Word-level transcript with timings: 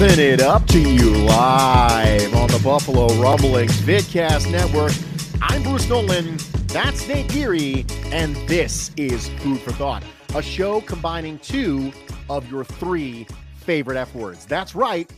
It 0.00 0.40
up 0.40 0.64
to 0.68 0.80
you 0.80 1.10
live 1.10 2.32
on 2.34 2.48
the 2.48 2.60
Buffalo 2.62 3.08
Rumblings 3.14 3.80
Vidcast 3.80 4.50
Network. 4.50 4.92
I'm 5.42 5.62
Bruce 5.64 5.88
Nolan. 5.88 6.38
That's 6.68 7.06
Nate 7.08 7.28
Geary. 7.28 7.84
And 8.06 8.36
this 8.48 8.92
is 8.96 9.28
Food 9.40 9.58
for 9.60 9.72
Thought, 9.72 10.04
a 10.36 10.42
show 10.42 10.80
combining 10.82 11.40
two 11.40 11.92
of 12.30 12.48
your 12.48 12.64
three 12.64 13.26
favorite 13.56 13.96
F 13.96 14.14
words. 14.14 14.46
That's 14.46 14.76
right, 14.76 15.12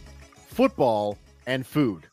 football 0.49 1.19
and 1.47 1.67
food. 1.67 2.09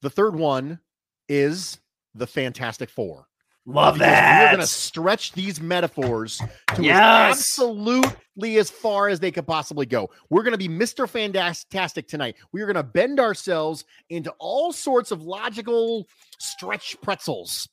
The 0.00 0.10
third 0.10 0.36
one 0.36 0.80
is 1.28 1.78
the 2.14 2.26
Fantastic 2.26 2.88
Four. 2.88 3.26
Love 3.66 3.94
Because 3.94 4.08
that. 4.08 4.42
We're 4.44 4.56
going 4.56 4.60
to 4.60 4.66
stretch 4.66 5.32
these 5.32 5.60
metaphors 5.60 6.40
to 6.74 6.82
Yes. 6.82 7.30
absolutely 7.38 8.56
as 8.56 8.70
far 8.70 9.08
as 9.08 9.20
they 9.20 9.30
could 9.30 9.46
possibly 9.46 9.86
go. 9.86 10.08
We're 10.30 10.42
going 10.42 10.58
to 10.58 10.58
be 10.58 10.68
Mr. 10.68 11.08
Fantastic 11.08 12.08
tonight. 12.08 12.36
We 12.52 12.62
are 12.62 12.66
going 12.66 12.76
to 12.76 12.82
bend 12.82 13.20
ourselves 13.20 13.84
into 14.08 14.32
all 14.38 14.72
sorts 14.72 15.10
of 15.10 15.22
logical 15.22 16.06
stretch 16.38 16.96
pretzels 17.02 17.68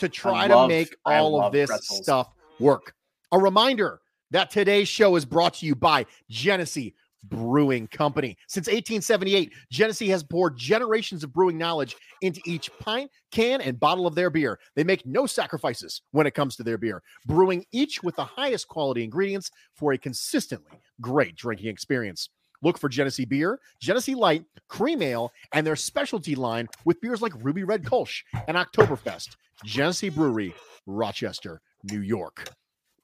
to 0.00 0.08
try 0.08 0.48
to 0.48 0.56
love- 0.56 0.68
make 0.68 0.94
all 1.04 1.40
of 1.42 1.52
this 1.52 1.68
pretzels. 1.68 2.02
stuff 2.02 2.28
work. 2.58 2.94
A 3.32 3.38
reminder 3.38 4.00
that 4.30 4.50
today's 4.50 4.88
show 4.88 5.16
is 5.16 5.24
brought 5.24 5.54
to 5.54 5.66
you 5.66 5.74
by 5.74 6.04
Genesee 6.28 6.94
Brewing 7.24 7.86
Company. 7.88 8.36
Since 8.46 8.66
1878, 8.66 9.52
Genesee 9.70 10.08
has 10.08 10.22
poured 10.22 10.56
generations 10.56 11.24
of 11.24 11.32
brewing 11.32 11.58
knowledge 11.58 11.96
into 12.22 12.40
each 12.46 12.70
pint, 12.78 13.10
can, 13.30 13.60
and 13.60 13.78
bottle 13.78 14.06
of 14.06 14.14
their 14.14 14.30
beer. 14.30 14.58
They 14.76 14.84
make 14.84 15.04
no 15.06 15.26
sacrifices 15.26 16.02
when 16.12 16.26
it 16.26 16.34
comes 16.34 16.56
to 16.56 16.62
their 16.62 16.78
beer, 16.78 17.02
brewing 17.26 17.64
each 17.72 18.02
with 18.02 18.16
the 18.16 18.24
highest 18.24 18.68
quality 18.68 19.04
ingredients 19.04 19.50
for 19.74 19.92
a 19.92 19.98
consistently 19.98 20.78
great 21.00 21.36
drinking 21.36 21.68
experience. 21.68 22.30
Look 22.62 22.78
for 22.78 22.88
Genesee 22.88 23.24
Beer, 23.24 23.60
Genesee 23.80 24.16
Light, 24.16 24.44
Cream 24.68 25.00
Ale, 25.02 25.32
and 25.52 25.66
their 25.66 25.76
specialty 25.76 26.34
line 26.34 26.68
with 26.84 27.00
beers 27.00 27.22
like 27.22 27.32
Ruby 27.42 27.62
Red 27.62 27.84
Kolsch 27.84 28.22
and 28.48 28.56
Oktoberfest. 28.56 29.36
Genesee 29.64 30.08
Brewery, 30.08 30.54
Rochester, 30.86 31.60
New 31.84 32.00
York. 32.00 32.50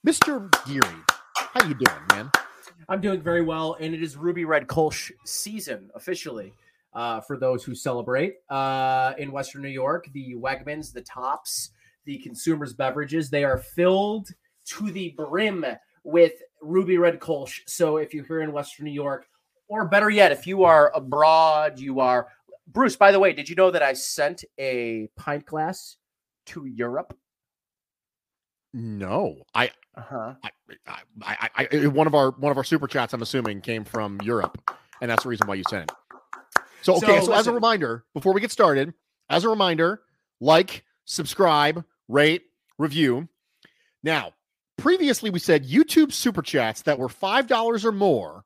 Mr. 0.07 0.51
Geary, 0.67 1.03
how 1.37 1.67
you 1.67 1.75
doing, 1.75 2.01
man? 2.11 2.31
I'm 2.89 3.01
doing 3.01 3.21
very 3.21 3.43
well, 3.43 3.77
and 3.81 3.95
it 3.95 4.03
is 4.03 4.17
Ruby 4.17 4.45
Red 4.45 4.67
Kolsch 4.67 5.11
season 5.25 5.91
officially. 5.95 6.53
Uh, 6.93 7.21
for 7.21 7.37
those 7.37 7.65
who 7.65 7.75
celebrate 7.75 8.37
uh, 8.51 9.15
in 9.19 9.33
Western 9.33 9.63
New 9.63 9.69
York, 9.69 10.09
the 10.13 10.37
Wegmans, 10.37 10.93
the 10.93 11.03
Tops, 11.03 11.71
the 12.05 12.19
consumers' 12.19 12.73
beverages, 12.73 13.29
they 13.29 13.43
are 13.43 13.59
filled 13.59 14.29
to 14.67 14.93
the 14.93 15.13
brim 15.17 15.67
with 16.05 16.35
Ruby 16.63 16.99
Red 16.99 17.19
Kolsch. 17.19 17.63
So 17.67 17.97
if 17.97 18.15
you're 18.15 18.25
here 18.25 18.43
in 18.43 18.53
Western 18.53 18.85
New 18.85 18.93
York, 18.93 19.27
or 19.67 19.89
better 19.89 20.09
yet, 20.09 20.31
if 20.31 20.47
you 20.47 20.63
are 20.63 20.93
abroad, 20.95 21.81
you 21.81 21.99
are 21.99 22.29
Bruce. 22.69 22.97
By 22.97 23.11
the 23.11 23.19
way, 23.19 23.33
did 23.33 23.49
you 23.49 23.57
know 23.57 23.73
that 23.73 23.83
I 23.83 23.93
sent 23.95 24.45
a 24.59 25.09
pint 25.17 25.47
glass 25.47 25.97
to 26.47 26.65
Europe? 26.67 27.17
No, 28.75 29.37
I, 29.55 29.71
Uh 29.97 30.01
huh. 30.01 30.35
I, 30.43 30.51
I, 31.23 31.49
I, 31.55 31.69
I, 31.73 31.87
one 31.87 32.09
of 32.09 32.15
our 32.15 32.33
one 32.33 32.51
of 32.51 32.59
our 32.59 32.65
super 32.65 32.89
chats, 32.89 33.13
I'm 33.15 33.23
assuming, 33.23 33.61
came 33.61 33.85
from 33.85 34.21
Europe, 34.23 34.61
and 35.01 35.09
that's 35.09 35.23
the 35.23 35.29
reason 35.29 35.47
why 35.47 35.55
you 35.55 35.63
sent 35.71 35.91
it. 35.91 35.97
So, 36.83 36.97
okay, 36.97 37.21
so, 37.21 37.27
So, 37.27 37.33
as 37.35 37.47
a 37.47 37.53
reminder, 37.53 38.05
before 38.15 38.35
we 38.35 38.41
get 38.41 38.51
started, 38.51 38.93
as 39.31 39.45
a 39.45 39.49
reminder, 39.49 40.03
like, 40.41 40.85
subscribe, 41.05 41.85
rate, 42.09 42.43
review. 42.77 43.29
Now, 44.03 44.33
previously 44.77 45.31
we 45.31 45.39
said 45.39 45.67
YouTube 45.69 46.13
super 46.13 46.43
chats 46.43 46.83
that 46.83 46.99
were 46.99 47.09
five 47.09 47.47
dollars 47.47 47.85
or 47.85 47.93
more, 47.93 48.45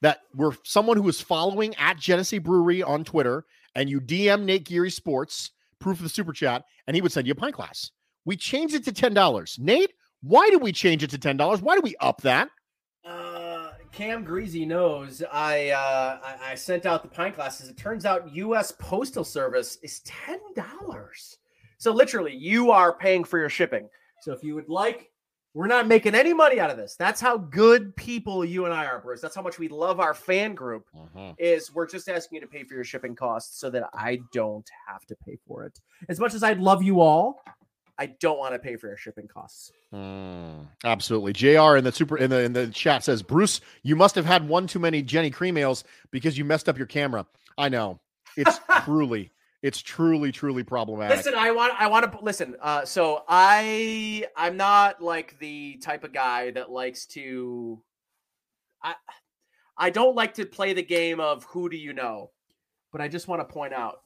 that 0.00 0.20
were 0.32 0.54
someone 0.62 0.96
who 0.96 1.02
was 1.02 1.20
following 1.20 1.74
at 1.74 1.98
Genesee 1.98 2.38
Brewery 2.38 2.84
on 2.84 3.02
Twitter, 3.02 3.44
and 3.74 3.90
you 3.90 4.00
DM 4.00 4.44
Nate 4.44 4.64
Geary 4.64 4.90
Sports, 4.92 5.50
proof 5.80 5.96
of 5.98 6.04
the 6.04 6.08
super 6.08 6.32
chat, 6.32 6.64
and 6.86 6.94
he 6.94 7.02
would 7.02 7.10
send 7.10 7.26
you 7.26 7.32
a 7.32 7.36
pint 7.36 7.56
glass. 7.56 7.90
We 8.26 8.36
changed 8.36 8.74
it 8.74 8.84
to 8.84 8.92
ten 8.92 9.14
dollars. 9.14 9.56
Nate, 9.58 9.94
why 10.22 10.50
did 10.50 10.60
we 10.60 10.72
change 10.72 11.02
it 11.02 11.10
to 11.10 11.18
ten 11.18 11.38
dollars? 11.38 11.62
Why 11.62 11.76
did 11.76 11.84
we 11.84 11.96
up 12.00 12.20
that? 12.22 12.50
Uh, 13.04 13.70
Cam 13.92 14.24
Greasy 14.24 14.66
knows 14.66 15.22
I, 15.32 15.70
uh, 15.70 16.18
I 16.22 16.52
I 16.52 16.54
sent 16.56 16.84
out 16.84 17.02
the 17.02 17.08
pint 17.08 17.36
glasses. 17.36 17.70
It 17.70 17.76
turns 17.76 18.04
out 18.04 18.34
U.S. 18.34 18.72
Postal 18.72 19.24
Service 19.24 19.78
is 19.82 20.00
ten 20.00 20.40
dollars. 20.54 21.38
So 21.78 21.92
literally, 21.92 22.34
you 22.34 22.72
are 22.72 22.98
paying 22.98 23.22
for 23.24 23.38
your 23.38 23.48
shipping. 23.48 23.88
So 24.22 24.32
if 24.32 24.42
you 24.42 24.54
would 24.56 24.68
like, 24.68 25.12
we're 25.54 25.66
not 25.68 25.86
making 25.86 26.14
any 26.14 26.34
money 26.34 26.58
out 26.58 26.70
of 26.70 26.76
this. 26.76 26.96
That's 26.98 27.20
how 27.20 27.36
good 27.38 27.94
people 27.96 28.44
you 28.44 28.64
and 28.64 28.74
I 28.74 28.86
are, 28.86 28.98
Bruce. 28.98 29.20
That's 29.20 29.34
how 29.36 29.42
much 29.42 29.58
we 29.58 29.68
love 29.68 30.00
our 30.00 30.14
fan 30.14 30.54
group. 30.54 30.84
Is 31.38 31.72
we're 31.72 31.86
just 31.86 32.08
asking 32.08 32.36
you 32.36 32.40
to 32.40 32.46
pay 32.46 32.64
for 32.64 32.74
your 32.74 32.84
shipping 32.84 33.14
costs 33.14 33.60
so 33.60 33.70
that 33.70 33.88
I 33.94 34.18
don't 34.32 34.68
have 34.88 35.06
to 35.06 35.16
pay 35.16 35.38
for 35.46 35.64
it. 35.64 35.78
As 36.08 36.18
much 36.18 36.34
as 36.34 36.42
I'd 36.42 36.58
love 36.60 36.82
you 36.82 37.00
all, 37.00 37.42
I 37.98 38.06
don't 38.06 38.38
want 38.38 38.52
to 38.52 38.58
pay 38.58 38.76
for 38.76 38.88
your 38.88 38.96
shipping 38.96 39.26
costs. 39.26 39.72
Mm, 39.92 40.66
absolutely. 40.84 41.32
JR 41.32 41.76
in 41.76 41.84
the 41.84 41.92
super 41.92 42.18
in 42.18 42.30
the 42.30 42.42
in 42.42 42.52
the 42.52 42.68
chat 42.68 43.04
says, 43.04 43.22
Bruce, 43.22 43.60
you 43.82 43.96
must 43.96 44.14
have 44.14 44.26
had 44.26 44.46
one 44.48 44.66
too 44.66 44.78
many 44.78 45.02
Genny 45.02 45.32
cream 45.32 45.56
ales 45.56 45.84
because 46.10 46.36
you 46.36 46.44
messed 46.44 46.68
up 46.68 46.76
your 46.76 46.86
camera. 46.86 47.26
I 47.56 47.68
know. 47.68 48.00
It's 48.36 48.60
truly, 48.84 49.32
it's 49.62 49.80
truly, 49.80 50.30
truly 50.30 50.62
problematic. 50.62 51.16
Listen, 51.16 51.34
I 51.34 51.52
want 51.52 51.72
I 51.78 51.86
want 51.86 52.12
to 52.12 52.18
listen. 52.22 52.56
Uh, 52.60 52.84
so 52.84 53.24
I 53.28 54.26
I'm 54.36 54.56
not 54.56 55.00
like 55.00 55.38
the 55.38 55.76
type 55.76 56.04
of 56.04 56.12
guy 56.12 56.50
that 56.50 56.70
likes 56.70 57.06
to. 57.06 57.82
I 58.82 58.94
I 59.78 59.90
don't 59.90 60.14
like 60.14 60.34
to 60.34 60.44
play 60.44 60.74
the 60.74 60.82
game 60.82 61.18
of 61.18 61.44
who 61.44 61.70
do 61.70 61.76
you 61.78 61.94
know, 61.94 62.30
but 62.92 63.00
I 63.00 63.08
just 63.08 63.26
want 63.26 63.40
to 63.40 63.52
point 63.52 63.72
out 63.72 64.00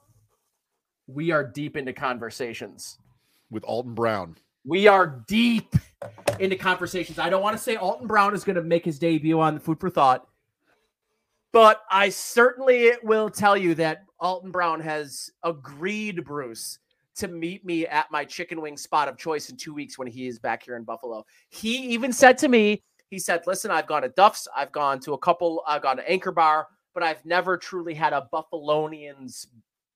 we 1.09 1.32
are 1.32 1.44
deep 1.44 1.76
into 1.76 1.93
conversations. 1.93 2.99
With 3.50 3.64
Alton 3.64 3.94
Brown. 3.94 4.37
We 4.64 4.87
are 4.87 5.25
deep 5.26 5.75
into 6.38 6.56
conversations. 6.56 7.19
I 7.19 7.31
don't 7.31 7.43
want 7.43 7.56
to 7.56 7.62
say 7.62 7.76
Alton 7.76 8.06
Brown 8.06 8.35
is 8.35 8.44
going 8.44 8.56
to 8.56 8.62
make 8.62 8.85
his 8.85 8.99
debut 8.99 9.41
on 9.41 9.58
Food 9.58 9.81
for 9.81 9.91
Thought, 9.91 10.26
but 11.52 11.82
I 11.91 12.11
certainly 12.11 12.93
will 13.02 13.31
tell 13.31 13.56
you 13.56 13.75
that 13.76 14.05
Alton 14.19 14.50
Brown 14.50 14.81
has 14.81 15.31
agreed, 15.43 16.25
Bruce, 16.25 16.79
to 17.17 17.29
meet 17.29 17.64
me 17.64 17.87
at 17.87 18.11
my 18.11 18.25
chicken 18.25 18.61
wing 18.61 18.76
spot 18.76 19.08
of 19.08 19.17
choice 19.17 19.50
in 19.50 19.56
two 19.56 19.75
weeks 19.75 19.99
when 19.99 20.06
he 20.06 20.26
is 20.26 20.38
back 20.38 20.62
here 20.62 20.76
in 20.76 20.85
Buffalo. 20.85 21.25
He 21.49 21.76
even 21.93 22.12
said 22.12 22.38
to 22.38 22.49
me, 22.49 22.82
he 23.11 23.19
said, 23.19 23.43
Listen, 23.46 23.70
I've 23.70 23.87
gone 23.87 24.03
to 24.03 24.08
Duff's, 24.11 24.46
I've 24.56 24.73
gone 24.73 25.00
to 25.00 25.14
a 25.14 25.19
couple, 25.19 25.62
I've 25.67 25.82
gone 25.82 25.96
to 25.96 26.08
Anchor 26.08 26.32
Bar, 26.32 26.69
but 26.94 27.03
I've 27.03 27.25
never 27.25 27.56
truly 27.56 27.94
had 27.94 28.12
a 28.12 28.29
Buffalonians, 28.32 29.46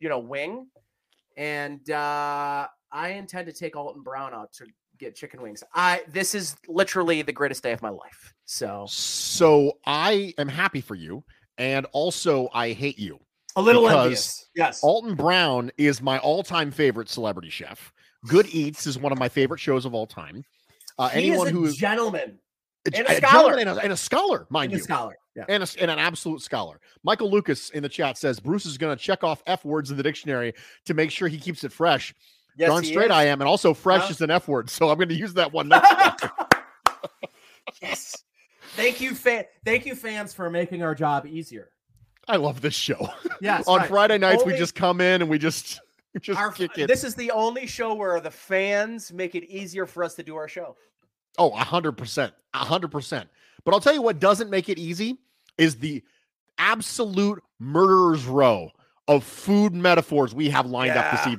you 0.01 0.09
know, 0.09 0.19
wing. 0.19 0.67
And 1.37 1.89
uh, 1.91 2.69
I 2.95 3.11
intend 3.11 3.47
to 3.49 3.53
take 3.53 3.75
Alton 3.77 4.03
Brown 4.03 4.33
out 4.33 4.53
to 4.55 4.67
get 4.99 5.17
chicken 5.17 5.43
wings. 5.43 5.65
I 5.75 6.03
this 6.09 6.35
is 6.35 6.55
literally 6.69 7.23
the 7.23 7.33
greatest 7.33 7.63
day 7.65 7.73
of 7.73 7.83
my 7.83 7.89
life. 7.91 8.33
So 8.45 8.87
So 8.89 9.79
I 9.85 10.33
am 10.39 10.49
happy 10.49 10.81
for 10.81 10.95
you. 10.95 11.25
And 11.59 11.87
also 11.93 12.49
I 12.55 12.73
hate 12.73 12.99
you. 12.99 13.19
a 13.57 13.63
little 13.63 13.83
Because 13.83 14.05
envious. 14.05 14.47
Yes. 14.55 14.83
Alton 14.83 15.17
Brown 15.17 15.71
is 15.77 16.01
my 16.01 16.19
all-time 16.19 16.71
favorite 16.71 17.09
celebrity 17.09 17.51
chef. 17.51 17.93
Good 18.27 18.47
Eats 18.55 18.87
is 18.87 18.99
one 18.99 19.13
of 19.13 19.19
my 19.19 19.29
favorite 19.29 19.61
shows 19.61 19.85
of 19.85 19.93
all 19.95 20.07
time. 20.07 20.45
Uh, 20.99 21.09
he 21.09 21.29
anyone 21.29 21.49
is 21.49 21.53
a 21.53 21.57
who 21.57 21.65
is 21.65 21.77
gentleman 21.77 22.39
a, 22.87 22.97
and 22.97 23.07
a 23.09 23.11
a 23.11 23.17
scholar. 23.17 23.43
gentleman 23.57 23.69
and 23.69 23.79
a, 23.79 23.83
and 23.83 23.93
a 23.93 23.97
scholar, 23.97 24.47
mind 24.51 24.73
and 24.73 24.75
a 24.75 24.79
you, 24.79 24.85
scholar. 24.85 25.17
Yeah. 25.35 25.45
and, 25.49 25.63
a, 25.65 25.67
and 25.81 25.91
an 25.91 25.99
absolute 25.99 26.43
scholar. 26.43 26.81
Michael 27.03 27.31
Lucas 27.31 27.71
in 27.71 27.83
the 27.83 27.89
chat 27.89 28.17
says 28.19 28.39
Bruce 28.39 28.67
is 28.67 28.79
going 28.79 28.97
to 28.97 29.03
check 29.03 29.25
off 29.25 29.43
F 29.47 29.65
words 29.65 29.91
in 29.91 29.97
the 29.97 30.03
dictionary 30.03 30.55
to 30.87 30.95
make 30.95 31.11
sure 31.11 31.27
he 31.27 31.39
keeps 31.39 31.65
it 31.65 31.73
fresh. 31.73 32.15
Yes, 32.57 32.69
Darn 32.69 32.85
straight 32.85 33.07
is. 33.07 33.11
I 33.11 33.25
am, 33.25 33.41
and 33.41 33.49
also 33.49 33.75
fresh 33.75 34.03
Huh? 34.03 34.09
is 34.11 34.21
an 34.21 34.31
F 34.31 34.47
word, 34.49 34.71
so 34.71 34.89
I'm 34.91 34.97
going 34.97 35.09
to 35.09 35.15
use 35.15 35.35
that 35.35 35.53
one 35.53 35.69
next 35.69 35.89
time. 35.89 36.31
yes. 37.83 38.23
Thank 38.77 39.01
you, 39.01 39.15
fan. 39.15 39.45
Thank 39.65 39.87
you, 39.87 39.95
fans, 39.95 40.35
for 40.35 40.51
making 40.51 40.83
our 40.83 40.95
job 40.95 41.27
easier. 41.27 41.71
I 42.27 42.37
love 42.37 42.61
this 42.61 42.75
show. 42.75 43.09
Yes. 43.41 43.65
On 43.69 43.79
right. 43.81 43.89
Friday 43.89 44.19
nights, 44.19 44.45
we 44.45 44.57
just 44.57 44.75
come 44.75 45.01
in 45.01 45.21
and 45.23 45.31
we 45.31 45.39
just 45.39 45.81
we 46.15 46.21
just 46.23 46.39
Our, 46.39 46.51
kick 46.51 46.79
it. 46.79 46.87
this 46.89 47.05
is 47.05 47.15
the 47.15 47.31
only 47.31 47.67
show 47.67 47.95
where 47.95 48.21
the 48.21 48.31
fans 48.31 49.13
make 49.13 49.35
it 49.35 49.45
easier 49.45 49.87
for 49.87 50.03
us 50.05 50.15
to 50.15 50.23
do 50.23 50.37
our 50.37 50.49
show. 50.49 50.77
Oh, 51.39 51.51
a 51.51 51.57
hundred 51.57 51.93
percent, 51.93 52.33
a 52.55 52.59
hundred 52.59 52.91
percent. 52.91 53.29
But 53.65 53.75
I'll 53.75 53.81
tell 53.81 53.95
you 53.95 54.03
what 54.03 54.21
doesn't 54.21 54.51
make 54.51 54.69
it 54.69 54.79
easy 54.79 55.19
is 55.59 55.77
the 55.77 56.03
absolute 56.59 57.43
murderer's 57.59 58.25
row 58.27 58.71
of 59.09 59.25
food 59.25 59.75
metaphors 59.75 60.35
we 60.35 60.49
have 60.51 60.67
lined 60.67 60.93
up 60.93 61.11
this 61.13 61.27
Yeah, 61.27 61.33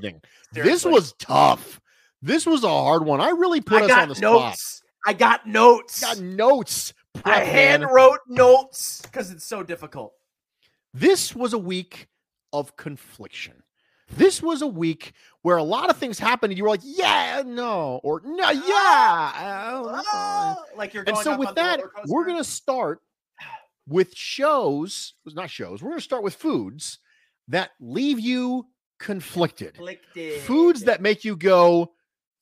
This 0.63 0.85
was 0.85 1.13
tough. 1.13 1.81
This 2.21 2.45
was 2.45 2.63
a 2.63 2.69
hard 2.69 3.05
one. 3.05 3.21
I 3.21 3.29
really 3.29 3.61
put 3.61 3.83
I 3.83 3.85
us 3.85 3.91
on 3.91 4.09
the 4.09 4.15
spot. 4.15 4.57
I 5.05 5.13
got 5.13 5.45
notes. 5.45 6.03
I 6.03 6.15
got 6.15 6.23
notes. 6.23 6.93
I 7.17 7.21
prep, 7.21 7.45
man. 7.81 7.89
wrote 7.89 8.19
notes 8.27 9.01
because 9.03 9.31
it's 9.31 9.45
so 9.45 9.63
difficult. 9.63 10.13
This 10.93 11.35
was 11.35 11.53
a 11.53 11.57
week 11.57 12.07
of 12.51 12.75
confliction. 12.75 13.63
This 14.09 14.41
was 14.41 14.61
a 14.61 14.67
week 14.67 15.13
where 15.41 15.57
a 15.57 15.63
lot 15.63 15.89
of 15.89 15.97
things 15.97 16.19
happened 16.19 16.51
and 16.51 16.57
you 16.57 16.63
were 16.63 16.69
like, 16.69 16.81
yeah, 16.83 17.41
no, 17.45 17.99
or 18.03 18.21
no, 18.23 18.49
yeah. 18.49 19.71
oh, 19.73 19.91
that's. 19.91 20.07
Ah, 20.11 20.63
like 20.77 20.93
you're 20.93 21.03
and 21.07 21.17
so 21.17 21.37
with 21.37 21.55
that, 21.55 21.81
we're 22.07 22.25
going 22.25 22.37
to 22.37 22.43
start 22.43 23.01
with 23.87 24.15
shows, 24.15 25.13
not 25.25 25.49
shows. 25.49 25.81
We're 25.81 25.89
going 25.89 25.99
to 25.99 26.03
start 26.03 26.23
with 26.23 26.35
foods 26.35 26.99
that 27.47 27.71
leave 27.79 28.19
you 28.19 28.67
conflicted. 28.99 29.75
Conflicted. 29.75 30.41
Foods 30.41 30.83
that 30.83 31.01
make 31.01 31.23
you 31.25 31.35
go, 31.35 31.93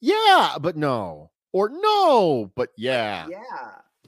yeah, 0.02 0.56
but 0.60 0.76
no, 0.78 1.32
or 1.52 1.70
no, 1.70 2.52
but 2.56 2.70
yeah, 2.78 3.28
yeah, 3.30 3.40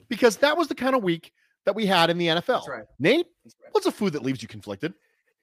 because 0.08 0.36
that 0.38 0.56
was 0.56 0.68
the 0.68 0.74
kind 0.74 0.94
of 0.94 1.02
week 1.02 1.32
that 1.64 1.74
we 1.74 1.86
had 1.86 2.10
in 2.10 2.18
the 2.18 2.28
NFL. 2.28 2.46
that's 2.46 2.68
right. 2.68 2.84
Nate, 2.98 3.26
That's 3.44 3.56
right. 3.62 3.68
what's 3.72 3.86
a 3.86 3.92
food 3.92 4.12
that 4.12 4.22
leaves 4.22 4.42
you 4.42 4.48
conflicted? 4.48 4.94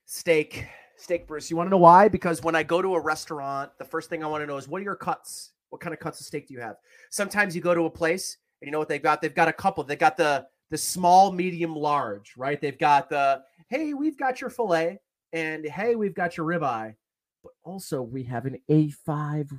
Steak, 0.06 0.66
steak, 0.98 1.28
Bruce. 1.28 1.50
You 1.50 1.58
want 1.58 1.68
to 1.68 1.72
know 1.72 1.78
why? 1.78 2.08
Because 2.08 2.42
when 2.44 2.56
I 2.56 2.64
go 2.64 2.82
to 2.82 2.96
a 2.96 3.00
restaurant, 3.00 3.72
the 3.78 3.86
first 3.86 4.10
thing 4.10 4.24
I 4.24 4.28
want 4.28 4.42
to 4.42 4.48
know 4.48 4.58
is 4.58 4.68
what 4.68 4.80
are 4.82 4.84
your 4.84 4.96
cuts? 4.96 5.52
What 5.70 5.82
kind 5.82 5.94
of 5.94 6.00
cuts 6.00 6.20
of 6.20 6.26
steak 6.26 6.48
do 6.48 6.54
you 6.54 6.60
have? 6.62 6.76
Sometimes 7.10 7.56
you 7.56 7.62
go 7.62 7.74
to 7.74 7.86
a 7.86 7.90
place 7.90 8.38
and 8.62 8.68
you 8.68 8.72
know 8.72 8.80
what 8.80 8.88
they've 8.90 9.02
got? 9.02 9.22
They've 9.22 9.34
got 9.34 9.48
a 9.48 9.54
couple. 9.54 9.84
They've 9.84 9.98
got 10.00 10.18
the 10.18 10.46
the 10.70 10.78
small, 10.78 11.32
medium, 11.32 11.76
large, 11.76 12.34
right? 12.38 12.60
They've 12.60 12.78
got 12.78 13.10
the 13.10 13.42
hey, 13.70 13.94
we've 13.94 14.18
got 14.18 14.40
your 14.40 14.50
fillet, 14.50 15.00
and 15.34 15.66
hey, 15.66 15.96
we've 15.96 16.14
got 16.14 16.38
your 16.38 16.46
ribeye, 16.46 16.96
but 17.44 17.52
also 17.64 18.02
we 18.02 18.24
have 18.24 18.46
an 18.46 18.58
A5 18.70 19.50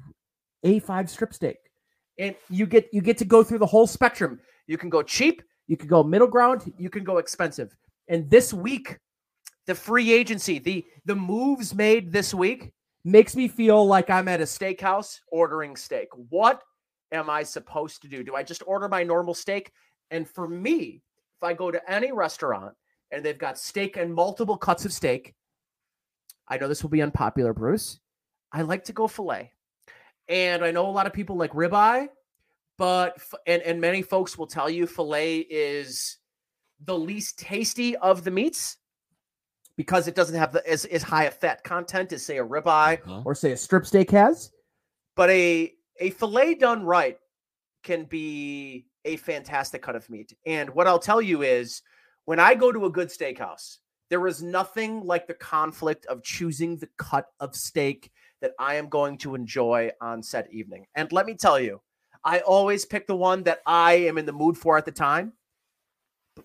A5 0.64 1.08
strip 1.08 1.34
steak. 1.34 1.58
And 2.18 2.36
you 2.48 2.66
get 2.66 2.88
you 2.92 3.02
get 3.02 3.18
to 3.18 3.24
go 3.24 3.42
through 3.42 3.58
the 3.58 3.66
whole 3.66 3.88
spectrum. 3.88 4.40
You 4.68 4.78
can 4.78 4.88
go 4.88 5.02
cheap, 5.02 5.42
you 5.66 5.76
can 5.76 5.88
go 5.88 6.02
middle 6.04 6.28
ground, 6.28 6.72
you 6.78 6.88
can 6.88 7.02
go 7.02 7.18
expensive. 7.18 7.76
And 8.08 8.30
this 8.30 8.54
week, 8.54 8.98
the 9.66 9.74
free 9.74 10.12
agency, 10.12 10.60
the 10.60 10.84
the 11.04 11.16
moves 11.16 11.74
made 11.74 12.12
this 12.12 12.32
week 12.32 12.72
makes 13.04 13.34
me 13.34 13.48
feel 13.48 13.84
like 13.84 14.10
I'm 14.10 14.28
at 14.28 14.40
a 14.40 14.44
steakhouse 14.44 15.18
ordering 15.28 15.74
steak. 15.74 16.08
What 16.30 16.62
am 17.12 17.28
I 17.28 17.42
supposed 17.42 18.00
to 18.02 18.08
do? 18.08 18.22
Do 18.22 18.36
I 18.36 18.44
just 18.44 18.62
order 18.66 18.88
my 18.88 19.02
normal 19.02 19.34
steak? 19.34 19.72
And 20.10 20.28
for 20.28 20.46
me, 20.46 21.02
if 21.36 21.42
I 21.42 21.52
go 21.52 21.70
to 21.70 21.90
any 21.90 22.12
restaurant 22.12 22.74
and 23.10 23.24
they've 23.24 23.38
got 23.38 23.58
steak 23.58 23.96
and 23.96 24.14
multiple 24.14 24.56
cuts 24.56 24.84
of 24.84 24.92
steak, 24.92 25.34
I 26.48 26.58
know 26.58 26.68
this 26.68 26.82
will 26.82 26.90
be 26.90 27.02
unpopular, 27.02 27.52
Bruce. 27.52 27.98
I 28.52 28.62
like 28.62 28.84
to 28.84 28.92
go 28.92 29.08
filet. 29.08 29.52
And 30.28 30.64
I 30.64 30.70
know 30.70 30.86
a 30.86 30.90
lot 30.90 31.06
of 31.06 31.12
people 31.12 31.36
like 31.36 31.52
ribeye, 31.52 32.08
but 32.78 33.20
and 33.46 33.62
and 33.62 33.80
many 33.80 34.02
folks 34.02 34.38
will 34.38 34.46
tell 34.46 34.70
you 34.70 34.86
filet 34.86 35.38
is 35.38 36.16
the 36.84 36.98
least 36.98 37.38
tasty 37.38 37.96
of 37.96 38.24
the 38.24 38.30
meats 38.30 38.78
because 39.76 40.08
it 40.08 40.14
doesn't 40.14 40.36
have 40.36 40.52
the 40.52 40.66
as, 40.68 40.84
as 40.86 41.02
high 41.02 41.24
a 41.24 41.30
fat 41.30 41.62
content 41.64 42.12
as 42.12 42.24
say 42.24 42.38
a 42.38 42.44
ribeye 42.44 43.00
Huh? 43.04 43.22
or 43.24 43.34
say 43.34 43.52
a 43.52 43.56
strip 43.56 43.86
steak 43.86 44.10
has. 44.10 44.50
But 45.14 45.30
a 45.30 45.72
a 46.00 46.10
fillet 46.10 46.54
done 46.54 46.84
right 46.84 47.18
can 47.82 48.04
be 48.04 48.86
a 49.04 49.16
fantastic 49.16 49.82
cut 49.82 49.94
of 49.94 50.08
meat. 50.08 50.34
And 50.46 50.70
what 50.70 50.86
I'll 50.86 50.98
tell 50.98 51.20
you 51.20 51.42
is 51.42 51.82
when 52.24 52.40
I 52.40 52.54
go 52.54 52.72
to 52.72 52.86
a 52.86 52.90
good 52.90 53.08
steakhouse, 53.08 53.76
there 54.14 54.28
is 54.28 54.44
nothing 54.44 55.04
like 55.04 55.26
the 55.26 55.34
conflict 55.34 56.06
of 56.06 56.22
choosing 56.22 56.76
the 56.76 56.88
cut 56.98 57.26
of 57.40 57.56
steak 57.56 58.12
that 58.40 58.52
I 58.60 58.76
am 58.76 58.88
going 58.88 59.18
to 59.18 59.34
enjoy 59.34 59.90
on 60.00 60.22
said 60.22 60.46
evening. 60.52 60.86
And 60.94 61.10
let 61.10 61.26
me 61.26 61.34
tell 61.34 61.58
you, 61.58 61.80
I 62.22 62.38
always 62.38 62.84
pick 62.84 63.08
the 63.08 63.16
one 63.16 63.42
that 63.42 63.58
I 63.66 63.94
am 63.94 64.16
in 64.16 64.24
the 64.24 64.32
mood 64.32 64.56
for 64.56 64.78
at 64.78 64.84
the 64.84 64.92
time. 64.92 65.32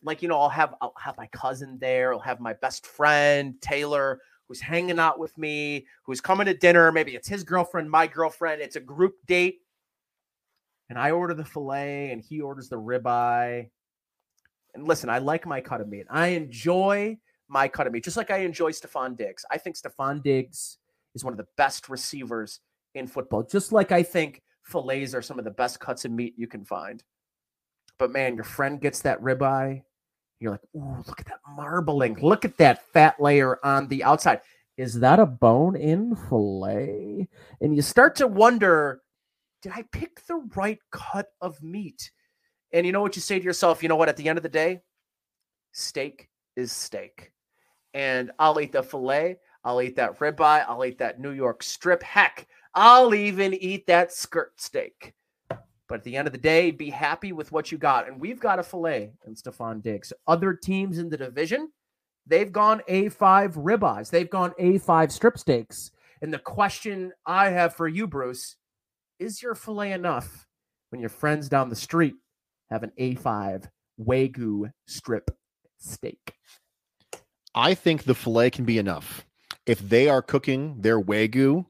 Like, 0.02 0.24
you 0.24 0.30
know, 0.30 0.40
I'll 0.40 0.50
have 0.50 0.74
I'll 0.82 0.96
have 0.98 1.16
my 1.16 1.28
cousin 1.28 1.78
there, 1.80 2.12
I'll 2.12 2.20
have 2.20 2.40
my 2.40 2.54
best 2.54 2.88
friend, 2.88 3.54
Taylor, 3.62 4.20
who's 4.48 4.60
hanging 4.60 4.98
out 4.98 5.20
with 5.20 5.38
me, 5.38 5.86
who's 6.02 6.22
coming 6.22 6.48
to 6.48 6.56
dinner. 6.56 6.92
Maybe 6.92 7.14
it's 7.14 7.28
his 7.28 7.44
girlfriend, 7.44 7.92
my 7.92 8.08
girlfriend. 8.08 8.64
It's 8.64 8.78
a 8.78 8.80
group 8.80 9.14
date. 9.28 9.60
And 10.90 10.98
I 10.98 11.12
order 11.12 11.36
the 11.36 11.46
filet 11.46 12.10
and 12.10 12.20
he 12.20 12.42
orders 12.42 12.68
the 12.68 12.78
ribeye. 12.78 13.70
And 14.74 14.88
listen, 14.88 15.12
I 15.12 15.20
like 15.20 15.46
my 15.46 15.62
cut 15.62 15.82
of 15.82 15.88
meat. 15.88 16.08
I 16.10 16.30
enjoy 16.30 17.20
my 17.50 17.68
cut 17.68 17.88
of 17.88 17.94
meat, 17.94 18.04
just 18.04 18.18
like 18.18 18.32
I 18.32 18.38
enjoy 18.38 18.72
Stefon 18.72 19.18
Diggs. 19.18 19.44
I 19.52 19.58
think 19.58 19.76
Stefon 19.76 20.24
Diggs 20.24 20.78
is 21.16 21.24
one 21.24 21.34
of 21.34 21.38
the 21.38 21.48
best 21.58 21.90
receivers 21.90 22.60
in 22.96 23.08
football, 23.08 23.44
just 23.44 23.72
like 23.72 23.92
I 23.92 24.04
think 24.04 24.42
fillets 24.64 25.14
are 25.14 25.22
some 25.22 25.40
of 25.40 25.46
the 25.46 25.52
best 25.52 25.80
cuts 25.80 26.06
of 26.06 26.12
meat 26.12 26.36
you 26.38 26.48
can 26.48 26.64
find. 26.64 27.04
But 27.98 28.12
man, 28.12 28.36
your 28.36 28.46
friend 28.46 28.80
gets 28.80 29.02
that 29.02 29.22
ribeye. 29.22 29.84
You're 30.40 30.52
like, 30.52 30.62
ooh, 30.76 31.04
look 31.06 31.20
at 31.20 31.26
that 31.26 31.40
marbling. 31.50 32.18
Look 32.22 32.46
at 32.46 32.58
that 32.58 32.88
fat 32.94 33.20
layer 33.20 33.60
on 33.66 33.88
the 33.90 34.04
outside. 34.04 34.40
Is 34.78 35.00
that 35.02 35.20
a 35.20 35.26
bone 35.26 35.76
in 35.76 36.16
fillet? 36.16 37.28
And 37.60 37.76
you 37.76 37.82
start 37.82 38.16
to 38.18 38.28
wonder, 38.28 39.02
did 39.62 39.74
I 39.76 39.84
pick 39.92 40.26
the 40.26 40.48
right 40.56 40.80
cut 40.92 41.28
of 41.42 41.62
meat? 41.62 42.12
And 42.72 42.86
you 42.86 42.94
know 42.94 43.02
what 43.02 43.18
you 43.18 43.22
say 43.22 43.38
to 43.38 43.44
yourself? 43.44 43.84
You 43.84 43.90
know 43.90 43.98
what? 43.98 44.08
At 44.08 44.16
the 44.16 44.30
end 44.30 44.38
of 44.38 44.44
the 44.44 44.50
day, 44.50 44.82
steak 45.74 46.30
is 46.56 46.72
steak. 46.72 47.34
And 47.94 48.32
I'll 48.40 48.60
eat 48.60 48.72
the 48.72 48.84
filet. 48.84 49.38
I'll 49.64 49.82
eat 49.82 49.96
that 49.98 50.20
ribeye. 50.20 50.66
I'll 50.68 50.86
eat 50.86 51.00
that 51.00 51.20
New 51.20 51.32
York 51.32 51.64
strip. 51.64 52.02
Heck, 52.04 52.48
I'll 52.76 53.14
even 53.14 53.54
eat 53.54 53.88
that 53.88 54.12
skirt 54.14 54.60
steak. 54.60 55.14
But 55.50 55.96
at 55.96 56.04
the 56.04 56.16
end 56.16 56.28
of 56.28 56.32
the 56.32 56.40
day, 56.40 56.70
be 56.70 56.92
happy 56.92 57.32
with 57.32 57.52
what 57.52 57.72
you 57.72 57.78
got. 57.80 58.08
And 58.08 58.22
we've 58.22 58.40
got 58.40 58.60
a 58.60 58.64
filet 58.64 59.12
and 59.26 59.36
Stefon 59.36 59.82
Diggs. 59.82 60.14
Other 60.28 60.54
teams 60.54 61.00
in 61.00 61.10
the 61.10 61.18
division, 61.18 61.72
they've 62.28 62.52
gone 62.52 62.84
A5 62.88 63.56
ribeyes. 63.56 64.12
They've 64.12 64.30
gone 64.30 64.54
A5 64.60 65.12
strip 65.12 65.40
steaks. 65.40 65.92
And 66.22 66.32
the 66.32 66.40
question 66.40 67.12
I 67.26 67.50
have 67.50 67.74
for 67.74 67.88
you, 67.88 68.06
Bruce, 68.06 68.56
is 69.18 69.42
your 69.42 69.56
filet 69.56 69.94
enough 69.94 70.46
when 70.90 71.02
your 71.02 71.10
friends 71.10 71.50
down 71.50 71.70
the 71.70 71.76
street 71.76 72.16
have 72.70 72.84
an 72.84 72.92
A5 73.00 73.68
Wagyu 74.00 74.72
strip 74.86 75.32
steak? 75.78 76.36
I 77.56 77.74
think 77.74 78.04
the 78.04 78.16
filet 78.16 78.50
can 78.52 78.66
be 78.66 78.78
enough 78.78 79.26
if 79.66 79.80
they 79.80 80.08
are 80.08 80.22
cooking 80.22 80.82
their 80.82 81.00
wagyu 81.00 81.66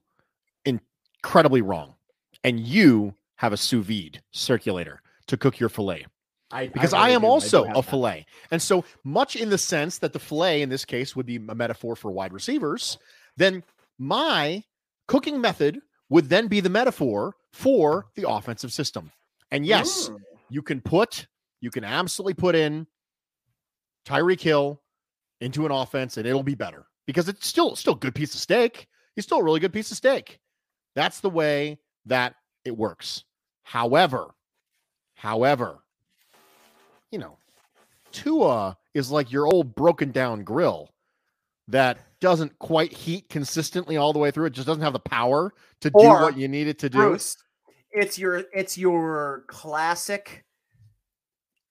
incredibly 0.66 1.62
wrong, 1.62 1.96
and 2.44 2.60
you 2.60 3.14
have 3.36 3.54
a 3.54 3.58
sous 3.58 3.86
vide 3.86 4.22
circulator 4.32 5.02
to 5.28 5.38
cook 5.38 5.60
your 5.60 5.70
filet. 5.70 6.06
I, 6.52 6.68
Because 6.68 6.94
I, 6.94 7.10
am 7.10 7.24
also 7.24 7.66
a 7.66 7.84
filet, 7.84 8.26
and 8.52 8.62
so 8.62 8.84
much 9.04 9.36
in 9.36 9.50
the 9.50 9.58
sense 9.58 10.00
that 10.00 10.14
the 10.14 10.20
filet 10.20 10.62
in 10.62 10.70
this 10.70 10.84
case 10.84 11.16
would 11.16 11.26
be 11.28 11.36
a 11.36 11.40
metaphor 11.56 11.96
for 11.96 12.12
wide 12.12 12.34
receivers. 12.34 12.98
Then 13.38 13.64
my 14.00 14.64
cooking 15.08 15.40
method 15.42 15.80
would 16.10 16.30
then 16.30 16.48
be 16.48 16.60
the 16.60 16.70
metaphor 16.70 17.36
for 17.54 18.08
the 18.16 18.28
offensive 18.28 18.74
system. 18.74 19.12
And 19.52 19.66
yes, 19.66 20.10
Mm. 20.10 20.22
you 20.50 20.62
can 20.64 20.82
put, 20.82 21.28
you 21.62 21.70
can 21.70 21.84
absolutely 21.84 22.34
put 22.34 22.56
in 22.56 22.88
Tyreek 24.06 24.42
Hill 24.42 24.82
into 25.42 25.66
an 25.66 25.72
offense 25.72 26.18
and 26.18 26.28
it'll 26.28 26.44
be 26.44 26.56
better 26.56 26.86
because 27.06 27.30
it's 27.30 27.48
still 27.48 27.76
still 27.76 27.94
a 27.94 27.98
good 27.98 28.16
piece 28.16 28.34
of 28.34 28.40
steak. 28.40 28.88
He's 29.16 29.26
still 29.26 29.40
a 29.40 29.44
really 29.44 29.60
good 29.60 29.74
piece 29.74 29.92
of 29.92 29.98
steak. 29.98 30.40
That's 30.96 31.20
the 31.20 31.30
way 31.30 31.80
that 32.06 32.36
it 32.66 32.76
works. 32.76 33.24
However, 33.64 34.36
however, 35.16 35.80
you 37.12 37.20
know, 37.20 37.38
Tua 38.12 38.78
is 38.94 39.12
like 39.12 39.32
your 39.32 39.48
old 39.48 39.76
broken 39.76 40.12
down 40.12 40.44
grill 40.44 40.90
that 41.68 42.00
doesn't 42.20 42.58
quite 42.60 42.92
heat 42.92 43.30
consistently 43.30 43.98
all 43.98 44.12
the 44.14 44.20
way 44.20 44.32
through. 44.32 44.46
It 44.46 44.54
just 44.54 44.68
doesn't 44.68 44.84
have 44.84 44.94
the 44.94 45.00
power 45.00 45.54
to 45.82 45.90
do 45.90 45.98
what 45.98 46.38
you 46.38 46.48
need 46.48 46.68
it 46.68 46.80
to 46.80 46.90
do. 46.90 46.98
Bruce, 46.98 47.38
it's 47.92 48.18
your 48.18 48.44
it's 48.54 48.78
your 48.78 49.46
classic. 49.48 50.46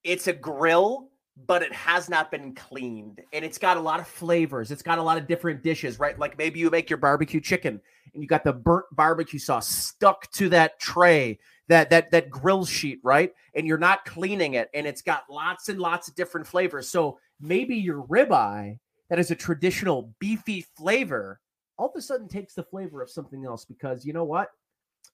It's 0.05 0.27
a 0.27 0.33
grill, 0.33 1.11
but 1.47 1.62
it 1.62 1.73
has 1.73 2.09
not 2.09 2.30
been 2.30 2.54
cleaned, 2.54 3.21
and 3.33 3.45
it's 3.45 3.59
got 3.59 3.76
a 3.76 3.80
lot 3.80 4.00
of 4.00 4.07
flavors. 4.07 4.71
It's 4.71 4.83
got 4.83 4.99
a 4.99 5.02
lot 5.02 5.18
of 5.18 5.26
different 5.26 5.62
dishes, 5.62 5.99
right? 5.99 6.18
Like 6.18 6.37
maybe 6.38 6.59
you 6.59 6.71
make 6.71 6.90
your 6.90 6.97
barbecue 6.99 7.40
chicken, 7.40 7.80
and 8.12 8.23
you 8.23 8.28
got 8.28 8.45
the 8.45 8.52
burnt 8.52 8.87
barbecue 8.92 9.38
sauce 9.38 9.68
stuck 9.68 10.30
to 10.33 10.49
that 10.50 10.78
tray, 10.80 11.38
that 11.68 11.90
that 11.90 12.11
that 12.11 12.30
grill 12.30 12.64
sheet, 12.64 13.00
right? 13.02 13.33
And 13.54 13.66
you're 13.66 13.78
not 13.78 14.04
cleaning 14.04 14.54
it, 14.54 14.68
and 14.75 14.87
it's 14.87 15.02
got 15.02 15.25
lots 15.30 15.68
and 15.68 15.78
lots 15.78 16.09
of 16.09 16.14
different 16.14 16.47
flavors. 16.47 16.88
So 16.88 17.18
maybe 17.40 17.76
your 17.76 18.02
ribeye 18.04 18.78
that 19.11 19.18
is 19.18 19.30
a 19.30 19.37
traditional 19.37 20.12
beefy 20.18 20.66
flavor 20.76 21.40
all 21.78 21.88
of 21.88 21.92
a 21.97 22.02
sudden 22.02 22.28
takes 22.28 22.54
the 22.54 22.62
flavor 22.62 23.00
of 23.00 23.11
something 23.11 23.45
else 23.45 23.64
because 23.64 24.04
you 24.04 24.12
know 24.12 24.25
what? 24.25 24.50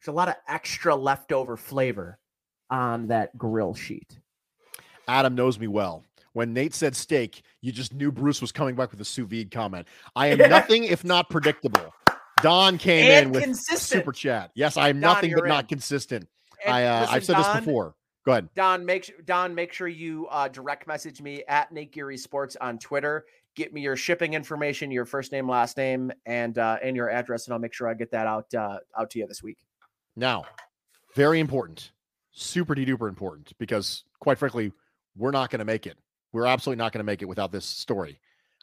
There's 0.00 0.12
a 0.12 0.16
lot 0.16 0.28
of 0.28 0.36
extra 0.48 0.94
leftover 0.94 1.56
flavor 1.56 2.18
on 2.70 3.06
that 3.08 3.36
grill 3.36 3.74
sheet. 3.74 4.18
Adam 5.06 5.34
knows 5.34 5.58
me 5.58 5.66
well. 5.66 6.02
When 6.34 6.52
Nate 6.52 6.74
said 6.74 6.94
steak, 6.94 7.42
you 7.62 7.72
just 7.72 7.94
knew 7.94 8.12
Bruce 8.12 8.40
was 8.40 8.52
coming 8.52 8.74
back 8.74 8.90
with 8.90 9.00
a 9.00 9.04
sous 9.04 9.26
vide 9.26 9.50
comment. 9.50 9.86
I 10.14 10.26
am 10.28 10.38
nothing 10.50 10.84
if 10.84 11.04
not 11.04 11.30
predictable. 11.30 11.94
Don 12.42 12.76
came 12.76 13.10
And 13.10 13.26
in 13.26 13.32
with 13.32 13.42
consistent. 13.44 14.00
super 14.00 14.12
chat. 14.12 14.50
Yes, 14.54 14.76
I 14.76 14.88
am 14.88 15.00
Don, 15.00 15.14
nothing 15.14 15.30
but 15.30 15.38
you're 15.38 15.46
not 15.46 15.68
consistent. 15.68 16.28
And 16.64 16.74
I 16.74 16.84
uh, 16.84 17.00
listen, 17.02 17.14
I've 17.14 17.24
said 17.24 17.32
Don, 17.34 17.56
this 17.56 17.64
before. 17.64 17.94
Go 18.26 18.32
ahead. 18.32 18.48
Don, 18.56 18.84
make 18.84 19.26
Don, 19.26 19.54
make 19.54 19.72
sure 19.72 19.86
you 19.86 20.26
uh, 20.26 20.48
direct 20.48 20.86
message 20.88 21.22
me 21.22 21.44
at 21.46 21.70
Nate 21.72 21.92
Geary 21.92 22.18
Sports 22.18 22.56
on 22.60 22.78
Twitter. 22.78 23.26
Get 23.54 23.72
me 23.72 23.82
your 23.82 23.94
shipping 23.94 24.34
information, 24.34 24.90
your 24.90 25.04
first 25.04 25.30
name, 25.30 25.48
last 25.48 25.76
name, 25.76 26.10
and 26.26 26.58
uh, 26.58 26.78
and 26.82 26.96
your 26.96 27.08
address, 27.08 27.46
and 27.46 27.54
I'll 27.54 27.60
make 27.60 27.72
sure 27.72 27.86
I 27.88 27.94
get 27.94 28.10
that 28.10 28.26
out 28.26 28.52
uh, 28.52 28.78
out 28.98 29.10
to 29.10 29.20
you 29.20 29.26
this 29.28 29.42
week. 29.42 29.58
Now, 30.16 30.44
very 31.14 31.38
important, 31.38 31.92
super 32.32 32.74
duper 32.74 33.08
important, 33.08 33.52
because 33.58 34.02
quite 34.18 34.38
frankly, 34.38 34.72
we're 35.16 35.30
not 35.30 35.50
going 35.50 35.60
to 35.60 35.64
make 35.64 35.86
it. 35.86 35.96
We're 36.34 36.46
absolutely 36.46 36.82
not 36.82 36.92
going 36.92 36.98
to 36.98 37.04
make 37.04 37.22
it 37.22 37.28
without 37.28 37.52
this 37.52 37.64
story. 37.64 38.18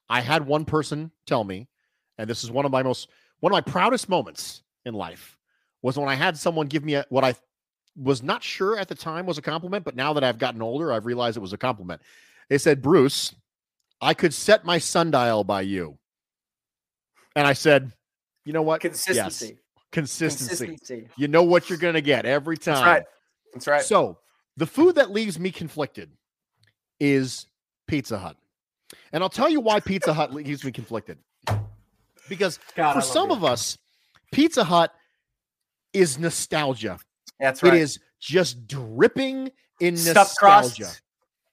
I 0.09 0.19
had 0.19 0.45
one 0.45 0.65
person 0.65 1.09
tell 1.25 1.45
me, 1.45 1.69
and 2.17 2.29
this 2.29 2.43
is 2.43 2.51
one 2.51 2.65
of 2.65 2.71
my 2.71 2.83
most 2.83 3.07
one 3.39 3.51
of 3.51 3.55
my 3.55 3.61
proudest 3.61 4.09
moments 4.09 4.61
in 4.85 4.93
life 4.93 5.37
was 5.81 5.97
when 5.97 6.09
I 6.09 6.15
had 6.15 6.37
someone 6.37 6.67
give 6.67 6.83
me 6.83 6.95
a, 6.95 7.05
what 7.09 7.23
I 7.23 7.33
was 7.95 8.21
not 8.21 8.43
sure 8.43 8.77
at 8.77 8.89
the 8.89 8.93
time 8.93 9.25
was 9.25 9.37
a 9.37 9.41
compliment, 9.41 9.85
but 9.85 9.95
now 9.95 10.13
that 10.13 10.23
I've 10.23 10.37
gotten 10.37 10.61
older, 10.61 10.91
I've 10.91 11.05
realized 11.05 11.37
it 11.37 11.39
was 11.39 11.53
a 11.53 11.57
compliment. 11.57 12.01
They 12.49 12.57
said, 12.57 12.81
Bruce, 12.81 13.33
I 14.01 14.13
could 14.13 14.33
set 14.33 14.65
my 14.65 14.77
sundial 14.77 15.43
by 15.43 15.61
you. 15.61 15.97
And 17.35 17.47
I 17.47 17.53
said, 17.53 17.93
you 18.43 18.51
know 18.51 18.61
what? 18.61 18.81
Consistency, 18.81 19.45
Yes, 19.45 19.53
consistency. 19.91 20.67
consistency. 20.67 21.09
You 21.15 21.29
know 21.29 21.43
what 21.43 21.69
you're 21.69 21.79
going 21.79 21.93
to 21.93 22.01
get 22.01 22.25
every 22.25 22.57
time. 22.57 22.75
That's 22.75 22.85
right. 22.85 23.03
That's 23.53 23.67
right. 23.67 23.81
So 23.81 24.19
the 24.57 24.67
food 24.67 24.95
that 24.95 25.09
leaves 25.09 25.39
me 25.39 25.51
conflicted 25.51 26.11
is 26.99 27.47
Pizza 27.91 28.17
Hut. 28.17 28.38
And 29.12 29.21
I'll 29.21 29.29
tell 29.29 29.50
you 29.50 29.60
why 29.60 29.81
Pizza 29.81 30.13
Hut 30.13 30.33
leaves 30.33 30.63
me 30.63 30.71
conflicted. 30.71 31.17
Because 32.29 32.57
God, 32.74 32.93
for 32.93 33.01
some 33.01 33.29
you. 33.29 33.36
of 33.36 33.43
us, 33.43 33.77
Pizza 34.31 34.63
Hut 34.63 34.93
is 35.91 36.17
nostalgia. 36.17 36.98
that's 37.38 37.62
right. 37.62 37.74
It 37.74 37.81
is 37.81 38.00
just 38.21 38.65
dripping 38.65 39.51
in 39.81 39.98
stuffed 39.98 40.41
nostalgia. 40.41 40.83
crust. 40.83 41.01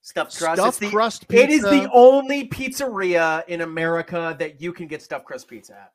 Stuffed 0.03 0.39
crust. 0.39 0.61
Stuffed 0.61 0.79
the, 0.81 0.91
crust 0.91 1.27
It 1.29 1.51
is 1.51 1.63
the 1.63 1.91
only 1.93 2.49
pizzeria 2.49 3.45
in 3.49 3.63
America 3.63 4.37
that 4.39 4.61
you 4.61 4.73
can 4.73 4.87
get 4.87 5.03
stuffed 5.03 5.25
crust 5.25 5.49
pizza 5.49 5.73
at. 5.73 5.93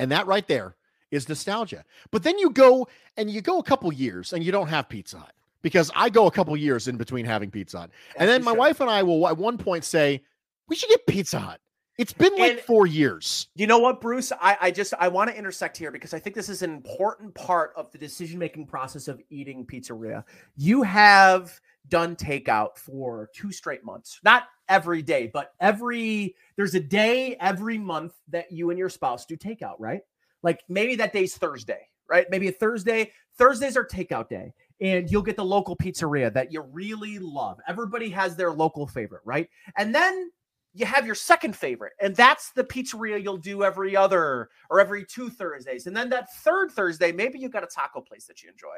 And 0.00 0.10
that 0.10 0.26
right 0.26 0.48
there 0.48 0.74
is 1.12 1.28
nostalgia. 1.28 1.84
But 2.10 2.24
then 2.24 2.38
you 2.40 2.50
go 2.50 2.88
and 3.16 3.30
you 3.30 3.40
go 3.40 3.60
a 3.60 3.62
couple 3.62 3.92
years 3.92 4.32
and 4.32 4.42
you 4.42 4.50
don't 4.50 4.66
have 4.66 4.88
Pizza 4.88 5.18
Hut 5.18 5.32
because 5.62 5.90
I 5.94 6.08
go 6.10 6.26
a 6.26 6.30
couple 6.30 6.56
years 6.56 6.88
in 6.88 6.96
between 6.96 7.24
having 7.24 7.50
Pizza 7.50 7.80
Hut. 7.80 7.90
And 8.16 8.28
then 8.28 8.42
my 8.44 8.52
wife 8.52 8.80
and 8.80 8.90
I 8.90 9.02
will 9.02 9.26
at 9.28 9.36
one 9.36 9.58
point 9.58 9.84
say, 9.84 10.22
we 10.68 10.76
should 10.76 10.88
get 10.88 11.06
Pizza 11.06 11.38
Hut. 11.38 11.60
It's 11.98 12.14
been 12.14 12.34
like 12.38 12.52
And- 12.52 12.60
four 12.60 12.86
years. 12.86 13.48
You 13.54 13.66
know 13.66 13.78
what, 13.78 14.00
Bruce? 14.00 14.32
I, 14.40 14.56
I 14.58 14.70
just 14.70 14.94
I 14.98 15.08
want 15.08 15.28
to 15.30 15.36
intersect 15.36 15.76
here 15.76 15.90
because 15.90 16.14
I 16.14 16.18
think 16.18 16.34
this 16.34 16.48
is 16.48 16.62
an 16.62 16.70
important 16.70 17.34
part 17.34 17.72
of 17.76 17.92
the 17.92 17.98
decision 17.98 18.38
making 18.38 18.66
process 18.66 19.06
of 19.06 19.20
eating 19.28 19.66
pizzeria. 19.66 20.24
You 20.56 20.82
have 20.82 21.60
done 21.88 22.16
takeout 22.16 22.78
for 22.78 23.28
two 23.34 23.52
straight 23.52 23.84
months, 23.84 24.18
not 24.24 24.44
every 24.68 25.02
day, 25.02 25.30
but 25.30 25.52
every 25.60 26.36
there's 26.56 26.74
a 26.74 26.80
day 26.80 27.36
every 27.38 27.76
month 27.76 28.14
that 28.28 28.50
you 28.50 28.70
and 28.70 28.78
your 28.78 28.88
spouse 28.88 29.26
do 29.26 29.36
takeout, 29.36 29.74
right? 29.78 30.00
Like 30.42 30.62
maybe 30.70 30.94
that 30.96 31.12
day's 31.12 31.36
Thursday, 31.36 31.86
right? 32.08 32.26
Maybe 32.30 32.48
a 32.48 32.52
Thursday. 32.52 33.12
Thursdays 33.36 33.76
are 33.76 33.84
takeout 33.84 34.30
day, 34.30 34.54
and 34.80 35.10
you'll 35.10 35.22
get 35.22 35.36
the 35.36 35.44
local 35.44 35.76
pizzeria 35.76 36.32
that 36.32 36.52
you 36.52 36.62
really 36.62 37.18
love. 37.18 37.58
Everybody 37.68 38.08
has 38.10 38.36
their 38.36 38.52
local 38.52 38.86
favorite, 38.86 39.22
right? 39.24 39.48
And 39.76 39.94
then 39.94 40.30
you 40.72 40.86
have 40.86 41.04
your 41.04 41.14
second 41.14 41.56
favorite, 41.56 41.92
and 42.00 42.14
that's 42.14 42.52
the 42.52 42.64
pizzeria 42.64 43.22
you'll 43.22 43.36
do 43.36 43.64
every 43.64 43.96
other 43.96 44.48
or 44.70 44.80
every 44.80 45.04
two 45.04 45.28
Thursdays. 45.28 45.86
And 45.86 45.96
then 45.96 46.08
that 46.10 46.32
third 46.44 46.70
Thursday, 46.70 47.12
maybe 47.12 47.38
you 47.38 47.48
got 47.48 47.64
a 47.64 47.68
taco 47.68 48.00
place 48.00 48.26
that 48.26 48.42
you 48.42 48.48
enjoy. 48.48 48.76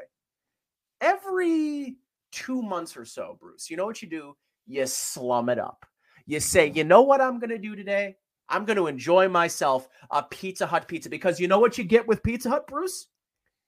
Every 1.01 1.97
two 2.31 2.61
months 2.61 2.97
or 2.97 3.05
so, 3.05 3.37
Bruce, 3.39 3.69
you 3.69 3.77
know 3.77 3.85
what 3.85 4.01
you 4.01 4.09
do? 4.09 4.35
You 4.65 4.85
slum 4.87 5.49
it 5.49 5.59
up. 5.59 5.85
You 6.25 6.39
say, 6.39 6.71
you 6.73 6.83
know 6.83 7.01
what 7.01 7.21
I'm 7.21 7.39
going 7.39 7.49
to 7.49 7.57
do 7.57 7.75
today? 7.75 8.15
I'm 8.49 8.65
going 8.65 8.77
to 8.77 8.87
enjoy 8.87 9.29
myself 9.29 9.87
a 10.09 10.23
Pizza 10.23 10.65
Hut 10.65 10.87
pizza 10.87 11.09
because 11.09 11.39
you 11.39 11.47
know 11.47 11.59
what 11.59 11.77
you 11.77 11.83
get 11.83 12.07
with 12.07 12.23
Pizza 12.23 12.49
Hut, 12.49 12.67
Bruce? 12.67 13.07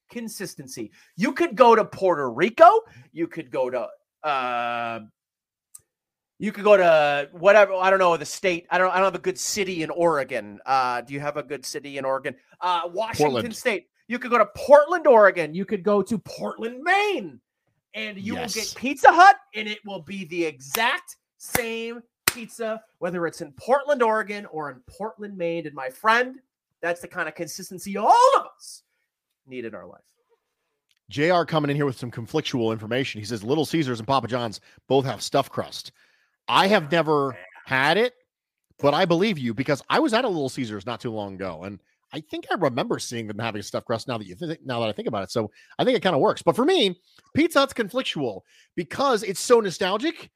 Consistency. 0.10 0.92
You 1.16 1.34
could 1.34 1.56
go 1.56 1.76
to 1.76 1.84
Puerto 1.86 2.30
Rico. 2.32 2.70
You 3.12 3.28
could 3.28 3.52
go 3.52 3.70
to 3.70 3.88
uh, 4.24 5.00
you 6.38 6.52
could 6.52 6.64
go 6.64 6.76
to 6.76 7.30
whatever 7.32 7.74
I 7.74 7.90
don't 7.90 8.00
know 8.00 8.18
the 8.18 8.26
state. 8.26 8.66
I 8.70 8.78
don't. 8.78 8.92
I 8.92 8.96
don't 8.96 9.06
have 9.06 9.16
a 9.16 9.20
good 9.20 9.38
city 9.38 9.84
in 9.84 9.90
Oregon. 9.90 10.60
Uh, 10.66 11.02
do 11.02 11.14
you 11.14 11.20
have 11.20 11.38
a 11.38 11.44
good 11.44 11.66
city 11.66 11.98
in 11.98 12.06
Oregon? 12.06 12.36
Uh, 12.60 12.82
Washington 12.92 13.32
Portland. 13.32 13.56
State. 13.56 13.88
You 14.08 14.20
could 14.20 14.32
go 14.32 14.38
to 14.38 14.48
Portland, 14.56 15.08
Oregon. 15.08 15.54
You 15.56 15.66
could 15.66 15.82
go 15.84 16.02
to 16.02 16.18
Portland, 16.20 16.82
Maine, 16.84 17.40
and 17.94 18.18
you 18.18 18.36
Yes. 18.36 18.56
will 18.56 18.62
get 18.62 18.76
Pizza 18.76 19.12
Hut, 19.12 19.38
and 19.56 19.68
it 19.68 19.80
will 19.86 20.02
be 20.02 20.26
the 20.26 20.44
exact 20.44 21.16
same 21.38 22.02
pizza, 22.28 22.82
whether 23.00 23.26
it's 23.26 23.42
in 23.42 23.52
Portland, 23.54 24.04
Oregon, 24.04 24.46
or 24.48 24.70
in 24.70 24.82
Portland, 24.88 25.38
Maine. 25.38 25.66
And 25.66 25.74
my 25.74 25.90
friend, 25.90 26.40
that's 26.82 27.02
the 27.02 27.08
kind 27.08 27.28
of 27.28 27.34
consistency 27.36 27.98
all 27.98 28.32
of 28.38 28.46
us 28.56 28.84
need 29.48 29.66
in 29.66 29.76
our 29.76 29.86
life. 29.86 30.02
JR 31.10 31.44
coming 31.44 31.70
in 31.70 31.76
here 31.76 31.86
with 31.86 31.98
some 31.98 32.10
conflictual 32.12 32.72
information. 32.72 33.20
He 33.22 33.26
says 33.26 33.44
Little 33.44 33.66
Caesars 33.66 34.00
and 34.00 34.08
Papa 34.08 34.28
John's 34.28 34.60
both 34.88 35.06
have 35.06 35.22
stuffed 35.22 35.52
crust. 35.52 35.92
I 36.48 36.68
have 36.68 36.92
never 36.92 37.38
had 37.66 37.98
it, 37.98 38.14
but 38.80 38.94
I 38.94 39.06
believe 39.06 39.38
you 39.38 39.54
because 39.54 39.84
I 39.90 40.00
was 40.00 40.14
at 40.14 40.26
a 40.26 40.28
Little 40.28 40.50
Caesars 40.50 40.86
not 40.86 41.00
too 41.00 41.12
long 41.12 41.36
ago, 41.36 41.64
and 41.64 41.80
I 42.12 42.22
think 42.22 42.46
I 42.50 42.56
remember 42.56 42.98
seeing 42.98 43.28
them 43.28 43.38
having 43.40 43.62
stuffed 43.62 43.86
crust. 43.86 44.08
Now 44.08 44.18
that 44.18 44.26
you 44.28 44.36
think, 44.36 44.66
now 44.66 44.80
that 44.80 44.90
I 44.90 44.94
think 44.94 45.08
about 45.08 45.24
it, 45.24 45.32
so 45.32 45.52
I 45.78 45.84
think 45.84 45.98
it 45.98 46.02
kind 46.02 46.16
of 46.16 46.22
works. 46.22 46.42
But 46.42 46.56
for 46.56 46.66
me, 46.66 47.00
Pizza 47.36 47.60
Hut's 47.60 47.74
conflictual 47.74 48.42
because 48.76 49.22
it's 49.24 49.40
so 49.40 49.60
nostalgic, 49.60 50.32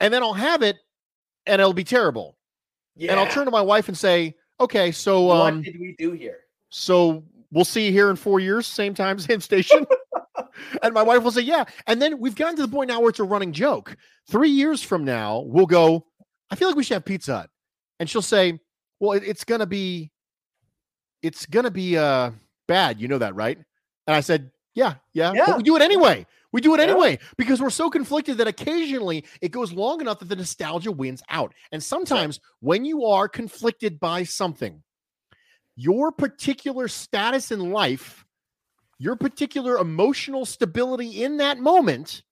and 0.00 0.12
then 0.14 0.22
I'll 0.22 0.32
have 0.34 0.62
it, 0.62 0.76
and 1.46 1.60
it'll 1.60 1.72
be 1.72 1.84
terrible, 1.84 2.36
Yeah. 2.96 3.12
and 3.12 3.20
I'll 3.20 3.28
turn 3.28 3.44
to 3.46 3.50
my 3.50 3.62
wife 3.62 3.88
and 3.88 3.96
say, 3.98 4.36
"Okay, 4.60 4.92
so 4.92 5.22
what 5.22 5.52
um, 5.52 5.62
did 5.62 5.80
we 5.80 5.96
do 5.98 6.12
here? 6.12 6.40
so 6.70 7.24
we'll 7.52 7.64
see 7.64 7.86
you 7.86 7.92
here 7.92 8.10
in 8.10 8.16
four 8.16 8.40
years, 8.40 8.66
same 8.66 8.94
time, 8.94 9.18
same 9.20 9.40
station. 9.40 9.86
and 10.82 10.92
my 10.92 11.02
wife 11.02 11.22
will 11.22 11.30
say, 11.30 11.42
Yeah. 11.42 11.64
And 11.86 12.02
then 12.02 12.18
we've 12.18 12.34
gotten 12.34 12.56
to 12.56 12.62
the 12.62 12.68
point 12.68 12.88
now 12.88 13.00
where 13.00 13.10
it's 13.10 13.20
a 13.20 13.24
running 13.24 13.52
joke. 13.52 13.96
Three 14.28 14.50
years 14.50 14.82
from 14.82 15.04
now, 15.04 15.40
we'll 15.46 15.66
go, 15.66 16.06
I 16.50 16.56
feel 16.56 16.68
like 16.68 16.76
we 16.76 16.82
should 16.84 16.94
have 16.94 17.04
Pizza 17.04 17.36
Hut. 17.36 17.50
And 18.00 18.10
she'll 18.10 18.22
say, 18.22 18.58
Well, 18.98 19.12
it- 19.12 19.24
it's 19.24 19.44
gonna 19.44 19.66
be 19.66 20.10
it's 21.22 21.46
gonna 21.46 21.70
be 21.70 21.96
uh 21.96 22.30
bad. 22.68 23.00
You 23.00 23.08
know 23.08 23.18
that, 23.18 23.34
right? 23.34 23.58
And 24.06 24.16
I 24.16 24.20
said, 24.20 24.50
Yeah, 24.74 24.94
yeah. 25.12 25.32
Yeah. 25.34 25.46
But 25.46 25.56
we 25.58 25.62
do 25.62 25.76
it 25.76 25.82
anyway. 25.82 26.26
We 26.52 26.60
do 26.60 26.74
it 26.74 26.78
Yeah. 26.78 26.84
anyway 26.90 27.18
because 27.38 27.60
we're 27.62 27.70
so 27.70 27.88
conflicted 27.88 28.38
that 28.38 28.46
occasionally 28.48 29.24
it 29.40 29.52
goes 29.52 29.72
long 29.72 30.00
enough 30.00 30.18
that 30.18 30.28
the 30.28 30.36
nostalgia 30.36 30.92
wins 30.92 31.22
out. 31.30 31.54
And 31.70 31.82
sometimes 31.82 32.40
when 32.60 32.84
you 32.84 33.06
are 33.06 33.28
conflicted 33.28 33.98
by 33.98 34.24
something, 34.24 34.82
your 35.76 36.12
particular 36.12 36.88
status 36.88 37.50
in 37.50 37.72
life, 37.72 38.24
your 38.98 39.16
particular 39.16 39.78
emotional 39.78 40.44
stability 40.44 41.24
in 41.24 41.38
that 41.38 41.58
moment 41.58 42.22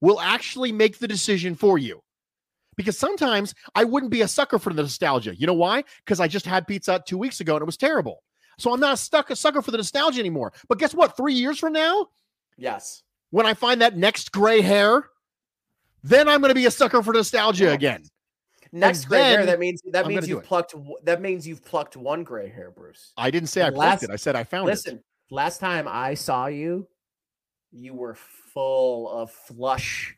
will 0.00 0.20
actually 0.20 0.72
make 0.72 0.98
the 0.98 1.08
decision 1.08 1.54
for 1.54 1.78
you. 1.78 2.00
Because 2.76 2.98
sometimes 2.98 3.54
I 3.74 3.84
wouldn't 3.84 4.12
be 4.12 4.20
a 4.20 4.28
sucker 4.28 4.58
for 4.58 4.72
the 4.72 4.82
nostalgia. 4.82 5.34
You 5.34 5.46
know 5.46 5.54
why? 5.54 5.84
Because 6.04 6.20
I 6.20 6.28
just 6.28 6.44
had 6.44 6.66
pizza 6.66 7.02
two 7.06 7.16
weeks 7.16 7.40
ago 7.40 7.54
and 7.54 7.62
it 7.62 7.66
was 7.66 7.78
terrible. 7.78 8.22
So 8.58 8.72
I'm 8.72 8.80
not 8.80 8.98
stuck 8.98 9.30
a 9.30 9.36
sucker 9.36 9.62
for 9.62 9.70
the 9.70 9.78
nostalgia 9.78 10.20
anymore. 10.20 10.52
But 10.68 10.78
guess 10.78 10.94
what? 10.94 11.16
Three 11.16 11.34
years 11.34 11.58
from 11.58 11.72
now, 11.72 12.08
Yes. 12.58 13.02
when 13.30 13.46
I 13.46 13.54
find 13.54 13.80
that 13.80 13.96
next 13.96 14.32
gray 14.32 14.60
hair, 14.60 15.04
then 16.02 16.28
I'm 16.28 16.40
going 16.40 16.50
to 16.50 16.54
be 16.54 16.66
a 16.66 16.70
sucker 16.70 17.02
for 17.02 17.12
nostalgia 17.12 17.70
again. 17.72 18.04
Next 18.72 19.00
And 19.02 19.08
gray 19.08 19.22
hair. 19.22 19.46
That 19.46 19.58
means 19.58 19.80
that 19.92 20.04
I'm 20.04 20.10
means 20.10 20.28
you've 20.28 20.44
plucked. 20.44 20.74
That 21.04 21.20
means 21.20 21.46
you've 21.46 21.64
plucked 21.64 21.96
one 21.96 22.24
gray 22.24 22.48
hair, 22.48 22.70
Bruce. 22.70 23.12
I 23.16 23.30
didn't 23.30 23.48
say 23.48 23.62
I 23.62 23.70
plucked 23.70 23.78
Last- 23.78 24.02
it. 24.04 24.10
I 24.10 24.16
said 24.16 24.36
I 24.36 24.44
found 24.44 24.66
Listen, 24.66 24.94
it. 24.94 24.94
Listen, 24.96 25.04
last 25.30 25.58
time 25.60 25.86
I 25.88 26.14
saw 26.14 26.46
you, 26.46 26.86
you 27.72 27.94
were 27.94 28.14
full 28.52 29.08
of 29.10 29.30
flush 29.30 30.14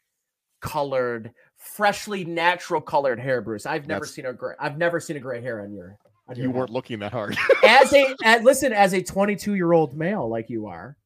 colored, 0.60 1.32
freshly 1.56 2.24
natural 2.24 2.80
colored 2.80 3.20
hair, 3.20 3.40
Bruce. 3.40 3.66
I've 3.66 3.86
never 3.86 4.00
That's- 4.00 4.14
seen 4.14 4.26
a 4.26 4.32
gray. 4.32 4.54
I've 4.58 4.78
never 4.78 5.00
seen 5.00 5.16
a 5.16 5.20
gray 5.20 5.40
hair 5.40 5.60
on 5.62 5.72
your. 5.72 5.96
On 6.28 6.36
You 6.36 6.48
head. 6.48 6.54
weren't 6.54 6.70
looking 6.70 6.98
that 6.98 7.12
hard. 7.12 7.36
as 7.64 7.92
a 7.92 8.14
as, 8.24 8.42
listen 8.42 8.72
as 8.72 8.92
a 8.92 9.02
22 9.02 9.54
year 9.54 9.72
old 9.72 9.96
male 9.96 10.28
like 10.28 10.50
you 10.50 10.66
are, 10.66 10.96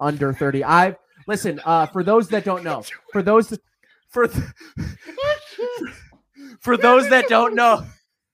under 0.00 0.32
30. 0.32 0.64
I've 0.64 0.96
listen. 1.28 1.60
Uh, 1.64 1.86
for 1.86 2.02
those 2.02 2.28
that 2.30 2.44
don't 2.44 2.64
know, 2.68 2.82
for 3.12 3.22
those 3.22 3.56
for 4.10 4.26
th- 4.26 4.44
for 6.64 6.76
those 6.76 7.08
that 7.10 7.28
don't 7.28 7.54
know, 7.54 7.84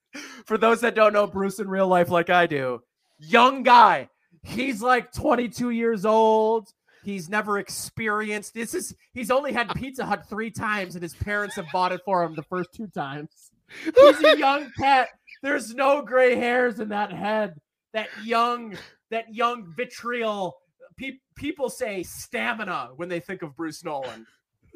for 0.45 0.57
those 0.57 0.81
that 0.81 0.95
don't 0.95 1.13
know 1.13 1.27
Bruce 1.27 1.59
in 1.59 1.69
real 1.69 1.87
life 1.87 2.09
like 2.09 2.29
I 2.29 2.47
do, 2.47 2.81
young 3.19 3.63
guy. 3.63 4.09
He's 4.43 4.81
like 4.81 5.11
22 5.13 5.69
years 5.69 6.05
old. 6.05 6.69
He's 7.03 7.29
never 7.29 7.59
experienced 7.59 8.53
this 8.53 8.73
is 8.73 8.95
he's 9.13 9.31
only 9.31 9.53
had 9.53 9.73
Pizza 9.75 10.05
Hut 10.05 10.29
3 10.29 10.51
times 10.51 10.95
and 10.95 11.01
his 11.01 11.15
parents 11.15 11.55
have 11.55 11.65
bought 11.73 11.91
it 11.91 12.01
for 12.05 12.23
him 12.23 12.35
the 12.35 12.43
first 12.43 12.69
two 12.73 12.87
times. 12.87 13.51
He's 13.83 14.23
a 14.23 14.37
young 14.37 14.71
cat. 14.77 15.09
There's 15.41 15.73
no 15.73 16.01
gray 16.01 16.35
hairs 16.35 16.79
in 16.79 16.89
that 16.89 17.11
head. 17.11 17.59
That 17.93 18.07
young 18.23 18.77
that 19.09 19.33
young 19.33 19.73
vitriol 19.75 20.55
Pe- 20.97 21.19
people 21.35 21.69
say 21.69 22.03
stamina 22.03 22.89
when 22.95 23.09
they 23.09 23.19
think 23.19 23.41
of 23.41 23.55
Bruce 23.55 23.83
Nolan. 23.83 24.27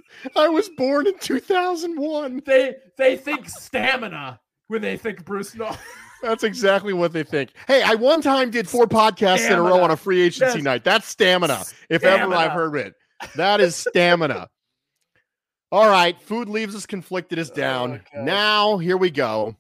I 0.36 0.48
was 0.50 0.70
born 0.70 1.08
in 1.08 1.18
2001. 1.20 2.44
They 2.46 2.76
they 2.98 3.18
think 3.18 3.50
stamina 3.50 4.40
when 4.68 4.82
they 4.82 4.98
think 4.98 5.26
Bruce 5.26 5.56
Nolan. 5.56 5.78
That's 6.22 6.44
exactly 6.44 6.94
what 6.94 7.14
they 7.14 7.24
think. 7.24 7.52
Hey, 7.68 7.84
I 7.84 7.96
one 7.96 8.22
time 8.22 8.50
did 8.50 8.68
four 8.68 8.88
podcasts 8.88 9.46
in 9.50 9.54
a 9.58 9.62
row 9.62 9.82
on 9.84 9.92
a 9.92 9.98
free 9.98 10.22
agency 10.22 10.58
Yes. 10.58 10.64
night. 10.64 10.84
That's 10.84 11.08
stamina, 11.08 11.64
if 11.90 12.04
ever 12.04 12.34
I've 12.34 12.52
heard 12.52 12.76
it. 12.76 12.94
That 13.36 13.62
is 13.62 13.76
stamina. 13.76 14.48
All 15.72 15.90
right, 15.90 16.20
food 16.22 16.48
leaves 16.48 16.76
us 16.76 16.86
conflicted 16.86 17.38
is 17.38 17.50
down. 17.50 18.02
Oh, 18.16 18.24
now, 18.24 18.78
here 18.78 18.98
we 18.98 19.12
go. 19.12 19.56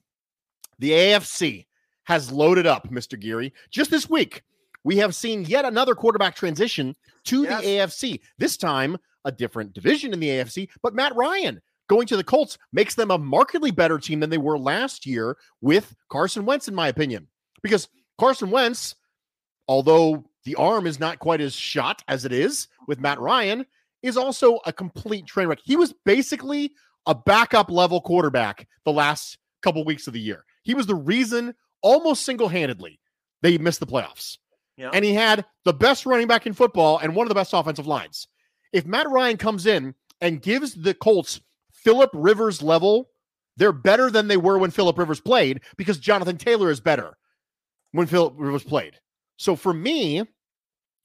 The 0.80 0.92
AFC 0.92 1.66
has 2.06 2.32
loaded 2.32 2.66
up, 2.66 2.90
Mr. 2.90 3.20
Geary. 3.20 3.54
Just 3.70 3.92
this 3.92 4.10
week, 4.10 4.42
we 4.86 4.98
have 4.98 5.14
seen 5.16 5.44
yet 5.44 5.66
another 5.66 5.96
quarterback 5.96 6.36
transition 6.36 6.96
to 7.26 7.44
Yes. 7.44 7.62
the 7.62 7.68
AFC. 7.68 8.22
This 8.38 8.56
time, 8.56 8.98
a 9.26 9.32
different 9.32 9.74
division 9.74 10.14
in 10.14 10.20
the 10.20 10.30
AFC, 10.30 10.70
but 10.82 10.94
Matt 10.94 11.16
Ryan 11.16 11.60
going 11.90 12.08
to 12.08 12.16
the 12.16 12.24
Colts 12.24 12.58
makes 12.72 12.96
them 12.96 13.12
a 13.12 13.18
markedly 13.18 13.72
better 13.72 13.98
team 13.98 14.20
than 14.20 14.30
they 14.30 14.38
were 14.38 14.58
last 14.58 15.06
year 15.06 15.36
with 15.60 15.96
Carson 16.10 16.46
Wentz, 16.46 16.68
in 16.68 16.76
my 16.76 16.88
opinion. 16.88 17.28
Because 17.64 17.90
Carson 18.20 18.52
Wentz, 18.52 18.96
although 19.68 20.24
the 20.46 20.56
arm 20.56 20.86
is 20.88 21.00
not 21.00 21.20
quite 21.20 21.42
as 21.42 21.56
shot 21.56 22.04
as 22.08 22.24
it 22.24 22.32
is 22.32 22.68
with 22.88 23.00
Matt 23.00 23.20
Ryan, 23.20 23.66
is 24.04 24.18
also 24.18 24.60
a 24.68 24.72
complete 24.74 25.26
train 25.26 25.48
wreck. 25.48 25.60
He 25.64 25.76
was 25.76 25.94
basically 26.06 26.72
a 27.08 27.16
backup 27.16 27.72
level 27.72 28.02
quarterback 28.02 28.68
the 28.84 28.92
last 28.94 29.40
couple 29.64 29.84
weeks 29.84 30.06
of 30.06 30.14
the 30.14 30.20
year. 30.20 30.46
He 30.62 30.76
was 30.76 30.86
the 30.86 30.94
reason 30.96 31.56
almost 31.82 32.24
single 32.24 32.48
handedly 32.50 33.00
they 33.42 33.58
missed 33.58 33.80
the 33.80 33.88
playoffs. 33.88 34.38
And 34.94 35.06
he 35.06 35.14
had 35.14 35.46
the 35.64 35.74
best 35.74 36.06
running 36.06 36.28
back 36.28 36.46
in 36.46 36.54
football 36.54 36.98
and 36.98 37.16
one 37.16 37.26
of 37.26 37.30
the 37.30 37.36
best 37.36 37.54
offensive 37.54 37.88
lines. 37.88 38.28
If 38.74 38.86
Matt 38.86 39.10
Ryan 39.10 39.38
comes 39.38 39.66
in 39.66 39.96
and 40.22 40.42
gives 40.42 40.74
the 40.74 40.94
Colts 40.94 41.40
Philip 41.72 42.10
Rivers 42.14 42.62
level, 42.62 43.10
they're 43.58 43.72
better 43.72 44.12
than 44.12 44.28
they 44.28 44.38
were 44.38 44.58
when 44.58 44.72
Philip 44.72 44.98
Rivers 44.98 45.22
played 45.22 45.62
because 45.78 45.98
Jonathan 45.98 46.38
Taylor 46.38 46.70
is 46.70 46.82
better 46.82 47.18
when 47.92 48.08
Philip 48.08 48.34
Rivers 48.38 48.64
played. 48.64 49.00
So 49.38 49.56
for 49.56 49.74
me, 49.74 50.24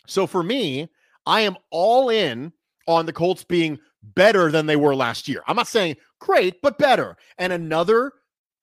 so 0.07 0.27
for 0.27 0.43
me, 0.43 0.89
I 1.27 1.43
am 1.43 1.57
all 1.71 2.09
in 2.09 2.53
on 2.89 3.07
the 3.07 3.13
Colts 3.13 3.45
being 3.45 3.79
better 4.03 4.51
than 4.51 4.67
they 4.67 4.77
were 4.77 4.97
last 4.97 5.29
year. 5.29 5.43
I'm 5.47 5.57
not 5.57 5.69
saying 5.69 5.97
great, 6.19 6.61
but 6.63 6.79
better. 6.79 7.17
And 7.39 7.53
another 7.53 8.13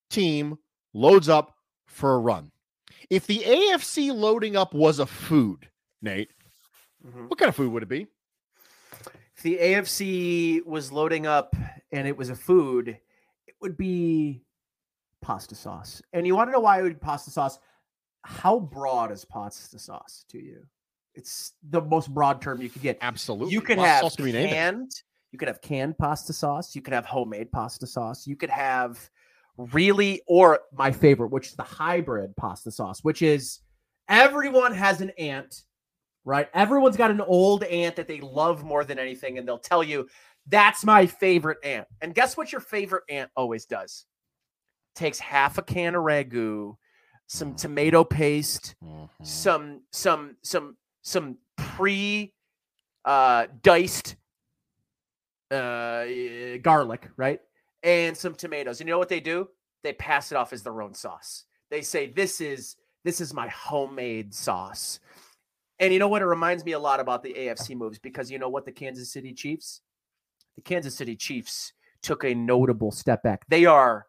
team 0.10 0.58
loads 0.94 1.30
up 1.30 1.56
for 1.86 2.16
a 2.16 2.20
run. 2.20 2.52
If 3.10 3.26
the 3.28 3.40
AFC 3.40 4.12
loading 4.14 4.56
up 4.56 4.74
was 4.74 5.00
a 5.00 5.06
food, 5.06 5.70
Nate, 6.02 6.32
Mhm. 7.06 7.30
what 7.30 7.40
kind 7.40 7.50
of 7.50 7.56
food 7.56 7.72
would 7.72 7.84
it 7.84 7.90
be? 7.90 8.08
If 9.36 9.44
the 9.44 9.60
AFC 9.60 10.62
was 10.66 10.92
loading 10.92 11.26
up 11.26 11.56
and 11.92 12.08
it 12.08 12.18
was 12.18 12.30
a 12.30 12.36
food, 12.36 12.90
it 13.46 13.56
would 13.62 13.78
be 13.78 14.44
pasta 15.22 15.56
sauce. 15.56 16.02
And 16.12 16.26
you 16.26 16.36
want 16.36 16.48
to 16.50 16.52
know 16.52 16.60
why 16.60 16.80
it 16.80 16.84
would 16.84 17.00
be 17.00 17.00
pasta 17.00 17.32
sauce? 17.32 17.60
How 18.24 18.60
broad 18.60 19.12
is 19.12 19.24
pasta 19.24 19.80
sauce 19.80 20.26
to 20.30 20.40
you? 20.40 20.66
It's 21.14 21.54
the 21.64 21.82
most 21.82 22.14
broad 22.14 22.42
term 22.42 22.62
you 22.62 22.70
could 22.70 22.82
get. 22.82 22.98
Absolutely. 23.02 23.54
You 23.54 23.62
could 23.62 23.78
Pasta 23.78 24.24
have 24.24 24.32
canned. 24.34 24.92
You 25.32 25.40
could 25.40 25.48
have 25.48 25.62
canned 25.62 25.98
pasta 25.98 26.34
sauce. 26.34 26.76
You 26.76 26.82
could 26.82 26.94
have 26.94 27.06
homemade 27.06 27.52
pasta 27.52 27.88
sauce. 27.88 28.28
You 28.28 28.36
could 28.36 28.50
have 28.50 29.10
really, 29.58 30.22
or 30.28 30.60
my 30.72 30.92
favorite, 30.92 31.30
which 31.30 31.48
is 31.48 31.56
the 31.56 31.64
hybrid 31.64 32.36
pasta 32.36 32.72
sauce, 32.72 33.04
which 33.04 33.22
is 33.22 33.60
everyone 34.08 34.74
has 34.74 35.02
an 35.02 35.12
aunt, 35.18 35.64
right? 36.26 36.50
Everyone's 36.54 36.98
got 36.98 37.12
an 37.12 37.22
old 37.22 37.64
aunt 37.64 37.96
that 37.96 38.08
they 38.08 38.20
love 38.22 38.64
more 38.64 38.84
than 38.84 39.00
anything, 39.00 39.38
and 39.38 39.48
they'll 39.48 39.58
tell 39.58 39.84
you 39.84 40.08
that's 40.48 40.86
my 40.86 41.06
favorite 41.06 41.58
aunt. 41.64 41.88
And 42.02 42.14
guess 42.16 42.38
what 42.38 42.52
your 42.52 42.62
favorite 42.62 43.04
aunt 43.10 43.30
always 43.36 43.66
does? 43.66 44.06
Takes 44.96 45.20
half 45.20 45.58
a 45.58 45.62
can 45.62 45.96
of 45.96 46.04
ragu, 46.04 46.76
some 47.28 47.54
tomato 47.56 48.04
paste, 48.04 48.76
Mhm. 48.84 49.10
some 49.22 49.82
some 49.92 50.38
some 50.44 50.78
some 51.02 51.38
pre 51.58 52.34
uh 53.06 53.48
diced 53.62 54.16
uh 55.52 56.06
garlic 56.62 57.10
right 57.16 57.40
and 57.88 58.18
some 58.18 58.36
tomatoes. 58.36 58.82
And 58.82 58.88
you 58.88 58.94
know 58.94 59.00
what 59.00 59.08
they 59.08 59.22
do? 59.22 59.48
They 59.82 59.94
pass 59.94 60.32
it 60.32 60.36
off 60.36 60.52
as 60.52 60.62
their 60.62 60.82
own 60.82 60.94
sauce. 60.94 61.46
They 61.72 61.82
say 61.82 62.12
this 62.12 62.42
is 62.42 62.76
this 63.06 63.22
is 63.22 63.34
my 63.34 63.48
homemade 63.48 64.34
sauce. 64.34 65.00
And 65.80 65.94
you 65.94 66.00
know 66.00 66.10
what? 66.10 66.22
It 66.22 66.26
reminds 66.26 66.66
me 66.66 66.74
a 66.74 66.80
lot 66.80 67.00
about 67.00 67.24
the 67.24 67.34
afc 67.34 67.76
moves 67.76 67.98
because 67.98 68.30
you 68.30 68.40
know 68.40 68.50
what 68.50 68.66
the 68.66 68.72
kansas 68.72 69.12
city 69.12 69.34
chiefs 69.34 69.82
the 70.56 70.62
kansas 70.62 70.96
city 70.96 71.16
chiefs 71.16 71.72
took 72.02 72.26
a 72.26 72.36
notable 72.36 72.92
step 72.92 73.24
back. 73.24 73.46
They 73.48 73.66
are 73.66 74.06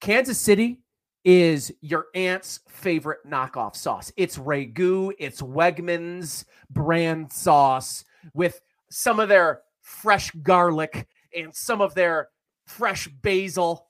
kansas 0.00 0.38
city 0.38 0.78
is 1.24 1.74
your 1.80 2.06
aunt's 2.14 2.60
favorite 2.68 3.26
knockoff 3.26 3.74
sauce. 3.74 4.12
It's 4.16 4.38
Ragu, 4.38 5.10
it's 5.18 5.42
Wegmans 5.42 6.44
brand 6.70 7.32
sauce 7.32 8.04
with 8.32 8.60
some 8.88 9.18
of 9.18 9.28
their 9.28 9.62
fresh 9.82 10.30
garlic 10.42 11.08
and 11.36 11.52
some 11.52 11.80
of 11.80 11.94
their 11.94 12.28
fresh 12.66 13.08
basil 13.22 13.86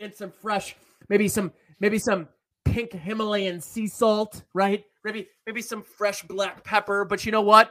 and 0.00 0.14
some 0.14 0.30
fresh 0.30 0.76
maybe 1.08 1.28
some 1.28 1.52
maybe 1.80 1.98
some 1.98 2.28
pink 2.64 2.92
Himalayan 2.92 3.60
sea 3.60 3.86
salt, 3.86 4.42
right? 4.54 4.84
Maybe 5.04 5.28
maybe 5.46 5.62
some 5.62 5.82
fresh 5.82 6.22
black 6.22 6.64
pepper, 6.64 7.04
but 7.04 7.24
you 7.24 7.32
know 7.32 7.42
what? 7.42 7.70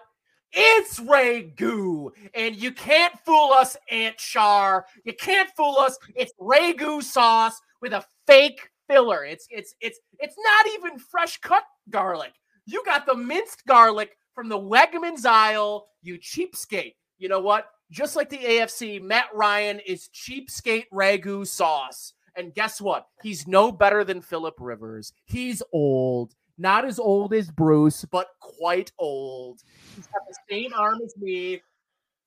It's 0.52 1.00
Ragu, 1.00 2.12
and 2.36 2.56
you 2.56 2.72
can't 2.72 3.14
fool 3.26 3.52
us, 3.54 3.76
Aunt 3.90 4.18
Char. 4.18 4.86
You 5.04 5.14
can't 5.14 5.50
fool 5.58 5.78
us. 5.80 5.98
It's 6.16 6.32
Ragu 6.40 7.02
sauce 7.02 7.60
with 7.82 7.92
a 7.92 8.06
fake 8.28 8.70
filler. 8.88 9.26
It's 9.26 9.48
it's 9.50 9.74
it's 9.82 10.00
it's 10.20 10.36
not 10.38 10.68
even 10.76 11.00
fresh 11.00 11.40
cut 11.42 11.64
garlic. 11.90 12.34
You 12.66 12.84
got 12.86 13.06
the 13.06 13.16
minced 13.16 13.66
garlic 13.66 14.16
from 14.36 14.48
the 14.48 14.60
Wegmans 14.60 15.26
aisle. 15.26 15.88
You 16.02 16.20
cheapskate. 16.20 16.96
You 17.18 17.30
know 17.30 17.40
what? 17.40 17.68
Just 17.94 18.16
like 18.16 18.30
the 18.30 18.40
AFC, 18.40 19.00
Matt 19.00 19.28
Ryan 19.36 19.80
is 19.86 20.10
cheapskate 20.10 20.86
Ragu 20.92 21.46
sauce. 21.46 22.14
And 22.36 22.52
guess 22.56 22.82
what? 22.82 23.06
He's 23.22 23.48
no 23.48 23.72
better 23.72 24.04
than 24.04 24.20
Philip 24.20 24.56
Rivers. 24.60 25.14
He's 25.26 25.62
old. 25.72 26.34
Not 26.58 26.86
as 26.86 26.98
old 26.98 27.36
as 27.36 27.52
Bruce, 27.52 28.04
but 28.06 28.30
quite 28.40 28.92
old. 28.98 29.62
He's 29.96 30.08
got 30.08 30.24
the 30.28 30.36
same 30.50 30.74
arm 30.74 31.02
as 31.06 31.16
me. 31.18 31.62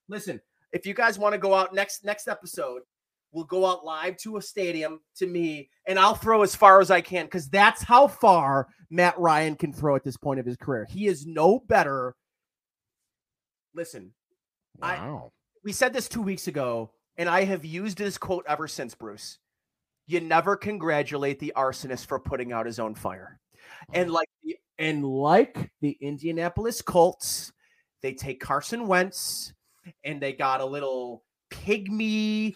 Listen, 0.09 0.41
if 0.73 0.87
you 0.87 0.95
guys 0.95 1.19
want 1.19 1.33
to 1.33 1.39
go 1.39 1.53
out 1.53 1.75
next 1.75 2.05
next 2.05 2.29
episode, 2.29 2.83
we'll 3.33 3.45
go 3.45 3.67
out 3.67 3.85
live 3.85 4.17
to 4.19 4.37
a 4.37 4.43
stadium 4.43 5.01
to 5.17 5.27
me 5.27 5.69
and 5.89 5.99
I'll 5.99 6.15
throw 6.15 6.43
as 6.43 6.55
far 6.55 6.81
as 6.81 6.93
I 6.93 7.01
can 7.01 7.27
because 7.27 7.49
that's 7.49 7.83
how 7.83 8.07
far 8.07 8.69
Matt 8.89 9.19
Ryan 9.19 9.57
can 9.57 9.73
throw 9.73 9.97
at 9.97 10.05
this 10.05 10.17
point 10.17 10.39
of 10.39 10.47
his 10.47 10.57
career. 10.57 10.87
He 10.89 11.09
is 11.09 11.27
no 11.27 11.59
better. 11.59 12.15
Listen, 13.75 14.13
Wow. 14.81 15.33
We 15.67 15.73
said 15.73 15.93
this 15.93 16.09
two 16.09 16.23
weeks 16.23 16.47
ago, 16.47 16.93
and 17.17 17.29
I 17.29 17.43
have 17.43 17.65
used 17.65 17.99
this 17.99 18.19
quote 18.19 18.45
ever 18.49 18.69
since, 18.69 18.95
Bruce. 18.95 19.39
You 20.07 20.21
never 20.21 20.57
congratulate 20.57 21.41
the 21.41 21.53
arsonist 21.57 22.07
for 22.07 22.21
putting 22.21 22.53
out 22.53 22.67
his 22.67 22.79
own 22.79 22.95
fire. 22.95 23.41
And 23.93 24.13
like 24.13 24.29
the 24.45 24.57
and 24.79 25.05
like 25.05 25.73
the 25.81 25.99
Indianapolis 26.01 26.83
Colts, 26.83 27.53
they 28.01 28.15
take 28.15 28.39
Carson 28.39 28.87
Wentz 28.87 29.55
and 30.05 30.21
they 30.21 30.33
got 30.33 30.61
a 30.61 30.65
little 30.65 31.25
pygmy 31.51 32.55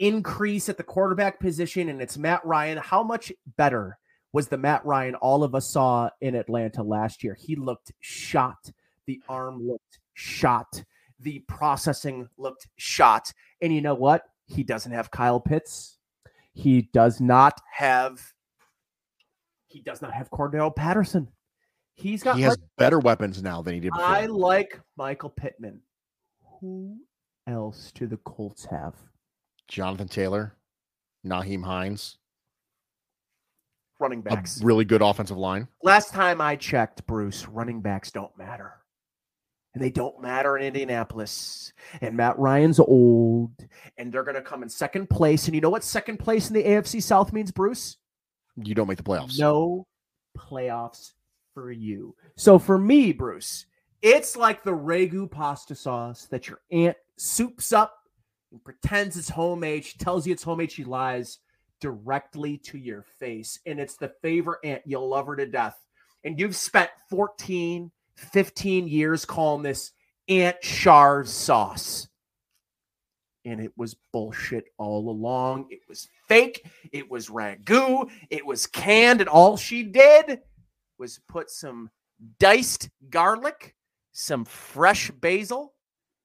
increase 0.00 0.68
at 0.68 0.76
the 0.76 0.82
quarterback 0.82 1.38
position, 1.38 1.88
and 1.88 2.02
it's 2.02 2.18
Matt 2.18 2.44
Ryan. 2.44 2.78
How 2.78 3.04
much 3.04 3.32
better 3.56 3.98
was 4.32 4.48
the 4.48 4.58
Matt 4.58 4.84
Ryan 4.84 5.14
all 5.14 5.44
of 5.44 5.54
us 5.54 5.70
saw 5.70 6.10
in 6.20 6.34
Atlanta 6.34 6.82
last 6.82 7.22
year? 7.22 7.36
He 7.38 7.54
looked 7.54 7.92
shot. 8.00 8.72
The 9.06 9.22
arm 9.28 9.64
looked 9.64 10.00
shot. 10.14 10.82
The 11.20 11.40
processing 11.40 12.28
looked 12.36 12.68
shot. 12.76 13.32
And 13.60 13.72
you 13.72 13.80
know 13.80 13.94
what? 13.94 14.24
He 14.46 14.62
doesn't 14.62 14.92
have 14.92 15.10
Kyle 15.10 15.40
Pitts. 15.40 15.98
He 16.52 16.82
does 16.92 17.20
not 17.20 17.60
have. 17.72 18.20
He 19.66 19.80
does 19.80 20.00
not 20.00 20.12
have 20.12 20.30
Cordarrelle 20.30 20.74
Patterson. 20.74 21.28
He's 21.94 22.22
got. 22.22 22.36
He 22.36 22.42
has 22.42 22.56
better 22.76 22.98
weapons 22.98 23.42
now 23.42 23.62
than 23.62 23.74
he 23.74 23.80
did 23.80 23.92
before. 23.92 24.06
I 24.06 24.26
like 24.26 24.80
Michael 24.96 25.30
Pittman. 25.30 25.80
Who 26.60 26.96
else 27.46 27.92
do 27.94 28.06
the 28.06 28.16
Colts 28.18 28.64
have? 28.64 28.94
Jonathan 29.68 30.08
Taylor, 30.08 30.56
Nyheim 31.26 31.62
Hines, 31.64 32.16
Running 34.00 34.20
a 34.20 34.22
backs. 34.22 34.62
really 34.62 34.84
good 34.84 35.02
offensive 35.02 35.36
line. 35.36 35.68
Last 35.82 36.12
time 36.12 36.40
I 36.40 36.56
checked, 36.56 37.06
Bruce, 37.06 37.46
running 37.46 37.80
backs 37.80 38.10
don't 38.10 38.36
matter. 38.38 38.74
And 39.78 39.84
they 39.84 39.90
don't 39.90 40.20
matter 40.20 40.58
in 40.58 40.64
Indianapolis. 40.64 41.72
And 42.00 42.16
Matt 42.16 42.36
Ryan's 42.36 42.80
old, 42.80 43.52
and 43.96 44.12
they're 44.12 44.24
going 44.24 44.34
to 44.34 44.42
come 44.42 44.64
in 44.64 44.68
second 44.68 45.08
place. 45.08 45.46
And 45.46 45.54
you 45.54 45.60
know 45.60 45.70
what 45.70 45.84
second 45.84 46.16
place 46.16 46.48
in 46.48 46.54
the 46.54 46.64
AFC 46.64 47.00
South 47.00 47.32
means, 47.32 47.52
Bruce? 47.52 47.96
You 48.56 48.74
don't 48.74 48.88
make 48.88 48.96
the 48.96 49.04
playoffs. 49.04 49.38
No 49.38 49.86
playoffs 50.36 51.12
for 51.54 51.70
you. 51.70 52.16
So 52.34 52.58
for 52.58 52.76
me, 52.76 53.12
Bruce, 53.12 53.66
it's 54.02 54.36
like 54.36 54.64
the 54.64 54.72
ragu 54.72 55.30
pasta 55.30 55.76
sauce 55.76 56.26
that 56.32 56.48
your 56.48 56.58
aunt 56.72 56.96
soups 57.16 57.72
up 57.72 57.94
and 58.50 58.64
pretends 58.64 59.16
it's 59.16 59.28
homemade. 59.28 59.84
She 59.84 59.96
tells 59.96 60.26
you 60.26 60.32
it's 60.32 60.42
homemade. 60.42 60.72
She 60.72 60.82
lies 60.82 61.38
directly 61.80 62.58
to 62.64 62.78
your 62.78 63.04
face. 63.20 63.60
And 63.64 63.78
it's 63.78 63.96
the 63.96 64.12
favorite 64.22 64.58
aunt. 64.64 64.82
You'll 64.86 65.08
love 65.08 65.26
her 65.26 65.36
to 65.36 65.46
death. 65.46 65.78
And 66.24 66.40
you've 66.40 66.56
spent 66.56 66.90
14, 67.10 67.92
15 68.18 68.88
years 68.88 69.24
calling 69.24 69.62
this 69.62 69.92
Aunt 70.28 70.60
Char's 70.60 71.30
sauce. 71.30 72.08
And 73.44 73.60
it 73.60 73.72
was 73.76 73.96
bullshit 74.12 74.64
all 74.76 75.08
along. 75.08 75.68
It 75.70 75.80
was 75.88 76.08
fake. 76.28 76.66
It 76.92 77.10
was 77.10 77.28
ragu. 77.28 78.10
It 78.28 78.44
was 78.44 78.66
canned. 78.66 79.20
And 79.20 79.28
all 79.28 79.56
she 79.56 79.84
did 79.84 80.40
was 80.98 81.20
put 81.28 81.50
some 81.50 81.90
diced 82.38 82.90
garlic, 83.08 83.74
some 84.12 84.44
fresh 84.44 85.10
basil, 85.10 85.74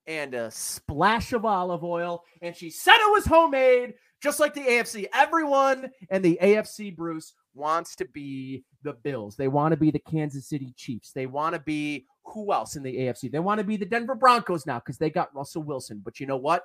and 0.06 0.34
a 0.34 0.52
splash 0.52 1.32
of 1.32 1.46
olive 1.46 1.84
oil. 1.84 2.24
And 2.42 2.56
she 2.56 2.70
said 2.70 2.96
it 2.96 3.12
was 3.12 3.26
homemade, 3.26 3.94
just 4.22 4.40
like 4.40 4.54
the 4.54 4.62
AFC. 4.62 5.06
Everyone 5.14 5.92
and 6.10 6.26
the 6.26 6.38
AFC, 6.42 6.94
Bruce, 6.94 7.34
wants 7.54 7.96
to 7.98 8.06
be 8.06 8.66
the 8.84 8.94
Bills. 8.94 9.36
They 9.36 9.48
want 9.48 9.72
to 9.72 9.78
be 9.78 9.92
the 9.92 10.00
Kansas 10.00 10.48
City 10.48 10.74
Chiefs. 10.76 11.12
They 11.12 11.26
want 11.26 11.54
to 11.54 11.60
be 11.60 12.06
who 12.26 12.54
else 12.54 12.76
in 12.76 12.84
the 12.84 12.96
AFC? 12.96 13.32
They 13.32 13.40
want 13.40 13.60
to 13.60 13.64
be 13.64 13.78
the 13.78 13.86
Denver 13.86 14.16
Broncos 14.16 14.66
now 14.66 14.80
because 14.80 14.98
they 14.98 15.10
got 15.10 15.36
Russell 15.36 15.64
Wilson. 15.64 16.02
But 16.04 16.20
you 16.20 16.26
know 16.26 16.38
what? 16.38 16.64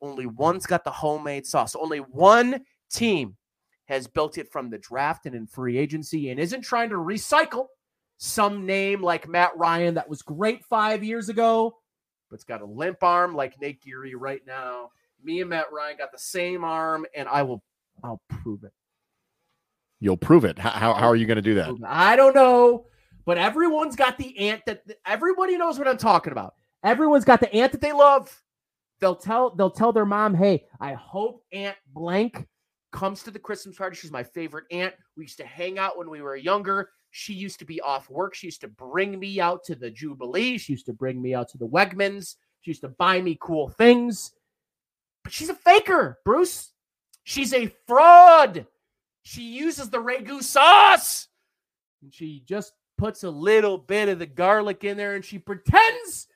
Only 0.00 0.26
one's 0.26 0.66
got 0.66 0.84
the 0.84 0.90
homemade 0.90 1.46
sauce. 1.46 1.74
Only 1.74 1.98
one 1.98 2.64
team 2.90 3.36
has 3.86 4.06
built 4.06 4.38
it 4.38 4.50
from 4.50 4.70
the 4.70 4.78
draft 4.78 5.26
and 5.26 5.34
in 5.34 5.46
free 5.46 5.78
agency 5.78 6.30
and 6.30 6.40
isn't 6.40 6.62
trying 6.62 6.90
to 6.90 6.96
recycle 6.96 7.66
some 8.18 8.64
name 8.64 9.02
like 9.02 9.28
Matt 9.28 9.56
Ryan 9.56 9.94
that 9.94 10.08
was 10.08 10.22
great 10.22 10.64
five 10.64 11.02
years 11.02 11.28
ago, 11.28 11.76
but 12.30 12.36
it's 12.36 12.44
got 12.44 12.62
a 12.62 12.66
limp 12.66 13.02
arm 13.02 13.34
like 13.34 13.60
Nate 13.60 13.82
Geary 13.82 14.14
right 14.14 14.42
now. 14.46 14.90
Me 15.22 15.40
and 15.40 15.50
Matt 15.50 15.72
Ryan 15.72 15.96
got 15.98 16.12
the 16.12 16.18
same 16.18 16.64
arm, 16.64 17.06
and 17.14 17.28
I 17.28 17.42
will 17.42 17.62
I'll 18.02 18.20
prove 18.28 18.64
it. 18.64 18.72
You'll 20.00 20.16
prove 20.16 20.44
it. 20.44 20.58
How, 20.58 20.70
how, 20.70 20.94
how 20.94 21.06
are 21.06 21.16
you 21.16 21.26
going 21.26 21.36
to 21.36 21.42
do 21.42 21.54
that? 21.54 21.72
I 21.86 22.16
don't 22.16 22.34
know, 22.34 22.86
but 23.24 23.38
everyone's 23.38 23.96
got 23.96 24.18
the 24.18 24.36
ant 24.38 24.62
that 24.66 24.82
everybody 25.06 25.56
knows 25.56 25.78
what 25.78 25.88
I'm 25.88 25.96
talking 25.96 26.32
about. 26.32 26.54
Everyone's 26.82 27.24
got 27.24 27.40
the 27.40 27.52
ant 27.54 27.72
that 27.72 27.80
they 27.80 27.92
love. 27.92 28.42
They'll 29.00 29.16
tell 29.16 29.54
they'll 29.54 29.70
tell 29.70 29.92
their 29.92 30.06
mom, 30.06 30.34
"Hey, 30.34 30.64
I 30.80 30.92
hope 30.92 31.42
Aunt 31.52 31.76
Blank 31.92 32.46
comes 32.92 33.22
to 33.24 33.30
the 33.30 33.38
Christmas 33.38 33.76
party. 33.76 33.96
She's 33.96 34.12
my 34.12 34.22
favorite 34.22 34.64
aunt. 34.70 34.94
We 35.16 35.24
used 35.24 35.38
to 35.38 35.46
hang 35.46 35.78
out 35.78 35.98
when 35.98 36.08
we 36.08 36.22
were 36.22 36.36
younger. 36.36 36.90
She 37.10 37.32
used 37.32 37.58
to 37.58 37.64
be 37.64 37.80
off 37.80 38.08
work. 38.08 38.34
She 38.34 38.46
used 38.46 38.60
to 38.60 38.68
bring 38.68 39.18
me 39.18 39.40
out 39.40 39.64
to 39.64 39.74
the 39.74 39.90
Jubilee. 39.90 40.58
She 40.58 40.72
used 40.72 40.86
to 40.86 40.92
bring 40.92 41.20
me 41.20 41.34
out 41.34 41.48
to 41.50 41.58
the 41.58 41.66
Wegmans. 41.66 42.36
She 42.60 42.70
used 42.70 42.82
to 42.82 42.88
buy 42.88 43.20
me 43.20 43.36
cool 43.40 43.68
things. 43.68 44.32
But 45.22 45.32
she's 45.32 45.48
a 45.48 45.54
faker, 45.54 46.18
Bruce. 46.24 46.72
She's 47.24 47.52
a 47.52 47.72
fraud. 47.86 48.66
She 49.24 49.42
uses 49.42 49.90
the 49.90 49.98
ragu 49.98 50.42
sauce. 50.42 51.28
And 52.02 52.12
she 52.12 52.42
just 52.46 52.72
puts 52.96 53.24
a 53.24 53.30
little 53.30 53.78
bit 53.78 54.08
of 54.08 54.18
the 54.18 54.26
garlic 54.26 54.84
in 54.84 54.96
there 54.96 55.14
and 55.14 55.24
she 55.24 55.38
pretends 55.38 56.28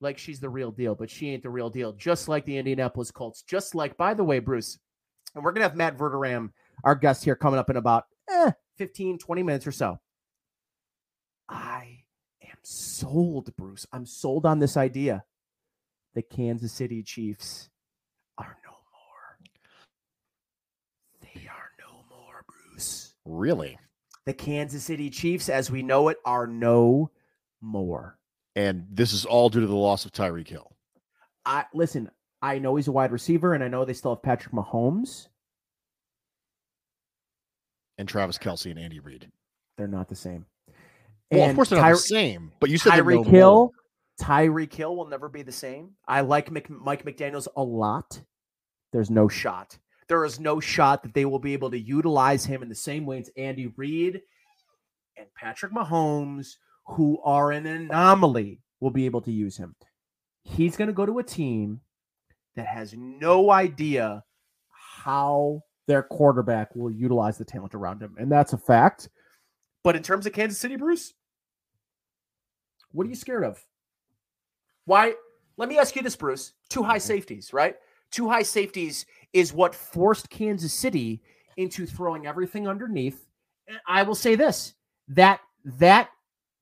like 0.00 0.18
she's 0.18 0.40
the 0.40 0.48
real 0.48 0.70
deal, 0.70 0.94
but 0.94 1.10
she 1.10 1.30
ain't 1.30 1.42
the 1.42 1.50
real 1.50 1.70
deal. 1.70 1.92
Just 1.92 2.28
like 2.28 2.44
the 2.44 2.56
Indianapolis 2.56 3.10
Colts. 3.10 3.42
Just 3.42 3.74
like, 3.74 3.96
by 3.96 4.14
the 4.14 4.24
way, 4.24 4.38
Bruce, 4.38 4.78
and 5.34 5.42
we're 5.42 5.52
going 5.52 5.62
to 5.62 5.68
have 5.68 5.76
Matt 5.76 5.98
Verderame, 5.98 6.50
our 6.84 6.94
guest 6.94 7.24
here, 7.24 7.36
coming 7.36 7.58
up 7.58 7.70
in 7.70 7.76
about 7.76 8.04
eh, 8.28 8.52
15, 8.76 9.18
20 9.18 9.42
minutes 9.42 9.66
or 9.66 9.72
so. 9.72 9.98
I 11.48 12.04
am 12.42 12.58
sold, 12.62 13.54
Bruce. 13.56 13.86
I'm 13.92 14.06
sold 14.06 14.46
on 14.46 14.58
this 14.58 14.76
idea. 14.76 15.24
The 16.14 16.22
Kansas 16.22 16.72
City 16.72 17.02
Chiefs 17.02 17.70
are 18.38 18.56
no 18.64 18.70
more. 18.70 19.38
They 21.22 21.48
are 21.48 21.70
no 21.80 22.04
more, 22.08 22.44
Bruce. 22.46 23.13
Really? 23.24 23.78
The 24.26 24.34
Kansas 24.34 24.84
City 24.84 25.10
Chiefs, 25.10 25.48
as 25.48 25.70
we 25.70 25.82
know 25.82 26.08
it, 26.08 26.18
are 26.24 26.46
no 26.46 27.10
more. 27.60 28.18
And 28.56 28.86
this 28.90 29.12
is 29.12 29.24
all 29.24 29.50
due 29.50 29.60
to 29.60 29.66
the 29.66 29.74
loss 29.74 30.04
of 30.04 30.12
Tyreek 30.12 30.48
Hill. 30.48 30.70
I 31.44 31.64
listen, 31.74 32.10
I 32.40 32.58
know 32.58 32.76
he's 32.76 32.88
a 32.88 32.92
wide 32.92 33.12
receiver, 33.12 33.52
and 33.54 33.62
I 33.64 33.68
know 33.68 33.84
they 33.84 33.92
still 33.92 34.14
have 34.14 34.22
Patrick 34.22 34.54
Mahomes. 34.54 35.28
and 37.98 38.08
Travis 38.08 38.38
Kelce 38.38 38.70
and 38.70 38.78
Andy 38.78 39.00
Reid. 39.00 39.30
They're 39.76 39.86
not 39.86 40.08
the 40.08 40.16
same. 40.16 40.46
Well, 41.30 41.48
of 41.48 41.56
course 41.56 41.70
they're 41.70 41.80
not 41.80 41.90
the 41.90 41.96
same, 41.96 42.52
but 42.60 42.70
you 42.70 42.78
said 42.78 42.92
they're 42.92 43.04
no 43.04 43.22
Tyreek 43.22 43.26
Hill, 43.26 43.54
more. 43.54 43.70
Tyreek 44.20 44.72
Hill 44.72 44.94
will 44.96 45.08
never 45.08 45.28
be 45.28 45.42
the 45.42 45.52
same. 45.52 45.90
I 46.06 46.20
like 46.20 46.50
Mc, 46.50 46.68
Mike 46.70 47.04
McDaniel's 47.04 47.48
a 47.56 47.62
lot. 47.62 48.20
There's 48.92 49.10
no 49.10 49.28
shot. 49.28 49.78
There 50.08 50.24
is 50.24 50.38
no 50.38 50.60
shot 50.60 51.02
that 51.02 51.14
they 51.14 51.24
will 51.24 51.38
be 51.38 51.52
able 51.52 51.70
to 51.70 51.78
utilize 51.78 52.44
him 52.44 52.62
in 52.62 52.68
the 52.68 52.74
same 52.74 53.06
way 53.06 53.18
as 53.18 53.30
Andy 53.36 53.72
Reid 53.76 54.20
and 55.16 55.26
Patrick 55.34 55.72
Mahomes, 55.72 56.56
who 56.86 57.20
are 57.22 57.52
an 57.52 57.66
anomaly, 57.66 58.60
will 58.80 58.90
be 58.90 59.06
able 59.06 59.22
to 59.22 59.32
use 59.32 59.56
him. 59.56 59.74
He's 60.42 60.76
going 60.76 60.88
to 60.88 60.94
go 60.94 61.06
to 61.06 61.18
a 61.18 61.22
team 61.22 61.80
that 62.56 62.66
has 62.66 62.94
no 62.94 63.50
idea 63.50 64.22
how 64.70 65.62
their 65.86 66.02
quarterback 66.02 66.74
will 66.74 66.90
utilize 66.90 67.38
the 67.38 67.44
talent 67.44 67.74
around 67.74 68.02
him. 68.02 68.14
And 68.18 68.30
that's 68.30 68.52
a 68.52 68.58
fact. 68.58 69.08
But 69.82 69.96
in 69.96 70.02
terms 70.02 70.26
of 70.26 70.32
Kansas 70.32 70.58
City, 70.58 70.76
Bruce, 70.76 71.14
what 72.92 73.06
are 73.06 73.10
you 73.10 73.16
scared 73.16 73.44
of? 73.44 73.62
Why? 74.86 75.14
Let 75.56 75.68
me 75.68 75.78
ask 75.78 75.94
you 75.96 76.02
this, 76.02 76.16
Bruce. 76.16 76.52
Two 76.68 76.82
high 76.82 76.96
mm-hmm. 76.96 77.06
safeties, 77.06 77.52
right? 77.52 77.76
Two 78.10 78.28
high 78.28 78.42
safeties 78.42 79.06
is 79.34 79.52
what 79.52 79.74
forced 79.74 80.30
Kansas 80.30 80.72
City 80.72 81.20
into 81.58 81.84
throwing 81.84 82.26
everything 82.26 82.66
underneath. 82.66 83.26
And 83.68 83.76
I 83.86 84.02
will 84.02 84.14
say 84.14 84.34
this: 84.34 84.74
that 85.08 85.40
that 85.64 86.08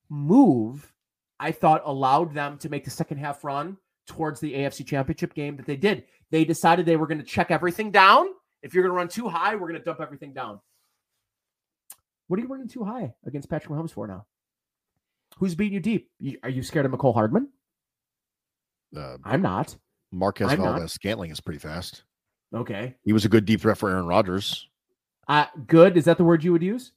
move, 0.09 0.91
I 1.39 1.51
thought, 1.51 1.83
allowed 1.85 2.33
them 2.33 2.57
to 2.57 2.69
make 2.69 2.83
the 2.83 2.91
second 2.91 3.19
half 3.19 3.43
run 3.45 3.77
towards 4.07 4.41
the 4.41 4.53
AFC 4.53 4.85
Championship 4.85 5.33
game 5.33 5.55
that 5.55 5.65
they 5.65 5.77
did. 5.77 6.03
They 6.31 6.43
decided 6.43 6.85
they 6.85 6.97
were 6.97 7.07
going 7.07 7.19
to 7.19 7.23
check 7.23 7.51
everything 7.51 7.91
down. 7.91 8.27
If 8.61 8.73
you're 8.73 8.83
going 8.83 8.93
to 8.93 8.97
run 8.97 9.07
too 9.07 9.29
high, 9.29 9.55
we're 9.55 9.67
going 9.67 9.79
to 9.79 9.83
dump 9.83 10.01
everything 10.01 10.33
down. 10.33 10.59
What 12.27 12.39
are 12.39 12.41
you 12.41 12.47
running 12.47 12.67
too 12.67 12.83
high 12.83 13.13
against 13.25 13.49
Patrick 13.49 13.71
Mahomes 13.71 13.91
for 13.91 14.07
now? 14.07 14.25
Who's 15.37 15.55
beating 15.55 15.73
you 15.73 15.79
deep? 15.79 16.09
Are 16.43 16.49
you 16.49 16.63
scared 16.63 16.85
of 16.85 16.91
Mecole 16.91 17.13
Hardman? 17.13 17.49
Uh, 18.95 19.17
I'm 19.23 19.41
not. 19.41 19.75
Marquez 20.11 20.51
I'm 20.51 20.59
not. 20.59 20.77
Valdes 20.77 20.93
Scantling 20.93 21.31
is 21.31 21.41
pretty 21.41 21.59
fast. 21.59 22.03
Okay. 22.53 22.95
He 23.03 23.13
was 23.13 23.25
a 23.25 23.29
good 23.29 23.45
deep 23.45 23.61
threat 23.61 23.77
for 23.77 23.89
Aaron 23.89 24.05
Rodgers. 24.05 24.67
Uh, 25.27 25.45
good. 25.67 25.97
Is 25.97 26.05
that 26.05 26.17
the 26.17 26.23
word 26.23 26.43
you 26.43 26.51
would 26.51 26.63
use? 26.63 26.91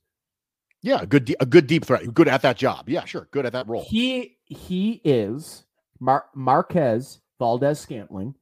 Yeah, 0.83 1.01
a 1.03 1.07
good 1.07 1.35
a 1.41 1.47
good 1.47 1.67
deep 1.67 1.85
threat. 1.85 2.13
Good 2.13 2.29
at 2.29 2.43
that 2.43 2.57
job. 2.57 2.89
Yeah, 2.89 3.05
sure. 3.05 3.29
Good 3.31 3.47
at 3.47 3.53
that 3.53 3.67
role. 3.69 3.85
He 3.89 4.37
he 4.45 5.01
is 5.05 5.65
Mar- 6.01 6.27
Marquez 6.35 7.21
Valdes 7.39 7.81
Scantling 7.81 8.35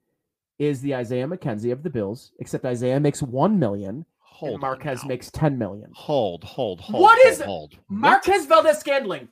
is 0.59 0.81
the 0.81 0.94
Isaiah 0.94 1.27
McKenzie 1.27 1.72
of 1.72 1.83
the 1.83 1.90
Bills, 1.90 2.33
except 2.38 2.64
Isaiah 2.64 3.00
makes 3.00 3.22
one 3.22 3.59
million 3.59 4.05
Hold 4.18 4.53
and 4.55 4.61
Marquez 4.61 5.05
makes 5.05 5.31
ten 5.31 5.57
million. 5.57 5.90
hold, 5.94 6.42
hold, 6.42 6.81
hold. 6.81 7.03
What 7.03 7.18
hold, 7.22 7.33
is 7.33 7.40
it? 7.40 7.46
hold. 7.46 7.79
Marquez 7.88 8.46
Valdes 8.46 8.79
Scantling. 8.79 9.29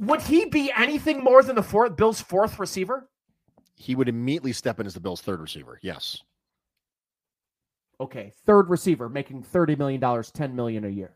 Would 0.00 0.22
he 0.22 0.46
be 0.46 0.72
anything 0.76 1.22
more 1.22 1.42
than 1.44 1.54
the 1.54 1.62
fourth 1.62 1.96
Bills' 1.96 2.20
fourth 2.20 2.58
receiver? 2.58 3.08
He 3.76 3.94
would 3.94 4.08
immediately 4.08 4.52
step 4.52 4.80
in 4.80 4.86
as 4.86 4.94
the 4.94 5.00
Bills' 5.00 5.20
third 5.20 5.40
receiver. 5.40 5.78
Yes. 5.82 6.20
Okay, 8.00 8.32
third 8.46 8.70
receiver 8.70 9.08
making 9.08 9.42
thirty 9.42 9.76
million 9.76 10.00
dollars, 10.00 10.30
ten 10.30 10.56
million 10.56 10.84
a 10.84 10.88
year. 10.88 11.12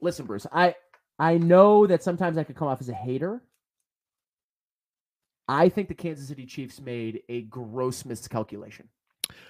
Listen, 0.00 0.24
Bruce, 0.24 0.46
I 0.52 0.76
I 1.18 1.38
know 1.38 1.86
that 1.86 2.02
sometimes 2.02 2.38
I 2.38 2.44
could 2.44 2.56
come 2.56 2.68
off 2.68 2.80
as 2.80 2.88
a 2.88 2.94
hater. 2.94 3.42
I 5.48 5.68
think 5.68 5.88
the 5.88 5.94
Kansas 5.94 6.28
City 6.28 6.46
Chiefs 6.46 6.80
made 6.80 7.22
a 7.28 7.42
gross 7.42 8.04
miscalculation. 8.04 8.88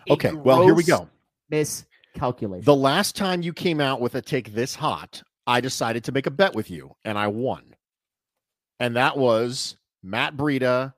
A 0.09 0.13
Okay. 0.15 0.33
Well, 0.33 0.63
here 0.63 0.75
we 0.75 0.83
go. 0.83 1.09
Miscalculation. 1.51 2.65
The 2.65 2.75
last 2.75 3.15
time 3.15 3.43
you 3.43 3.53
came 3.53 3.81
out 3.81 4.01
with 4.01 4.15
a 4.15 4.23
take 4.23 4.55
this 4.55 4.75
hot, 4.75 5.23
I 5.47 5.61
decided 5.61 6.05
to 6.05 6.13
make 6.13 6.27
a 6.27 6.31
bet 6.31 6.55
with 6.55 6.71
you, 6.71 6.97
and 7.05 7.19
I 7.19 7.29
won. 7.29 7.75
And 8.81 8.97
that 8.97 9.17
was 9.17 9.77
Matt 10.03 10.37
Breida 10.37 10.95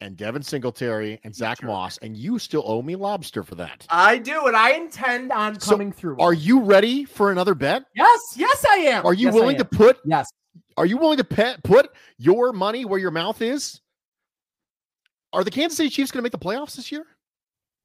and 0.00 0.16
Devin 0.16 0.42
Singletary 0.42 1.18
and 1.24 1.34
Zach. 1.34 1.62
Moss, 1.62 1.98
and 1.98 2.16
you 2.16 2.38
still 2.38 2.62
owe 2.66 2.82
me 2.82 2.96
lobster 2.96 3.42
for 3.42 3.54
that. 3.56 3.86
I 3.88 4.18
do, 4.18 4.46
and 4.46 4.56
I 4.56 4.72
intend 4.72 5.32
on 5.32 5.58
So, 5.58 5.72
coming 5.72 5.92
through. 5.92 6.18
Are 6.18 6.34
you 6.34 6.60
ready 6.60 7.04
for 7.04 7.32
another 7.32 7.54
bet? 7.54 7.84
yes, 7.94 8.20
yes, 8.36 8.64
I 8.70 8.76
am. 8.76 9.06
Are 9.06 9.14
you 9.14 9.26
Yes, 9.26 9.34
willing 9.34 9.56
to 9.58 9.64
put 9.64 9.98
Yes. 10.04 10.28
Are 10.78 10.86
you 10.86 10.98
willing 10.98 11.16
to 11.18 11.24
pet, 11.24 11.62
put 11.62 11.90
your 12.18 12.52
money 12.52 12.84
where 12.84 12.98
your 12.98 13.10
mouth 13.10 13.40
is? 13.40 13.80
Are 15.32 15.42
the 15.44 15.50
Kansas 15.50 15.76
City 15.78 15.88
Chiefs 15.88 16.10
going 16.10 16.18
to 16.20 16.22
make 16.22 16.32
the 16.32 16.38
playoffs 16.38 16.76
this 16.76 16.92
year 16.92 17.04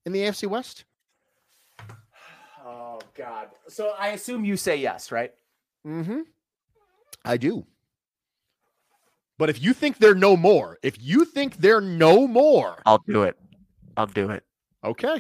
in 0.06 0.12
the 0.12 0.20
AFC 0.20 0.48
West? 0.48 0.84
Oh 2.64 3.00
God. 3.18 3.48
So 3.68 3.94
I 3.98 4.10
assume 4.10 4.46
you 4.46 4.56
say 4.56 4.76
yes, 4.78 5.12
right? 5.12 5.34
Mm-hmm. 5.86 6.22
I 7.26 7.38
do. 7.38 7.66
But 9.42 9.50
if 9.50 9.60
you 9.60 9.74
think 9.74 9.98
they're 9.98 10.14
no 10.14 10.38
more, 10.38 10.78
if 10.84 11.02
you 11.02 11.26
think 11.26 11.58
they're 11.58 11.82
no 11.82 12.28
more, 12.28 12.80
I'll 12.86 13.04
do 13.08 13.24
it. 13.24 13.36
I'll 13.98 14.06
do 14.06 14.30
it. 14.30 14.44
okay, 14.84 15.20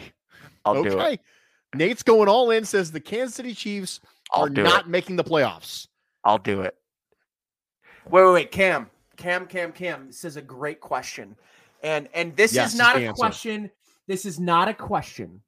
I'll 0.64 0.84
do 0.84 0.90
it. 0.90 0.94
okay. 0.94 1.20
Nate's 1.74 2.04
going 2.04 2.30
all 2.30 2.52
in. 2.52 2.64
Says 2.64 2.92
the 2.92 3.00
Kansas 3.00 3.34
City 3.34 3.56
Chiefs 3.56 4.00
I'll 4.32 4.44
are 4.44 4.50
not 4.52 4.86
it. 4.86 4.90
making 4.90 5.16
the 5.16 5.24
playoffs. 5.24 5.88
I'll 6.24 6.38
do 6.38 6.62
it. 6.62 6.76
Wait, 8.12 8.24
wait, 8.24 8.32
wait. 8.32 8.52
Cam, 8.52 8.92
Cam, 9.18 9.48
Cam, 9.48 9.72
Cam. 9.72 10.06
This 10.06 10.24
is 10.24 10.38
a 10.38 10.42
great 10.44 10.82
question, 10.82 11.36
and 11.82 12.08
and 12.14 12.36
this 12.36 12.54
Yes, 12.54 12.68
is 12.68 12.74
is 12.74 12.78
not 12.80 12.98
a 12.98 13.00
answer. 13.00 13.14
question. 13.14 13.72
This 14.08 14.28
is 14.28 14.40
not 14.40 14.68
a 14.68 14.74
question 14.76 15.42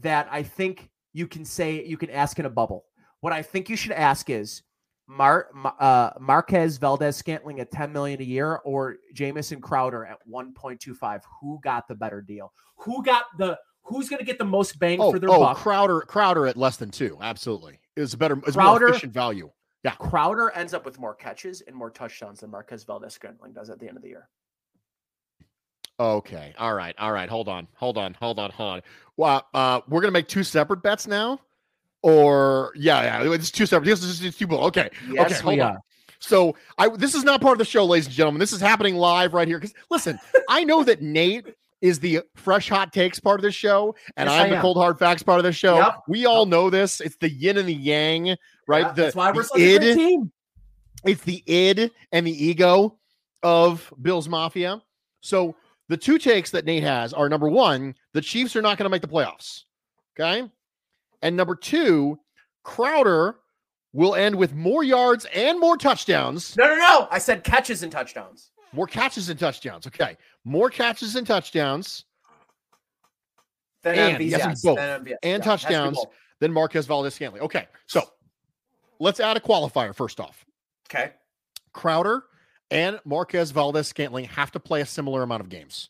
that 0.00 0.26
I 0.28 0.42
think 0.42 0.90
you 1.12 1.28
can 1.28 1.44
say 1.44 1.84
you 1.84 1.96
can 1.96 2.10
ask 2.10 2.36
in 2.40 2.46
a 2.46 2.50
bubble. 2.50 2.84
What 3.20 3.32
I 3.32 3.42
think 3.42 3.68
you 3.68 3.76
should 3.76 3.92
ask 3.92 4.28
is. 4.28 4.62
Mar, 5.16 5.48
uh, 5.78 6.10
Marquez 6.20 6.78
Valdes 6.78 7.16
Scantling 7.16 7.60
at 7.60 7.70
10 7.70 7.92
million 7.92 8.20
a 8.20 8.24
year 8.24 8.60
or 8.64 8.96
Jamison 9.12 9.60
Crowder 9.60 10.06
at 10.06 10.18
1.25 10.30 11.20
who 11.40 11.60
got 11.62 11.86
the 11.88 11.94
better 11.94 12.20
deal 12.20 12.52
who 12.76 13.02
got 13.02 13.24
the 13.38 13.58
who's 13.82 14.08
going 14.08 14.18
to 14.18 14.24
get 14.24 14.38
the 14.38 14.44
most 14.44 14.78
bang 14.78 15.00
Oh, 15.00 15.12
for 15.12 15.18
their 15.18 15.30
oh, 15.30 15.40
buck 15.40 15.56
Crowder, 15.58 16.00
Crowder 16.02 16.46
at 16.46 16.56
less 16.56 16.76
than 16.76 16.90
two. 16.90 17.18
Absolutely, 17.20 17.78
it 17.96 18.00
was 18.00 18.14
a 18.14 18.16
better, 18.16 18.38
it's 18.46 18.56
Crowder- 18.56 18.86
more 18.86 18.90
efficient 18.90 19.12
value. 19.12 19.50
Yeah. 19.84 19.94
Crowder 19.96 20.50
ends 20.50 20.74
up 20.74 20.84
with 20.84 21.00
more 21.00 21.14
catches 21.14 21.60
and 21.62 21.74
more 21.74 21.90
touchdowns 21.90 22.40
than 22.40 22.50
Marquez 22.50 22.84
Valdes 22.84 23.12
Scantling 23.14 23.52
does 23.52 23.68
at 23.68 23.80
the 23.80 23.88
end 23.88 23.96
of 23.96 24.02
the 24.02 24.08
year. 24.10 24.28
Okay. 25.98 26.54
All 26.58 26.74
right. 26.74 26.94
All 26.98 27.12
right. 27.12 27.28
Hold 27.28 27.48
on. 27.48 27.66
Hold 27.74 27.98
on. 27.98 28.14
Hold 28.14 28.38
on. 28.38 28.50
Hold 28.52 28.74
on. 28.74 28.82
Well, 29.16 29.46
uh, 29.54 29.80
we're 29.88 30.00
gonna 30.00 30.12
make 30.12 30.28
two 30.28 30.44
separate 30.44 30.82
bets 30.82 31.06
now, 31.06 31.40
or 32.02 32.72
yeah, 32.76 33.22
yeah, 33.24 33.32
it's 33.32 33.50
two 33.50 33.66
separate. 33.66 33.86
This 33.86 34.02
is 34.02 34.36
two. 34.36 34.46
Okay. 34.50 34.90
Yes, 35.10 35.32
okay. 35.32 35.40
Hold 35.42 35.60
on. 35.60 35.76
are. 35.76 35.78
So 36.18 36.56
I 36.78 36.88
this 36.88 37.14
is 37.14 37.24
not 37.24 37.40
part 37.40 37.52
of 37.52 37.58
the 37.58 37.64
show, 37.64 37.84
ladies 37.84 38.06
and 38.06 38.14
gentlemen. 38.14 38.40
This 38.40 38.52
is 38.52 38.60
happening 38.60 38.96
live 38.96 39.34
right 39.34 39.48
here. 39.48 39.58
Because 39.58 39.74
listen, 39.90 40.18
I 40.48 40.64
know 40.64 40.84
that 40.84 41.02
Nate 41.02 41.54
is 41.80 41.98
the 41.98 42.20
fresh 42.36 42.68
hot 42.68 42.92
takes 42.92 43.18
part 43.18 43.40
of 43.40 43.42
this 43.42 43.56
show, 43.56 43.94
and 44.16 44.28
Yes, 44.28 44.40
I'm 44.40 44.50
the 44.50 44.60
cold 44.60 44.76
hard 44.76 44.98
facts 44.98 45.22
part 45.22 45.38
of 45.38 45.44
the 45.44 45.52
show. 45.52 45.76
Yep. 45.76 46.02
We 46.08 46.26
all 46.26 46.46
know 46.46 46.70
this. 46.70 47.00
It's 47.00 47.16
the 47.16 47.28
yin 47.28 47.58
and 47.58 47.68
the 47.68 47.74
yang, 47.74 48.36
right? 48.68 48.82
Yeah, 48.82 48.92
the, 48.92 49.02
that's 49.02 49.16
why 49.16 49.32
we're 49.32 49.42
the 49.42 49.48
such 49.48 49.60
a 49.60 49.74
id, 49.74 49.94
team. 49.94 50.32
it's 51.04 51.22
the 51.22 51.42
id 51.46 51.90
and 52.12 52.26
the 52.26 52.44
ego 52.44 52.98
of 53.42 53.92
Bills 54.00 54.28
Mafia. 54.28 54.80
So 55.22 55.56
the 55.88 55.96
two 55.96 56.18
takes 56.18 56.52
that 56.52 56.64
Nate 56.64 56.84
has 56.84 57.12
are 57.12 57.28
number 57.28 57.48
one, 57.48 57.96
the 58.12 58.20
Chiefs 58.20 58.54
are 58.54 58.62
not 58.62 58.78
going 58.78 58.84
to 58.84 58.90
make 58.90 59.02
the 59.02 59.08
playoffs. 59.08 59.64
Okay. 60.18 60.48
And 61.22 61.36
number 61.36 61.54
two, 61.54 62.18
Crowder 62.64 63.36
will 63.92 64.14
end 64.14 64.34
with 64.36 64.54
more 64.54 64.82
yards 64.82 65.26
and 65.34 65.60
more 65.60 65.76
touchdowns, 65.76 66.56
No, 66.56 66.66
no, 66.66 66.76
no. 66.76 67.08
I 67.10 67.18
said 67.18 67.44
catches 67.44 67.82
and 67.82 67.92
touchdowns. 67.92 68.50
more 68.72 68.86
catches 68.86 69.28
and 69.28 69.38
touchdowns. 69.38 69.86
Okay. 69.86 70.16
More 70.44 70.70
catches 70.70 71.14
and 71.16 71.26
touchdowns 71.26 72.04
Then 73.82 73.98
And, 73.98 74.18
MVS, 74.24 74.30
yes, 74.30 74.62
both. 74.62 74.76
Then 74.76 75.00
MVS. 75.04 75.04
And 75.04 75.08
Yeah, 75.08 75.16
it 75.36 75.44
has 75.44 75.60
to 75.62 75.66
be 75.68 75.72
touchdowns. 75.74 76.06
than 76.40 76.52
Marquez 76.52 76.86
Valdes 76.86 77.14
Scantling. 77.14 77.42
Okay. 77.42 77.66
So 77.86 78.02
let's 78.98 79.20
add 79.20 79.36
a 79.36 79.40
qualifier 79.40 79.94
first 79.94 80.20
off. 80.20 80.44
Okay. 80.88 81.12
Crowder 81.72 82.22
and 82.70 82.98
Marquez 83.04 83.50
Valdes 83.50 83.86
Scantling 83.88 84.24
have 84.26 84.50
to 84.52 84.60
play 84.60 84.80
a 84.80 84.86
similar 84.86 85.22
amount 85.22 85.40
of 85.42 85.48
games 85.48 85.88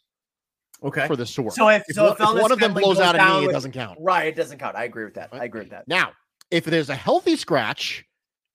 Okay. 0.83 1.07
for 1.07 1.17
the 1.17 1.25
to 1.25 1.43
work. 1.43 1.55
So 1.55 1.69
if, 1.69 1.83
if, 1.89 1.95
so 1.95 2.05
one, 2.05 2.13
if, 2.13 2.21
if 2.21 2.43
one 2.43 2.53
of 2.53 2.59
them 2.59 2.75
blows 2.75 2.99
out 2.99 3.15
a 3.15 3.19
down 3.19 3.43
knee, 3.43 3.49
it 3.49 3.53
doesn't 3.53 3.73
count. 3.73 3.99
Right, 4.01 4.27
it 4.27 4.37
doesn't 4.37 4.59
count. 4.59 4.77
I 4.77 4.85
agree 4.85 5.05
with 5.05 5.15
that. 5.15 5.33
Right. 5.33 5.43
I 5.43 5.45
agree 5.45 5.61
with 5.61 5.71
that. 5.71 5.87
Now, 5.87 6.13
if 6.51 6.65
there's 6.65 6.91
a 6.91 6.95
healthy 6.95 7.37
scratch, 7.37 8.05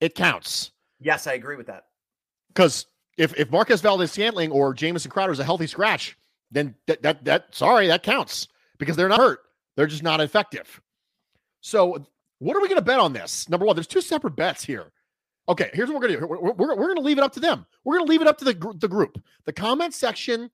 it 0.02 0.16
counts. 0.16 0.72
Yes, 1.00 1.28
I 1.28 1.34
agree 1.34 1.56
with 1.56 1.68
that. 1.68 1.86
Because 2.50 2.86
if, 3.18 3.38
if 3.40 3.50
Marquez 3.52 3.82
Valdes 3.82 4.12
Scantling 4.12 4.52
or 4.52 4.74
Jamison 4.74 5.12
Crowder 5.12 5.32
is 5.32 5.40
a 5.40 5.44
healthy 5.44 5.68
scratch, 5.68 6.18
then 6.52 6.76
that, 6.88 7.02
that 7.02 7.26
that 7.26 7.54
sorry, 7.54 7.88
that 7.88 8.04
counts 8.04 8.48
because 8.78 8.96
they're 8.96 9.10
not 9.10 9.20
hurt. 9.20 9.40
They're 9.76 9.88
just 9.88 10.04
not 10.04 10.22
effective. 10.22 10.82
So 11.62 12.06
what 12.40 12.56
are 12.56 12.62
we 12.62 12.68
going 12.68 12.80
to 12.80 12.86
bet 12.86 13.00
on 13.00 13.14
this? 13.14 13.50
Number 13.50 13.66
one, 13.66 13.76
there's 13.76 13.88
two 13.88 14.02
separate 14.02 14.36
bets 14.36 14.64
here. 14.64 14.92
Okay, 15.50 15.70
here's 15.74 15.90
what 15.90 15.96
we're 15.96 16.08
going 16.08 16.14
to 16.14 16.20
do. 16.20 16.28
We're, 16.28 16.54
we're, 16.54 16.76
we're 16.76 16.88
going 16.88 16.96
to 16.96 17.02
leave 17.02 17.18
it 17.18 17.24
up 17.24 17.34
to 17.34 17.40
them. 17.40 17.66
We're 17.84 17.96
going 17.96 18.06
to 18.06 18.12
leave 18.12 18.22
it 18.22 18.28
up 18.28 18.38
to 18.40 18.46
the, 18.46 18.54
gr- 18.54 18.74
the 18.78 18.88
group. 18.88 19.22
The 19.46 19.54
comment 19.54 19.94
section, 19.94 20.52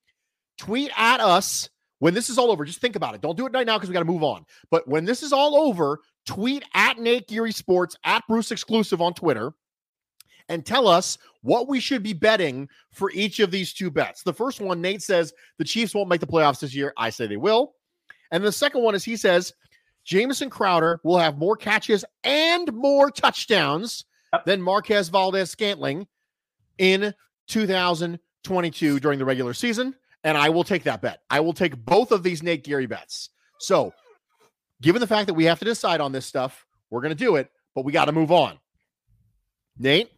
tweet 0.58 0.90
at 0.96 1.20
us 1.20 1.68
when 1.98 2.14
this 2.14 2.28
is 2.28 2.38
all 2.38 2.50
over. 2.50 2.64
Just 2.64 2.80
think 2.80 2.96
about 2.96 3.14
it. 3.14 3.20
Don't 3.20 3.36
do 3.36 3.46
it 3.46 3.52
right 3.52 3.66
now 3.66 3.76
because 3.76 3.88
we 3.88 3.94
got 3.94 4.00
to 4.00 4.04
move 4.04 4.22
on. 4.22 4.44
But 4.70 4.86
when 4.88 5.04
this 5.04 5.22
is 5.22 5.32
all 5.32 5.56
over, 5.56 6.00
tweet 6.26 6.64
at 6.74 6.98
Nate 6.98 7.28
Geary 7.28 7.52
Sports, 7.52 7.96
at 8.04 8.22
Bruce 8.28 8.50
Exclusive 8.50 9.00
on 9.00 9.14
Twitter, 9.14 9.52
and 10.48 10.64
tell 10.64 10.86
us 10.86 11.18
what 11.42 11.68
we 11.68 11.80
should 11.80 12.02
be 12.02 12.12
betting 12.12 12.68
for 12.92 13.10
each 13.12 13.40
of 13.40 13.50
these 13.50 13.72
two 13.72 13.90
bets. 13.90 14.22
The 14.22 14.32
first 14.32 14.60
one, 14.60 14.80
Nate 14.80 15.02
says 15.02 15.32
the 15.58 15.64
Chiefs 15.64 15.94
won't 15.94 16.08
make 16.08 16.20
the 16.20 16.26
playoffs 16.26 16.60
this 16.60 16.74
year. 16.74 16.92
I 16.96 17.10
say 17.10 17.26
they 17.26 17.36
will. 17.36 17.74
And 18.30 18.44
the 18.44 18.52
second 18.52 18.82
one 18.82 18.94
is 18.94 19.04
he 19.04 19.16
says 19.16 19.52
Jamison 20.04 20.50
Crowder 20.50 21.00
will 21.04 21.18
have 21.18 21.38
more 21.38 21.56
catches 21.56 22.04
and 22.24 22.72
more 22.72 23.10
touchdowns 23.10 24.04
than 24.44 24.60
Marquez 24.60 25.08
Valdes 25.08 25.50
Scantling 25.50 26.06
in 26.78 27.14
2022 27.48 29.00
during 29.00 29.18
the 29.18 29.24
regular 29.24 29.54
season. 29.54 29.94
And 30.24 30.36
I 30.38 30.48
will 30.48 30.64
take 30.64 30.84
that 30.84 31.02
bet. 31.02 31.20
I 31.30 31.40
will 31.40 31.52
take 31.52 31.76
both 31.76 32.10
of 32.10 32.22
these 32.22 32.42
Nate 32.42 32.64
Geary 32.64 32.86
bets. 32.86 33.28
So, 33.60 33.92
given 34.80 35.00
the 35.00 35.06
fact 35.06 35.26
that 35.26 35.34
we 35.34 35.44
have 35.44 35.58
to 35.58 35.64
decide 35.64 36.00
on 36.00 36.12
this 36.12 36.26
stuff, 36.26 36.66
we're 36.90 37.02
going 37.02 37.10
to 37.10 37.24
do 37.24 37.36
it, 37.36 37.50
but 37.74 37.84
we 37.84 37.92
got 37.92 38.06
to 38.06 38.12
move 38.12 38.32
on. 38.32 38.58
Nate, 39.78 40.10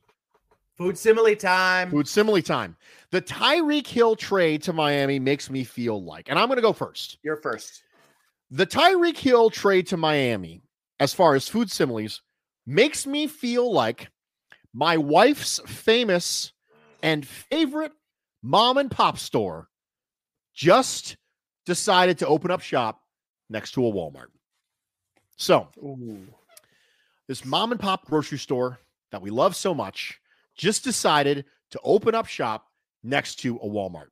Food 0.77 0.99
simile 0.99 1.35
time. 1.35 1.91
food 1.91 2.07
simile 2.07 2.43
time. 2.43 2.77
The 3.11 3.23
Tyreek 3.23 3.87
Hill 3.87 4.15
trade 4.15 4.63
to 4.65 4.73
Miami 4.75 5.19
makes 5.19 5.49
me 5.49 5.65
feel 5.65 6.05
like, 6.05 6.29
and 6.29 6.39
I'm 6.39 6.49
going 6.49 6.57
to 6.59 6.63
go 6.63 6.75
first. 6.75 7.19
You're 7.23 7.37
first. 7.37 7.83
The 8.51 8.67
Tyreek 8.67 9.17
Hill 9.17 9.49
trade 9.51 9.87
to 9.89 9.97
Miami, 9.97 10.63
as 11.01 11.15
far 11.15 11.35
as 11.35 11.49
food 11.49 11.71
similes, 11.71 12.21
makes 12.67 13.07
me 13.07 13.27
feel 13.27 13.73
like 13.73 14.09
my 14.75 14.99
wife's 14.99 15.61
famous 15.67 16.53
and 17.03 17.27
favorite 17.27 17.93
mom 18.43 18.77
and 18.77 18.91
pop 18.91 19.17
store 19.19 19.69
just 20.57 21.17
decided 21.67 22.19
to 22.19 22.27
open 22.27 22.51
up 22.51 22.63
shop 22.63 23.03
next 23.49 23.73
to 23.73 23.87
a 23.87 23.93
Walmart. 23.93 24.29
So, 25.37 25.69
this 27.29 27.45
mom 27.45 27.73
and 27.73 27.81
pop 27.81 28.07
grocery 28.07 28.39
store 28.39 28.79
that 29.13 29.23
we 29.23 29.31
love 29.31 29.55
so 29.55 29.75
much 29.75 30.19
just 30.57 30.83
decided 30.83 31.45
to 31.71 31.81
open 31.85 32.15
up 32.15 32.27
shop 32.27 32.67
next 33.05 33.37
to 33.37 33.57
a 33.57 33.67
Walmart. 33.69 34.09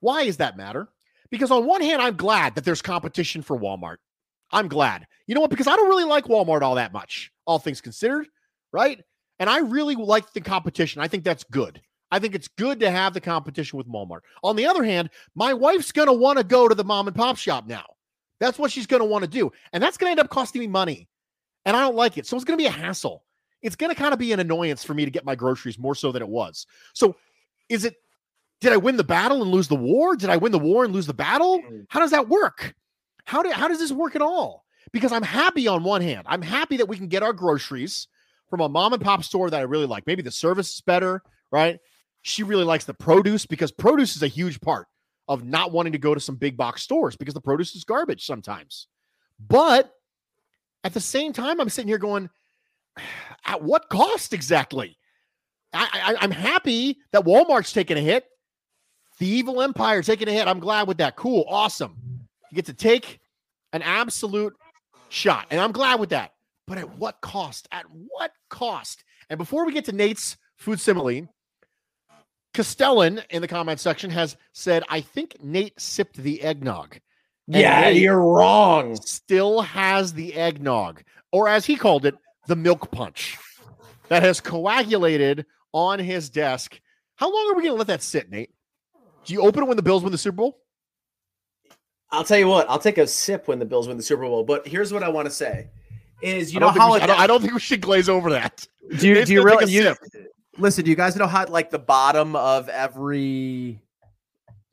Why 0.00 0.26
does 0.26 0.36
that 0.36 0.56
matter? 0.56 0.88
Because 1.30 1.50
on 1.50 1.66
one 1.66 1.80
hand, 1.80 2.02
I'm 2.02 2.16
glad 2.16 2.54
that 2.54 2.64
there's 2.64 2.82
competition 2.82 3.42
for 3.42 3.58
Walmart. 3.58 3.96
I'm 4.50 4.68
glad. 4.68 5.06
You 5.26 5.34
know 5.34 5.40
what? 5.40 5.50
Because 5.50 5.66
I 5.66 5.76
don't 5.76 5.88
really 5.88 6.04
like 6.04 6.24
Walmart 6.24 6.62
all 6.62 6.74
that 6.74 6.92
much, 6.92 7.32
all 7.46 7.58
things 7.58 7.80
considered, 7.80 8.26
right? 8.72 9.02
And 9.38 9.48
I 9.48 9.60
really 9.60 9.94
like 9.94 10.32
the 10.32 10.40
competition. 10.40 11.00
I 11.00 11.08
think 11.08 11.24
that's 11.24 11.44
good. 11.44 11.80
I 12.10 12.18
think 12.18 12.34
it's 12.34 12.48
good 12.48 12.80
to 12.80 12.90
have 12.90 13.14
the 13.14 13.20
competition 13.20 13.76
with 13.76 13.88
Walmart. 13.88 14.20
On 14.42 14.56
the 14.56 14.66
other 14.66 14.82
hand, 14.82 15.10
my 15.34 15.54
wife's 15.54 15.92
going 15.92 16.08
to 16.08 16.12
want 16.12 16.38
to 16.38 16.44
go 16.44 16.68
to 16.68 16.74
the 16.74 16.84
mom 16.84 17.06
and 17.06 17.16
pop 17.16 17.36
shop 17.36 17.66
now. 17.66 17.84
That's 18.40 18.58
what 18.58 18.72
she's 18.72 18.86
going 18.86 19.00
to 19.00 19.06
want 19.06 19.22
to 19.22 19.30
do. 19.30 19.52
And 19.72 19.82
that's 19.82 19.96
going 19.96 20.08
to 20.08 20.12
end 20.12 20.20
up 20.20 20.30
costing 20.30 20.60
me 20.60 20.66
money. 20.66 21.08
And 21.64 21.76
I 21.76 21.80
don't 21.80 21.94
like 21.94 22.18
it. 22.18 22.26
So 22.26 22.36
it's 22.36 22.44
going 22.44 22.58
to 22.58 22.62
be 22.62 22.66
a 22.66 22.70
hassle. 22.70 23.22
It's 23.62 23.76
going 23.76 23.94
to 23.94 24.00
kind 24.00 24.12
of 24.12 24.18
be 24.18 24.32
an 24.32 24.40
annoyance 24.40 24.82
for 24.82 24.94
me 24.94 25.04
to 25.04 25.10
get 25.10 25.26
my 25.26 25.34
groceries 25.34 25.78
more 25.78 25.94
so 25.94 26.10
than 26.10 26.22
it 26.22 26.28
was. 26.28 26.66
So 26.94 27.16
is 27.68 27.84
it, 27.84 27.96
did 28.60 28.72
I 28.72 28.78
win 28.78 28.96
the 28.96 29.04
battle 29.04 29.42
and 29.42 29.50
lose 29.50 29.68
the 29.68 29.76
war? 29.76 30.16
Did 30.16 30.30
I 30.30 30.38
win 30.38 30.52
the 30.52 30.58
war 30.58 30.84
and 30.84 30.94
lose 30.94 31.06
the 31.06 31.14
battle? 31.14 31.60
Mm. 31.60 31.86
How 31.88 32.00
does 32.00 32.10
that 32.10 32.28
work? 32.28 32.74
How, 33.26 33.42
do, 33.42 33.50
how 33.50 33.68
does 33.68 33.78
this 33.78 33.92
work 33.92 34.16
at 34.16 34.22
all? 34.22 34.64
Because 34.92 35.12
I'm 35.12 35.22
happy 35.22 35.68
on 35.68 35.84
one 35.84 36.00
hand. 36.00 36.26
I'm 36.26 36.42
happy 36.42 36.78
that 36.78 36.88
we 36.88 36.96
can 36.96 37.08
get 37.08 37.22
our 37.22 37.32
groceries 37.32 38.08
from 38.48 38.60
a 38.60 38.68
mom 38.68 38.92
and 38.92 39.02
pop 39.02 39.22
store 39.22 39.50
that 39.50 39.60
I 39.60 39.64
really 39.64 39.86
like. 39.86 40.06
Maybe 40.06 40.22
the 40.22 40.30
service 40.30 40.74
is 40.74 40.80
better, 40.80 41.22
right? 41.50 41.78
She 42.22 42.42
really 42.42 42.64
likes 42.64 42.84
the 42.84 42.94
produce 42.94 43.46
because 43.46 43.72
produce 43.72 44.16
is 44.16 44.22
a 44.22 44.28
huge 44.28 44.60
part 44.60 44.86
of 45.28 45.44
not 45.44 45.72
wanting 45.72 45.92
to 45.92 45.98
go 45.98 46.14
to 46.14 46.20
some 46.20 46.36
big 46.36 46.56
box 46.56 46.82
stores 46.82 47.16
because 47.16 47.34
the 47.34 47.40
produce 47.40 47.74
is 47.74 47.84
garbage 47.84 48.24
sometimes. 48.24 48.88
But 49.38 49.92
at 50.84 50.92
the 50.92 51.00
same 51.00 51.32
time, 51.32 51.60
I'm 51.60 51.68
sitting 51.68 51.88
here 51.88 51.98
going, 51.98 52.28
at 53.44 53.62
what 53.62 53.88
cost 53.88 54.32
exactly? 54.32 54.98
I, 55.72 56.16
I, 56.20 56.24
am 56.24 56.32
happy 56.32 56.98
that 57.12 57.24
Walmart's 57.24 57.72
taking 57.72 57.96
a 57.96 58.00
hit. 58.00 58.24
The 59.18 59.26
evil 59.26 59.62
empire 59.62 60.02
taking 60.02 60.28
a 60.28 60.32
hit. 60.32 60.48
I'm 60.48 60.58
glad 60.58 60.88
with 60.88 60.98
that. 60.98 61.14
Cool. 61.14 61.44
Awesome. 61.48 61.96
You 62.50 62.56
get 62.56 62.66
to 62.66 62.74
take 62.74 63.20
an 63.72 63.82
absolute 63.82 64.54
shot. 65.10 65.46
And 65.50 65.60
I'm 65.60 65.72
glad 65.72 66.00
with 66.00 66.10
that. 66.10 66.32
But 66.66 66.78
at 66.78 66.98
what 66.98 67.20
cost? 67.20 67.68
At 67.70 67.84
what 67.90 68.32
cost? 68.48 69.04
And 69.28 69.38
before 69.38 69.64
we 69.64 69.72
get 69.72 69.84
to 69.84 69.92
Nate's 69.92 70.36
food 70.56 70.80
simile, 70.80 71.28
Castellan 72.52 73.20
in 73.30 73.42
the 73.42 73.48
comment 73.48 73.80
section 73.80 74.10
has 74.10 74.36
said, 74.52 74.82
I 74.88 75.00
think 75.00 75.36
Nate 75.42 75.80
sipped 75.80 76.16
the 76.16 76.42
eggnog. 76.42 76.98
And 77.46 77.56
yeah, 77.56 77.82
Nate 77.82 78.02
you're 78.02 78.20
wrong. 78.20 78.96
Still 78.96 79.60
has 79.62 80.12
the 80.12 80.34
eggnog, 80.34 81.02
or 81.32 81.48
as 81.48 81.66
he 81.66 81.76
called 81.76 82.06
it, 82.06 82.16
the 82.46 82.56
milk 82.56 82.90
punch 82.90 83.38
that 84.08 84.22
has 84.22 84.40
coagulated 84.40 85.46
on 85.72 85.98
his 85.98 86.30
desk. 86.30 86.80
How 87.16 87.32
long 87.32 87.50
are 87.50 87.56
we 87.56 87.62
going 87.62 87.74
to 87.74 87.78
let 87.78 87.86
that 87.88 88.02
sit, 88.02 88.30
Nate? 88.30 88.50
Do 89.24 89.34
you 89.34 89.42
open 89.42 89.62
it 89.62 89.66
when 89.66 89.76
the 89.76 89.82
Bills 89.82 90.02
win 90.02 90.12
the 90.12 90.18
Super 90.18 90.36
Bowl? 90.36 90.58
I'll 92.10 92.24
tell 92.24 92.38
you 92.38 92.48
what, 92.48 92.68
I'll 92.68 92.78
take 92.78 92.98
a 92.98 93.06
sip 93.06 93.46
when 93.46 93.58
the 93.58 93.64
Bills 93.64 93.86
win 93.86 93.96
the 93.96 94.02
Super 94.02 94.22
Bowl. 94.22 94.42
But 94.42 94.66
here's 94.66 94.92
what 94.92 95.02
I 95.02 95.08
want 95.08 95.26
to 95.26 95.30
say: 95.30 95.68
is 96.22 96.52
you 96.52 96.60
know 96.60 96.70
how 96.70 96.94
should, 96.94 97.02
I, 97.02 97.06
don't, 97.06 97.20
I, 97.20 97.26
don't, 97.26 97.40
think 97.40 97.54
we 97.54 97.60
should 97.60 97.80
glaze 97.80 98.08
over 98.08 98.30
that. 98.30 98.66
Do 98.98 99.08
you, 99.08 99.24
do 99.24 99.32
you 99.32 99.44
really? 99.44 99.70
You, 99.70 99.94
listen, 100.58 100.84
do 100.84 100.90
you 100.90 100.96
guys 100.96 101.16
know 101.16 101.26
how 101.26 101.46
like 101.46 101.70
the 101.70 101.78
bottom 101.78 102.36
of 102.36 102.68
every 102.68 103.80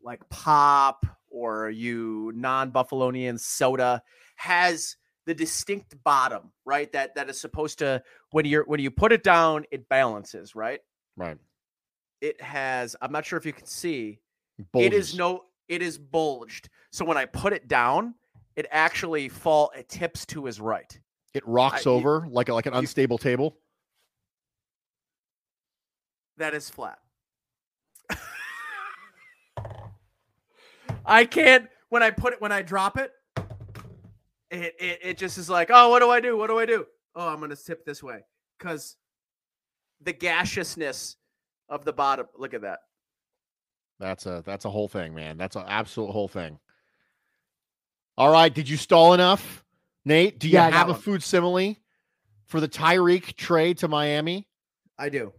like 0.01 0.27
pop 0.29 1.05
or 1.29 1.69
you 1.69 2.31
non-Buffalonian 2.35 3.39
soda 3.39 4.01
has 4.35 4.95
the 5.25 5.33
distinct 5.33 6.01
bottom, 6.03 6.51
right? 6.65 6.91
That 6.93 7.15
that 7.15 7.29
is 7.29 7.39
supposed 7.39 7.79
to 7.79 8.01
when 8.31 8.45
you're 8.45 8.63
when 8.65 8.79
you 8.79 8.89
put 8.89 9.11
it 9.11 9.23
down, 9.23 9.65
it 9.71 9.87
balances, 9.89 10.55
right? 10.55 10.79
Right. 11.15 11.37
It 12.21 12.41
has. 12.41 12.95
I'm 13.01 13.11
not 13.11 13.25
sure 13.25 13.37
if 13.37 13.45
you 13.45 13.53
can 13.53 13.67
see. 13.67 14.19
Bulges. 14.71 14.87
It 14.87 14.93
is 14.93 15.17
no. 15.17 15.43
It 15.67 15.81
is 15.81 15.97
bulged. 15.97 16.69
So 16.91 17.03
when 17.05 17.17
I 17.17 17.25
put 17.25 17.53
it 17.53 17.67
down, 17.67 18.15
it 18.55 18.65
actually 18.71 19.29
fall. 19.29 19.71
It 19.77 19.89
tips 19.89 20.25
to 20.27 20.45
his 20.45 20.59
right. 20.61 20.97
It 21.33 21.45
rocks 21.45 21.85
I, 21.85 21.89
over 21.91 22.23
you, 22.25 22.31
like 22.31 22.49
a, 22.49 22.53
like 22.53 22.65
an 22.65 22.73
unstable 22.73 23.15
you, 23.15 23.23
table. 23.23 23.57
That 26.37 26.53
is 26.53 26.69
flat. 26.69 26.99
I 31.05 31.25
can't 31.25 31.67
when 31.89 32.03
I 32.03 32.11
put 32.11 32.33
it 32.33 32.41
when 32.41 32.51
I 32.51 32.61
drop 32.61 32.97
it, 32.97 33.11
it, 34.51 34.75
it 34.79 34.99
it 35.01 35.17
just 35.17 35.37
is 35.37 35.49
like, 35.49 35.69
oh, 35.73 35.89
what 35.89 35.99
do 35.99 36.09
I 36.09 36.19
do? 36.19 36.37
What 36.37 36.47
do 36.47 36.59
I 36.59 36.65
do? 36.65 36.85
Oh, 37.15 37.27
I'm 37.27 37.39
gonna 37.39 37.55
tip 37.55 37.85
this 37.85 38.03
way 38.03 38.23
because 38.57 38.97
the 40.01 40.13
gaseousness 40.13 41.17
of 41.69 41.85
the 41.85 41.93
bottom. 41.93 42.27
Look 42.37 42.53
at 42.53 42.61
that. 42.61 42.79
That's 43.99 44.25
a 44.25 44.43
that's 44.45 44.65
a 44.65 44.69
whole 44.69 44.87
thing, 44.87 45.13
man. 45.13 45.37
That's 45.37 45.55
an 45.55 45.65
absolute 45.67 46.11
whole 46.11 46.27
thing. 46.27 46.59
All 48.17 48.31
right, 48.31 48.53
did 48.53 48.67
you 48.67 48.77
stall 48.77 49.13
enough, 49.13 49.63
Nate? 50.05 50.39
Do 50.39 50.47
you 50.47 50.55
yeah, 50.55 50.69
have 50.69 50.89
a 50.89 50.93
food 50.93 51.21
simile 51.21 51.75
for 52.45 52.59
the 52.59 52.67
Tyreek 52.67 53.35
trade 53.35 53.79
to 53.79 53.87
Miami? 53.87 54.47
I 54.97 55.09
do. 55.09 55.33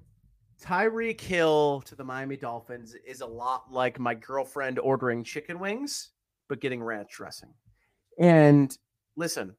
Tyreek 0.62 1.20
Hill 1.20 1.82
to 1.86 1.94
the 1.94 2.04
Miami 2.04 2.36
Dolphins 2.36 2.96
is 3.06 3.20
a 3.20 3.26
lot 3.26 3.70
like 3.70 3.98
my 3.98 4.14
girlfriend 4.14 4.78
ordering 4.78 5.22
chicken 5.22 5.58
wings, 5.58 6.10
but 6.48 6.60
getting 6.60 6.82
ranch 6.82 7.10
dressing. 7.12 7.54
And 8.18 8.76
listen, 9.16 9.54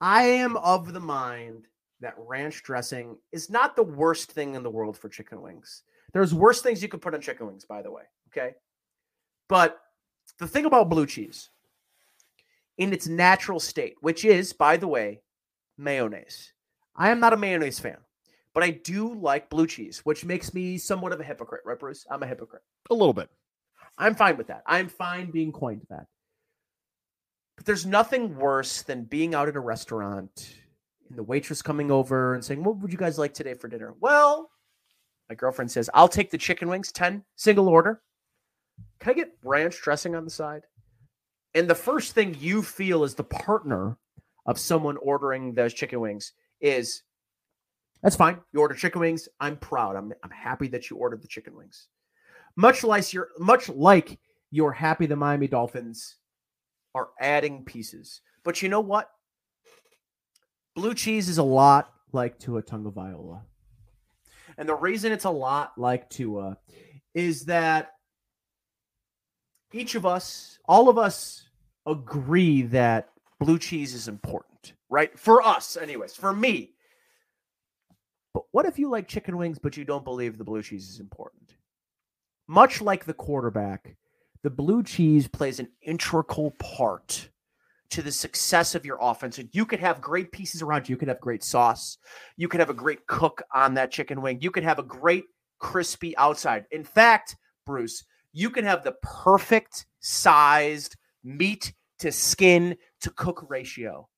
I 0.00 0.24
am 0.24 0.56
of 0.58 0.92
the 0.92 1.00
mind 1.00 1.66
that 2.00 2.14
ranch 2.18 2.62
dressing 2.62 3.16
is 3.32 3.50
not 3.50 3.76
the 3.76 3.82
worst 3.82 4.32
thing 4.32 4.54
in 4.54 4.62
the 4.62 4.70
world 4.70 4.96
for 4.96 5.08
chicken 5.08 5.40
wings. 5.40 5.84
There's 6.12 6.34
worse 6.34 6.60
things 6.60 6.82
you 6.82 6.88
could 6.88 7.02
put 7.02 7.14
on 7.14 7.20
chicken 7.20 7.46
wings, 7.46 7.64
by 7.64 7.82
the 7.82 7.90
way. 7.90 8.02
Okay. 8.28 8.54
But 9.48 9.78
the 10.38 10.46
thing 10.46 10.66
about 10.66 10.90
blue 10.90 11.06
cheese 11.06 11.48
in 12.78 12.92
its 12.92 13.06
natural 13.06 13.60
state, 13.60 13.94
which 14.00 14.24
is, 14.24 14.52
by 14.52 14.76
the 14.76 14.88
way, 14.88 15.22
mayonnaise. 15.78 16.52
I 16.94 17.10
am 17.10 17.20
not 17.20 17.32
a 17.32 17.38
mayonnaise 17.38 17.78
fan 17.78 17.96
but 18.54 18.62
I 18.62 18.70
do 18.70 19.14
like 19.14 19.50
blue 19.50 19.66
cheese, 19.66 20.00
which 20.04 20.24
makes 20.24 20.52
me 20.52 20.78
somewhat 20.78 21.12
of 21.12 21.20
a 21.20 21.24
hypocrite, 21.24 21.62
right, 21.64 21.78
Bruce? 21.78 22.06
I'm 22.10 22.22
a 22.22 22.26
hypocrite. 22.26 22.62
A 22.90 22.94
little 22.94 23.12
bit. 23.12 23.28
I'm 23.98 24.14
fine 24.14 24.36
with 24.36 24.48
that. 24.48 24.62
I'm 24.66 24.88
fine 24.88 25.30
being 25.30 25.52
coined 25.52 25.86
that. 25.90 26.06
But 27.56 27.66
there's 27.66 27.86
nothing 27.86 28.36
worse 28.36 28.82
than 28.82 29.04
being 29.04 29.34
out 29.34 29.48
at 29.48 29.56
a 29.56 29.60
restaurant 29.60 30.54
and 31.08 31.18
the 31.18 31.22
waitress 31.22 31.60
coming 31.60 31.90
over 31.90 32.34
and 32.34 32.44
saying, 32.44 32.64
What 32.64 32.78
would 32.78 32.92
you 32.92 32.98
guys 32.98 33.18
like 33.18 33.34
today 33.34 33.54
for 33.54 33.68
dinner? 33.68 33.94
Well, 34.00 34.50
my 35.28 35.34
girlfriend 35.34 35.70
says, 35.70 35.90
I'll 35.92 36.08
take 36.08 36.30
the 36.30 36.38
chicken 36.38 36.68
wings, 36.68 36.90
10 36.90 37.22
single 37.36 37.68
order. 37.68 38.02
Can 38.98 39.10
I 39.10 39.14
get 39.14 39.36
ranch 39.44 39.80
dressing 39.82 40.14
on 40.14 40.24
the 40.24 40.30
side? 40.30 40.62
And 41.54 41.68
the 41.68 41.74
first 41.74 42.14
thing 42.14 42.36
you 42.38 42.62
feel 42.62 43.04
as 43.04 43.14
the 43.14 43.24
partner 43.24 43.98
of 44.46 44.58
someone 44.58 44.96
ordering 44.98 45.52
those 45.54 45.74
chicken 45.74 46.00
wings 46.00 46.32
is 46.60 47.02
that's 48.02 48.16
fine. 48.16 48.38
You 48.52 48.60
order 48.60 48.74
chicken 48.74 49.00
wings. 49.00 49.28
I'm 49.40 49.56
proud. 49.56 49.96
I'm, 49.96 50.12
I'm 50.22 50.30
happy 50.30 50.68
that 50.68 50.90
you 50.90 50.96
ordered 50.96 51.22
the 51.22 51.28
chicken 51.28 51.56
wings. 51.56 51.88
Much 52.56 52.82
like 52.82 53.12
you're 53.12 53.28
much 53.38 53.68
like 53.68 54.18
you're 54.50 54.72
happy 54.72 55.06
the 55.06 55.16
Miami 55.16 55.46
Dolphins 55.46 56.16
are 56.94 57.10
adding 57.20 57.64
pieces. 57.64 58.20
But 58.42 58.62
you 58.62 58.68
know 58.68 58.80
what? 58.80 59.10
Blue 60.74 60.94
cheese 60.94 61.28
is 61.28 61.38
a 61.38 61.42
lot 61.42 61.92
like 62.12 62.38
Tua 62.38 62.62
Tagovailoa 62.62 63.42
And 64.56 64.68
the 64.68 64.74
reason 64.74 65.12
it's 65.12 65.24
a 65.24 65.30
lot 65.30 65.72
like 65.76 66.08
Tua 66.10 66.58
is 67.14 67.44
that 67.46 67.92
each 69.72 69.94
of 69.94 70.06
us, 70.06 70.58
all 70.66 70.88
of 70.88 70.98
us 70.98 71.48
agree 71.86 72.62
that 72.62 73.10
blue 73.38 73.58
cheese 73.58 73.94
is 73.94 74.08
important, 74.08 74.74
right? 74.88 75.16
For 75.18 75.42
us, 75.42 75.76
anyways. 75.76 76.14
For 76.14 76.32
me, 76.32 76.72
but 78.32 78.44
what 78.52 78.66
if 78.66 78.78
you 78.78 78.88
like 78.88 79.08
chicken 79.08 79.36
wings, 79.36 79.58
but 79.58 79.76
you 79.76 79.84
don't 79.84 80.04
believe 80.04 80.38
the 80.38 80.44
blue 80.44 80.62
cheese 80.62 80.88
is 80.88 81.00
important? 81.00 81.56
Much 82.46 82.80
like 82.80 83.04
the 83.04 83.14
quarterback, 83.14 83.96
the 84.42 84.50
blue 84.50 84.82
cheese 84.82 85.28
plays 85.28 85.60
an 85.60 85.68
integral 85.82 86.52
part 86.52 87.30
to 87.90 88.02
the 88.02 88.12
success 88.12 88.74
of 88.74 88.86
your 88.86 88.98
offense. 89.00 89.38
And 89.38 89.48
you 89.52 89.66
could 89.66 89.80
have 89.80 90.00
great 90.00 90.32
pieces 90.32 90.62
around 90.62 90.88
you. 90.88 90.94
You 90.94 90.96
could 90.98 91.08
have 91.08 91.20
great 91.20 91.42
sauce. 91.42 91.98
You 92.36 92.48
could 92.48 92.60
have 92.60 92.70
a 92.70 92.74
great 92.74 93.06
cook 93.06 93.42
on 93.52 93.74
that 93.74 93.90
chicken 93.90 94.22
wing. 94.22 94.38
You 94.40 94.50
could 94.50 94.62
have 94.62 94.78
a 94.78 94.84
great 94.84 95.24
crispy 95.58 96.16
outside. 96.16 96.66
In 96.70 96.84
fact, 96.84 97.36
Bruce, 97.66 98.04
you 98.32 98.50
can 98.50 98.64
have 98.64 98.84
the 98.84 98.94
perfect 99.02 99.86
sized 99.98 100.96
meat 101.24 101.72
to 101.98 102.12
skin 102.12 102.76
to 103.00 103.10
cook 103.10 103.46
ratio. 103.48 104.08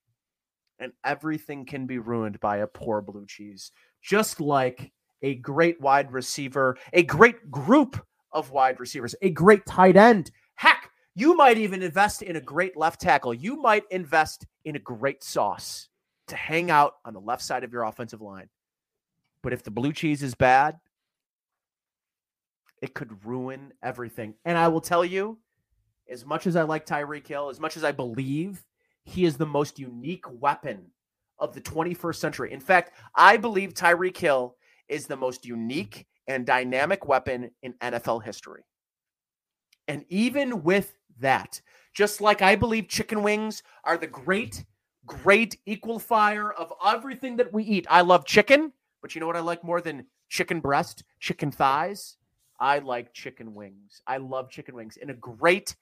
And 0.78 0.92
everything 1.04 1.64
can 1.64 1.86
be 1.86 1.98
ruined 1.98 2.40
by 2.40 2.58
a 2.58 2.66
poor 2.66 3.00
blue 3.00 3.26
cheese 3.26 3.70
just 4.02 4.40
like 4.40 4.92
a 5.22 5.36
great 5.36 5.80
wide 5.80 6.12
receiver, 6.12 6.76
a 6.92 7.02
great 7.02 7.50
group 7.50 8.04
of 8.32 8.50
wide 8.50 8.80
receivers, 8.80 9.14
a 9.22 9.30
great 9.30 9.64
tight 9.66 9.96
end. 9.96 10.30
Heck, 10.54 10.90
you 11.14 11.36
might 11.36 11.58
even 11.58 11.82
invest 11.82 12.22
in 12.22 12.36
a 12.36 12.40
great 12.40 12.76
left 12.76 13.00
tackle. 13.00 13.32
You 13.32 13.56
might 13.56 13.84
invest 13.90 14.46
in 14.64 14.76
a 14.76 14.80
great 14.80 15.22
sauce 15.22 15.88
to 16.28 16.36
hang 16.36 16.70
out 16.70 16.94
on 17.04 17.14
the 17.14 17.20
left 17.20 17.42
side 17.42 17.64
of 17.64 17.72
your 17.72 17.84
offensive 17.84 18.20
line. 18.20 18.48
But 19.42 19.52
if 19.52 19.62
the 19.62 19.70
blue 19.70 19.92
cheese 19.92 20.22
is 20.22 20.34
bad, 20.34 20.78
it 22.80 22.94
could 22.94 23.24
ruin 23.24 23.72
everything. 23.82 24.34
And 24.44 24.56
I 24.56 24.68
will 24.68 24.80
tell 24.80 25.04
you, 25.04 25.38
as 26.08 26.24
much 26.26 26.46
as 26.46 26.56
I 26.56 26.62
like 26.62 26.86
Tyreek 26.86 27.26
Hill, 27.26 27.48
as 27.48 27.60
much 27.60 27.76
as 27.76 27.84
I 27.84 27.92
believe 27.92 28.64
he 29.04 29.24
is 29.24 29.36
the 29.36 29.46
most 29.46 29.78
unique 29.78 30.24
weapon 30.28 30.86
of 31.42 31.52
the 31.52 31.60
21st 31.60 32.16
century. 32.16 32.52
In 32.52 32.60
fact, 32.60 32.92
I 33.16 33.36
believe 33.36 33.74
Tyreek 33.74 34.16
Hill 34.16 34.56
is 34.88 35.06
the 35.06 35.16
most 35.16 35.44
unique 35.44 36.06
and 36.28 36.46
dynamic 36.46 37.06
weapon 37.06 37.50
in 37.62 37.74
NFL 37.82 38.22
history. 38.22 38.62
And 39.88 40.04
even 40.08 40.62
with 40.62 40.94
that, 41.18 41.60
just 41.92 42.20
like 42.20 42.40
I 42.40 42.54
believe 42.54 42.88
chicken 42.88 43.22
wings 43.22 43.64
are 43.84 43.98
the 43.98 44.06
great, 44.06 44.64
great 45.04 45.58
equalifier 45.66 46.54
of 46.56 46.72
everything 46.86 47.36
that 47.36 47.52
we 47.52 47.64
eat. 47.64 47.86
I 47.90 48.02
love 48.02 48.24
chicken, 48.24 48.72
but 49.02 49.14
you 49.14 49.20
know 49.20 49.26
what 49.26 49.36
I 49.36 49.40
like 49.40 49.64
more 49.64 49.80
than 49.80 50.06
chicken 50.28 50.60
breast, 50.60 51.02
chicken 51.18 51.50
thighs? 51.50 52.16
I 52.60 52.78
like 52.78 53.12
chicken 53.12 53.52
wings. 53.52 54.00
I 54.06 54.18
love 54.18 54.48
chicken 54.48 54.76
wings. 54.76 54.96
And 55.02 55.10
a 55.10 55.14
great, 55.14 55.74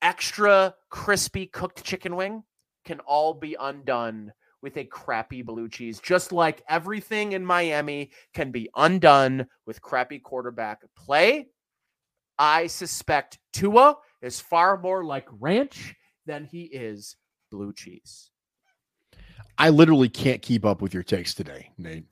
extra 0.00 0.74
crispy 0.88 1.46
cooked 1.46 1.84
chicken 1.84 2.16
wing 2.16 2.42
can 2.86 3.00
all 3.00 3.34
be 3.34 3.54
undone 3.60 4.32
with 4.62 4.76
a 4.76 4.84
crappy 4.84 5.42
blue 5.42 5.68
cheese, 5.68 6.00
just 6.00 6.32
like 6.32 6.62
everything 6.68 7.32
in 7.32 7.44
Miami 7.44 8.10
can 8.34 8.50
be 8.50 8.68
undone 8.76 9.46
with 9.66 9.80
crappy 9.80 10.18
quarterback 10.18 10.82
play. 10.96 11.48
I 12.38 12.66
suspect 12.66 13.38
Tua 13.52 13.96
is 14.22 14.40
far 14.40 14.78
more 14.78 15.04
like 15.04 15.26
ranch 15.40 15.94
than 16.26 16.44
he 16.44 16.62
is 16.64 17.16
blue 17.50 17.72
cheese. 17.72 18.30
I 19.56 19.70
literally 19.70 20.08
can't 20.08 20.40
keep 20.40 20.64
up 20.64 20.80
with 20.80 20.94
your 20.94 21.02
takes 21.02 21.34
today, 21.34 21.70
Nate. 21.78 22.06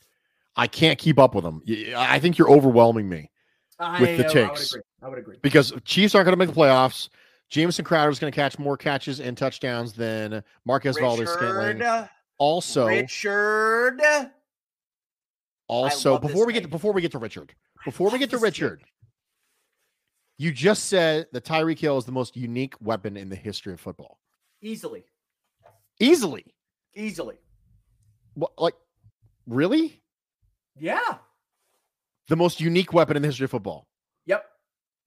I 0.57 0.67
can't 0.67 0.99
keep 0.99 1.19
up 1.19 1.35
with 1.35 1.45
them. 1.45 1.63
I 1.97 2.19
think 2.19 2.39
you're 2.39 2.51
overwhelming 2.51 3.09
me 3.09 3.31
I, 3.79 4.01
with 4.01 4.17
the 4.17 4.25
takes 4.25 4.35
I 4.35 4.49
would 4.49 4.61
agree. 4.63 4.83
I 5.03 5.09
would 5.09 5.19
agree. 5.19 5.37
because 5.43 5.73
Chiefs 5.85 6.15
aren't 6.15 6.25
going 6.25 6.33
to 6.33 6.45
make 6.45 6.55
the 6.55 6.61
playoffs. 6.61 7.09
Jameson 7.49 7.85
Crowder 7.85 8.11
is 8.11 8.19
going 8.19 8.33
to 8.33 8.35
catch 8.35 8.59
more 8.59 8.77
catches 8.77 9.21
and 9.21 9.37
touchdowns 9.37 9.93
than 9.93 10.43
Marquez 10.65 10.99
Valdes 10.99 11.31
Scantling. 11.31 11.79
Also, 12.39 12.87
Richard. 12.87 14.01
also 15.69 16.19
before 16.19 16.47
we 16.47 16.53
get 16.53 16.63
to, 16.63 16.69
before 16.69 16.93
we 16.93 17.01
get 17.01 17.13
to 17.13 17.19
Richard, 17.19 17.55
before 17.85 18.11
we 18.11 18.19
get 18.19 18.31
to 18.31 18.37
kid. 18.37 18.43
Richard, 18.43 18.85
you 20.39 20.53
just 20.53 20.85
said 20.87 21.27
that 21.33 21.45
Tyreek 21.45 21.79
Hill 21.79 21.97
is 21.99 22.05
the 22.05 22.13
most 22.13 22.37
unique 22.37 22.75
weapon 22.81 23.17
in 23.17 23.29
the 23.31 23.37
history 23.37 23.73
of 23.73 23.81
football. 23.81 24.19
Easily. 24.61 25.05
Easily, 25.99 26.55
Easily. 26.95 27.39
what, 28.35 28.53
like, 28.59 28.75
really, 29.47 30.03
Yeah. 30.79 31.19
the 32.29 32.37
most 32.37 32.61
unique 32.61 32.93
weapon 32.93 33.17
in 33.17 33.23
the 33.23 33.29
history 33.29 33.45
of 33.45 33.51
football, 33.51 33.89
Yep. 34.27 34.45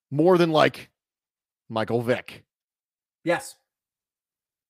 more 0.10 0.40
than 0.40 0.50
like 0.52 0.90
Michael 1.70 2.02
Vick, 2.02 2.44
Yes. 3.24 3.56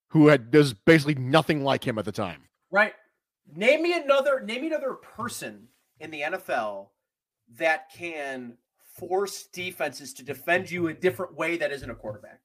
who 0.10 0.28
had 0.28 0.52
does 0.52 0.74
basically 0.74 1.16
nothing 1.16 1.64
like 1.64 1.88
him 1.88 1.98
at 1.98 2.04
the 2.04 2.12
time. 2.12 2.49
Right. 2.72 2.94
Name 3.56 3.82
me 3.82 3.94
another 3.94 4.42
name 4.42 4.62
me 4.62 4.68
another 4.68 4.94
person 4.94 5.68
in 6.00 6.12
the 6.12 6.22
NFL 6.22 6.88
that 7.58 7.92
can 7.92 8.58
force 8.96 9.48
defenses 9.48 10.14
to 10.14 10.24
defend 10.24 10.70
you 10.70 10.88
a 10.88 10.94
different 10.94 11.36
way 11.36 11.58
that 11.58 11.72
isn't 11.72 11.90
a 11.90 11.96
quarterback. 11.96 12.42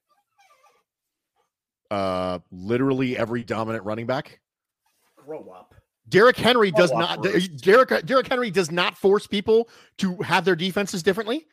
Uh, 1.91 2.39
literally 2.51 3.17
every 3.17 3.45
dominant 3.45 3.85
running 3.85 4.07
back. 4.07 4.41
Grow 5.17 5.49
up. 5.51 5.75
Derrick 6.09 6.37
Henry 6.37 6.71
does 6.71 6.93
not. 6.93 7.23
Derrick 7.63 8.05
Derrick 8.05 8.29
Henry 8.29 8.51
does 8.51 8.71
not 8.71 8.97
force 8.97 9.27
people 9.27 9.69
to 9.99 10.17
have 10.17 10.45
their 10.45 10.57
defenses 10.57 11.03
differently, 11.03 11.47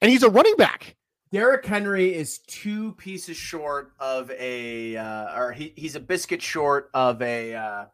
and 0.00 0.10
he's 0.10 0.22
a 0.22 0.30
running 0.30 0.56
back. 0.56 0.96
Derrick 1.32 1.64
Henry 1.64 2.14
is 2.14 2.38
two 2.38 2.92
pieces 2.92 3.36
short 3.36 3.92
of 4.00 4.30
a 4.32 4.96
uh, 4.96 5.38
or 5.38 5.52
he, 5.52 5.72
he's 5.76 5.96
a 5.96 6.00
biscuit 6.00 6.42
short 6.42 6.90
of 6.94 7.20
a 7.22 7.54
uh 7.54 7.84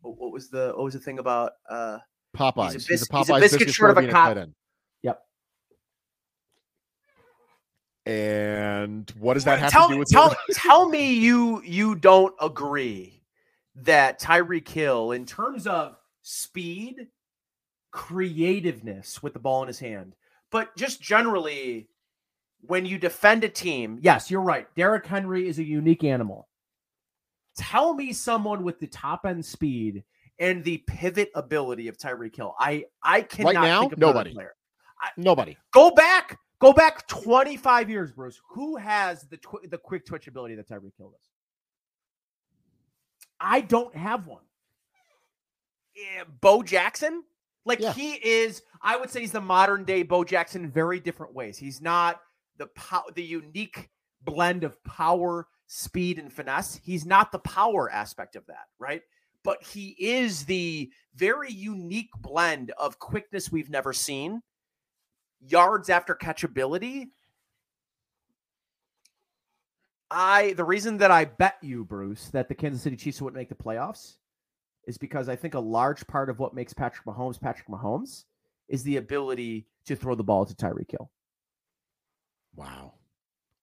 what 0.00 0.16
what 0.18 0.32
was 0.32 0.50
the 0.50 0.72
what 0.74 0.84
was 0.84 0.94
the 0.94 1.00
thing 1.00 1.18
about 1.18 1.52
uh 1.68 1.98
Popeyes. 2.36 2.74
bis- 2.74 2.86
He's 2.86 3.08
a, 3.10 3.18
he's 3.18 3.28
a 3.28 3.32
Popeyes 3.32 3.40
biscuit 3.40 3.70
short 3.70 3.90
of 3.90 3.96
a 3.98 4.00
being 4.02 4.12
cop. 4.12 4.28
tight 4.34 4.38
end. 4.40 4.54
Yep. 5.02 5.20
And 8.06 9.10
what 9.18 9.34
does 9.34 9.44
that 9.44 9.58
have 9.58 9.70
tell 9.70 9.88
to 9.88 9.94
do 9.94 9.98
with 9.98 10.08
tell, 10.08 10.34
tell 10.52 10.88
me 10.88 11.14
you 11.14 11.62
you 11.64 11.94
don't 11.94 12.34
agree 12.40 13.22
that 13.76 14.20
Tyreek 14.20 14.68
Hill, 14.68 15.12
in 15.12 15.26
terms 15.26 15.66
of 15.66 15.96
speed, 16.22 17.08
creativeness 17.92 19.22
with 19.22 19.32
the 19.32 19.38
ball 19.38 19.62
in 19.62 19.68
his 19.68 19.78
hand, 19.78 20.14
but 20.50 20.74
just 20.76 21.00
generally 21.00 21.88
when 22.62 22.84
you 22.84 22.98
defend 22.98 23.42
a 23.44 23.48
team, 23.48 23.98
yes, 24.02 24.30
you're 24.30 24.40
right. 24.42 24.66
Derrick 24.74 25.06
Henry 25.06 25.48
is 25.48 25.58
a 25.58 25.64
unique 25.64 26.04
animal. 26.04 26.46
Tell 27.56 27.94
me 27.94 28.12
someone 28.12 28.62
with 28.62 28.78
the 28.80 28.86
top 28.86 29.26
end 29.26 29.44
speed 29.44 30.04
and 30.38 30.62
the 30.64 30.78
pivot 30.86 31.30
ability 31.34 31.88
of 31.88 31.98
Tyreek 31.98 32.34
Hill. 32.36 32.54
I 32.58 32.84
I 33.02 33.22
cannot 33.22 33.54
now, 33.54 33.80
think 33.80 33.92
of 33.94 33.98
nobody. 33.98 34.32
player. 34.32 34.54
nobody? 35.16 35.56
Go 35.72 35.90
back, 35.90 36.38
go 36.60 36.72
back 36.72 37.06
25 37.08 37.90
years, 37.90 38.12
Bruce. 38.12 38.40
Who 38.50 38.76
has 38.76 39.22
the 39.24 39.36
twi- 39.38 39.66
the 39.68 39.78
quick 39.78 40.06
twitch 40.06 40.28
ability 40.28 40.54
that 40.56 40.68
Tyreek 40.68 40.96
Hill 40.96 41.10
does? 41.10 41.28
I 43.40 43.60
don't 43.62 43.94
have 43.94 44.26
one. 44.26 44.42
Eh, 45.96 46.24
Bo 46.40 46.62
Jackson, 46.62 47.24
like 47.64 47.80
Yeah. 47.80 47.92
he 47.92 48.12
is, 48.14 48.62
I 48.82 48.96
would 48.96 49.10
say 49.10 49.20
he's 49.20 49.32
the 49.32 49.40
modern 49.40 49.84
day 49.84 50.02
Bo 50.02 50.24
Jackson 50.24 50.64
in 50.64 50.70
very 50.70 51.00
different 51.00 51.34
ways. 51.34 51.58
He's 51.58 51.80
not 51.80 52.20
the 52.56 52.66
pow- 52.68 53.06
the 53.14 53.22
unique 53.24 53.90
blend 54.22 54.64
of 54.64 54.82
power, 54.84 55.48
speed, 55.72 56.18
and 56.18 56.32
finesse. 56.32 56.80
He's 56.82 57.06
not 57.06 57.30
the 57.30 57.38
power 57.38 57.88
aspect 57.88 58.34
of 58.34 58.44
that, 58.46 58.66
right? 58.80 59.02
But 59.44 59.62
he 59.62 59.94
is 59.98 60.44
the 60.44 60.90
very 61.14 61.52
unique 61.52 62.10
blend 62.18 62.72
of 62.72 62.98
quickness 62.98 63.52
we've 63.52 63.70
never 63.70 63.92
seen 63.92 64.42
yards 65.40 65.88
after 65.88 66.14
catchability. 66.16 67.10
I 70.10 70.54
the 70.54 70.64
reason 70.64 70.98
that 70.98 71.12
I 71.12 71.24
bet 71.26 71.56
you, 71.62 71.84
Bruce, 71.84 72.28
that 72.30 72.48
the 72.48 72.54
Kansas 72.54 72.82
City 72.82 72.96
Chiefs 72.96 73.22
wouldn't 73.22 73.38
make 73.38 73.48
the 73.48 73.54
playoffs 73.54 74.16
is 74.88 74.98
because 74.98 75.28
I 75.28 75.36
think 75.36 75.54
a 75.54 75.60
large 75.60 76.04
part 76.08 76.28
of 76.28 76.40
what 76.40 76.52
makes 76.52 76.74
Patrick 76.74 77.06
Mahomes 77.06 77.40
Patrick 77.40 77.68
Mahomes 77.68 78.24
is 78.68 78.82
the 78.82 78.96
ability 78.96 79.68
to 79.86 79.94
throw 79.94 80.16
the 80.16 80.24
ball 80.24 80.44
to 80.44 80.54
Tyreek 80.54 80.90
Hill. 80.90 81.12
Wow, 82.56 82.94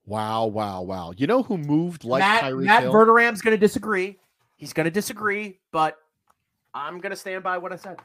wow, 0.07 0.47
wow, 0.47 0.81
wow. 0.81 1.13
You 1.15 1.27
know 1.27 1.43
who 1.43 1.57
moved 1.59 2.03
like 2.03 2.21
Matt, 2.21 2.43
Tyreek 2.43 2.65
Matt 2.65 2.83
Hill? 2.83 2.91
Verderame's 2.91 3.41
going 3.41 3.55
to 3.55 3.59
disagree. 3.59 4.17
He's 4.55 4.73
going 4.73 4.85
to 4.85 4.91
disagree, 4.91 5.59
but 5.71 5.97
I'm 6.73 6.99
going 6.99 7.11
to 7.11 7.15
stand 7.15 7.43
by 7.43 7.59
what 7.59 7.71
I 7.71 7.75
said. 7.75 7.99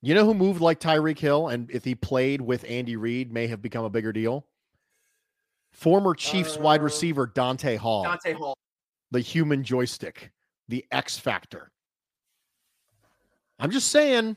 you 0.00 0.14
know 0.14 0.24
who 0.24 0.32
moved 0.32 0.62
like 0.62 0.80
Tyreek 0.80 1.18
Hill, 1.18 1.48
and 1.48 1.70
if 1.70 1.84
he 1.84 1.94
played 1.94 2.40
with 2.40 2.64
Andy 2.66 2.96
Reid, 2.96 3.30
may 3.32 3.46
have 3.46 3.60
become 3.60 3.84
a 3.84 3.90
bigger 3.90 4.12
deal. 4.14 4.46
Former 5.72 6.14
Chiefs 6.14 6.56
wide 6.58 6.80
Uh, 6.80 6.84
receiver 6.84 7.26
Dante 7.26 7.76
Hall, 7.76 8.02
Dante 8.04 8.32
Hall. 8.32 8.56
the 9.10 9.20
human 9.20 9.62
joystick, 9.62 10.32
the 10.68 10.84
X 10.90 11.18
factor. 11.18 11.70
I'm 13.58 13.70
just 13.70 13.88
saying, 13.90 14.36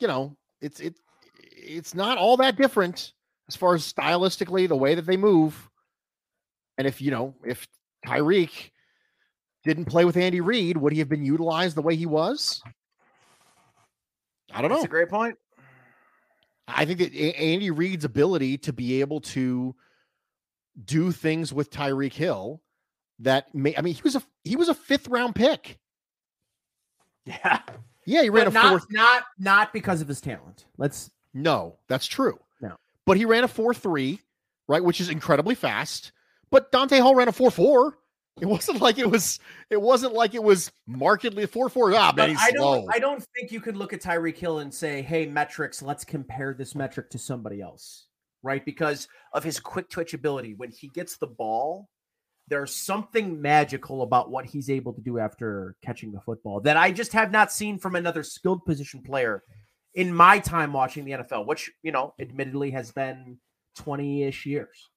you 0.00 0.08
know, 0.08 0.36
it's 0.60 0.80
it 0.80 0.96
it's 1.56 1.94
not 1.94 2.18
all 2.18 2.36
that 2.38 2.56
different 2.56 3.12
as 3.48 3.56
far 3.56 3.74
as 3.74 3.90
stylistically 3.92 4.68
the 4.68 4.76
way 4.76 4.94
that 4.94 5.06
they 5.06 5.16
move. 5.16 5.68
And 6.78 6.86
if 6.86 7.00
you 7.00 7.10
know, 7.10 7.34
if 7.44 7.66
Tyreek 8.06 8.70
didn't 9.64 9.84
play 9.86 10.04
with 10.04 10.16
Andy 10.16 10.40
Reid, 10.40 10.76
would 10.76 10.92
he 10.92 10.98
have 10.98 11.08
been 11.08 11.24
utilized 11.24 11.76
the 11.76 11.82
way 11.82 11.96
he 11.96 12.06
was? 12.06 12.62
I 14.52 14.60
don't 14.60 14.70
know. 14.70 14.76
That's 14.76 14.86
a 14.86 14.88
great 14.88 15.08
point. 15.08 15.36
I 16.66 16.84
think 16.84 16.98
that 17.00 17.12
A- 17.14 17.36
Andy 17.40 17.70
Reid's 17.70 18.04
ability 18.04 18.58
to 18.58 18.72
be 18.72 19.00
able 19.00 19.20
to 19.20 19.74
do 20.84 21.12
things 21.12 21.52
with 21.52 21.70
Tyreek 21.70 22.12
Hill 22.12 22.60
that 23.20 23.54
may 23.54 23.76
I 23.76 23.80
mean 23.82 23.94
he 23.94 24.02
was 24.02 24.16
a 24.16 24.22
he 24.42 24.56
was 24.56 24.68
a 24.68 24.74
fifth 24.74 25.06
round 25.08 25.34
pick. 25.34 25.78
Yeah. 27.26 27.60
Yeah, 28.06 28.22
he 28.22 28.28
ran 28.28 28.44
But 28.44 28.50
a 28.50 28.54
not, 28.54 28.68
fourth. 28.70 28.86
not 28.90 29.22
not 29.38 29.72
because 29.72 30.00
of 30.02 30.08
his 30.08 30.20
talent. 30.20 30.66
Let's 30.76 31.10
No, 31.32 31.78
that's 31.88 32.06
true. 32.06 32.38
But 33.06 33.16
he 33.16 33.24
ran 33.24 33.44
a 33.44 33.48
4-3, 33.48 34.18
right, 34.68 34.82
which 34.82 35.00
is 35.00 35.08
incredibly 35.08 35.54
fast. 35.54 36.12
But 36.50 36.72
Dante 36.72 36.98
Hall 36.98 37.14
ran 37.14 37.28
a 37.28 37.32
4-4. 37.32 37.92
It 38.40 38.46
wasn't 38.46 38.80
like 38.80 38.98
it 38.98 39.08
was 39.08 39.38
it 39.70 39.80
wasn't 39.80 40.12
like 40.12 40.34
it 40.34 40.42
was 40.42 40.72
markedly 40.88 41.46
4-4. 41.46 41.94
Ah, 41.96 42.10
But 42.10 42.16
man, 42.16 42.28
he's 42.30 42.38
I 42.40 42.50
slow. 42.50 42.80
don't 42.80 42.94
I 42.94 42.98
don't 42.98 43.24
think 43.36 43.52
you 43.52 43.60
could 43.60 43.76
look 43.76 43.92
at 43.92 44.00
Tyreek 44.02 44.36
Hill 44.36 44.58
and 44.58 44.74
say, 44.74 45.02
"Hey, 45.02 45.24
metrics, 45.26 45.82
let's 45.82 46.04
compare 46.04 46.52
this 46.52 46.74
metric 46.74 47.10
to 47.10 47.18
somebody 47.18 47.60
else." 47.60 48.06
Right? 48.42 48.64
Because 48.64 49.06
of 49.32 49.44
his 49.44 49.60
quick 49.60 49.88
twitch 49.88 50.14
ability 50.14 50.54
when 50.54 50.72
he 50.72 50.88
gets 50.88 51.16
the 51.16 51.28
ball, 51.28 51.88
there's 52.48 52.74
something 52.74 53.40
magical 53.40 54.02
about 54.02 54.30
what 54.32 54.46
he's 54.46 54.68
able 54.68 54.92
to 54.94 55.00
do 55.00 55.20
after 55.20 55.76
catching 55.80 56.10
the 56.10 56.20
football 56.20 56.60
that 56.62 56.76
I 56.76 56.90
just 56.90 57.12
have 57.12 57.30
not 57.30 57.52
seen 57.52 57.78
from 57.78 57.94
another 57.94 58.24
skilled 58.24 58.64
position 58.64 59.00
player 59.00 59.44
in 59.94 60.12
my 60.12 60.38
time 60.38 60.72
watching 60.72 61.04
the 61.04 61.12
NFL, 61.12 61.46
which, 61.46 61.70
you 61.82 61.92
know, 61.92 62.14
admittedly 62.18 62.70
has 62.72 62.92
been 62.92 63.38
20-ish 63.78 64.46
years. 64.46 64.90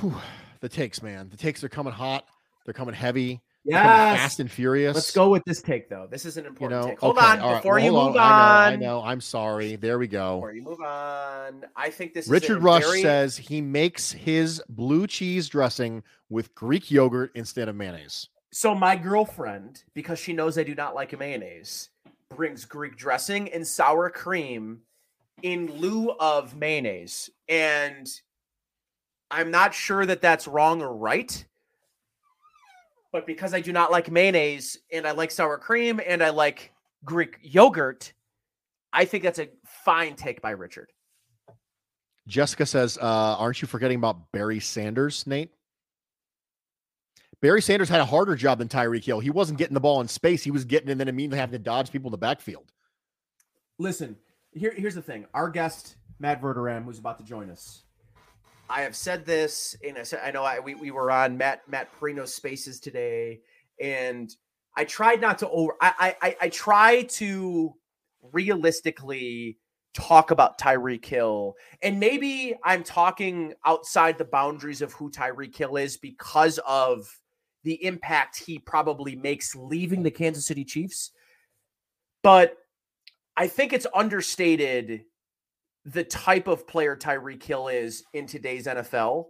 Whew, 0.00 0.14
the 0.60 0.68
takes, 0.68 1.02
man. 1.02 1.28
The 1.28 1.36
takes 1.36 1.62
are 1.64 1.68
coming 1.68 1.92
hot. 1.92 2.24
They're 2.64 2.74
coming 2.74 2.94
heavy. 2.94 3.40
Coming 3.70 3.84
fast 3.84 4.40
and 4.40 4.50
furious. 4.50 4.94
Let's 4.94 5.12
go 5.12 5.28
with 5.28 5.44
this 5.44 5.62
take 5.62 5.88
though. 5.88 6.08
This 6.10 6.24
is 6.24 6.36
an 6.36 6.42
You 6.42 6.48
important 6.50 6.80
know, 6.80 6.88
take. 6.88 6.98
Hold 6.98 7.16
okay, 7.16 7.26
on 7.26 7.38
right, 7.38 7.56
before 7.58 7.74
well, 7.74 7.84
you 7.84 7.92
move 7.92 8.16
on. 8.16 8.16
I 8.16 8.72
on. 8.72 8.80
know, 8.80 8.86
I 8.86 9.00
know. 9.00 9.02
I'm 9.04 9.20
sorry. 9.20 9.76
There 9.76 10.00
we 10.00 10.08
go. 10.08 10.38
Before 10.38 10.52
you 10.52 10.62
move 10.62 10.80
on, 10.80 11.64
I 11.76 11.90
think 11.90 12.12
this 12.12 12.26
Richard 12.26 12.58
is 12.58 12.64
Rush 12.64 12.82
very, 12.82 13.02
says 13.02 13.36
he 13.36 13.60
makes 13.60 14.10
his 14.10 14.60
blue 14.68 15.06
cheese 15.06 15.48
dressing 15.48 16.02
with 16.28 16.52
Greek 16.56 16.90
yogurt 16.90 17.30
instead 17.36 17.68
of 17.68 17.76
mayonnaise. 17.76 18.28
So 18.50 18.74
my 18.74 18.96
girlfriend, 18.96 19.84
because 19.94 20.18
she 20.18 20.32
knows 20.32 20.58
I 20.58 20.64
do 20.64 20.74
not 20.74 20.96
like 20.96 21.16
mayonnaise, 21.16 21.90
brings 22.36 22.64
Greek 22.64 22.96
dressing 22.96 23.52
and 23.52 23.66
sour 23.66 24.10
cream 24.10 24.80
in 25.42 25.72
lieu 25.78 26.10
of 26.18 26.56
mayonnaise. 26.56 27.30
And 27.48 28.08
I'm 29.30 29.50
not 29.50 29.74
sure 29.74 30.04
that 30.06 30.20
that's 30.20 30.46
wrong 30.46 30.82
or 30.82 30.94
right. 30.94 31.44
But 33.12 33.26
because 33.26 33.52
I 33.52 33.60
do 33.60 33.72
not 33.72 33.90
like 33.90 34.10
mayonnaise 34.10 34.78
and 34.90 35.06
I 35.06 35.12
like 35.12 35.30
sour 35.30 35.58
cream 35.58 36.00
and 36.06 36.22
I 36.22 36.30
like 36.30 36.72
Greek 37.04 37.38
yogurt, 37.42 38.12
I 38.92 39.04
think 39.04 39.22
that's 39.22 39.38
a 39.38 39.48
fine 39.64 40.16
take 40.16 40.40
by 40.40 40.50
Richard. 40.50 40.90
Jessica 42.28 42.64
says, 42.64 42.98
uh, 42.98 43.36
aren't 43.38 43.60
you 43.60 43.68
forgetting 43.68 43.96
about 43.96 44.30
Barry 44.32 44.60
Sanders, 44.60 45.26
Nate? 45.26 45.50
Barry 47.42 47.60
Sanders 47.60 47.88
had 47.88 48.00
a 48.00 48.04
harder 48.04 48.36
job 48.36 48.58
than 48.58 48.68
Tyreek 48.68 49.04
Hill. 49.04 49.18
He 49.18 49.28
wasn't 49.28 49.58
getting 49.58 49.74
the 49.74 49.80
ball 49.80 50.00
in 50.00 50.06
space. 50.06 50.44
He 50.44 50.52
was 50.52 50.64
getting 50.64 50.88
it 50.88 50.92
and 50.92 51.00
then 51.00 51.08
immediately 51.08 51.38
having 51.38 51.52
to 51.52 51.58
dodge 51.58 51.90
people 51.90 52.08
in 52.08 52.12
the 52.12 52.18
backfield. 52.18 52.72
Listen, 53.78 54.16
here, 54.52 54.72
here's 54.76 54.94
the 54.94 55.02
thing. 55.02 55.26
Our 55.34 55.50
guest, 55.50 55.96
Matt 56.20 56.40
Verderame, 56.40 56.84
who's 56.84 57.00
about 57.00 57.18
to 57.18 57.24
join 57.24 57.50
us. 57.50 57.82
I 58.70 58.82
have 58.82 58.94
said 58.94 59.26
this, 59.26 59.76
and 59.86 59.98
I 59.98 60.04
said 60.04 60.20
I 60.24 60.30
know 60.30 60.44
I, 60.44 60.60
we 60.60 60.76
we 60.76 60.92
were 60.92 61.10
on 61.10 61.36
Matt 61.36 61.68
Matt 61.68 61.88
Perino's 61.98 62.32
Spaces 62.32 62.78
today, 62.80 63.40
and 63.78 64.34
I 64.76 64.84
tried 64.84 65.20
not 65.20 65.38
to 65.38 65.50
over. 65.50 65.74
I 65.80 66.16
I 66.22 66.36
I 66.42 66.48
try 66.48 67.02
to 67.02 67.74
realistically 68.32 69.58
talk 69.94 70.30
about 70.30 70.58
Tyreek 70.58 71.04
Hill, 71.04 71.54
and 71.82 72.00
maybe 72.00 72.54
I'm 72.64 72.82
talking 72.82 73.52
outside 73.66 74.16
the 74.16 74.24
boundaries 74.24 74.80
of 74.80 74.92
who 74.94 75.10
Tyreek 75.10 75.54
Hill 75.54 75.76
is 75.76 75.98
because 75.98 76.58
of 76.66 77.06
the 77.64 77.84
impact 77.84 78.38
he 78.38 78.58
probably 78.58 79.16
makes 79.16 79.54
leaving 79.54 80.02
the 80.02 80.10
Kansas 80.10 80.46
City 80.46 80.64
Chiefs, 80.64 81.12
but 82.22 82.56
I 83.36 83.46
think 83.46 83.72
it's 83.72 83.86
understated 83.94 85.04
the 85.84 86.04
type 86.04 86.46
of 86.46 86.66
player 86.66 86.96
Tyreek 86.96 87.42
Hill 87.42 87.68
is 87.68 88.04
in 88.12 88.26
today's 88.26 88.66
NFL. 88.66 89.26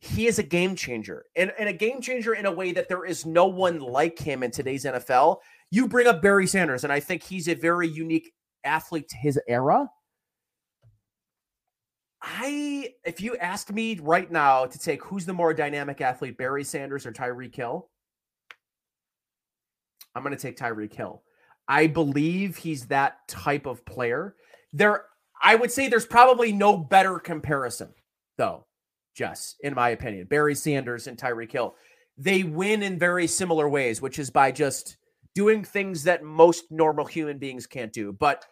He 0.00 0.28
is 0.28 0.38
a 0.38 0.44
game 0.44 0.76
changer 0.76 1.24
and, 1.34 1.52
and 1.58 1.68
a 1.68 1.72
game 1.72 2.00
changer 2.00 2.34
in 2.34 2.46
a 2.46 2.52
way 2.52 2.70
that 2.72 2.88
there 2.88 3.04
is 3.04 3.26
no 3.26 3.46
one 3.46 3.80
like 3.80 4.18
him 4.18 4.42
in 4.42 4.50
today's 4.50 4.84
NFL. 4.84 5.38
You 5.70 5.88
bring 5.88 6.06
up 6.06 6.22
Barry 6.22 6.46
Sanders, 6.46 6.84
and 6.84 6.92
I 6.92 7.00
think 7.00 7.22
he's 7.22 7.48
a 7.48 7.54
very 7.54 7.88
unique 7.88 8.32
athlete 8.64 9.08
to 9.08 9.16
his 9.16 9.40
era. 9.48 9.88
I, 12.20 12.94
if 13.04 13.20
you 13.20 13.36
ask 13.36 13.70
me 13.70 13.98
right 14.00 14.30
now 14.30 14.66
to 14.66 14.78
take 14.78 15.02
who's 15.04 15.24
the 15.24 15.32
more 15.32 15.54
dynamic 15.54 16.00
athlete, 16.00 16.36
Barry 16.36 16.64
Sanders 16.64 17.06
or 17.06 17.12
Tyreek 17.12 17.54
Hill, 17.54 17.88
I'm 20.14 20.22
going 20.22 20.34
to 20.34 20.40
take 20.40 20.56
Tyreek 20.56 20.92
Hill. 20.92 21.22
I 21.68 21.86
believe 21.86 22.56
he's 22.56 22.86
that 22.86 23.28
type 23.28 23.66
of 23.66 23.84
player. 23.84 24.34
There, 24.72 25.04
I 25.40 25.54
would 25.54 25.70
say 25.70 25.88
there's 25.88 26.06
probably 26.06 26.50
no 26.50 26.76
better 26.76 27.18
comparison, 27.18 27.90
though, 28.36 28.66
Jess, 29.14 29.54
in 29.60 29.74
my 29.74 29.90
opinion. 29.90 30.26
Barry 30.26 30.54
Sanders 30.54 31.06
and 31.06 31.16
Tyreek 31.16 31.52
Hill. 31.52 31.76
They 32.16 32.42
win 32.42 32.82
in 32.82 32.98
very 32.98 33.28
similar 33.28 33.68
ways, 33.68 34.02
which 34.02 34.18
is 34.18 34.30
by 34.30 34.50
just 34.50 34.96
doing 35.34 35.62
things 35.62 36.02
that 36.02 36.24
most 36.24 36.64
normal 36.70 37.04
human 37.04 37.38
beings 37.38 37.66
can't 37.66 37.92
do. 37.92 38.12
But 38.12 38.44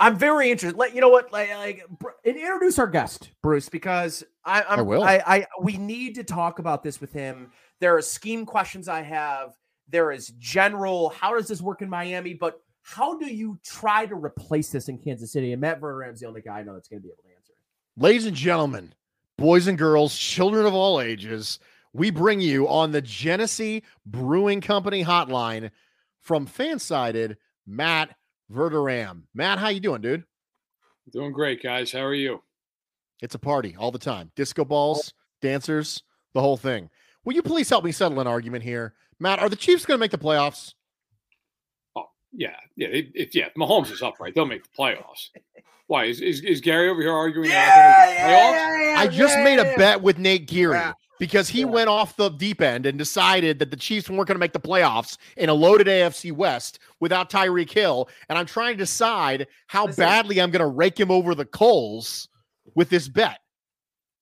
I'm 0.00 0.16
very 0.16 0.50
interested. 0.50 0.78
Let 0.78 0.94
you 0.94 1.02
know 1.02 1.10
what, 1.10 1.30
like, 1.30 1.50
like 1.50 1.84
And 2.24 2.36
introduce 2.36 2.78
our 2.78 2.86
guest. 2.86 3.30
Bruce, 3.42 3.68
because 3.68 4.24
I, 4.44 4.62
I'm, 4.62 4.78
I 4.78 4.82
will. 4.82 5.02
I, 5.04 5.22
I, 5.26 5.46
we 5.60 5.76
need 5.76 6.14
to 6.14 6.24
talk 6.24 6.58
about 6.58 6.82
this 6.82 7.00
with 7.00 7.12
him. 7.12 7.52
There 7.80 7.96
are 7.96 8.02
scheme 8.02 8.46
questions 8.46 8.88
I 8.88 9.02
have. 9.02 9.54
There 9.90 10.10
is 10.10 10.28
general. 10.38 11.10
How 11.10 11.34
does 11.34 11.48
this 11.48 11.60
work 11.60 11.82
in 11.82 11.90
Miami? 11.90 12.32
But 12.32 12.62
how 12.82 13.18
do 13.18 13.26
you 13.26 13.58
try 13.62 14.06
to 14.06 14.14
replace 14.14 14.70
this 14.70 14.88
in 14.88 14.96
Kansas 14.96 15.32
City? 15.32 15.52
And 15.52 15.60
Matt 15.60 15.80
Verderame's 15.80 16.20
the 16.20 16.26
only 16.26 16.40
guy 16.40 16.60
I 16.60 16.62
know 16.62 16.74
that's 16.74 16.88
going 16.88 17.00
to 17.00 17.06
be 17.06 17.10
able 17.10 17.22
to 17.22 17.28
answer 17.36 17.52
it. 17.52 18.02
Ladies 18.02 18.24
and 18.24 18.34
gentlemen, 18.34 18.94
boys 19.36 19.66
and 19.66 19.76
girls, 19.76 20.16
children 20.16 20.64
of 20.64 20.72
all 20.72 21.00
ages, 21.00 21.58
we 21.92 22.10
bring 22.10 22.40
you 22.40 22.66
on 22.68 22.92
the 22.92 23.02
Genesee 23.02 23.82
Brewing 24.06 24.62
Company 24.62 25.04
hotline 25.04 25.70
from 26.20 26.46
Fansided, 26.46 27.36
Matt 27.66 28.16
Verderame. 28.52 29.22
Matt, 29.34 29.58
how 29.58 29.68
you 29.68 29.80
doing, 29.80 30.00
dude? 30.00 30.24
Doing 31.12 31.32
great, 31.32 31.62
guys. 31.62 31.92
How 31.92 32.00
are 32.00 32.14
you? 32.14 32.42
It's 33.22 33.34
a 33.34 33.38
party 33.38 33.76
all 33.78 33.90
the 33.90 33.98
time. 33.98 34.30
Disco 34.36 34.62
oh. 34.62 34.64
balls, 34.64 35.12
dancers, 35.40 36.02
the 36.34 36.40
whole 36.40 36.56
thing. 36.56 36.88
Will 37.24 37.34
you 37.34 37.42
please 37.42 37.68
help 37.68 37.84
me 37.84 37.92
settle 37.92 38.20
an 38.20 38.26
argument 38.26 38.64
here? 38.64 38.94
Matt, 39.18 39.40
are 39.40 39.48
the 39.48 39.56
Chiefs 39.56 39.84
going 39.84 39.98
to 39.98 40.00
make 40.00 40.10
the 40.10 40.18
playoffs? 40.18 40.74
Oh 41.96 42.06
yeah, 42.32 42.56
yeah. 42.76 42.88
If, 42.88 43.06
if 43.14 43.34
yeah, 43.34 43.46
if 43.46 43.54
Mahomes 43.54 43.92
is 43.92 44.02
upright, 44.02 44.34
they'll 44.34 44.46
make 44.46 44.62
the 44.62 44.70
playoffs. 44.76 45.28
Why 45.86 46.04
is, 46.04 46.20
is, 46.20 46.40
is 46.42 46.60
Gary 46.60 46.88
over 46.88 47.02
here 47.02 47.12
arguing? 47.12 47.48
they're 47.48 47.66
not 47.66 47.74
gonna 47.74 48.06
make 48.06 48.16
the 48.16 48.22
playoffs? 48.22 48.96
I 48.96 49.08
just 49.08 49.38
made 49.38 49.58
a 49.58 49.76
bet 49.76 50.00
with 50.00 50.18
Nate 50.18 50.46
Geary 50.46 50.76
Yeah. 50.76 50.92
Because 51.20 51.48
he 51.48 51.60
Yeah. 51.60 51.66
went 51.66 51.88
off 51.88 52.16
the 52.16 52.30
deep 52.30 52.60
end 52.60 52.86
and 52.86 52.98
decided 52.98 53.60
that 53.60 53.70
the 53.70 53.76
Chiefs 53.76 54.10
weren't 54.10 54.26
going 54.26 54.34
to 54.34 54.40
make 54.40 54.52
the 54.52 54.58
playoffs 54.58 55.18
in 55.36 55.48
a 55.48 55.54
loaded 55.54 55.86
AFC 55.86 56.32
West 56.32 56.80
without 56.98 57.30
Tyreek 57.30 57.70
Hill. 57.70 58.08
And 58.28 58.36
I'm 58.36 58.46
trying 58.46 58.72
to 58.72 58.78
decide 58.78 59.46
how 59.68 59.86
Listen. 59.86 60.02
badly 60.02 60.40
I'm 60.40 60.50
going 60.50 60.60
to 60.60 60.66
rake 60.66 60.98
him 60.98 61.12
over 61.12 61.36
the 61.36 61.44
coals 61.44 62.28
with 62.74 62.88
this 62.90 63.06
bet. 63.06 63.38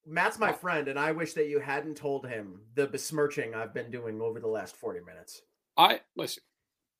Matt's 0.05 0.37
my 0.39 0.51
friend, 0.51 0.87
and 0.87 0.97
I 0.99 1.11
wish 1.11 1.33
that 1.33 1.47
you 1.49 1.59
hadn't 1.59 1.95
told 1.95 2.27
him 2.27 2.61
the 2.75 2.87
besmirching 2.87 3.53
I've 3.55 3.73
been 3.73 3.91
doing 3.91 4.19
over 4.21 4.39
the 4.39 4.47
last 4.47 4.75
40 4.75 5.01
minutes. 5.01 5.41
I 5.77 6.01
listen. 6.15 6.43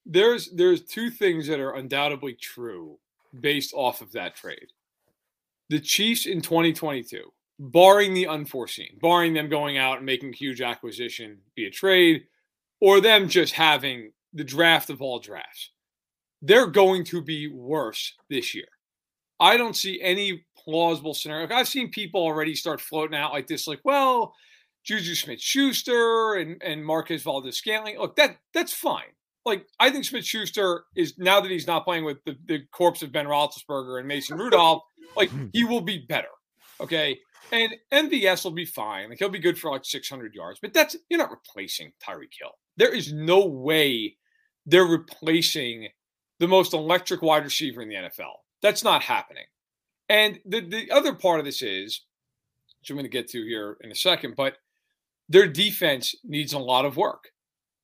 There's 0.06 0.50
there's 0.52 0.84
two 0.84 1.10
things 1.10 1.48
that 1.48 1.60
are 1.60 1.74
undoubtedly 1.76 2.34
true 2.34 3.00
based 3.40 3.74
off 3.74 4.02
of 4.02 4.12
that 4.14 4.36
trade. 4.36 4.68
The 5.70 5.80
Chiefs 5.80 6.26
in 6.26 6.42
2022, 6.42 7.32
barring 7.60 8.14
the 8.14 8.28
unforeseen, 8.28 8.98
barring 9.02 9.34
them 9.34 9.50
going 9.50 9.78
out 9.78 9.98
and 9.98 10.06
making 10.06 10.34
a 10.34 10.38
huge 10.38 10.62
acquisition 10.62 11.38
via 11.56 11.70
trade, 11.70 12.24
or 12.82 13.02
them 13.02 13.28
just 13.28 13.54
having 13.54 14.12
the 14.34 14.44
draft 14.44 14.90
of 14.90 15.02
all 15.02 15.20
drafts, 15.20 15.72
they're 16.42 16.68
going 16.68 17.04
to 17.04 17.22
be 17.22 17.48
worse 17.48 18.16
this 18.30 18.56
year. 18.56 18.68
I 19.40 19.58
don't 19.58 19.76
see 19.76 20.02
any 20.02 20.46
plausible 20.58 21.14
scenario. 21.14 21.54
I've 21.54 21.68
seen 21.68 21.90
people 21.92 22.22
already 22.22 22.56
start 22.56 22.80
floating 22.80 23.18
out 23.18 23.34
like 23.34 23.48
this, 23.48 23.68
like, 23.68 23.82
well, 23.84 24.34
Juju 24.84 25.16
Smith 25.16 25.42
Schuster 25.42 26.36
and, 26.36 26.62
and 26.64 26.86
Marquez 26.86 27.24
Valdes 27.24 27.58
Scantling. 27.58 28.00
Look, 28.00 28.16
that 28.16 28.38
that's 28.54 28.74
fine. 28.74 29.04
Like, 29.46 29.66
I 29.80 29.90
think 29.90 30.06
Smith 30.06 30.26
Schuster 30.26 30.86
is 30.96 31.18
now 31.18 31.42
that 31.42 31.52
he's 31.52 31.68
not 31.68 31.86
playing 31.86 32.06
with 32.06 32.24
the, 32.26 32.38
the 32.46 32.60
corpse 32.72 33.02
of 33.02 33.12
Ben 33.12 33.26
Roethlisberger 33.26 34.00
and 34.00 34.08
Mason 34.08 34.38
Rudolph, 34.38 34.84
like 35.18 35.30
hmm. 35.30 35.48
he 35.54 35.64
will 35.64 35.82
be 35.82 36.06
better. 36.08 36.28
Okay. 36.82 37.20
And 37.52 37.76
MVS 37.92 38.44
will 38.44 38.52
be 38.52 38.66
fine. 38.66 39.10
Like 39.10 39.20
he'll 39.20 39.30
be 39.30 39.40
good 39.40 39.58
for 39.58 39.72
like 39.72 39.86
600 39.86 40.34
yards, 40.34 40.60
but 40.62 40.74
that's 40.74 40.96
you're 41.10 41.20
not 41.20 41.32
replacing 41.32 41.92
Tyreek 42.04 42.34
Hill. 42.40 42.52
There 42.78 42.94
is 42.94 43.12
no 43.12 43.46
way 43.46 44.16
they're 44.66 44.86
replacing 44.86 45.90
the 46.40 46.48
most 46.48 46.74
electric 46.74 47.22
wide 47.22 47.44
receiver 47.44 47.82
in 47.82 47.90
the 47.90 47.96
NFL. 47.96 48.34
That's 48.62 48.84
not 48.84 49.02
happening. 49.02 49.46
And 50.10 50.40
the, 50.46 50.62
the 50.62 50.92
other 50.92 51.14
part 51.14 51.40
of 51.40 51.46
this 51.46 51.62
is, 51.62 52.02
which 52.80 52.90
I'm 52.90 52.96
going 52.96 53.06
to 53.06 53.10
get 53.10 53.30
to 53.30 53.44
here 53.44 53.78
in 53.82 53.92
a 53.92 53.96
second, 53.96 54.36
but 54.36 54.58
their 55.28 55.48
defense 55.48 56.16
needs 56.24 56.54
a 56.54 56.60
lot 56.60 56.86
of 56.86 56.98
work. 56.98 57.30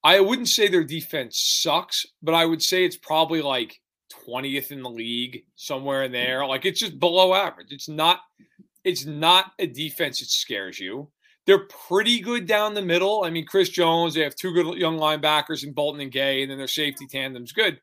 I 0.04 0.20
wouldn't 0.20 0.50
say 0.50 0.68
their 0.68 0.84
defense 0.84 1.40
sucks, 1.40 2.06
but 2.22 2.34
I 2.34 2.46
would 2.46 2.62
say 2.62 2.86
it's 2.86 2.98
probably 2.98 3.42
like 3.42 3.80
20th 4.28 4.72
in 4.72 4.82
the 4.82 4.90
league, 4.90 5.44
somewhere 5.56 6.04
in 6.04 6.12
hmm. 6.12 6.18
there. 6.18 6.46
Like 6.46 6.66
it's 6.66 6.80
just 6.80 7.00
below 7.00 7.34
average. 7.34 7.72
It's 7.72 7.90
not 7.90 8.20
it's 8.86 9.06
not 9.06 9.52
a 9.60 9.68
defense 9.68 10.20
that 10.20 10.30
scares 10.30 10.80
you. 10.80 11.10
They're 11.46 11.68
pretty 11.88 12.22
good 12.22 12.48
down 12.48 12.74
the 12.74 12.82
middle. 12.82 13.24
I 13.24 13.30
mean, 13.30 13.46
Chris 13.46 13.70
Jones, 13.70 14.14
they 14.14 14.22
have 14.22 14.36
two 14.36 14.54
good 14.54 14.78
young 14.78 14.98
linebackers 14.98 15.64
in 15.64 15.74
Bolton 15.74 16.02
and 16.02 16.12
Gay, 16.12 16.42
and 16.42 16.50
then 16.50 16.58
their 16.58 16.68
safety 16.68 17.06
tandem's 17.08 17.52
good. 17.52 17.82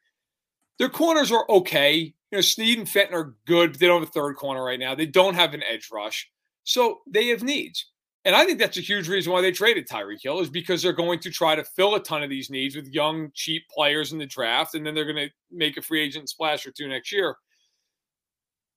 Their 0.79 0.89
corners 0.89 1.31
are 1.31 1.45
okay. 1.49 2.15
You 2.31 2.39
know, 2.39 2.41
Sneed 2.41 2.79
and 2.79 2.89
Fenton 2.89 3.15
are 3.15 3.35
good, 3.47 3.73
but 3.73 3.81
they 3.81 3.87
don't 3.87 4.01
have 4.01 4.09
a 4.09 4.13
third 4.13 4.37
corner 4.37 4.65
right 4.65 4.81
now. 4.81 4.95
They 4.95 5.07
don't 5.07 5.35
have 5.35 5.55
an 5.55 5.63
edge 5.63 5.91
rush. 5.93 6.29
So 6.65 7.01
they 7.07 7.29
have 7.29 7.43
needs. 7.43 7.87
And 8.25 8.37
I 8.37 8.45
think 8.45 8.59
that's 8.59 8.79
a 8.79 8.83
huge 8.83 9.09
reason 9.09 9.33
why 9.33 9.43
they 9.43 9.51
traded 9.51 9.89
Tyreek 9.89 10.23
Hill 10.23 10.41
is 10.41 10.49
because 10.49 10.81
they're 10.81 10.93
going 10.93 11.19
to 11.21 11.31
try 11.31 11.57
to 11.57 11.65
fill 11.65 11.97
a 11.97 12.01
ton 12.01 12.23
of 12.23 12.31
these 12.31 12.51
needs 12.51 12.77
with 12.77 12.87
young, 12.87 13.31
cheap 13.35 13.65
players 13.69 14.13
in 14.13 14.19
the 14.19 14.27
draft, 14.27 14.75
and 14.75 14.87
then 14.87 14.95
they're 14.95 15.13
going 15.13 15.29
to 15.29 15.31
make 15.51 15.77
a 15.77 15.83
free 15.83 16.01
agent 16.01 16.29
splash 16.29 16.65
or 16.65 16.71
two 16.71 16.89
next 16.89 17.11
year. 17.11 17.37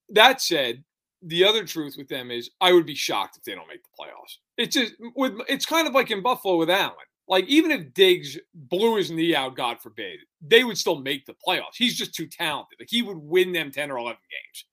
That 0.09 0.41
said, 0.41 0.83
the 1.25 1.43
other 1.43 1.65
truth 1.65 1.95
with 1.97 2.07
them 2.07 2.31
is 2.31 2.51
I 2.61 2.71
would 2.71 2.85
be 2.85 2.95
shocked 2.95 3.37
if 3.37 3.43
they 3.43 3.55
don't 3.55 3.67
make 3.67 3.83
the 3.83 4.03
playoffs. 4.03 4.37
It's 4.57 4.75
just 4.75 4.93
with 5.15 5.33
it's 5.49 5.65
kind 5.65 5.87
of 5.87 5.93
like 5.93 6.11
in 6.11 6.21
Buffalo 6.21 6.57
with 6.57 6.69
Allen. 6.69 6.95
Like 7.27 7.45
even 7.45 7.71
if 7.71 7.93
Diggs 7.93 8.37
blew 8.53 8.97
his 8.97 9.09
knee 9.09 9.35
out, 9.35 9.57
God 9.57 9.81
forbid, 9.81 10.19
they 10.41 10.63
would 10.63 10.77
still 10.77 10.99
make 10.99 11.25
the 11.25 11.35
playoffs. 11.45 11.75
He's 11.75 11.97
just 11.97 12.13
too 12.13 12.27
talented. 12.27 12.77
Like 12.79 12.89
he 12.91 13.01
would 13.01 13.17
win 13.17 13.51
them 13.51 13.71
10 13.71 13.89
or 13.89 13.97
11 13.97 14.17
games. 14.29 14.65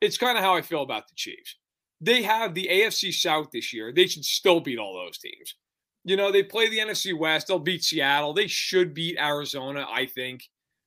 It's 0.00 0.16
kind 0.16 0.38
of 0.38 0.42
how 0.42 0.54
I 0.54 0.62
feel 0.62 0.82
about 0.82 1.08
the 1.08 1.14
Chiefs. 1.14 1.56
They 2.00 2.22
have 2.22 2.54
the 2.54 2.68
AFC 2.70 3.12
South 3.12 3.50
this 3.52 3.74
year. 3.74 3.92
They 3.92 4.06
should 4.06 4.24
still 4.24 4.60
beat 4.60 4.78
all 4.78 4.94
those 4.94 5.18
teams. 5.18 5.56
You 6.04 6.16
know, 6.16 6.32
they 6.32 6.42
play 6.42 6.70
the 6.70 6.78
NFC 6.78 7.16
West. 7.16 7.48
They'll 7.48 7.58
beat 7.58 7.84
Seattle. 7.84 8.32
They 8.32 8.46
should 8.46 8.94
beat 8.94 9.18
Arizona, 9.18 9.86
I 9.92 10.06
think. 10.06 10.44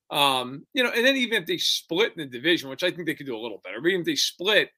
Um, 0.09 0.65
you 0.73 0.83
know, 0.83 0.89
and 0.89 1.05
then 1.05 1.15
even 1.15 1.41
if 1.41 1.47
they 1.47 1.57
split 1.57 2.13
in 2.17 2.23
the 2.23 2.37
division, 2.37 2.69
which 2.69 2.83
I 2.83 2.89
think 2.89 3.05
they 3.05 3.13
could 3.13 3.27
do 3.27 3.37
a 3.37 3.39
little 3.39 3.61
better, 3.63 3.79
but 3.79 3.89
even 3.89 4.01
if 4.01 4.05
they 4.07 4.15
split, 4.15 4.71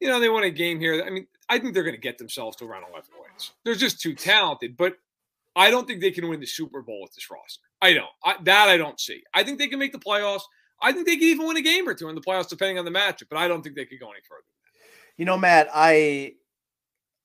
you 0.00 0.08
know, 0.08 0.20
they 0.20 0.28
win 0.28 0.44
a 0.44 0.50
game 0.50 0.78
here. 0.78 1.02
I 1.06 1.10
mean, 1.10 1.26
I 1.48 1.58
think 1.58 1.74
they're 1.74 1.82
going 1.82 1.94
to 1.94 2.00
get 2.00 2.18
themselves 2.18 2.56
to 2.58 2.64
around 2.64 2.84
11 2.90 3.10
wins. 3.20 3.52
They're 3.64 3.74
just 3.74 4.00
too 4.00 4.14
talented, 4.14 4.76
but 4.76 4.96
I 5.54 5.70
don't 5.70 5.86
think 5.86 6.00
they 6.00 6.10
can 6.10 6.28
win 6.28 6.40
the 6.40 6.46
Super 6.46 6.82
Bowl 6.82 7.00
with 7.02 7.14
this 7.14 7.30
roster. 7.30 7.62
I 7.80 7.94
don't. 7.94 8.06
I, 8.24 8.36
that 8.44 8.68
I 8.68 8.76
don't 8.76 9.00
see. 9.00 9.22
I 9.32 9.42
think 9.42 9.58
they 9.58 9.68
can 9.68 9.78
make 9.78 9.92
the 9.92 9.98
playoffs. 9.98 10.42
I 10.82 10.92
think 10.92 11.06
they 11.06 11.16
can 11.16 11.24
even 11.24 11.46
win 11.46 11.56
a 11.56 11.62
game 11.62 11.88
or 11.88 11.94
two 11.94 12.08
in 12.08 12.14
the 12.14 12.20
playoffs, 12.20 12.48
depending 12.48 12.78
on 12.78 12.84
the 12.84 12.90
matchup. 12.90 13.28
But 13.30 13.38
I 13.38 13.48
don't 13.48 13.62
think 13.62 13.74
they 13.74 13.86
could 13.86 14.00
go 14.00 14.10
any 14.10 14.20
further. 14.28 14.44
You 15.16 15.24
know, 15.24 15.38
Matt, 15.38 15.68
I 15.74 16.34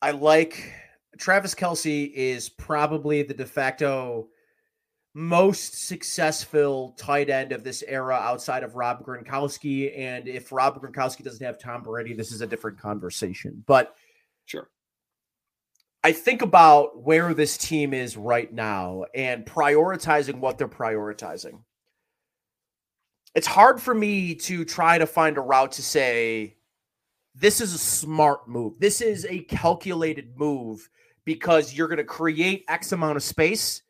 I 0.02 0.12
like 0.12 0.74
Travis 1.18 1.54
Kelce 1.54 2.12
is 2.14 2.48
probably 2.48 3.24
the 3.24 3.34
de 3.34 3.46
facto 3.46 4.30
most 5.14 5.88
successful 5.88 6.96
tight 6.98 7.30
end 7.30 7.52
of 7.52 7.64
this 7.64 7.84
era 7.86 8.16
outside 8.16 8.64
of 8.64 8.76
Rob 8.76 9.06
Gronkowski. 9.06 9.98
And 9.98 10.28
if 10.28 10.52
Rob 10.52 10.82
Gronkowski 10.82 11.24
doesn't 11.24 11.46
have 11.46 11.60
Tom 11.60 11.84
Brady, 11.84 12.14
this 12.14 12.32
is 12.32 12.42
a 12.42 12.48
different 12.48 12.80
conversation. 12.80 13.64
But 13.66 13.96
sure. 14.46 14.70
I 16.04 16.14
think 16.14 16.42
about 16.42 17.04
where 17.04 17.34
this 17.34 17.58
team 17.58 17.94
is 17.94 18.18
right 18.18 18.52
now 18.52 19.06
and 19.14 19.46
prioritizing 19.46 20.40
what 20.40 20.58
they're 20.58 20.68
prioritizing. 20.68 21.62
It's 23.36 23.48
hard 23.48 23.82
for 23.82 23.94
me 23.94 24.36
to 24.36 24.66
try 24.66 24.98
to 24.98 25.06
find 25.06 25.38
a 25.38 25.42
route 25.42 25.74
to 25.74 25.84
say, 25.84 26.56
this 27.36 27.62
is 27.62 27.74
a 27.74 27.78
smart 27.78 28.48
move. 28.48 28.80
This 28.80 29.00
is 29.00 29.26
a 29.26 29.40
calculated 29.44 30.38
move 30.38 30.90
because 31.24 31.74
you're 31.74 31.88
going 31.88 31.98
to 31.98 32.04
create 32.04 32.66
X 32.68 32.92
amount 32.92 33.18
of 33.18 33.24
space 33.24 33.84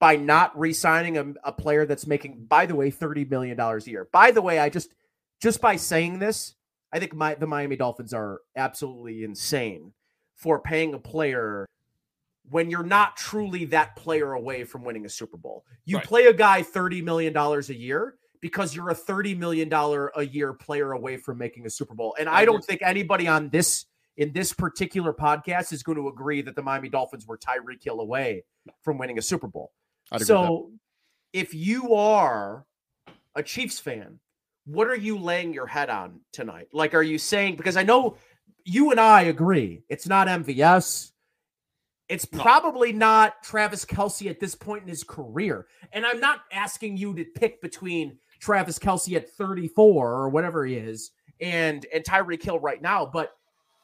by 0.00 0.16
not 0.16 0.58
re-signing 0.58 1.18
a, 1.18 1.34
a, 1.44 1.52
player 1.52 1.84
that's 1.84 2.06
making, 2.06 2.44
by 2.48 2.66
the 2.66 2.74
way, 2.74 2.90
thirty 2.90 3.24
million 3.24 3.56
dollars 3.56 3.86
a 3.86 3.90
year. 3.90 4.08
By 4.12 4.30
the 4.30 4.42
way, 4.42 4.58
I 4.58 4.68
just 4.68 4.90
just 5.40 5.60
by 5.60 5.76
saying 5.76 6.18
this, 6.18 6.54
I 6.92 6.98
think 6.98 7.14
my, 7.14 7.34
the 7.34 7.46
Miami 7.46 7.76
Dolphins 7.76 8.12
are 8.12 8.40
absolutely 8.56 9.24
insane 9.24 9.92
for 10.34 10.60
paying 10.60 10.94
a 10.94 10.98
player 10.98 11.66
when 12.50 12.70
you're 12.70 12.82
not 12.82 13.16
truly 13.16 13.66
that 13.66 13.94
player 13.96 14.32
away 14.32 14.64
from 14.64 14.84
winning 14.84 15.04
a 15.04 15.08
Super 15.08 15.36
Bowl. 15.36 15.64
You 15.84 15.96
right. 15.96 16.06
play 16.06 16.26
a 16.26 16.32
guy 16.32 16.62
thirty 16.62 17.02
million 17.02 17.32
dollars 17.32 17.70
a 17.70 17.76
year 17.76 18.14
because 18.40 18.74
you're 18.74 18.90
a 18.90 18.94
thirty 18.94 19.34
million 19.34 19.68
dollar 19.68 20.12
a 20.16 20.24
year 20.24 20.52
player 20.52 20.92
away 20.92 21.16
from 21.16 21.38
making 21.38 21.66
a 21.66 21.70
Super 21.70 21.94
Bowl, 21.94 22.14
and 22.18 22.28
I 22.28 22.44
don't 22.44 22.64
think 22.64 22.82
anybody 22.82 23.26
on 23.26 23.48
this 23.50 23.86
in 24.16 24.32
this 24.32 24.52
particular 24.52 25.12
podcast 25.12 25.72
is 25.72 25.82
going 25.82 25.96
to 25.96 26.08
agree 26.08 26.42
that 26.42 26.56
the 26.56 26.62
Miami 26.62 26.88
Dolphins 26.88 27.26
were 27.26 27.38
Tyreek 27.38 27.82
Hill 27.82 28.00
away 28.00 28.44
from 28.82 28.98
winning 28.98 29.18
a 29.18 29.22
Super 29.22 29.46
Bowl. 29.46 29.72
So 30.16 30.70
if 31.32 31.54
you 31.54 31.94
are 31.94 32.64
a 33.34 33.42
Chiefs 33.42 33.78
fan, 33.78 34.18
what 34.64 34.88
are 34.88 34.96
you 34.96 35.18
laying 35.18 35.52
your 35.52 35.66
head 35.66 35.90
on 35.90 36.20
tonight? 36.32 36.68
Like, 36.72 36.94
are 36.94 37.02
you 37.02 37.18
saying, 37.18 37.56
because 37.56 37.76
I 37.76 37.82
know 37.82 38.16
you 38.64 38.90
and 38.90 39.00
I 39.00 39.22
agree, 39.22 39.82
it's 39.88 40.06
not 40.06 40.28
MVS. 40.28 41.12
It's 42.08 42.24
probably 42.24 42.92
not 42.92 43.42
Travis 43.42 43.84
Kelce 43.84 44.30
at 44.30 44.40
this 44.40 44.54
point 44.54 44.82
in 44.82 44.88
his 44.88 45.04
career. 45.04 45.66
And 45.92 46.06
I'm 46.06 46.20
not 46.20 46.40
asking 46.52 46.96
you 46.96 47.14
to 47.14 47.24
pick 47.24 47.60
between 47.60 48.18
Travis 48.40 48.78
Kelce 48.78 49.14
at 49.16 49.28
34 49.30 50.12
or 50.12 50.28
whatever 50.30 50.64
he 50.64 50.74
is 50.74 51.10
and 51.40 51.86
and 51.92 52.04
Tyreek 52.04 52.42
Hill 52.42 52.58
right 52.58 52.80
now, 52.80 53.06
but 53.06 53.32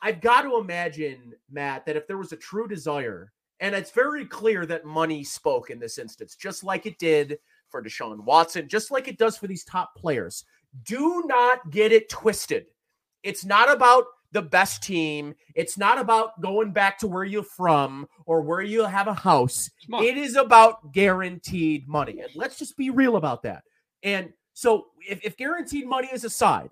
I've 0.02 0.20
got 0.20 0.42
to 0.42 0.58
imagine, 0.58 1.34
Matt, 1.50 1.86
that 1.86 1.96
if 1.96 2.06
there 2.06 2.18
was 2.18 2.32
a 2.32 2.36
true 2.36 2.68
desire 2.68 3.32
and 3.64 3.74
it's 3.74 3.92
very 3.92 4.26
clear 4.26 4.66
that 4.66 4.84
money 4.84 5.24
spoke 5.24 5.70
in 5.70 5.78
this 5.78 5.96
instance, 5.96 6.36
just 6.36 6.64
like 6.64 6.84
it 6.84 6.98
did 6.98 7.38
for 7.70 7.82
Deshaun 7.82 8.20
Watson, 8.20 8.68
just 8.68 8.90
like 8.90 9.08
it 9.08 9.16
does 9.16 9.38
for 9.38 9.46
these 9.46 9.64
top 9.64 9.94
players. 9.96 10.44
Do 10.84 11.22
not 11.24 11.70
get 11.70 11.90
it 11.90 12.10
twisted. 12.10 12.66
It's 13.22 13.42
not 13.42 13.72
about 13.72 14.04
the 14.32 14.42
best 14.42 14.82
team. 14.82 15.34
It's 15.54 15.78
not 15.78 15.98
about 15.98 16.42
going 16.42 16.72
back 16.72 16.98
to 16.98 17.06
where 17.06 17.24
you're 17.24 17.42
from 17.42 18.06
or 18.26 18.42
where 18.42 18.60
you 18.60 18.84
have 18.84 19.08
a 19.08 19.14
house. 19.14 19.70
It 19.88 20.18
is 20.18 20.36
about 20.36 20.92
guaranteed 20.92 21.88
money. 21.88 22.20
And 22.20 22.28
let's 22.34 22.58
just 22.58 22.76
be 22.76 22.90
real 22.90 23.16
about 23.16 23.44
that. 23.44 23.64
And 24.02 24.34
so, 24.52 24.88
if, 25.08 25.24
if 25.24 25.38
guaranteed 25.38 25.86
money 25.86 26.10
is 26.12 26.24
aside, 26.24 26.68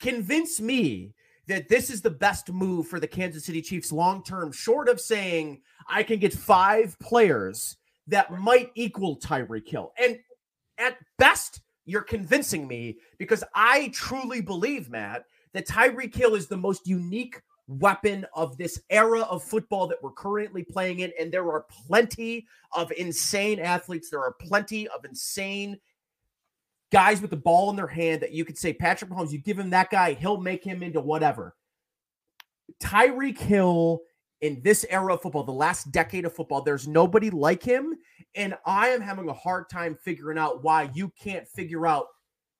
convince 0.00 0.60
me 0.60 1.14
that 1.50 1.68
this 1.68 1.90
is 1.90 2.00
the 2.00 2.10
best 2.10 2.52
move 2.52 2.86
for 2.86 3.00
the 3.00 3.08
Kansas 3.08 3.44
City 3.44 3.60
Chiefs 3.60 3.90
long 3.90 4.22
term, 4.22 4.52
short 4.52 4.88
of 4.88 5.00
saying 5.00 5.60
I 5.88 6.04
can 6.04 6.20
get 6.20 6.32
five 6.32 6.96
players 7.00 7.76
that 8.06 8.32
might 8.38 8.70
equal 8.76 9.18
Tyreek 9.18 9.68
Hill. 9.68 9.92
And 10.00 10.20
at 10.78 10.96
best, 11.18 11.60
you're 11.86 12.02
convincing 12.02 12.68
me 12.68 12.98
because 13.18 13.42
I 13.52 13.90
truly 13.92 14.40
believe, 14.40 14.90
Matt, 14.90 15.24
that 15.52 15.66
Tyreek 15.66 16.14
Hill 16.14 16.36
is 16.36 16.46
the 16.46 16.56
most 16.56 16.86
unique 16.86 17.42
weapon 17.66 18.26
of 18.32 18.56
this 18.56 18.80
era 18.88 19.22
of 19.22 19.42
football 19.42 19.88
that 19.88 20.00
we're 20.04 20.12
currently 20.12 20.62
playing 20.62 21.00
in. 21.00 21.12
And 21.18 21.32
there 21.32 21.50
are 21.50 21.66
plenty 21.88 22.46
of 22.70 22.92
insane 22.92 23.58
athletes. 23.58 24.08
There 24.08 24.22
are 24.22 24.34
plenty 24.40 24.86
of 24.86 25.04
insane 25.04 25.80
guys 26.92 27.20
with 27.20 27.30
the 27.30 27.36
ball 27.36 27.70
in 27.70 27.76
their 27.76 27.86
hand 27.86 28.22
that 28.22 28.32
you 28.32 28.44
could 28.44 28.58
say 28.58 28.72
Patrick 28.72 29.10
Mahomes, 29.10 29.32
you 29.32 29.38
give 29.38 29.58
him 29.58 29.70
that 29.70 29.90
guy, 29.90 30.14
he'll 30.14 30.40
make 30.40 30.64
him 30.64 30.82
into 30.82 31.00
whatever. 31.00 31.54
Tyreek 32.82 33.38
Hill 33.38 34.00
in 34.40 34.60
this 34.62 34.86
era 34.88 35.14
of 35.14 35.22
football, 35.22 35.44
the 35.44 35.52
last 35.52 35.92
decade 35.92 36.24
of 36.24 36.34
football, 36.34 36.62
there's 36.62 36.88
nobody 36.88 37.30
like 37.30 37.62
him. 37.62 37.96
And 38.34 38.56
I 38.64 38.88
am 38.88 39.00
having 39.00 39.28
a 39.28 39.34
hard 39.34 39.68
time 39.68 39.98
figuring 40.02 40.38
out 40.38 40.64
why 40.64 40.90
you 40.94 41.12
can't 41.20 41.46
figure 41.46 41.86
out, 41.86 42.06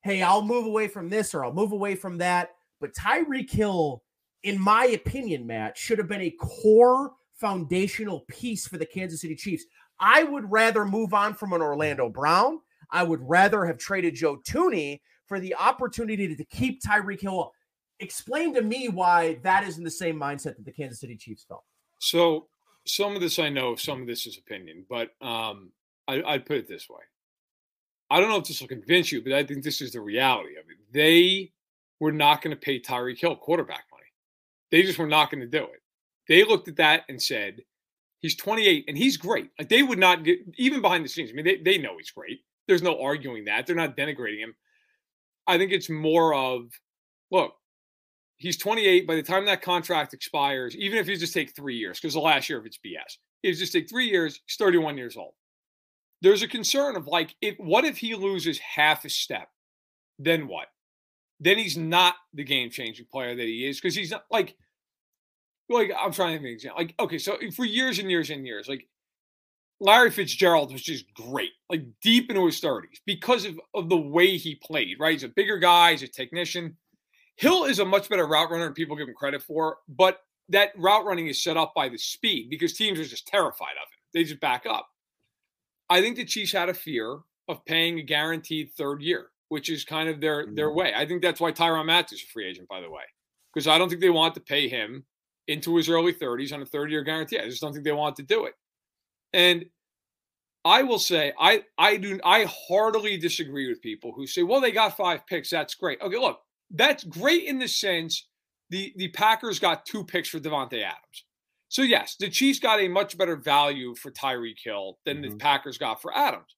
hey, 0.03 0.23
I'll 0.23 0.43
move 0.43 0.67
away 0.67 0.89
from 0.89 1.09
this 1.09 1.35
or 1.35 1.45
I'll 1.45 1.53
move 1.53 1.73
away 1.73 1.95
from 1.95 2.19
that. 2.19 2.51
But 2.81 2.95
Tyreek 2.95 3.51
Hill, 3.51 4.03
in 4.43 4.61
my 4.61 4.87
opinion, 4.87 5.47
Matt, 5.47 5.77
should 5.77 5.99
have 5.99 6.09
been 6.09 6.21
a 6.21 6.37
core 6.39 7.13
foundational 7.35 8.21
piece 8.29 8.67
for 8.67 8.77
the 8.77 8.87
Kansas 8.87 9.23
City 9.23 9.35
Chiefs. 9.35 9.65
I 9.99 10.25
would 10.25 10.51
rather 10.51 10.85
move 10.85 11.15
on 11.15 11.35
from 11.35 11.53
an 11.53 11.63
Orlando 11.63 12.09
Brown. 12.09 12.61
I 12.93 13.03
would 13.03 13.21
rather 13.23 13.65
have 13.67 13.79
traded 13.79 14.15
Joe 14.15 14.39
Thuney 14.49 15.01
for 15.27 15.41
the 15.41 15.55
opportunity 15.55 16.35
to 16.35 16.45
keep 16.45 16.83
Tyreek 16.83 17.21
Hill. 17.21 17.53
Explain 18.01 18.55
to 18.55 18.63
me 18.63 18.89
why 18.89 19.39
that 19.43 19.65
isn't 19.65 19.85
the 19.85 19.91
same 19.91 20.19
mindset 20.19 20.57
that 20.57 20.65
the 20.65 20.73
Kansas 20.73 21.01
City 21.01 21.17
Chiefs 21.17 21.45
felt. 21.47 21.65
So, 21.99 22.47
some 22.87 23.15
of 23.15 23.21
this 23.21 23.39
I 23.39 23.51
know, 23.51 23.77
some 23.77 24.01
of 24.01 24.07
this 24.07 24.27
is 24.27 24.39
opinion, 24.39 24.87
but 24.89 25.11
um, 25.21 25.71
I, 26.09 26.23
I'd 26.23 26.47
put 26.47 26.57
it 26.57 26.69
this 26.69 26.89
way. 26.89 27.03
I 28.11 28.19
don't 28.19 28.31
know 28.31 28.39
if 28.39 28.49
this 28.49 28.61
will 28.61 28.69
convince 28.69 29.13
you, 29.13 29.23
but 29.23 29.33
I 29.33 29.45
think 29.45 29.63
this 29.63 29.81
is 29.81 29.93
the 29.93 30.01
reality 30.01 30.57
of 30.57 30.65
it. 30.69 30.79
They 30.93 31.53
were 32.01 32.11
not 32.11 32.43
going 32.43 32.57
to 32.57 32.61
pay 32.61 32.81
Tyreek 32.81 33.21
Hill 33.21 33.37
quarterback 33.37 33.85
money. 33.93 34.03
They 34.71 34.83
just 34.83 34.99
were 34.99 35.07
not 35.07 35.31
going 35.31 35.43
to 35.43 35.47
do 35.47 35.65
it. 35.65 35.83
They 36.27 36.43
looked 36.43 36.69
at 36.69 36.77
that 36.77 37.03
and 37.09 37.23
said, 37.23 37.63
he's 38.21 38.35
28 38.37 38.85
and 38.89 38.97
he's 38.97 39.17
great. 39.17 39.51
Like 39.59 39.69
they 39.69 39.83
would 39.83 39.99
not 39.99 40.25
get, 40.25 40.39
even 40.57 40.81
behind 40.81 41.05
the 41.05 41.09
scenes. 41.09 41.31
I 41.31 41.35
mean, 41.35 41.45
they, 41.45 41.59
they 41.59 41.79
know 41.79 41.97
he's 41.99 42.11
great. 42.11 42.41
There's 42.71 42.83
no 42.83 43.03
arguing 43.03 43.47
that. 43.47 43.67
They're 43.67 43.75
not 43.75 43.97
denigrating 43.97 44.39
him. 44.39 44.55
I 45.45 45.59
think 45.59 45.73
it's 45.73 45.91
more 45.91 46.33
of 46.33 46.71
look, 47.33 47.55
he's 48.37 48.57
28. 48.57 49.09
By 49.09 49.17
the 49.17 49.25
time 49.25 49.45
that 49.47 49.61
contract 49.61 50.15
expires, 50.15 50.77
even 50.77 50.97
if 50.97 51.09
you 51.09 51.17
just 51.17 51.35
take 51.35 51.57
three 51.57 51.75
years, 51.75 51.99
because 51.99 52.15
the 52.15 52.21
last 52.21 52.49
year 52.49 52.61
of 52.61 52.67
it's 52.67 52.79
BS, 52.79 53.19
if 53.43 53.55
you 53.55 53.57
just 53.57 53.73
take 53.73 53.91
three 53.91 54.07
years, 54.07 54.39
he's 54.47 54.55
31 54.55 54.97
years 54.97 55.17
old. 55.17 55.35
There's 56.23 56.43
a 56.43 56.47
concern 56.47 56.95
of 56.95 57.09
like, 57.09 57.35
if 57.43 57.57
what 57.59 57.85
if 57.85 57.99
he 57.99 58.15
loses 58.15 58.61
half 58.61 59.05
a 59.05 59.11
step? 59.11 59.49
Then 60.21 60.47
what? 60.47 60.69
Then 61.41 61.59
he's 61.59 61.77
not 61.77 62.15
the 62.35 62.45
game 62.45 62.71
changing 62.71 63.07
player 63.11 63.35
that 63.35 63.43
he 63.43 63.67
is 63.67 63.81
because 63.81 63.97
he's 63.97 64.13
not 64.13 64.27
like, 64.31 64.55
like 65.69 65.91
I'm 66.01 66.13
trying 66.13 66.37
to 66.37 66.41
make 66.41 66.51
an 66.51 66.55
example. 66.55 66.79
Like, 66.79 66.95
okay, 67.01 67.19
so 67.19 67.37
for 67.53 67.65
years 67.65 67.99
and 67.99 68.09
years 68.09 68.31
and 68.31 68.47
years, 68.47 68.69
like 68.69 68.87
Larry 69.81 70.11
Fitzgerald 70.11 70.73
was 70.73 70.83
just 70.83 71.13
great, 71.15 71.53
like 71.71 71.85
deep 72.03 72.29
into 72.29 72.45
his 72.45 72.61
30s 72.61 73.01
because 73.07 73.47
of, 73.47 73.59
of 73.75 73.89
the 73.89 73.97
way 73.97 74.37
he 74.37 74.55
played, 74.57 74.99
right? 75.01 75.13
He's 75.13 75.23
a 75.23 75.29
bigger 75.29 75.59
guy, 75.59 75.93
he's 75.93 76.03
a 76.03 76.09
technician. 76.09 76.77
Hill 77.37 77.65
is 77.65 77.79
a 77.79 77.85
much 77.85 78.09
better 78.11 78.27
route 78.27 78.51
runner 78.51 78.65
than 78.65 78.75
people 78.75 78.97
give 78.97 79.09
him 79.09 79.15
credit 79.15 79.43
for, 79.43 79.79
but 79.89 80.21
that 80.51 80.73
route 80.77 81.07
running 81.07 81.29
is 81.29 81.43
set 81.43 81.57
up 81.57 81.73
by 81.75 81.89
the 81.89 81.97
speed 81.97 82.49
because 82.51 82.75
teams 82.75 83.01
are 83.01 83.05
just 83.05 83.27
terrified 83.27 83.77
of 83.83 83.89
him. 83.89 84.01
They 84.13 84.25
just 84.25 84.41
back 84.41 84.67
up. 84.67 84.89
I 85.89 86.03
think 86.03 86.17
the 86.17 86.25
Chiefs 86.25 86.53
had 86.53 86.69
a 86.69 86.75
fear 86.75 87.21
of 87.49 87.65
paying 87.65 87.99
a 87.99 88.03
guaranteed 88.03 88.71
third 88.77 89.03
year. 89.03 89.31
which 89.49 89.69
is 89.69 89.85
kind 89.85 90.09
of 90.09 90.21
their 90.21 90.47
their 90.55 90.71
mm. 90.71 90.77
way. 90.77 90.93
I 90.95 91.05
think 91.05 91.23
that's 91.23 91.41
why 91.41 91.51
Tyrann 91.53 91.87
Mathieu 91.87 92.17
is 92.17 92.23
a 92.23 92.27
free 92.27 92.47
agent, 92.47 92.69
by 92.69 92.81
the 92.81 92.91
way, 92.91 93.03
because 93.53 93.67
I 93.67 93.79
don't 93.79 93.89
think 93.89 94.01
they 94.01 94.11
want 94.11 94.35
to 94.35 94.41
pay 94.41 94.69
him 94.69 95.05
into 95.49 95.77
his 95.77 95.89
early 95.89 96.15
30s 96.15 96.53
on 96.53 96.63
a 96.63 96.67
30 96.67 96.93
year 96.93 97.03
guarantee. 97.03 97.39
I 97.39 97.47
just 97.47 97.61
don't 97.61 97.73
think 97.73 97.85
they 97.85 97.93
want 97.93 98.17
to 98.17 98.23
do 98.23 98.45
it. 98.45 98.55
And 99.33 99.67
I 100.65 100.83
will 100.83 100.99
say 100.99 101.33
I 101.41 101.65
I 101.79 101.97
do 101.97 102.21
I 102.25 102.47
heartily 102.69 103.17
disagree 103.17 103.69
with 103.69 103.81
people 103.81 104.13
who 104.15 104.27
say, 104.27 104.43
well, 104.43 104.61
they 104.61 104.73
got 104.73 104.97
five 104.97 105.27
picks. 105.27 105.51
That's 105.51 105.75
great. 105.75 106.01
Okay, 106.03 106.19
look, 106.19 106.41
that's 106.71 107.05
great 107.05 107.45
in 107.45 107.59
the 107.59 107.69
sense 107.69 108.27
the 108.69 108.93
the 108.97 109.09
Packers 109.09 109.59
got 109.59 109.87
two 109.87 110.05
picks 110.05 110.29
for 110.29 110.39
Davante 110.39 110.83
Adams. 110.83 111.25
So 111.69 111.83
yes, 111.83 112.17
the 112.19 112.29
Chiefs 112.29 112.59
got 112.59 112.81
a 112.81 112.89
much 112.89 113.17
better 113.17 113.37
value 113.37 113.95
for 113.95 114.11
Tyreek 114.11 114.59
Hill 114.63 114.99
than 115.05 115.19
Mm-hmm. 115.23 115.31
the 115.31 115.37
Packers 115.37 115.79
got 115.79 116.03
for 116.03 116.15
Adams. 116.17 116.57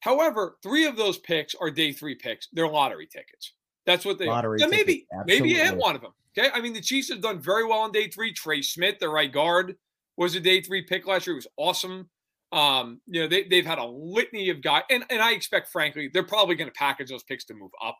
However, 0.00 0.56
three 0.62 0.86
of 0.86 0.96
those 0.96 1.18
picks 1.18 1.54
are 1.54 1.70
day 1.70 1.92
three 1.92 2.14
picks. 2.14 2.48
They're 2.52 2.68
lottery 2.68 3.06
tickets. 3.06 3.54
That's 3.84 4.04
what 4.04 4.18
they 4.18 4.26
Lottery 4.26 4.62
are. 4.62 4.68
Maybe 4.68 5.06
tickets, 5.10 5.24
maybe 5.26 5.50
you 5.50 5.56
hit 5.56 5.76
one 5.76 5.96
of 5.96 6.02
them. 6.02 6.12
Okay. 6.38 6.48
I 6.54 6.60
mean, 6.60 6.72
the 6.72 6.80
Chiefs 6.80 7.08
have 7.08 7.20
done 7.20 7.40
very 7.40 7.66
well 7.66 7.80
on 7.80 7.90
day 7.92 8.08
three. 8.08 8.32
Trey 8.32 8.62
Smith, 8.62 8.98
the 9.00 9.08
right 9.08 9.32
guard, 9.32 9.76
was 10.16 10.34
a 10.34 10.40
day 10.40 10.60
three 10.60 10.82
pick 10.82 11.06
last 11.06 11.26
year. 11.26 11.34
It 11.34 11.38
was 11.38 11.46
awesome. 11.56 12.10
Um, 12.52 13.00
you 13.06 13.22
know, 13.22 13.28
they, 13.28 13.44
they've 13.44 13.66
had 13.66 13.78
a 13.78 13.84
litany 13.84 14.50
of 14.50 14.60
guys, 14.60 14.82
and, 14.90 15.04
and 15.08 15.22
I 15.22 15.32
expect, 15.32 15.68
frankly, 15.68 16.10
they're 16.12 16.24
probably 16.24 16.56
going 16.56 16.68
to 16.68 16.74
package 16.74 17.10
those 17.10 17.22
picks 17.22 17.44
to 17.44 17.54
move 17.54 17.70
up. 17.82 17.98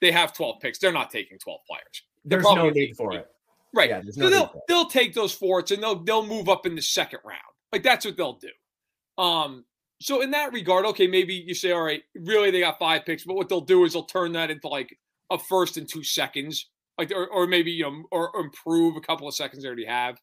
They 0.00 0.12
have 0.12 0.32
12 0.32 0.60
picks. 0.60 0.78
They're 0.78 0.92
not 0.92 1.10
taking 1.10 1.38
12 1.38 1.60
players. 1.66 1.82
They're 2.24 2.38
There's 2.38 2.44
probably 2.44 2.62
no 2.62 2.70
need 2.70 2.96
for 2.96 3.14
it. 3.14 3.26
Right. 3.74 3.90
Yeah, 3.90 4.00
so 4.10 4.22
no 4.22 4.30
they'll 4.30 4.62
they'll 4.66 4.86
take 4.86 5.12
those 5.14 5.32
forts 5.32 5.70
and 5.72 5.82
they'll 5.82 6.02
they'll 6.02 6.26
move 6.26 6.48
up 6.48 6.64
in 6.64 6.74
the 6.74 6.80
second 6.82 7.20
round. 7.24 7.38
Like 7.70 7.82
that's 7.82 8.04
what 8.04 8.16
they'll 8.16 8.38
do. 8.38 9.22
Um, 9.22 9.64
so 10.00 10.22
in 10.22 10.30
that 10.30 10.52
regard, 10.52 10.86
okay, 10.86 11.06
maybe 11.06 11.34
you 11.34 11.54
say, 11.54 11.72
all 11.72 11.82
right, 11.82 12.02
really 12.14 12.50
they 12.50 12.60
got 12.60 12.78
five 12.78 13.04
picks, 13.04 13.24
but 13.24 13.34
what 13.34 13.48
they'll 13.48 13.60
do 13.60 13.84
is 13.84 13.92
they'll 13.92 14.04
turn 14.04 14.32
that 14.32 14.50
into 14.50 14.68
like 14.68 14.96
a 15.30 15.38
first 15.38 15.76
and 15.76 15.88
two 15.88 16.02
seconds, 16.02 16.70
like 16.96 17.10
or, 17.10 17.26
or 17.26 17.46
maybe 17.46 17.70
you 17.70 17.82
know, 17.82 18.04
or, 18.10 18.34
or 18.34 18.44
improve 18.44 18.96
a 18.96 19.00
couple 19.00 19.28
of 19.28 19.34
seconds 19.34 19.62
they 19.62 19.66
already 19.66 19.84
have. 19.84 20.16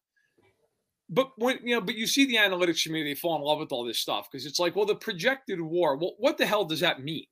But 1.08 1.30
when 1.36 1.58
you 1.62 1.74
know, 1.74 1.80
but 1.80 1.94
you 1.94 2.06
see 2.06 2.26
the 2.26 2.36
analytics 2.36 2.82
community 2.82 3.14
fall 3.14 3.36
in 3.36 3.42
love 3.42 3.58
with 3.58 3.72
all 3.72 3.84
this 3.84 3.98
stuff 3.98 4.28
because 4.30 4.44
it's 4.46 4.58
like, 4.58 4.74
well, 4.74 4.86
the 4.86 4.96
projected 4.96 5.60
war. 5.60 5.96
Well, 5.96 6.14
what 6.18 6.38
the 6.38 6.46
hell 6.46 6.64
does 6.64 6.80
that 6.80 7.02
mean? 7.02 7.26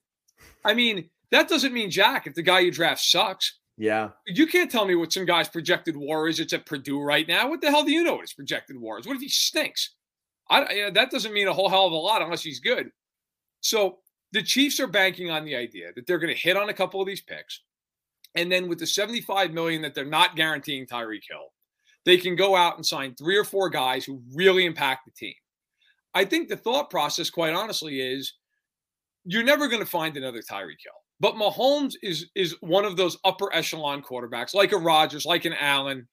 I 0.64 0.74
mean, 0.74 1.10
that 1.30 1.48
doesn't 1.48 1.72
mean 1.72 1.90
jack 1.90 2.26
if 2.26 2.34
the 2.34 2.42
guy 2.42 2.60
you 2.60 2.70
draft 2.70 3.02
sucks. 3.02 3.58
Yeah. 3.76 4.10
You 4.26 4.46
can't 4.46 4.70
tell 4.70 4.86
me 4.86 4.94
what 4.94 5.12
some 5.12 5.24
guy's 5.24 5.48
projected 5.48 5.96
war 5.96 6.28
is. 6.28 6.38
It's 6.38 6.52
at 6.52 6.66
Purdue 6.66 7.00
right 7.00 7.26
now. 7.26 7.48
What 7.48 7.60
the 7.60 7.70
hell 7.70 7.82
do 7.82 7.90
you 7.90 8.04
know 8.04 8.12
what 8.12 8.20
his 8.20 8.32
projected 8.32 8.80
war 8.80 9.00
is? 9.00 9.06
What 9.06 9.16
if 9.16 9.22
he 9.22 9.28
stinks? 9.28 9.94
I, 10.48 10.72
yeah, 10.72 10.90
that 10.90 11.10
doesn't 11.10 11.32
mean 11.32 11.48
a 11.48 11.52
whole 11.52 11.68
hell 11.68 11.86
of 11.86 11.92
a 11.92 11.96
lot 11.96 12.22
unless 12.22 12.42
he's 12.42 12.60
good. 12.60 12.90
So 13.62 13.98
the 14.30 14.42
Chiefs 14.42 14.78
are 14.78 14.86
banking 14.86 15.30
on 15.30 15.44
the 15.44 15.56
idea 15.56 15.90
that 15.96 16.06
they're 16.06 16.18
going 16.18 16.32
to 16.32 16.40
hit 16.40 16.56
on 16.56 16.68
a 16.68 16.74
couple 16.74 17.00
of 17.00 17.06
these 17.06 17.22
picks, 17.22 17.62
and 18.34 18.52
then 18.52 18.68
with 18.68 18.78
the 18.78 18.86
seventy-five 18.86 19.52
million 19.52 19.80
that 19.82 19.94
they're 19.94 20.04
not 20.04 20.36
guaranteeing 20.36 20.86
Tyreek 20.86 21.22
Hill, 21.28 21.53
they 22.04 22.16
can 22.16 22.36
go 22.36 22.54
out 22.54 22.76
and 22.76 22.84
sign 22.84 23.14
three 23.14 23.36
or 23.36 23.44
four 23.44 23.70
guys 23.70 24.04
who 24.04 24.22
really 24.34 24.66
impact 24.66 25.06
the 25.06 25.12
team. 25.12 25.34
I 26.14 26.24
think 26.24 26.48
the 26.48 26.56
thought 26.56 26.90
process, 26.90 27.30
quite 27.30 27.54
honestly, 27.54 28.00
is 28.00 28.34
you're 29.24 29.42
never 29.42 29.68
going 29.68 29.82
to 29.82 29.88
find 29.88 30.16
another 30.16 30.40
Tyreek 30.40 30.82
Hill. 30.84 30.92
But 31.20 31.34
Mahomes 31.34 31.94
is 32.02 32.26
is 32.34 32.56
one 32.60 32.84
of 32.84 32.96
those 32.96 33.16
upper 33.24 33.54
echelon 33.54 34.02
quarterbacks, 34.02 34.54
like 34.54 34.72
a 34.72 34.76
Rodgers, 34.76 35.24
like 35.24 35.44
an 35.44 35.54
Allen, 35.54 36.08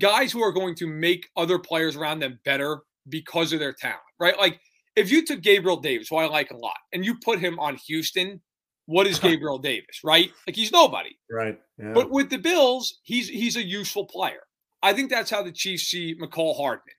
guys 0.00 0.32
who 0.32 0.42
are 0.42 0.52
going 0.52 0.74
to 0.76 0.86
make 0.86 1.28
other 1.36 1.58
players 1.58 1.96
around 1.96 2.20
them 2.20 2.40
better 2.44 2.80
because 3.08 3.52
of 3.52 3.60
their 3.60 3.72
talent, 3.72 4.00
right? 4.18 4.38
Like 4.38 4.60
if 4.96 5.10
you 5.10 5.24
took 5.24 5.42
Gabriel 5.42 5.76
Davis, 5.80 6.08
who 6.08 6.16
I 6.16 6.26
like 6.26 6.50
a 6.50 6.56
lot, 6.56 6.76
and 6.92 7.04
you 7.04 7.16
put 7.22 7.38
him 7.38 7.58
on 7.58 7.76
Houston, 7.86 8.40
what 8.86 9.06
is 9.06 9.18
Gabriel 9.20 9.58
Davis, 9.58 10.00
right? 10.02 10.30
Like 10.46 10.56
he's 10.56 10.72
nobody. 10.72 11.16
Right. 11.30 11.58
Yeah. 11.78 11.92
But 11.92 12.10
with 12.10 12.30
the 12.30 12.38
Bills, 12.38 12.98
he's 13.02 13.28
he's 13.28 13.56
a 13.56 13.64
useful 13.64 14.06
player. 14.06 14.40
I 14.82 14.92
think 14.92 15.10
that's 15.10 15.30
how 15.30 15.42
the 15.42 15.52
Chiefs 15.52 15.84
see 15.84 16.14
Mecole 16.14 16.56
Hardman. 16.56 16.94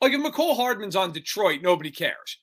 Like 0.00 0.12
if 0.12 0.20
Mecole 0.20 0.56
Hardman's 0.56 0.96
on 0.96 1.12
Detroit, 1.12 1.60
nobody 1.62 1.90
cares. 1.90 2.38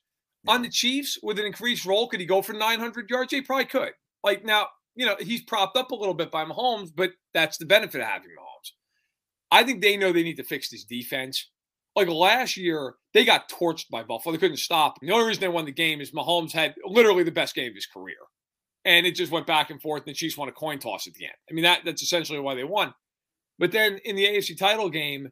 On 0.48 0.62
the 0.62 0.68
Chiefs, 0.68 1.18
with 1.22 1.38
an 1.38 1.44
increased 1.44 1.84
role, 1.84 2.08
could 2.08 2.20
he 2.20 2.26
go 2.26 2.42
for 2.42 2.52
900 2.52 3.08
yards? 3.08 3.32
He 3.32 3.42
probably 3.42 3.66
could. 3.66 3.92
Like 4.24 4.44
now, 4.44 4.66
you 4.94 5.06
know, 5.06 5.16
he's 5.20 5.42
propped 5.42 5.76
up 5.76 5.90
a 5.90 5.94
little 5.94 6.14
bit 6.14 6.30
by 6.30 6.44
Mahomes, 6.44 6.90
but 6.94 7.12
that's 7.32 7.58
the 7.58 7.64
benefit 7.64 8.00
of 8.00 8.06
having 8.06 8.30
Mahomes. 8.30 8.72
I 9.50 9.64
think 9.64 9.80
they 9.80 9.96
know 9.96 10.12
they 10.12 10.22
need 10.22 10.36
to 10.36 10.44
fix 10.44 10.70
this 10.70 10.84
defense. 10.84 11.48
Like 11.94 12.08
last 12.08 12.56
year, 12.56 12.94
they 13.12 13.24
got 13.24 13.50
torched 13.50 13.90
by 13.90 14.02
Buffalo. 14.02 14.32
They 14.32 14.40
couldn't 14.40 14.56
stop 14.56 14.98
them. 14.98 15.06
The 15.06 15.14
only 15.14 15.28
reason 15.28 15.42
they 15.42 15.48
won 15.48 15.66
the 15.66 15.72
game 15.72 16.00
is 16.00 16.10
Mahomes 16.10 16.52
had 16.52 16.74
literally 16.84 17.22
the 17.22 17.30
best 17.30 17.54
game 17.54 17.68
of 17.68 17.74
his 17.74 17.86
career. 17.86 18.16
And 18.84 19.06
it 19.06 19.14
just 19.14 19.30
went 19.30 19.46
back 19.46 19.70
and 19.70 19.80
forth, 19.80 20.02
and 20.02 20.14
the 20.14 20.18
Chiefs 20.18 20.36
won 20.36 20.48
a 20.48 20.52
coin 20.52 20.78
toss 20.78 21.06
at 21.06 21.14
the 21.14 21.26
end. 21.26 21.34
I 21.48 21.52
mean, 21.52 21.64
that 21.64 21.82
that's 21.84 22.02
essentially 22.02 22.40
why 22.40 22.54
they 22.54 22.64
won. 22.64 22.94
But 23.58 23.72
then 23.72 23.98
in 24.04 24.16
the 24.16 24.24
AFC 24.24 24.56
title 24.58 24.90
game, 24.90 25.28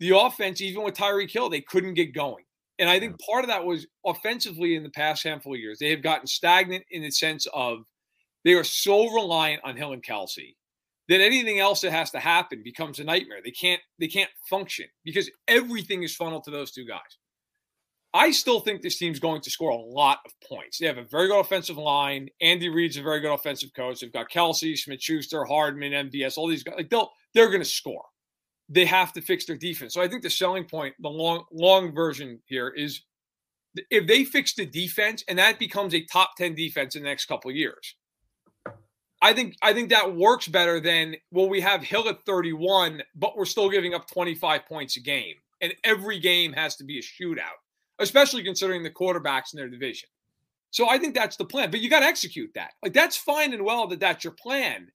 the 0.00 0.16
offense, 0.16 0.60
even 0.60 0.82
with 0.82 0.94
Tyreek 0.94 1.30
Hill, 1.30 1.48
they 1.48 1.60
couldn't 1.60 1.94
get 1.94 2.14
going. 2.14 2.44
And 2.78 2.88
I 2.88 2.98
think 2.98 3.20
part 3.20 3.44
of 3.44 3.48
that 3.48 3.64
was 3.64 3.86
offensively 4.04 4.74
in 4.74 4.82
the 4.82 4.90
past 4.90 5.22
handful 5.22 5.54
of 5.54 5.60
years, 5.60 5.78
they 5.78 5.90
have 5.90 6.02
gotten 6.02 6.26
stagnant 6.26 6.84
in 6.90 7.02
the 7.02 7.10
sense 7.10 7.46
of 7.54 7.84
they 8.44 8.54
are 8.54 8.64
so 8.64 9.08
reliant 9.10 9.62
on 9.64 9.76
Hill 9.76 9.92
and 9.92 10.02
Kelce 10.02 10.54
that 11.08 11.20
anything 11.20 11.58
else 11.60 11.80
that 11.82 11.92
has 11.92 12.10
to 12.12 12.18
happen 12.18 12.62
becomes 12.64 12.98
a 12.98 13.04
nightmare. 13.04 13.40
They 13.44 13.50
can't 13.50 13.80
they 13.98 14.08
can't 14.08 14.30
function 14.48 14.86
because 15.04 15.30
everything 15.48 16.02
is 16.02 16.16
funneled 16.16 16.44
to 16.44 16.50
those 16.50 16.72
two 16.72 16.86
guys. 16.86 17.18
I 18.12 18.30
still 18.30 18.60
think 18.60 18.80
this 18.80 18.98
team's 18.98 19.18
going 19.18 19.40
to 19.42 19.50
score 19.50 19.70
a 19.70 19.76
lot 19.76 20.20
of 20.24 20.32
points. 20.48 20.78
They 20.78 20.86
have 20.86 20.98
a 20.98 21.04
very 21.04 21.26
good 21.26 21.40
offensive 21.40 21.78
line. 21.78 22.28
Andy 22.40 22.68
Reid's 22.68 22.96
a 22.96 23.02
very 23.02 23.18
good 23.20 23.34
offensive 23.34 23.70
coach. 23.74 24.00
They've 24.00 24.12
got 24.12 24.30
Kelce, 24.30 24.78
Smith 24.78 25.02
Schuster, 25.02 25.44
Hardman, 25.44 25.92
MVS, 25.92 26.38
all 26.38 26.46
these 26.46 26.62
guys. 26.62 26.76
Like 26.76 26.90
they'll 26.90 27.10
they're 27.34 27.50
gonna 27.50 27.64
score. 27.64 28.04
They 28.68 28.86
have 28.86 29.12
to 29.12 29.20
fix 29.20 29.44
their 29.44 29.56
defense. 29.56 29.94
So 29.94 30.00
I 30.00 30.08
think 30.08 30.22
the 30.22 30.30
selling 30.30 30.64
point, 30.64 30.94
the 31.00 31.08
long 31.08 31.44
long 31.52 31.94
version 31.94 32.40
here 32.46 32.68
is 32.68 33.02
if 33.90 34.06
they 34.06 34.24
fix 34.24 34.54
the 34.54 34.66
defense 34.66 35.24
and 35.28 35.38
that 35.38 35.58
becomes 35.58 35.94
a 35.94 36.04
top 36.04 36.36
10 36.36 36.54
defense 36.54 36.94
in 36.94 37.02
the 37.02 37.08
next 37.08 37.26
couple 37.26 37.50
years. 37.50 37.94
I 39.20 39.32
think 39.32 39.56
I 39.62 39.72
think 39.72 39.88
that 39.90 40.14
works 40.14 40.48
better 40.48 40.80
than 40.80 41.16
well, 41.30 41.48
we 41.48 41.60
have 41.62 41.82
Hill 41.82 42.08
at 42.08 42.24
31, 42.26 43.02
but 43.14 43.36
we're 43.36 43.46
still 43.46 43.70
giving 43.70 43.94
up 43.94 44.06
25 44.10 44.66
points 44.66 44.96
a 44.96 45.00
game. 45.00 45.34
And 45.62 45.74
every 45.82 46.18
game 46.18 46.52
has 46.52 46.76
to 46.76 46.84
be 46.84 46.98
a 46.98 47.02
shootout, 47.02 47.56
especially 47.98 48.44
considering 48.44 48.82
the 48.82 48.90
quarterbacks 48.90 49.54
in 49.54 49.58
their 49.58 49.68
division. 49.70 50.10
So 50.70 50.90
I 50.90 50.98
think 50.98 51.14
that's 51.14 51.36
the 51.36 51.44
plan. 51.44 51.70
But 51.70 51.80
you 51.80 51.88
got 51.88 52.00
to 52.00 52.06
execute 52.06 52.50
that. 52.54 52.72
Like 52.82 52.92
that's 52.92 53.16
fine 53.16 53.54
and 53.54 53.64
well 53.64 53.86
that 53.86 54.00
that's 54.00 54.24
your 54.24 54.34
plan. 54.34 54.88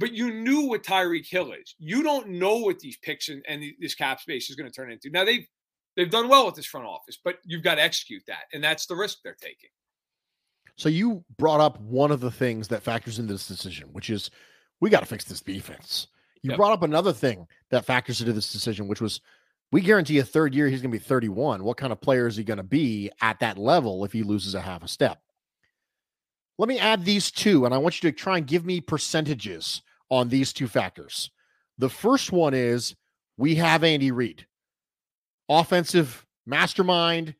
But 0.00 0.14
you 0.14 0.32
knew 0.32 0.62
what 0.62 0.82
Tyreek 0.82 1.28
Hill 1.28 1.52
is. 1.52 1.74
You 1.78 2.02
don't 2.02 2.30
know 2.30 2.56
what 2.56 2.78
these 2.78 2.96
picks 2.96 3.28
and, 3.28 3.44
and 3.46 3.62
this 3.78 3.94
cap 3.94 4.18
space 4.18 4.48
is 4.48 4.56
going 4.56 4.68
to 4.68 4.74
turn 4.74 4.90
into. 4.90 5.10
Now 5.10 5.26
they've 5.26 5.46
they've 5.94 6.10
done 6.10 6.28
well 6.28 6.46
with 6.46 6.54
this 6.54 6.64
front 6.64 6.86
office, 6.86 7.18
but 7.22 7.36
you've 7.44 7.62
got 7.62 7.74
to 7.74 7.82
execute 7.82 8.22
that, 8.26 8.44
and 8.54 8.64
that's 8.64 8.86
the 8.86 8.96
risk 8.96 9.18
they're 9.22 9.36
taking. 9.38 9.68
So 10.76 10.88
you 10.88 11.22
brought 11.36 11.60
up 11.60 11.78
one 11.80 12.10
of 12.10 12.20
the 12.20 12.30
things 12.30 12.66
that 12.68 12.82
factors 12.82 13.18
into 13.18 13.34
this 13.34 13.46
decision, 13.46 13.88
which 13.92 14.08
is 14.08 14.30
we 14.80 14.88
got 14.88 15.00
to 15.00 15.06
fix 15.06 15.24
this 15.24 15.42
defense. 15.42 16.06
You 16.42 16.50
Yep. 16.50 16.56
brought 16.56 16.72
up 16.72 16.82
another 16.82 17.12
thing 17.12 17.46
that 17.68 17.84
factors 17.84 18.22
into 18.22 18.32
this 18.32 18.50
decision, 18.50 18.88
which 18.88 19.02
was 19.02 19.20
we 19.70 19.82
guarantee 19.82 20.18
a 20.18 20.24
third 20.24 20.54
year 20.54 20.68
he's 20.68 20.80
going 20.80 20.90
to 20.90 20.98
be 20.98 21.04
31. 21.04 21.62
What 21.62 21.76
kind 21.76 21.92
of 21.92 22.00
player 22.00 22.26
is 22.26 22.36
he 22.36 22.44
going 22.44 22.56
to 22.56 22.62
be 22.62 23.10
at 23.20 23.40
that 23.40 23.58
level 23.58 24.02
if 24.06 24.12
he 24.14 24.22
loses 24.22 24.54
a 24.54 24.62
half 24.62 24.82
a 24.82 24.88
step? 24.88 25.20
Let 26.56 26.70
me 26.70 26.78
add 26.78 27.04
these 27.04 27.30
two, 27.30 27.66
and 27.66 27.74
I 27.74 27.78
want 27.78 28.02
you 28.02 28.10
to 28.10 28.16
try 28.16 28.38
and 28.38 28.46
give 28.46 28.64
me 28.64 28.80
percentages 28.80 29.82
on 30.10 30.28
these 30.28 30.52
two 30.52 30.68
factors. 30.68 31.30
The 31.78 31.88
first 31.88 32.32
one 32.32 32.54
is 32.54 32.94
we 33.36 33.54
have 33.56 33.84
Andy 33.84 34.10
Reid, 34.10 34.46
offensive 35.48 36.26
mastermind. 36.46 37.34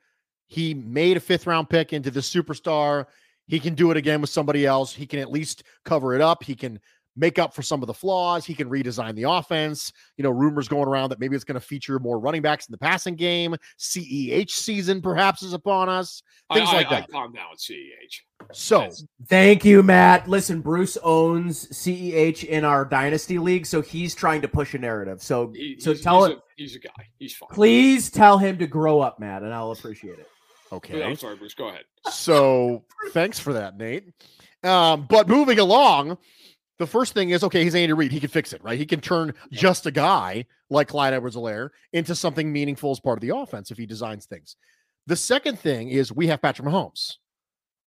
He 0.47 0.75
made 0.75 1.17
a 1.17 1.21
fifth 1.21 1.47
round 1.47 1.69
pick 1.69 1.93
into 1.93 2.11
the 2.11 2.21
superstar. 2.21 3.07
He 3.47 3.61
can 3.61 3.75
do 3.75 3.91
it 3.91 3.97
again 3.97 4.21
with 4.21 4.31
somebody 4.31 4.65
else. 4.67 4.95
He 4.95 5.07
can 5.07 5.19
at 5.19 5.31
least 5.31 5.65
cover 5.85 6.15
it 6.15 6.21
up. 6.21 6.43
He 6.43 6.55
can 6.55 6.81
make 7.17 7.39
up 7.39 7.55
for 7.55 7.63
some 7.63 7.83
of 7.83 7.87
the 7.87 7.95
flaws. 7.95 8.45
He 8.45 8.55
can 8.55 8.69
redesign 8.71 9.15
the 9.15 9.25
offense. 9.25 9.93
You 10.17 10.25
know, 10.25 10.31
rumors 10.31 10.69
going 10.69 10.89
around 10.89 11.11
that 11.11 11.21
maybe 11.21 11.35
it's 11.37 11.45
going 11.45 11.61
to 11.61 11.67
feature 11.67 11.99
more 11.99 12.19
running 12.19 12.43
backs 12.43 12.67
in 12.67 12.73
the 12.73 12.79
passing 12.79 13.17
game. 13.17 13.57
CEH 13.79 14.51
season 14.51 15.03
perhaps 15.03 15.43
is 15.43 15.53
upon 15.53 15.89
us. 15.89 16.23
Things 16.53 16.69
I, 16.71 16.73
like 16.73 16.87
I, 16.89 16.91
that. 16.91 17.03
I 17.05 17.13
calm 17.13 17.33
down 17.33 17.47
with 17.51 17.61
CEH. 17.61 18.21
So, 18.53 18.89
Thank 19.29 19.65
you, 19.65 19.83
Matt. 19.83 20.29
Listen, 20.29 20.61
Bruce 20.61 20.97
owns 21.03 21.69
CEH 21.69 22.45
in 22.45 22.65
our 22.65 22.85
dynasty 22.85 23.39
league, 23.39 23.67
so 23.67 23.83
he's 23.83 24.15
trying 24.15 24.41
to 24.43 24.49
push 24.49 24.75
a 24.75 24.79
narrative. 24.79 25.23
So, 25.23 25.53
He- 25.55 25.79
so 25.79 25.93
tell 25.95 26.25
him 26.25 26.39
he's 26.57 26.75
a 26.75 26.79
guy. 26.79 26.91
He's 27.19 27.35
fine. 27.35 27.49
Please 27.53 28.11
tell 28.11 28.39
him 28.39 28.59
to 28.59 28.67
grow 28.67 29.01
up, 29.01 29.21
Matt, 29.21 29.43
and 29.43 29.53
I'll 29.53 29.73
appreciate 29.73 30.19
it. 30.19 30.29
okay. 30.73 31.03
I'm 31.03 31.17
sorry, 31.17 31.37
Bruce. 31.37 31.55
Go 31.55 31.69
ahead. 31.69 31.85
So 32.11 32.85
thanks 33.11 33.39
for 33.39 33.53
that, 33.53 33.77
Nate. 33.77 34.05
Um, 34.65 35.07
but 35.09 35.29
moving 35.29 35.59
along, 35.59 36.19
the 36.81 36.87
first 36.87 37.13
thing 37.13 37.31
is 37.31 37.45
okay, 37.45 37.63
he's 37.63 37.75
Andy 37.75 37.93
Reid. 37.93 38.11
He 38.11 38.21
can 38.21 38.31
fix 38.31 38.55
it, 38.55 38.65
right? 38.65 38.79
He 38.79 38.87
can 38.87 39.01
turn 39.01 39.35
just 39.53 39.85
a 39.85 39.91
guy 39.91 40.47
like 40.71 40.89
Clyde 40.89 41.13
Edwards 41.13 41.37
Helaire 41.37 41.69
into 41.93 42.15
something 42.15 42.51
meaningful 42.51 42.91
as 42.91 42.99
part 42.99 43.19
of 43.19 43.21
the 43.21 43.37
offense 43.37 43.71
if 43.71 43.77
he 43.77 43.85
designs 43.85 44.25
things. 44.25 44.57
The 45.07 45.15
second 45.15 45.59
thing 45.59 45.91
is 45.91 46.11
we 46.11 46.29
have 46.29 46.41
Patrick 46.41 46.67
Mahomes. 46.67 47.17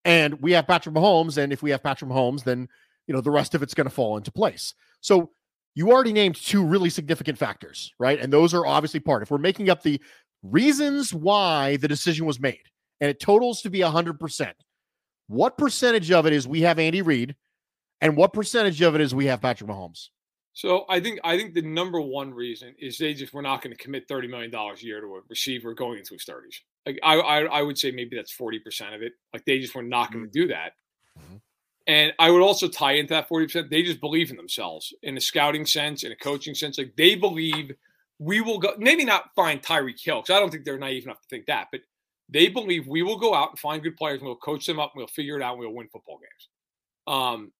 And 0.05 0.39
we 0.41 0.51
have 0.51 0.67
Patrick 0.67 0.93
Mahomes. 0.93 1.37
And 1.37 1.51
if 1.51 1.63
we 1.63 1.71
have 1.71 1.81
Patrick 1.81 2.11
Mahomes, 2.11 2.43
then 2.43 2.67
you 3.07 3.15
know, 3.15 3.21
the 3.21 3.31
rest 3.31 3.55
of 3.55 3.63
it's 3.63 3.73
going 3.73 3.87
to 3.87 3.93
fall 3.93 4.15
into 4.15 4.31
place. 4.31 4.75
So 5.01 5.31
you 5.73 5.91
already 5.91 6.13
named 6.13 6.35
two 6.35 6.63
really 6.63 6.91
significant 6.91 7.39
factors, 7.39 7.91
right? 7.97 8.19
And 8.19 8.31
those 8.31 8.53
are 8.53 8.65
obviously 8.65 8.99
part. 8.99 9.23
If 9.23 9.31
we're 9.31 9.39
making 9.39 9.71
up 9.71 9.81
the 9.81 9.99
reasons 10.43 11.13
why 11.13 11.77
the 11.77 11.87
decision 11.87 12.27
was 12.27 12.39
made, 12.39 12.61
and 13.01 13.09
it 13.09 13.19
totals 13.19 13.63
to 13.63 13.71
be 13.71 13.79
100%, 13.79 14.51
what 15.27 15.57
percentage 15.57 16.11
of 16.11 16.27
it 16.27 16.33
is 16.33 16.47
we 16.47 16.61
have 16.61 16.77
Andy 16.77 17.01
Reid, 17.01 17.35
and 18.03 18.17
what 18.17 18.33
percentage 18.33 18.81
of 18.81 18.95
it 18.95 19.01
is 19.01 19.15
we 19.15 19.27
have 19.27 19.41
Patrick 19.41 19.69
Mahomes? 19.69 20.09
So 20.51 20.85
I 20.89 20.99
think 20.99 21.19
I 21.23 21.37
think 21.37 21.53
the 21.53 21.61
number 21.61 22.01
one 22.01 22.33
reason 22.33 22.75
is 22.77 22.97
they 22.97 23.13
just 23.13 23.33
were 23.33 23.41
not 23.41 23.63
going 23.63 23.75
to 23.75 23.81
commit 23.81 24.07
thirty 24.07 24.27
million 24.27 24.51
dollars 24.51 24.83
a 24.83 24.85
year 24.85 24.99
to 24.99 25.07
a 25.15 25.21
receiver 25.29 25.73
going 25.73 25.97
into 25.99 26.13
his 26.13 26.25
thirties. 26.25 26.61
Like 26.85 26.99
I, 27.01 27.15
I, 27.15 27.39
I 27.45 27.61
would 27.61 27.77
say 27.77 27.91
maybe 27.91 28.15
that's 28.15 28.31
forty 28.31 28.59
percent 28.59 28.93
of 28.93 29.01
it. 29.01 29.13
Like 29.33 29.45
they 29.45 29.57
just 29.57 29.73
were 29.73 29.81
not 29.81 30.11
going 30.11 30.25
to 30.25 30.29
do 30.29 30.47
that. 30.49 30.73
Mhm. 31.17 31.39
And 31.87 32.13
I 32.19 32.29
would 32.29 32.41
also 32.41 32.67
tie 32.67 32.93
into 32.93 33.13
that 33.13 33.29
forty 33.29 33.45
percent. 33.45 33.69
They 33.69 33.83
just 33.83 34.01
believe 34.01 34.29
in 34.29 34.35
themselves 34.35 34.93
in 35.01 35.17
a 35.17 35.21
scouting 35.21 35.65
sense, 35.65 36.03
in 36.03 36.11
a 36.11 36.15
coaching 36.15 36.55
sense. 36.55 36.77
Like 36.77 36.95
they 36.97 37.15
believe 37.15 37.71
we 38.19 38.41
will 38.41 38.59
go. 38.59 38.73
Maybe 38.77 39.05
not 39.05 39.33
find 39.35 39.61
Tyreek 39.63 40.03
Hill 40.03 40.21
because 40.21 40.35
I 40.35 40.39
don't 40.39 40.51
think 40.51 40.65
they're 40.65 40.77
naive 40.77 41.05
enough 41.05 41.21
to 41.21 41.27
think 41.29 41.45
that, 41.45 41.69
but 41.71 41.81
they 42.29 42.49
believe 42.49 42.85
we 42.85 43.01
will 43.01 43.17
go 43.17 43.33
out 43.33 43.51
and 43.51 43.59
find 43.59 43.81
good 43.81 43.95
players 43.95 44.19
and 44.19 44.27
we'll 44.27 44.35
coach 44.35 44.65
them 44.65 44.79
up 44.79 44.91
and 44.93 44.99
we'll 44.99 45.07
figure 45.07 45.37
it 45.37 45.41
out 45.41 45.53
and 45.53 45.61
we'll 45.61 45.73
win 45.73 45.87
football 45.87 46.19
games. 46.19 46.49
Um, 47.07 47.51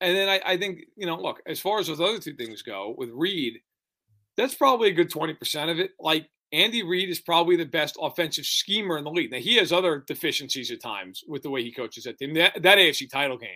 and 0.00 0.16
then 0.16 0.28
I, 0.28 0.40
I 0.44 0.56
think, 0.56 0.80
you 0.96 1.06
know, 1.06 1.16
look, 1.16 1.40
as 1.46 1.60
far 1.60 1.78
as 1.78 1.86
those 1.86 2.00
other 2.00 2.18
two 2.18 2.34
things 2.34 2.62
go 2.62 2.94
with 2.96 3.10
Reid, 3.12 3.54
that's 4.36 4.54
probably 4.54 4.88
a 4.90 4.92
good 4.94 5.10
20% 5.10 5.70
of 5.70 5.78
it. 5.78 5.92
Like 5.98 6.28
Andy 6.52 6.82
Reid 6.82 7.08
is 7.08 7.20
probably 7.20 7.56
the 7.56 7.64
best 7.64 7.96
offensive 8.00 8.44
schemer 8.44 8.98
in 8.98 9.04
the 9.04 9.10
league. 9.10 9.30
Now, 9.30 9.38
he 9.38 9.56
has 9.56 9.72
other 9.72 10.04
deficiencies 10.06 10.70
at 10.70 10.82
times 10.82 11.22
with 11.26 11.42
the 11.42 11.50
way 11.50 11.62
he 11.62 11.72
coaches 11.72 12.04
that 12.04 12.18
team. 12.18 12.34
That, 12.34 12.62
that 12.62 12.78
AFC 12.78 13.10
title 13.10 13.38
game, 13.38 13.50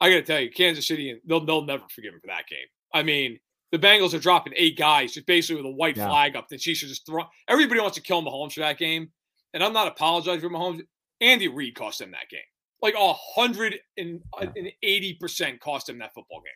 I 0.00 0.08
got 0.10 0.16
to 0.16 0.22
tell 0.22 0.40
you, 0.40 0.50
Kansas 0.50 0.86
City, 0.86 1.10
and 1.10 1.20
they'll, 1.26 1.44
they'll 1.44 1.64
never 1.64 1.84
forgive 1.94 2.14
him 2.14 2.20
for 2.20 2.28
that 2.28 2.46
game. 2.48 2.66
I 2.94 3.02
mean, 3.02 3.38
the 3.72 3.78
Bengals 3.78 4.14
are 4.14 4.18
dropping 4.18 4.54
eight 4.56 4.78
guys 4.78 5.12
just 5.14 5.26
basically 5.26 5.62
with 5.62 5.70
a 5.72 5.76
white 5.76 5.96
Yeah. 5.96 6.08
flag 6.08 6.36
up. 6.36 6.48
The 6.48 6.56
Chiefs 6.58 6.82
are 6.84 6.86
just 6.88 7.04
throwing. 7.04 7.26
Everybody 7.48 7.80
wants 7.80 7.96
to 7.96 8.02
kill 8.02 8.22
Mahomes 8.22 8.52
for 8.54 8.60
that 8.60 8.78
game. 8.78 9.10
And 9.52 9.62
I'm 9.62 9.72
not 9.72 9.88
apologizing 9.88 10.40
for 10.40 10.48
Mahomes. 10.54 10.82
Andy 11.20 11.48
Reid 11.48 11.74
cost 11.74 11.98
them 11.98 12.12
that 12.12 12.28
game. 12.30 12.40
Like 12.80 12.94
a 12.94 13.12
hundred 13.12 13.78
and 13.96 14.20
uh, 14.40 14.46
eighty 14.82 15.14
percent 15.14 15.60
cost 15.60 15.88
him 15.88 15.98
that 15.98 16.14
football 16.14 16.40
game. 16.40 16.52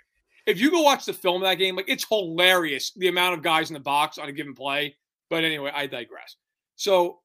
If 0.47 0.61
you 0.61 0.71
go 0.71 0.83
watch 0.83 1.05
the 1.05 1.13
film 1.13 1.43
of 1.43 1.49
that 1.49 1.57
game, 1.57 1.77
like 1.77 1.89
it's 1.89 2.07
hilarious 2.09 2.93
the 2.97 3.09
amount 3.09 3.35
of 3.35 3.43
guys 3.43 3.71
in 3.71 3.75
the 3.75 3.81
box 3.81 4.19
on 4.19 4.29
a 4.29 4.33
given 4.33 4.55
play. 4.55 4.97
But 5.31 5.45
anyway, 5.45 5.73
I 5.75 5.87
digress. 5.87 6.37
So 6.77 7.21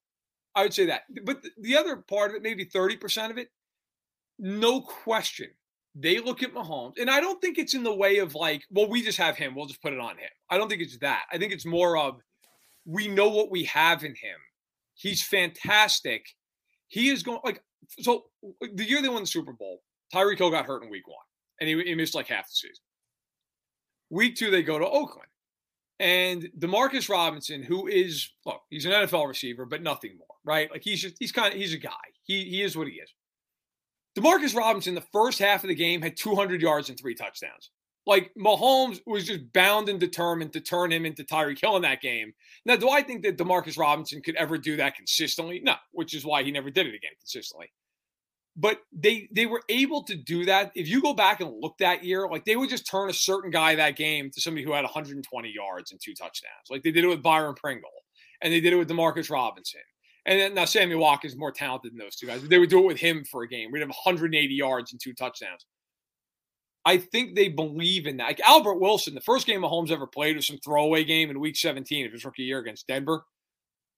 I 0.55 0.63
would 0.63 0.73
say 0.73 0.85
that. 0.87 1.03
But 1.23 1.43
the 1.59 1.77
other 1.77 1.97
part 1.97 2.31
of 2.31 2.35
it, 2.35 2.41
maybe 2.41 2.65
30% 2.65 3.29
of 3.31 3.37
it, 3.37 3.49
no 4.39 4.81
question. 4.81 5.49
They 5.93 6.19
look 6.19 6.43
at 6.43 6.53
Mahomes, 6.53 6.93
and 6.99 7.09
I 7.09 7.19
don't 7.19 7.41
think 7.41 7.57
it's 7.57 7.73
in 7.73 7.83
the 7.83 7.93
way 7.93 8.17
of 8.19 8.35
like, 8.35 8.63
well, 8.69 8.87
we 8.87 9.01
just 9.01 9.17
have 9.17 9.35
him. 9.35 9.55
We'll 9.55 9.65
just 9.65 9.81
put 9.81 9.93
it 9.93 9.99
on 9.99 10.17
him. 10.17 10.29
I 10.49 10.57
don't 10.57 10.69
think 10.69 10.81
it's 10.81 10.97
that. 10.99 11.25
I 11.31 11.37
think 11.37 11.51
it's 11.51 11.65
more 11.65 11.97
of 11.97 12.21
we 12.85 13.07
know 13.07 13.29
what 13.29 13.51
we 13.51 13.65
have 13.65 14.03
in 14.03 14.11
him. 14.11 14.37
He's 14.93 15.23
fantastic. 15.23 16.25
He 16.87 17.09
is 17.09 17.23
going 17.23 17.39
like 17.43 17.63
so. 17.99 18.25
The 18.61 18.84
year 18.84 19.01
they 19.01 19.09
won 19.09 19.21
the 19.21 19.28
Super 19.28 19.53
Bowl, 19.53 19.82
Tyreek 20.13 20.38
Hill 20.38 20.51
got 20.51 20.65
hurt 20.65 20.84
in 20.84 20.89
Week 20.89 21.07
One, 21.07 21.17
and 21.59 21.69
he, 21.69 21.82
he 21.84 21.95
missed 21.95 22.15
like 22.15 22.28
half 22.28 22.47
the 22.47 22.55
season. 22.55 22.84
Week 24.09 24.36
two, 24.36 24.51
they 24.51 24.63
go 24.63 24.80
to 24.80 24.88
Oakland, 24.88 25.30
and 25.99 26.49
Demarcus 26.57 27.09
Robinson, 27.09 27.63
who 27.63 27.88
is 27.88 28.30
look, 28.45 28.61
he's 28.69 28.86
an 28.86 28.91
NFL 28.91 29.28
receiver, 29.28 29.65
but 29.65 29.82
nothing 29.82 30.17
more, 30.17 30.28
right? 30.43 30.71
Like 30.71 30.84
he's 30.84 31.01
just 31.01 31.15
he's 31.19 31.32
kind 31.32 31.53
of 31.53 31.59
he's 31.59 31.73
a 31.73 31.78
guy. 31.78 31.91
He 32.23 32.45
he 32.45 32.61
is 32.61 32.78
what 32.78 32.88
he 32.88 32.93
is. 32.93 33.13
Demarcus 34.17 34.55
Robinson, 34.55 34.95
the 34.95 35.01
first 35.13 35.39
half 35.39 35.63
of 35.63 35.67
the 35.67 35.75
game, 35.75 36.01
had 36.01 36.17
200 36.17 36.61
yards 36.61 36.89
and 36.89 36.97
three 36.97 37.13
touchdowns. 37.13 37.69
Like 38.08 38.32
Mahomes 38.39 39.01
was 39.05 39.26
just 39.26 39.51
bound 39.51 39.89
and 39.89 39.99
determined 39.99 40.53
to 40.53 40.62
turn 40.62 40.93
him 40.93 41.05
into 41.05 41.26
Tyreek 41.26 41.60
Hill 41.60 41.76
in 41.76 41.82
that 41.82 42.01
game. 42.01 42.34
Now, 42.66 42.78
do 42.78 42.89
I 42.89 43.01
think 43.01 43.22
that 43.24 43.38
Demarcus 43.38 43.78
Robinson 43.78 44.22
could 44.22 44.38
ever 44.38 44.58
do 44.58 44.78
that 44.78 44.95
consistently? 44.95 45.60
No, 45.62 45.76
which 45.91 46.14
is 46.14 46.24
why 46.24 46.43
he 46.43 46.51
never 46.51 46.70
did 46.70 46.88
it 46.88 46.95
again 46.95 47.12
consistently. 47.20 47.70
But 48.55 48.80
they 48.93 49.28
they 49.34 49.45
were 49.45 49.62
able 49.68 50.03
to 50.03 50.16
do 50.16 50.45
that. 50.45 50.72
If 50.74 50.88
you 50.88 51.01
go 51.01 51.14
back 51.14 51.41
and 51.41 51.62
look 51.62 51.78
that 51.80 52.05
year, 52.05 52.30
like 52.30 52.45
they 52.45 52.55
would 52.55 52.70
just 52.70 52.89
turn 52.89 53.10
a 53.10 53.14
certain 53.14 53.51
guy 53.51 53.76
that 53.76 53.97
game 53.97 54.32
to 54.32 54.39
somebody 54.39 54.64
who 54.64 54.72
had 54.72 54.86
120 54.86 55.49
yards 55.49 55.91
and 55.91 55.99
two 56.01 56.14
touchdowns. 56.14 56.70
Like 56.70 56.84
they 56.84 56.91
did 56.91 57.03
it 57.03 57.10
with 57.10 57.22
Byron 57.22 57.55
Pringle, 57.55 57.91
and 58.41 58.53
they 58.53 58.62
did 58.62 58.72
it 58.72 58.78
with 58.78 58.89
Demarcus 58.89 59.30
Robinson. 59.30 59.82
And 60.26 60.39
then 60.39 60.53
now 60.53 60.66
Sammy 60.66 60.95
Watkins 60.95 61.34
is 61.34 61.39
more 61.39 61.51
talented 61.51 61.91
than 61.91 61.99
those 61.99 62.16
two 62.16 62.28
guys. 62.28 62.39
But 62.39 62.49
they 62.49 62.58
would 62.58 62.70
do 62.70 62.80
it 62.80 62.88
with 62.88 62.99
him 62.99 63.26
for 63.26 63.43
a 63.43 63.47
game. 63.49 63.70
We'd 63.72 63.82
have 63.82 63.89
180 63.89 64.53
yards 64.53 64.93
and 64.93 65.01
two 65.01 65.14
touchdowns. 65.14 65.66
I 66.88 66.97
think 66.97 67.35
they 67.35 67.49
believe 67.49 68.07
in 68.07 68.15
that. 68.17 68.27
Like 68.27 68.39
Albert 68.39 68.75
Wilson, 68.79 69.13
the 69.13 69.19
first 69.21 69.45
game 69.45 69.61
Mahomes 69.61 69.91
ever 69.91 70.07
played 70.07 70.38
was 70.38 70.47
some 70.47 70.57
throwaway 70.63 71.03
game 71.03 71.29
in 71.29 71.39
Week 71.39 71.57
17 71.57 72.05
of 72.05 72.13
his 72.13 72.23
rookie 72.23 72.43
year 72.43 72.59
against 72.59 72.88
Denver. 72.88 73.23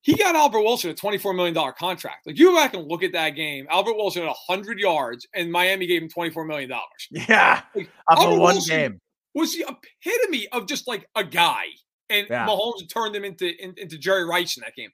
He 0.01 0.15
got 0.15 0.35
Albert 0.35 0.61
Wilson 0.61 0.89
a 0.89 0.93
$24 0.95 1.35
million 1.35 1.53
contract. 1.77 2.25
Like 2.25 2.39
you 2.39 2.47
go 2.47 2.55
back 2.55 2.73
and 2.73 2.87
look 2.87 3.03
at 3.03 3.11
that 3.13 3.31
game, 3.31 3.67
Albert 3.69 3.95
Wilson 3.95 4.23
had 4.23 4.33
100 4.47 4.79
yards, 4.79 5.27
and 5.35 5.51
Miami 5.51 5.85
gave 5.87 6.01
him 6.01 6.09
$24 6.09 6.47
million. 6.47 6.71
Yeah. 7.11 7.61
Like, 7.75 7.89
Albert 8.09 8.29
one 8.39 8.55
Wilson 8.55 8.75
game. 8.75 8.99
was 9.35 9.53
the 9.53 9.65
epitome 9.67 10.47
of 10.51 10.67
just 10.67 10.87
like 10.87 11.05
a 11.15 11.23
guy. 11.23 11.65
And 12.09 12.25
Yeah. 12.29 12.47
Mahomes 12.47 12.89
turned 12.91 13.15
him 13.15 13.23
into 13.23 13.47
in- 13.63 13.75
into 13.77 13.97
Jerry 13.99 14.25
Rice 14.25 14.57
in 14.57 14.61
that 14.61 14.73
game. 14.75 14.89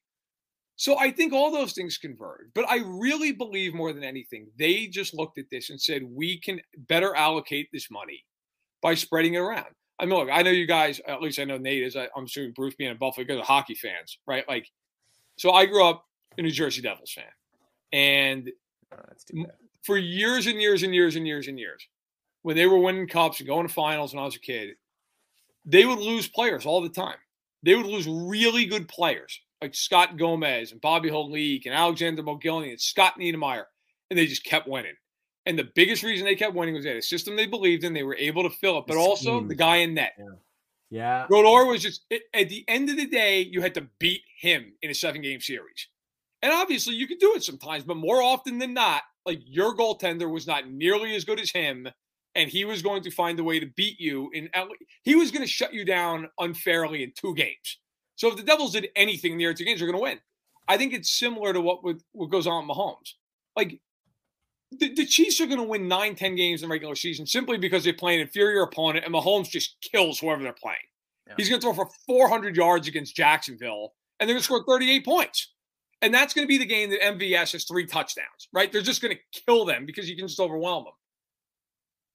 So 0.77 0.99
I 0.99 1.11
think 1.11 1.31
all 1.31 1.51
those 1.51 1.73
things 1.73 1.97
converge. 1.97 2.47
But 2.53 2.69
I 2.69 2.79
really 2.85 3.31
believe 3.31 3.73
more 3.73 3.93
than 3.93 4.03
anything, 4.03 4.47
they 4.59 4.87
just 4.87 5.13
looked 5.13 5.37
at 5.37 5.45
this 5.49 5.69
and 5.69 5.79
said, 5.79 6.03
we 6.03 6.39
can 6.39 6.59
better 6.89 7.15
allocate 7.15 7.69
this 7.71 7.89
money 7.89 8.25
by 8.81 8.93
spreading 8.93 9.35
it 9.35 9.39
around. 9.39 9.67
I 9.99 10.05
mean, 10.05 10.15
look, 10.19 10.29
I 10.31 10.41
know 10.41 10.51
you 10.51 10.67
guys, 10.67 10.99
at 11.07 11.21
least 11.21 11.39
I 11.39 11.45
know 11.45 11.57
Nate 11.57 11.83
is. 11.83 11.95
I, 11.95 12.09
I'm 12.15 12.25
assuming 12.25 12.51
Bruce 12.51 12.75
being 12.75 12.91
a 12.91 12.95
Buffalo, 12.95 13.25
guys 13.25 13.37
are 13.37 13.43
hockey 13.43 13.75
fans, 13.75 14.19
right? 14.27 14.45
Like, 14.49 14.69
so 15.37 15.51
I 15.51 15.65
grew 15.65 15.85
up 15.85 16.05
a 16.37 16.41
New 16.41 16.51
Jersey 16.51 16.81
Devils 16.81 17.13
fan. 17.13 17.23
And 17.93 18.51
Oh, 18.93 19.01
that's 19.07 19.23
too 19.23 19.43
bad. 19.43 19.53
for 19.83 19.97
years 19.97 20.47
and 20.47 20.61
years 20.61 20.83
and 20.83 20.93
years 20.93 21.15
and 21.15 21.25
years 21.25 21.47
and 21.47 21.57
years, 21.59 21.87
when 22.43 22.55
they 22.55 22.67
were 22.67 22.77
winning 22.77 23.07
cups 23.07 23.39
and 23.39 23.47
going 23.47 23.67
to 23.67 23.73
finals 23.73 24.13
when 24.13 24.21
I 24.21 24.25
was 24.25 24.35
a 24.35 24.39
kid, 24.39 24.75
they 25.65 25.85
would 25.85 25.99
lose 25.99 26.27
players 26.27 26.65
all 26.65 26.81
the 26.81 26.89
time. 26.89 27.17
They 27.63 27.75
would 27.75 27.87
lose 27.87 28.07
really 28.07 28.65
good 28.65 28.87
players 28.87 29.39
like 29.61 29.75
Scott 29.75 30.17
Gomez 30.17 30.71
and 30.71 30.81
Bobby 30.81 31.09
Holik 31.09 31.65
and 31.65 31.73
Alexander 31.73 32.23
Mogilny 32.23 32.69
and 32.71 32.81
Scott 32.81 33.13
Niedermayer, 33.19 33.65
and 34.09 34.19
they 34.19 34.25
just 34.27 34.43
kept 34.43 34.67
winning. 34.67 34.95
And 35.45 35.57
the 35.57 35.69
biggest 35.75 36.03
reason 36.03 36.25
they 36.25 36.35
kept 36.35 36.55
winning 36.55 36.73
was 36.73 36.83
they 36.83 36.89
had 36.89 36.97
a 36.97 37.01
system 37.01 37.35
they 37.35 37.45
believed 37.45 37.83
in. 37.83 37.93
They 37.93 38.03
were 38.03 38.15
able 38.17 38.43
to 38.43 38.49
fill 38.49 38.79
it, 38.79 38.85
but 38.87 38.95
The 38.95 38.99
also 38.99 39.39
the 39.47 39.55
guy 39.55 39.77
in 39.77 39.93
net. 39.93 40.13
Yeah. 40.17 40.25
Brodeur 41.27 41.65
was 41.65 41.81
just 41.81 42.05
it- 42.09 42.23
at 42.33 42.49
the 42.49 42.63
end 42.67 42.89
of 42.89 42.97
the 42.97 43.05
day, 43.07 43.41
you 43.41 43.61
had 43.61 43.73
to 43.75 43.87
beat 43.99 44.21
him 44.39 44.73
in 44.81 44.89
a 44.89 44.93
seven 44.95 45.21
game 45.21 45.41
series. 45.41 45.87
And 46.41 46.51
obviously 46.53 46.95
you 46.95 47.07
could 47.07 47.19
do 47.19 47.33
it 47.35 47.43
sometimes, 47.43 47.83
but 47.83 47.97
more 47.97 48.21
often 48.21 48.59
than 48.59 48.73
not, 48.73 49.03
like 49.25 49.39
your 49.45 49.75
goaltender 49.75 50.29
was 50.31 50.45
not 50.45 50.69
nearly 50.69 51.15
as 51.15 51.25
good 51.25 51.39
as 51.39 51.51
him. 51.51 51.87
And 52.35 52.49
he 52.49 52.65
was 52.65 52.81
going 52.81 53.01
to 53.03 53.11
find 53.11 53.39
a 53.39 53.43
way 53.43 53.59
to 53.59 53.65
beat 53.77 53.99
you 53.99 54.29
in 54.33 54.49
he 55.03 55.15
was 55.15 55.31
going 55.31 55.41
to 55.41 55.47
shut 55.47 55.73
you 55.73 55.85
down 55.85 56.29
unfairly 56.39 57.01
in 57.03 57.13
two 57.15 57.33
games. 57.33 57.79
So 58.15 58.29
if 58.29 58.37
the 58.37 58.43
Devils 58.43 58.73
did 58.73 58.89
anything 58.95 59.33
in 59.33 59.37
the 59.37 59.45
other 59.45 59.53
two 59.53 59.65
games, 59.65 59.79
they're 59.79 59.91
going 59.91 59.99
to 59.99 60.03
win. 60.03 60.19
I 60.67 60.77
think 60.77 60.93
it's 60.93 61.11
similar 61.11 61.53
to 61.53 61.61
what 61.61 61.83
with 61.83 62.01
what 62.13 62.29
goes 62.29 62.47
on 62.47 62.67
with 62.67 62.75
Mahomes. 62.75 63.13
Like 63.55 63.79
the, 64.71 64.93
the 64.93 65.05
Chiefs 65.05 65.39
are 65.41 65.45
going 65.45 65.59
to 65.59 65.63
win 65.63 65.87
nine, 65.87 66.15
10 66.15 66.35
games 66.35 66.63
in 66.63 66.69
regular 66.69 66.95
season 66.95 67.25
simply 67.25 67.57
because 67.57 67.83
they 67.83 67.93
play 67.93 68.15
an 68.15 68.21
inferior 68.21 68.63
opponent 68.63 69.05
and 69.05 69.13
Mahomes 69.13 69.49
just 69.49 69.77
kills 69.81 70.19
whoever 70.19 70.43
they're 70.43 70.53
playing. 70.53 70.77
He's 71.37 71.49
going 71.49 71.59
to 71.59 71.65
throw 71.65 71.73
for 71.73 71.89
400 72.05 72.55
yards 72.55 72.87
against 72.87 73.15
Jacksonville 73.15 73.93
and 74.19 74.27
they're 74.27 74.35
going 74.35 74.41
to 74.41 74.45
score 74.45 74.63
38 74.67 75.05
points. 75.05 75.53
And 76.01 76.13
that's 76.13 76.33
going 76.33 76.45
to 76.45 76.49
be 76.49 76.57
the 76.57 76.65
game 76.65 76.91
that 76.91 77.01
MVS 77.01 77.53
has 77.53 77.63
three 77.63 77.85
touchdowns, 77.85 78.47
right? 78.53 78.71
They're 78.71 78.81
just 78.81 79.01
going 79.01 79.15
to 79.15 79.41
kill 79.45 79.65
them 79.65 79.85
because 79.85 80.09
you 80.09 80.15
can 80.15 80.27
just 80.27 80.39
overwhelm 80.39 80.83
them. 80.83 80.93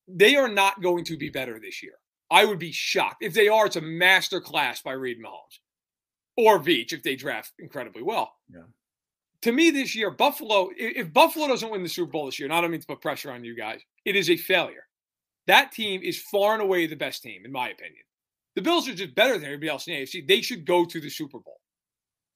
They 0.07 0.37
are 0.37 0.49
not 0.49 0.81
going 0.81 1.05
to 1.05 1.17
be 1.17 1.29
better 1.31 1.59
this 1.59 1.83
year. 1.83 1.95
I 2.31 2.45
would 2.45 2.59
be 2.59 2.73
shocked. 2.73 3.23
If 3.23 3.35
they 3.35 3.49
are, 3.49 3.67
it's 3.67 3.77
a 3.77 3.81
master 3.81 4.41
class 4.41 4.81
by 4.81 4.93
Reid 4.93 5.19
Mahomes 5.19 5.59
or 6.41 6.59
Veach 6.59 6.93
if 6.93 7.03
they 7.03 7.17
draft 7.17 7.53
incredibly 7.59 8.03
well. 8.03 8.33
Yeah. 8.53 8.63
To 9.43 9.53
me, 9.53 9.71
this 9.71 9.95
year, 9.95 10.11
Buffalo, 10.11 10.71
if 10.77 11.13
Buffalo 11.13 11.49
doesn't 11.49 11.71
win 11.71 11.83
the 11.83 11.89
Super 11.89 12.11
Bowl 12.11 12.27
this 12.27 12.39
year, 12.39 12.47
and 12.47 12.55
I 12.55 12.61
don't 12.61 12.71
mean 12.71 12.81
to 12.81 12.87
put 12.87 13.01
pressure 13.01 13.31
on 13.31 13.43
you 13.43 13.57
guys, 13.57 13.81
it 14.05 14.15
is 14.17 14.29
a 14.29 14.37
failure. 14.37 14.85
That 15.47 15.73
team 15.73 16.03
is 16.03 16.21
far 16.21 16.53
and 16.53 16.63
away 16.63 16.87
the 16.87 16.97
best 16.97 17.23
team, 17.23 17.43
in 17.45 17.53
my 17.53 17.71
opinion. 17.71 18.03
The 18.55 18.63
Bills 18.63 18.89
are 18.89 18.95
just 18.95 19.15
better 19.15 19.35
than 19.35 19.45
everybody 19.45 19.69
else 19.69 19.87
in 19.87 19.95
the 19.95 20.03
AFC. 20.03 20.27
They 20.29 20.43
should 20.43 20.67
go 20.67 20.85
to 20.85 21.01
the 21.01 21.09
Super 21.09 21.39
Bowl. 21.39 21.61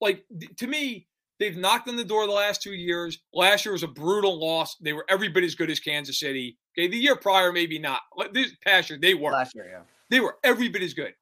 Like, 0.00 0.24
to 0.56 0.66
me, 0.66 1.06
they've 1.38 1.56
knocked 1.56 1.88
on 1.88 1.96
the 1.96 2.04
door 2.04 2.26
the 2.26 2.32
last 2.32 2.62
two 2.62 2.72
years. 2.72 3.18
Last 3.32 3.64
year 3.64 3.72
was 3.72 3.82
a 3.82 3.88
brutal 3.88 4.40
loss. 4.40 4.76
They 4.76 4.92
were 4.94 5.04
every 5.08 5.28
bit 5.28 5.44
as 5.44 5.54
good 5.54 5.70
as 5.70 5.80
Kansas 5.80 6.18
City. 6.18 6.56
Okay, 6.76 6.88
the 6.88 6.96
year 6.96 7.16
prior, 7.16 7.52
maybe 7.52 7.78
not. 7.78 8.00
This 8.32 8.52
past 8.64 8.90
year, 8.90 8.98
they 8.98 9.14
were. 9.14 9.32
Last 9.32 9.54
year, 9.54 9.68
yeah. 9.70 9.82
They 10.10 10.20
were 10.20 10.38
every 10.42 10.68
bit 10.68 10.82
as 10.82 10.94
good. 10.94 11.14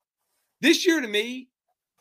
This 0.61 0.87
year, 0.87 1.01
to 1.01 1.09
me, 1.09 1.49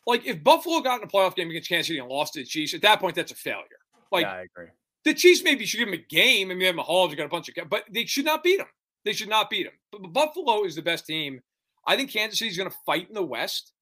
like 0.08 0.26
if 0.26 0.44
Buffalo 0.44 0.80
got 0.82 1.02
in 1.02 1.08
a 1.08 1.08
playoff 1.08 1.36
game 1.36 1.50
against 1.50 1.70
Kansas 1.70 1.88
City 1.88 2.00
and 2.00 2.08
lost 2.08 2.34
to 2.34 2.40
the 2.40 2.46
Chiefs, 2.46 2.74
at 2.74 2.82
that 2.82 3.00
point, 3.00 3.16
that's 3.16 3.32
a 3.32 3.36
failure. 3.36 3.66
Like 4.12 4.24
yeah, 4.24 4.34
I 4.34 4.42
agree. 4.42 4.68
the 5.06 5.14
Chiefs 5.14 5.44
maybe 5.44 5.66
should 5.66 5.78
give 5.78 5.88
them 5.88 6.00
a 6.00 6.14
game. 6.14 6.52
I 6.52 6.56
mean, 6.56 6.66
have 6.66 6.76
Mahomes, 6.76 7.16
got 7.16 7.26
a 7.26 7.30
bunch 7.30 7.50
of, 7.50 7.70
but 7.70 7.86
they 7.92 8.06
should 8.06 8.26
not 8.26 8.44
beat 8.44 8.58
them. 8.58 8.68
They 9.06 9.14
should 9.14 9.30
not 9.30 9.50
beat 9.50 9.64
them. 9.64 9.74
But 9.92 10.14
Buffalo 10.14 10.64
is 10.64 10.76
the 10.76 10.82
best 10.82 11.06
team. 11.06 11.42
I 11.88 11.96
think 11.96 12.12
Kansas 12.12 12.40
City's 12.40 12.58
going 12.58 12.70
to 12.70 12.76
fight 12.86 13.08
in 13.08 13.16
the 13.16 13.24
West, 13.24 13.74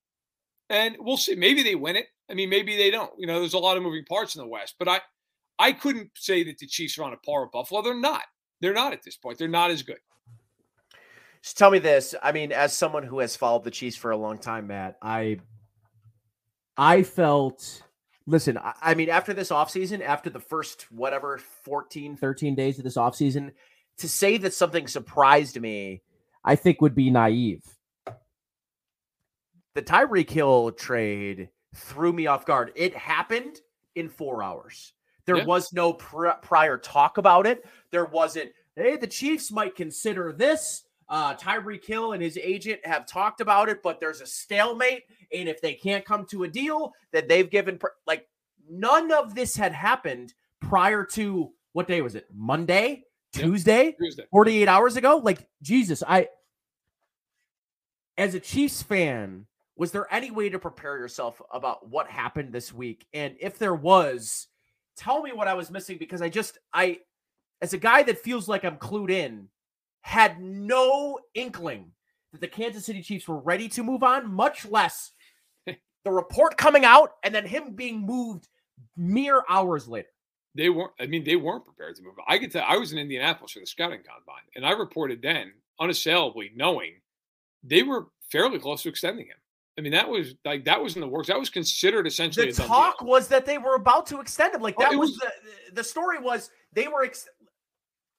and 0.70 0.96
we'll 1.00 1.18
see. 1.18 1.36
Maybe 1.36 1.64
they 1.64 1.76
win 1.76 1.96
it. 1.96 2.08
I 2.30 2.34
mean, 2.34 2.50
maybe 2.50 2.78
they 2.78 2.92
don't. 2.92 3.12
You 3.18 3.28
know, 3.28 3.40
there's 3.40 3.54
a 3.54 3.60
lot 3.60 3.76
of 3.76 3.84
moving 3.84 4.06
parts 4.06 4.36
in 4.36 4.42
the 4.42 4.48
West, 4.48 4.76
but 4.80 4.88
I, 4.88 5.02
I 5.58 5.74
couldn't 5.74 6.12
say 6.16 6.44
that 6.44 6.58
the 6.60 6.68
Chiefs 6.68 6.98
are 6.98 7.04
on 7.04 7.14
a 7.14 7.18
par 7.18 7.44
with 7.44 7.52
Buffalo. 7.52 7.82
They're 7.82 8.00
not. 8.00 8.24
They're 8.62 8.74
not 8.74 8.94
at 8.94 9.04
this 9.04 9.18
point. 9.18 9.38
They're 9.38 9.48
not 9.48 9.72
as 9.72 9.84
good. 9.84 10.00
Just 11.42 11.58
tell 11.58 11.72
me 11.72 11.80
this. 11.80 12.14
I 12.22 12.32
mean, 12.32 12.52
as 12.52 12.76
someone 12.76 13.04
who 13.04 13.20
has 13.20 13.36
followed 13.36 13.64
the 13.64 13.72
Chiefs 13.72 13.96
for 13.96 14.12
a 14.12 14.18
long 14.18 14.38
time, 14.38 14.68
Matt, 14.68 14.98
I 15.02 15.40
I 16.80 17.04
felt 17.04 17.84
listen, 18.26 18.58
I, 18.58 18.74
I 18.82 18.94
mean, 18.96 19.10
after 19.10 19.34
this 19.34 19.50
offseason, 19.50 20.02
after 20.02 20.30
the 20.30 20.40
first 20.40 20.90
whatever 20.92 21.38
14, 21.38 22.16
13 22.16 22.56
days 22.56 22.78
of 22.78 22.86
this 22.86 22.96
offseason, 22.96 23.52
to 23.98 24.08
say 24.08 24.38
that 24.38 24.54
something 24.54 24.88
surprised 24.88 25.60
me, 25.60 26.02
I 26.46 26.56
think 26.56 26.80
would 26.80 26.96
be 26.96 27.10
naive. 27.10 27.64
The 29.76 29.82
Tyreek 29.82 30.30
Hill 30.30 30.72
trade 30.72 31.50
threw 31.76 32.14
me 32.14 32.28
off 32.28 32.46
guard. 32.46 32.72
It 32.76 32.96
happened 32.96 33.60
in 33.96 34.08
four 34.08 34.42
hours. 34.42 34.94
There 35.26 35.38
Yeah. 35.38 35.46
was 35.46 35.74
no 35.74 35.94
pr- 35.94 36.30
prior 36.42 36.78
talk 36.78 37.18
about 37.18 37.46
it. 37.46 37.66
There 37.92 38.06
wasn't, 38.06 38.52
hey, 38.76 38.96
the 38.96 39.06
Chiefs 39.06 39.52
might 39.52 39.76
consider 39.76 40.32
this. 40.32 40.84
Uh, 41.10 41.36
Tyreek 41.36 41.84
Hill 41.84 42.14
and 42.14 42.22
his 42.22 42.38
agent 42.38 42.86
have 42.86 43.08
talked 43.08 43.42
about 43.42 43.68
it, 43.68 43.82
but 43.82 44.00
there's 44.00 44.22
a 44.22 44.28
stalemate. 44.28 45.04
And 45.34 45.50
if 45.50 45.62
they 45.62 45.74
can't 45.74 46.06
come 46.06 46.26
to 46.28 46.44
a 46.44 46.48
deal, 46.48 46.94
that 47.12 47.28
they've 47.28 47.50
given, 47.50 47.80
like, 48.06 48.28
none 48.70 49.12
of 49.12 49.34
this 49.34 49.56
had 49.56 49.74
happened 49.74 50.34
prior 50.62 51.04
to 51.04 51.52
what 51.74 51.88
day 51.88 52.02
was 52.02 52.16
it? 52.16 52.28
Monday? 52.34 53.04
Yep. 53.34 53.44
Tuesday? 53.44 53.96
Tuesday. 54.00 54.26
48 54.32 54.68
hours 54.68 54.96
ago? 54.98 55.18
Like, 55.18 55.48
Jesus, 55.62 56.04
I, 56.08 56.30
as 58.18 58.36
a 58.36 58.40
Chiefs 58.40 58.84
fan, 58.84 59.46
was 59.76 59.92
there 59.92 60.14
any 60.14 60.30
way 60.30 60.50
to 60.50 60.60
prepare 60.60 60.98
yourself 60.98 61.42
about 61.54 61.88
what 61.88 62.10
happened 62.10 62.52
this 62.52 62.74
week? 62.74 63.08
And 63.14 63.36
if 63.40 63.58
there 63.58 63.76
was, 63.76 64.48
tell 64.98 65.22
me 65.22 65.32
what 65.32 65.48
I 65.48 65.54
was 65.54 65.72
missing 65.72 65.98
because 65.98 66.22
I 66.22 66.30
just, 66.30 66.58
I, 66.74 67.00
as 67.62 67.74
a 67.74 67.78
guy 67.78 68.04
that 68.04 68.20
feels 68.20 68.48
like 68.48 68.66
I'm 68.66 68.78
clued 68.78 69.10
in, 69.10 69.48
had 70.02 70.40
no 70.42 71.20
inkling 71.34 71.92
that 72.32 72.42
the 72.42 72.48
Kansas 72.48 72.86
City 72.86 73.02
Chiefs 73.02 73.28
were 73.28 73.40
ready 73.40 73.68
to 73.70 73.84
move 73.84 74.04
on, 74.04 74.32
much 74.34 74.66
less 74.66 75.12
the 75.66 76.12
report 76.12 76.58
coming 76.58 76.86
out 76.86 77.12
and 77.24 77.34
then 77.34 77.46
him 77.46 77.74
being 77.76 78.02
moved 78.06 78.48
mere 78.96 79.44
hours 79.50 79.88
later. 79.88 80.10
They 80.56 80.70
weren't. 80.70 80.92
I 81.00 81.06
mean, 81.06 81.24
they 81.24 81.36
weren't 81.36 81.64
prepared 81.66 81.96
to 81.98 82.04
move. 82.04 82.16
I 82.28 82.38
could 82.40 82.52
tell. 82.52 82.66
I 82.68 82.78
was 82.78 82.92
in 82.92 82.98
Indianapolis 82.98 83.52
for 83.52 83.60
the 83.60 83.68
scouting 83.68 84.00
combine, 84.00 84.42
and 84.56 84.66
I 84.66 84.72
reported 84.72 85.22
then, 85.22 85.54
unassailably, 85.80 86.52
knowing 86.56 86.94
they 87.64 87.84
were 87.84 88.08
fairly 88.32 88.58
close 88.58 88.82
to 88.84 88.90
extending 88.90 89.28
him. 89.28 89.38
I 89.78 89.82
mean, 89.82 89.92
that 89.92 90.10
was 90.10 90.34
like 90.44 90.66
that 90.66 90.82
was 90.82 90.96
in 90.96 91.02
the 91.02 91.08
works. 91.08 91.28
That 91.28 91.40
was 91.40 91.50
considered 91.52 92.08
essentially 92.08 92.52
the 92.52 92.64
talk 92.64 93.00
deal. 93.00 93.08
was 93.08 93.28
that 93.28 93.46
they 93.46 93.60
were 93.60 93.76
about 93.76 94.08
to 94.08 94.20
extend 94.20 94.56
him. 94.56 94.62
Like 94.62 94.76
Oh, 94.80 94.82
that 94.84 94.94
it 94.94 94.98
was, 94.98 95.12
was- 95.12 95.20
the 95.70 95.76
the 95.76 95.84
story 95.84 96.20
was 96.20 96.50
they 96.74 96.88
were. 96.88 97.04
Ex- 97.04 97.30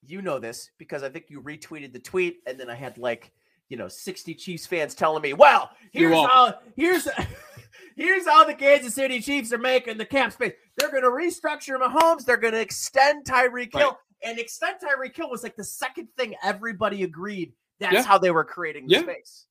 you 0.06 0.22
know 0.22 0.38
this 0.38 0.70
because 0.78 1.02
I 1.02 1.08
think 1.08 1.26
you 1.28 1.40
retweeted 1.42 1.92
the 1.92 1.98
tweet, 1.98 2.38
and 2.46 2.58
then 2.58 2.70
I 2.70 2.74
had 2.74 2.98
like 2.98 3.32
you 3.68 3.76
know 3.76 3.88
sixty 3.88 4.34
Chiefs 4.34 4.66
fans 4.66 4.94
telling 4.94 5.22
me, 5.22 5.32
"Well, 5.32 5.70
here's 5.92 6.14
how 6.14 6.54
here's 6.76 7.06
here's 7.96 8.26
how 8.26 8.44
the 8.44 8.54
Kansas 8.54 8.94
City 8.94 9.20
Chiefs 9.20 9.52
are 9.52 9.58
making 9.58 9.98
the 9.98 10.04
cap 10.04 10.32
space. 10.32 10.54
They're 10.76 10.90
going 10.90 11.02
to 11.02 11.10
restructure 11.10 11.78
Mahomes. 11.80 12.24
They're 12.24 12.36
going 12.36 12.54
to 12.54 12.60
extend 12.60 13.24
Tyreek 13.24 13.72
Hill, 13.76 13.88
Right. 13.90 13.96
and 14.30 14.38
extend 14.38 14.76
Tyreek 14.80 15.14
Hill 15.16 15.30
was 15.30 15.42
like 15.42 15.56
the 15.56 15.64
second 15.64 16.08
thing 16.16 16.34
everybody 16.42 17.02
agreed. 17.02 17.52
That's 17.78 17.94
Yeah. 17.94 18.02
how 18.02 18.18
they 18.18 18.30
were 18.30 18.44
creating 18.44 18.86
the 18.86 18.94
Yeah. 18.94 19.02
space. 19.02 19.46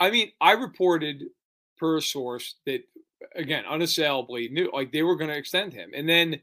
I 0.00 0.10
mean, 0.10 0.30
I 0.40 0.52
reported 0.52 1.24
per 1.76 2.00
source 2.00 2.56
that 2.66 2.82
again, 3.34 3.64
unassailably 3.66 4.48
knew 4.48 4.70
like 4.72 4.92
they 4.92 5.02
were 5.02 5.16
going 5.16 5.30
to 5.30 5.36
extend 5.36 5.72
him, 5.72 5.90
and 5.94 6.08
then 6.08 6.40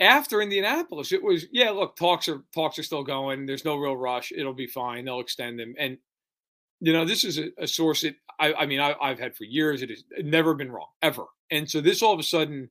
after 0.00 0.42
Indianapolis, 0.42 1.12
it 1.12 1.22
was 1.22 1.46
yeah. 1.52 1.70
Look, 1.70 1.96
talks 1.96 2.28
are 2.28 2.42
talks 2.54 2.78
are 2.78 2.82
still 2.82 3.02
going. 3.04 3.46
There's 3.46 3.64
no 3.64 3.76
real 3.76 3.96
rush. 3.96 4.32
It'll 4.36 4.52
be 4.52 4.66
fine. 4.66 5.04
They'll 5.04 5.20
extend 5.20 5.60
him, 5.60 5.74
and 5.78 5.98
you 6.80 6.92
know 6.92 7.04
this 7.04 7.24
is 7.24 7.38
a, 7.38 7.50
a 7.58 7.66
source 7.66 8.02
that 8.02 8.16
I, 8.38 8.52
I 8.52 8.66
mean 8.66 8.80
I, 8.80 8.94
I've 9.00 9.18
had 9.18 9.36
for 9.36 9.44
years. 9.44 9.82
It 9.82 9.90
has 9.90 10.04
never 10.18 10.54
been 10.54 10.70
wrong 10.70 10.88
ever, 11.02 11.24
and 11.50 11.70
so 11.70 11.80
this 11.80 12.02
all 12.02 12.12
of 12.12 12.20
a 12.20 12.24
sudden 12.24 12.70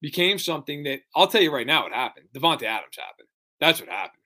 became 0.00 0.38
something 0.38 0.82
that 0.84 1.00
I'll 1.14 1.28
tell 1.28 1.42
you 1.42 1.54
right 1.54 1.66
now. 1.66 1.86
It 1.86 1.92
happened. 1.92 2.26
Davante 2.34 2.62
Adams 2.64 2.96
happened. 2.98 3.28
That's 3.60 3.80
what 3.80 3.90
happened. 3.90 4.22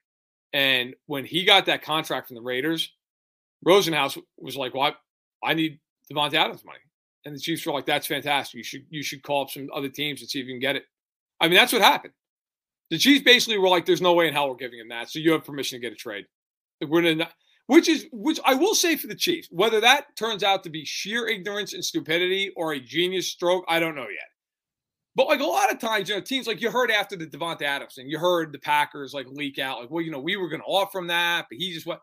And 0.53 0.95
when 1.07 1.25
he 1.25 1.45
got 1.45 1.67
that 1.67 1.83
contract 1.83 2.29
from 2.29 2.37
the 2.37 2.43
Raiders, 2.43 2.93
Rosenhaus 3.67 4.17
was 4.39 4.57
like, 4.57 4.73
"Well, 4.75 4.95
I, 5.43 5.51
I 5.51 5.55
need 5.55 5.79
Davante 6.11 6.35
Adams 6.35 6.65
money," 6.65 6.79
and 7.27 7.35
the 7.35 7.41
Chiefs 7.41 7.67
were 7.67 7.73
like, 7.73 7.87
"That's 7.87 8.07
fantastic. 8.07 8.57
You 8.57 8.65
should 8.65 8.87
you 8.89 9.03
should 9.03 9.23
call 9.23 9.43
up 9.43 9.51
some 9.51 9.69
other 9.75 9.91
teams 9.91 10.23
and 10.23 10.31
see 10.31 10.41
if 10.41 10.47
you 10.47 10.55
can 10.55 10.61
get 10.61 10.77
it." 10.77 10.85
I 11.41 11.49
mean, 11.49 11.57
that's 11.57 11.73
what 11.73 11.83
happened. 11.83 12.15
The 12.91 12.99
Chiefs 12.99 13.25
basically 13.25 13.59
were 13.59 13.69
like, 13.69 13.87
"There's 13.87 14.01
no 14.01 14.13
way 14.13 14.29
in 14.29 14.35
hell 14.35 14.49
we're 14.49 14.57
giving 14.57 14.79
him 14.79 14.89
that, 14.89 15.11
so 15.11 15.19
you 15.19 15.33
have 15.33 15.45
permission 15.45 15.81
to 15.81 15.81
get 15.81 15.93
a 15.93 15.97
trade." 15.97 16.27
We're 16.81 17.03
gonna, 17.03 17.29
which 17.67 17.89
is 17.89 18.07
which 18.13 18.39
I 18.45 18.55
will 18.55 18.75
say 18.75 18.97
for 18.97 19.07
the 19.07 19.15
Chiefs, 19.15 19.49
whether 19.51 19.81
that 19.81 20.17
turns 20.17 20.43
out 20.43 20.63
to 20.65 20.71
be 20.71 20.85
sheer 20.85 21.27
ignorance 21.27 21.73
and 21.73 21.85
stupidity 21.85 22.53
or 22.57 22.73
a 22.73 22.81
genius 22.81 23.29
stroke, 23.29 23.65
I 23.69 23.81
don't 23.81 23.95
know 23.95 24.03
yet. 24.03 24.29
But 25.17 25.29
like 25.29 25.41
a 25.41 25.45
lot 25.45 25.73
of 25.73 25.79
times, 25.79 26.09
you 26.09 26.17
know, 26.17 26.21
teams 26.21 26.47
like 26.47 26.61
you 26.61 26.71
heard 26.71 26.91
after 26.91 27.17
the 27.17 27.27
Davante 27.27 27.63
Adams 27.63 27.95
thing, 27.95 28.09
you 28.09 28.19
heard 28.19 28.53
the 28.53 28.59
Packers 28.59 29.15
like 29.15 29.27
leak 29.29 29.59
out, 29.59 29.81
like, 29.81 29.91
well, 29.91 30.03
you 30.03 30.11
know, 30.11 30.19
we 30.19 30.37
were 30.37 30.49
going 30.49 30.61
to 30.61 30.67
offer 30.67 30.99
him 30.99 31.07
that, 31.07 31.47
but 31.49 31.59
he 31.59 31.73
just 31.73 31.87
what. 31.87 32.01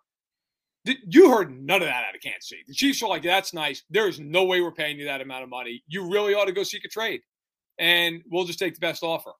You 0.83 1.29
heard 1.29 1.51
none 1.51 1.83
of 1.83 1.87
that 1.87 2.05
out 2.05 2.15
of 2.15 2.21
Kansas 2.21 2.49
City. 2.49 2.63
The 2.67 2.73
Chiefs 2.73 3.03
are 3.03 3.09
like, 3.09 3.21
that's 3.21 3.53
nice. 3.53 3.83
There 3.91 4.07
is 4.07 4.19
no 4.19 4.45
way 4.45 4.61
we're 4.61 4.71
paying 4.71 4.97
you 4.97 5.05
that 5.05 5.21
amount 5.21 5.43
of 5.43 5.49
money. 5.49 5.83
You 5.87 6.11
really 6.11 6.33
ought 6.33 6.45
to 6.45 6.51
go 6.53 6.63
seek 6.63 6.85
a 6.85 6.87
trade, 6.87 7.21
and 7.81 8.21
we'll 8.29 8.45
just 8.45 8.59
take 8.59 8.75
the 8.75 8.79
best 8.79 9.03
offer. 9.03 9.31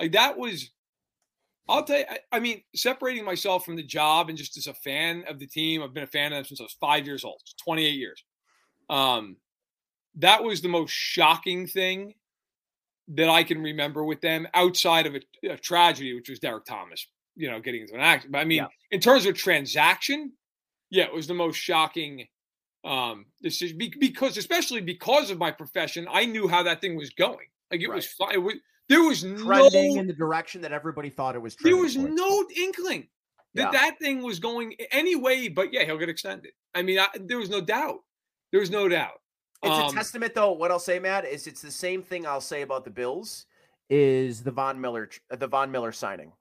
Like 0.00 0.12
that 0.12 0.36
was, 0.36 0.70
I'll 1.68 1.84
tell 1.84 1.98
you. 1.98 2.04
I, 2.10 2.18
I 2.32 2.40
mean, 2.40 2.62
separating 2.74 3.24
myself 3.24 3.64
from 3.64 3.76
the 3.76 3.82
job 3.84 4.28
and 4.28 4.36
just 4.38 4.56
as 4.56 4.66
a 4.66 4.74
fan 4.74 5.22
of 5.28 5.38
the 5.38 5.46
team, 5.46 5.82
I've 5.82 5.94
been 5.94 6.02
a 6.04 6.08
fan 6.08 6.32
of 6.32 6.38
them 6.38 6.44
since 6.46 6.60
I 6.60 6.64
was 6.64 6.76
five 6.80 7.06
years 7.06 7.24
old. 7.24 7.40
28 7.62 7.90
years. 7.90 8.24
Um, 8.88 9.36
that 10.16 10.42
was 10.42 10.62
the 10.62 10.68
most 10.68 10.90
shocking 10.90 11.66
thing 11.68 12.14
that 13.08 13.28
I 13.28 13.44
can 13.44 13.62
remember 13.62 14.04
with 14.04 14.20
them 14.20 14.48
outside 14.54 15.06
of 15.06 15.14
a, 15.14 15.20
a 15.52 15.56
tragedy, 15.58 16.14
which 16.14 16.30
was 16.30 16.38
Derrick 16.38 16.64
Thomas, 16.64 17.06
you 17.36 17.50
know, 17.50 17.60
getting 17.60 17.82
into 17.82 17.94
an 17.94 18.00
accident. 18.00 18.32
But 18.32 18.38
I 18.38 18.44
mean, 18.44 18.58
Yeah. 18.58 18.68
in 18.90 19.00
terms 19.00 19.26
of 19.26 19.34
transaction, 19.36 20.32
yeah, 20.90 21.04
it 21.04 21.12
was 21.14 21.26
the 21.26 21.34
most 21.34 21.56
shocking 21.56 22.26
um 22.82 23.26
decision 23.42 23.76
because, 23.76 24.38
especially 24.38 24.80
because 24.80 25.30
of 25.30 25.36
my 25.38 25.50
profession, 25.50 26.06
I 26.10 26.24
knew 26.24 26.48
how 26.48 26.62
that 26.62 26.80
thing 26.80 26.96
was 26.96 27.10
going. 27.10 27.46
Like 27.70 27.80
it 27.82 27.88
was 27.88 28.06
fine. 28.06 28.34
It 28.34 28.38
was, 28.38 28.54
there 28.88 29.02
was 29.02 29.20
Trending 29.22 29.94
no 29.94 30.00
in 30.00 30.06
the 30.06 30.12
direction 30.12 30.60
that 30.62 30.72
everybody 30.72 31.10
thought 31.10 31.34
it 31.36 31.38
was. 31.38 31.54
Trending. 31.54 31.76
There 31.76 31.82
was 31.84 31.94
towards. 31.94 32.14
no 32.14 32.44
inkling 32.56 33.08
that 33.54 33.72
Yeah. 33.72 33.80
that 33.80 33.98
thing 34.00 34.22
was 34.22 34.38
going 34.40 34.74
any 34.90 35.14
way, 35.16 35.48
but 35.48 35.72
yeah, 35.72 35.84
he'll 35.84 35.98
get 35.98 36.08
extended. 36.08 36.52
I 36.74 36.82
mean, 36.82 36.98
I, 36.98 37.06
there 37.18 37.38
was 37.38 37.50
no 37.50 37.60
doubt. 37.60 38.00
There 38.50 38.60
was 38.60 38.70
no 38.70 38.88
doubt. 38.88 39.20
It's 39.62 39.70
Um, 39.72 39.90
a 39.90 39.92
testament, 39.92 40.34
though. 40.34 40.52
What 40.52 40.70
I'll 40.70 40.78
say, 40.78 40.98
Matt, 40.98 41.24
is 41.26 41.46
it's 41.46 41.60
the 41.62 41.70
same 41.70 42.02
thing 42.02 42.26
I'll 42.26 42.40
say 42.40 42.62
about 42.62 42.84
the 42.84 42.90
Bills. 42.90 43.46
Is 43.90 44.42
the 44.42 44.50
Von 44.52 44.80
Miller 44.80 45.08
the 45.30 45.46
Von 45.48 45.70
Miller 45.70 45.92
signing 45.92 46.32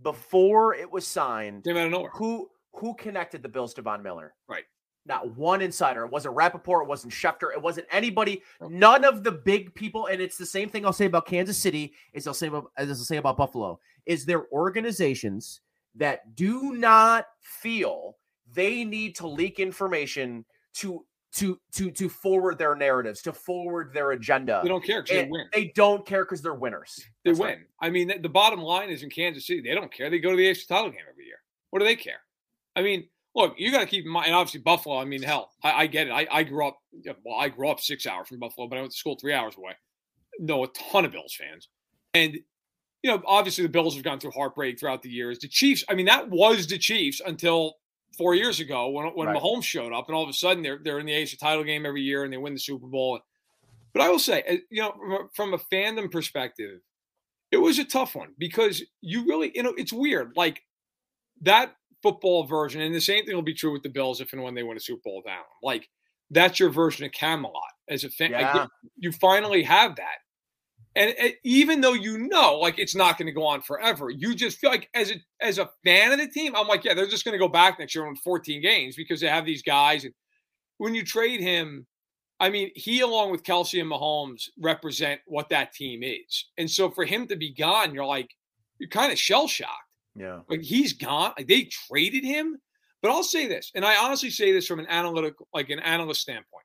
before 0.00 0.74
it 0.74 0.90
was 0.90 1.06
signed? 1.06 1.64
Came 1.64 1.76
out 1.76 1.86
of 1.86 1.92
nowhere. 1.92 2.10
Who 2.14 2.48
who 2.74 2.94
connected 2.94 3.42
the 3.42 3.48
Bills 3.48 3.74
to 3.74 3.82
Von 3.82 4.02
Miller? 4.02 4.34
Right. 4.48 4.64
Not 5.04 5.36
one 5.36 5.60
insider. 5.62 6.04
It 6.04 6.12
wasn't 6.12 6.36
Rappaport. 6.36 6.82
It 6.82 6.88
wasn't 6.88 7.12
Schefter. 7.12 7.52
It 7.52 7.60
wasn't 7.60 7.86
anybody. 7.90 8.42
None 8.60 9.04
of 9.04 9.24
the 9.24 9.32
big 9.32 9.74
people. 9.74 10.06
And 10.06 10.20
it's 10.22 10.36
the 10.38 10.46
same 10.46 10.68
thing 10.68 10.86
I'll 10.86 10.92
say 10.92 11.06
about 11.06 11.26
Kansas 11.26 11.58
City. 11.58 11.94
Is 12.12 12.26
I'll 12.26 12.34
say 12.34 12.46
about 12.46 12.70
as 12.76 12.88
I'll 12.88 12.94
say 12.94 13.16
about 13.16 13.36
Buffalo. 13.36 13.80
Is 14.06 14.24
there 14.24 14.46
organizations 14.52 15.60
that 15.96 16.34
do 16.36 16.72
not 16.72 17.26
feel 17.40 18.16
they 18.54 18.84
need 18.84 19.16
to 19.16 19.26
leak 19.26 19.58
information 19.58 20.44
to 20.74 21.04
to 21.34 21.58
to 21.72 21.90
to 21.90 22.08
forward 22.08 22.58
their 22.58 22.74
narratives, 22.74 23.22
to 23.22 23.32
forward 23.32 23.92
their 23.94 24.12
agenda. 24.12 24.60
They 24.62 24.68
don't 24.68 24.84
care 24.84 25.02
because 25.02 25.16
they 25.16 25.28
win. 25.30 25.46
They 25.52 25.72
don't 25.74 26.04
care 26.06 26.24
because 26.24 26.42
they're 26.42 26.54
winners. 26.54 27.00
They 27.24 27.30
That's 27.30 27.40
win. 27.40 27.48
right. 27.48 27.58
I 27.80 27.90
mean, 27.90 28.08
the- 28.08 28.18
the 28.18 28.28
bottom 28.28 28.60
line 28.60 28.90
is 28.90 29.02
in 29.02 29.10
Kansas 29.10 29.46
City, 29.46 29.62
they 29.62 29.74
don't 29.74 29.92
care. 29.92 30.10
They 30.10 30.18
go 30.18 30.30
to 30.30 30.36
the 30.36 30.46
AFC 30.50 30.66
title 30.68 30.90
game 30.90 31.00
every 31.10 31.24
year. 31.24 31.38
What 31.70 31.78
do 31.78 31.86
they 31.86 31.96
care? 31.96 32.20
I 32.76 32.82
mean, 32.82 33.08
look, 33.34 33.54
you 33.58 33.70
got 33.70 33.80
to 33.80 33.86
keep 33.86 34.04
in 34.04 34.10
mind, 34.10 34.26
and 34.26 34.34
obviously 34.34 34.60
Buffalo. 34.60 34.98
I 34.98 35.04
mean, 35.04 35.22
hell, 35.22 35.50
I, 35.62 35.72
I 35.72 35.86
get 35.86 36.08
it. 36.08 36.10
I, 36.10 36.26
I 36.30 36.42
grew 36.42 36.66
up, 36.66 36.78
well, 37.24 37.38
I 37.38 37.48
grew 37.48 37.68
up 37.68 37.80
six 37.80 38.06
hours 38.06 38.28
from 38.28 38.38
Buffalo, 38.38 38.68
but 38.68 38.76
I 38.76 38.80
went 38.80 38.92
to 38.92 38.98
school 38.98 39.16
three 39.20 39.32
hours 39.32 39.56
away. 39.56 39.72
Know 40.38 40.64
a 40.64 40.68
ton 40.68 41.04
of 41.04 41.12
Bills 41.12 41.34
fans, 41.34 41.68
and 42.14 42.38
you 43.02 43.10
know, 43.10 43.22
obviously 43.26 43.64
the 43.64 43.70
Bills 43.70 43.94
have 43.94 44.04
gone 44.04 44.20
through 44.20 44.30
heartbreak 44.30 44.78
throughout 44.78 45.02
the 45.02 45.10
years. 45.10 45.38
The 45.40 45.48
Chiefs, 45.48 45.84
I 45.88 45.94
mean, 45.94 46.06
that 46.06 46.30
was 46.30 46.66
the 46.66 46.78
Chiefs 46.78 47.20
until 47.24 47.74
four 48.16 48.34
years 48.34 48.60
ago 48.60 48.88
when 48.90 49.06
when 49.08 49.28
Right. 49.28 49.36
Mahomes 49.36 49.64
showed 49.64 49.92
up, 49.92 50.08
and 50.08 50.16
all 50.16 50.22
of 50.22 50.28
a 50.28 50.34
sudden 50.34 50.62
they're 50.62 50.80
they're 50.82 50.98
in 50.98 51.06
the 51.06 51.12
AFC 51.12 51.38
title 51.38 51.64
game 51.64 51.84
every 51.84 52.02
year 52.02 52.24
and 52.24 52.32
they 52.32 52.36
win 52.36 52.54
the 52.54 52.60
Super 52.60 52.86
Bowl. 52.86 53.20
But 53.92 54.02
I 54.02 54.08
will 54.08 54.18
say, 54.18 54.42
uh, 54.48 54.56
you 54.70 54.80
know, 54.80 54.92
from 54.92 55.12
a, 55.12 55.18
from 55.34 55.54
a 55.54 55.58
fandom 55.58 56.10
perspective, 56.10 56.80
it 57.50 57.58
was 57.58 57.78
a 57.78 57.84
tough 57.84 58.14
one 58.14 58.34
because 58.38 58.82
you 59.02 59.26
really, 59.26 59.52
you 59.54 59.62
know, 59.62 59.74
it's 59.76 59.92
weird. 59.92 60.32
Like 60.34 60.62
that 61.42 61.74
football 62.02 62.44
version, 62.44 62.80
and 62.80 62.94
the 62.94 63.00
same 63.00 63.24
thing 63.24 63.34
will 63.34 63.42
be 63.42 63.54
true 63.54 63.72
with 63.72 63.82
the 63.82 63.88
Bills 63.88 64.20
if 64.20 64.32
and 64.32 64.42
when 64.42 64.54
they 64.54 64.62
win 64.62 64.76
a 64.76 64.80
Super 64.80 65.02
Bowl 65.04 65.22
down. 65.24 65.44
Like 65.62 65.88
that's 66.30 66.58
your 66.58 66.70
version 66.70 67.04
of 67.04 67.12
Camelot 67.12 67.54
as 67.88 68.04
a 68.04 68.10
fan. 68.10 68.30
Yeah. 68.30 68.66
you 68.96 69.12
finally 69.12 69.62
have 69.62 69.96
that. 69.96 70.18
And 70.94 71.14
it, 71.16 71.36
even 71.44 71.80
though 71.80 71.94
you 71.94 72.18
know, 72.18 72.58
like 72.58 72.78
it's 72.78 72.94
not 72.94 73.16
going 73.16 73.26
to 73.26 73.32
go 73.32 73.46
on 73.46 73.62
forever, 73.62 74.10
you 74.10 74.34
just 74.34 74.58
feel 74.58 74.70
like 74.70 74.90
as 74.94 75.10
a 75.10 75.14
as 75.40 75.58
a 75.58 75.70
fan 75.84 76.12
of 76.12 76.18
the 76.18 76.28
team, 76.28 76.54
I'm 76.54 76.68
like, 76.68 76.84
yeah, 76.84 76.94
they're 76.94 77.06
just 77.06 77.24
going 77.24 77.32
to 77.32 77.38
go 77.38 77.48
back 77.48 77.78
next 77.78 77.94
year 77.94 78.06
on 78.06 78.16
14 78.16 78.60
games 78.60 78.96
because 78.96 79.20
they 79.20 79.28
have 79.28 79.46
these 79.46 79.62
guys. 79.62 80.04
And 80.04 80.12
when 80.78 80.94
you 80.94 81.04
trade 81.04 81.40
him, 81.40 81.86
I 82.40 82.50
mean, 82.50 82.70
he 82.74 83.00
along 83.00 83.30
with 83.30 83.42
Kelce 83.42 83.80
and 83.80 83.90
Mahomes 83.90 84.48
represent 84.58 85.20
what 85.26 85.48
that 85.50 85.72
team 85.72 86.02
is. 86.02 86.46
And 86.58 86.70
so 86.70 86.90
for 86.90 87.04
him 87.04 87.26
to 87.28 87.36
be 87.36 87.54
gone, 87.54 87.94
you're 87.94 88.04
like, 88.04 88.28
you're 88.78 88.90
kind 88.90 89.12
of 89.12 89.18
shell 89.18 89.48
shocked. 89.48 89.70
Yeah. 90.14 90.40
Like 90.48 90.62
he's 90.62 90.92
gone. 90.92 91.32
Like 91.36 91.48
they 91.48 91.64
traded 91.64 92.24
him. 92.24 92.58
But 93.00 93.10
I'll 93.10 93.24
say 93.24 93.48
this, 93.48 93.72
and 93.74 93.84
I 93.84 93.96
honestly 93.96 94.30
say 94.30 94.52
this 94.52 94.68
from 94.68 94.78
an 94.78 94.86
analytical, 94.88 95.48
like 95.52 95.70
an 95.70 95.80
analyst 95.80 96.20
standpoint. 96.20 96.64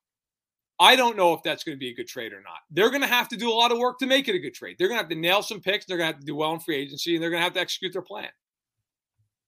I 0.79 0.95
don't 0.95 1.17
know 1.17 1.33
if 1.33 1.41
that's 1.41 1.63
going 1.63 1.75
to 1.75 1.79
be 1.79 1.89
a 1.89 1.95
good 1.95 2.07
trade 2.07 2.31
or 2.31 2.41
not. 2.41 2.59
They're 2.69 2.91
going 2.91 3.01
to 3.01 3.07
have 3.07 3.27
to 3.29 3.37
do 3.37 3.49
a 3.49 3.55
lot 3.55 3.71
of 3.71 3.79
work 3.79 3.97
to 3.99 4.05
make 4.05 4.27
it 4.27 4.35
a 4.35 4.39
good 4.39 4.53
trade. 4.53 4.75
They're 4.77 4.87
going 4.87 4.99
to 4.99 5.01
have 5.01 5.09
to 5.09 5.15
nail 5.15 5.41
some 5.41 5.59
picks. 5.59 5.85
They're 5.85 5.97
going 5.97 6.09
to 6.09 6.13
have 6.13 6.19
to 6.19 6.25
do 6.27 6.35
well 6.35 6.53
in 6.53 6.59
free 6.59 6.75
agency, 6.75 7.15
and 7.15 7.23
they're 7.23 7.31
going 7.31 7.39
to 7.39 7.43
have 7.43 7.53
to 7.53 7.59
execute 7.59 7.93
their 7.93 8.03
plan. 8.03 8.29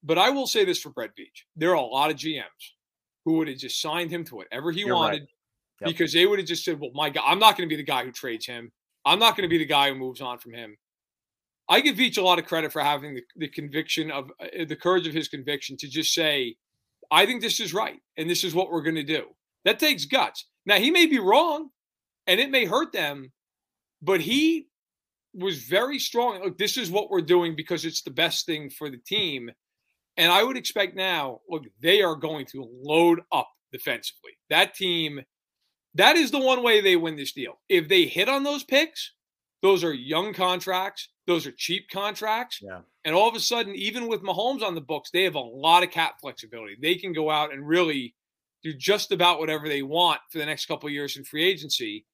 But 0.02 0.18
I 0.18 0.30
will 0.30 0.48
say 0.48 0.64
this 0.64 0.80
for 0.80 0.90
Brett 0.90 1.10
Veach: 1.16 1.44
there 1.54 1.70
are 1.70 1.76
a 1.76 1.80
lot 1.80 2.10
of 2.10 2.16
GMs 2.16 2.42
who 3.24 3.34
would 3.34 3.46
have 3.46 3.58
just 3.58 3.80
signed 3.80 4.10
him 4.10 4.24
to 4.24 4.34
whatever 4.34 4.72
he 4.72 4.80
You're 4.80 4.88
right. 4.94 4.96
wanted 4.98 5.28
Yep. 5.82 5.90
because 5.90 6.12
they 6.12 6.26
would 6.26 6.38
have 6.40 6.48
just 6.48 6.64
said, 6.64 6.80
"Well, 6.80 6.90
my 6.92 7.08
God, 7.08 7.22
I'm 7.26 7.38
not 7.38 7.56
going 7.56 7.68
to 7.68 7.72
be 7.72 7.76
the 7.76 7.86
guy 7.86 8.04
who 8.04 8.10
trades 8.10 8.46
him. 8.46 8.72
I'm 9.04 9.18
not 9.20 9.36
going 9.36 9.48
to 9.48 9.48
be 9.48 9.58
the 9.58 9.64
guy 9.64 9.90
who 9.90 9.94
moves 9.94 10.20
on 10.20 10.38
from 10.38 10.52
him." 10.54 10.76
I 11.70 11.80
give 11.80 11.96
Veach 11.96 12.18
a 12.18 12.22
lot 12.22 12.40
of 12.40 12.46
credit 12.46 12.72
for 12.72 12.82
having 12.82 13.14
the, 13.14 13.22
the 13.36 13.48
conviction 13.48 14.10
of 14.10 14.30
uh, 14.40 14.64
the 14.68 14.74
courage 14.74 15.06
of 15.06 15.14
his 15.14 15.28
conviction 15.28 15.76
to 15.78 15.88
just 15.88 16.12
say, 16.12 16.56
I 17.12 17.24
think 17.26 17.40
this 17.40 17.60
is 17.60 17.72
right 17.72 18.00
and 18.16 18.28
this 18.28 18.42
is 18.42 18.54
what 18.54 18.72
we're 18.72 18.82
going 18.82 18.96
to 18.96 19.04
do. 19.04 19.26
That 19.64 19.78
takes 19.78 20.04
guts. 20.04 20.46
Now, 20.66 20.76
he 20.76 20.90
may 20.90 21.06
be 21.06 21.20
wrong 21.20 21.70
and 22.26 22.40
it 22.40 22.50
may 22.50 22.64
hurt 22.64 22.92
them, 22.92 23.32
but 24.02 24.20
he 24.20 24.66
was 25.32 25.62
very 25.62 26.00
strong. 26.00 26.42
Look, 26.42 26.58
this 26.58 26.76
is 26.76 26.90
what 26.90 27.08
we're 27.08 27.20
doing 27.20 27.54
because 27.54 27.84
it's 27.84 28.02
the 28.02 28.10
best 28.10 28.46
thing 28.46 28.68
for 28.68 28.90
the 28.90 28.98
team. 29.06 29.50
And 30.16 30.32
I 30.32 30.42
would 30.42 30.56
expect 30.56 30.96
now, 30.96 31.40
look, 31.48 31.62
they 31.80 32.02
are 32.02 32.16
going 32.16 32.46
to 32.46 32.68
load 32.82 33.20
up 33.30 33.48
defensively. 33.72 34.32
That 34.48 34.74
team, 34.74 35.20
that 35.94 36.16
is 36.16 36.32
the 36.32 36.40
one 36.40 36.64
way 36.64 36.80
they 36.80 36.96
win 36.96 37.14
this 37.14 37.32
deal. 37.32 37.60
If 37.68 37.88
they 37.88 38.06
hit 38.06 38.28
on 38.28 38.42
those 38.42 38.64
picks, 38.64 39.12
those 39.62 39.84
are 39.84 39.92
young 39.92 40.32
contracts, 40.32 41.08
those 41.26 41.46
are 41.46 41.52
cheap 41.52 41.88
contracts. 41.90 42.60
Yeah. 42.62 42.80
And 43.04 43.14
all 43.14 43.28
of 43.28 43.34
a 43.34 43.40
sudden, 43.40 43.74
even 43.74 44.08
with 44.08 44.22
Mahomes 44.22 44.62
on 44.62 44.74
the 44.74 44.80
books, 44.80 45.10
they 45.10 45.24
have 45.24 45.34
a 45.34 45.40
lot 45.40 45.82
of 45.82 45.90
cap 45.90 46.20
flexibility. 46.20 46.76
They 46.80 46.94
can 46.94 47.12
go 47.12 47.30
out 47.30 47.52
and 47.52 47.66
really 47.66 48.14
do 48.62 48.74
just 48.74 49.12
about 49.12 49.38
whatever 49.38 49.68
they 49.68 49.82
want 49.82 50.20
for 50.30 50.38
the 50.38 50.46
next 50.46 50.66
couple 50.66 50.86
of 50.86 50.92
years 50.92 51.16
in 51.16 51.24
free 51.24 51.44
agency. 51.44 52.04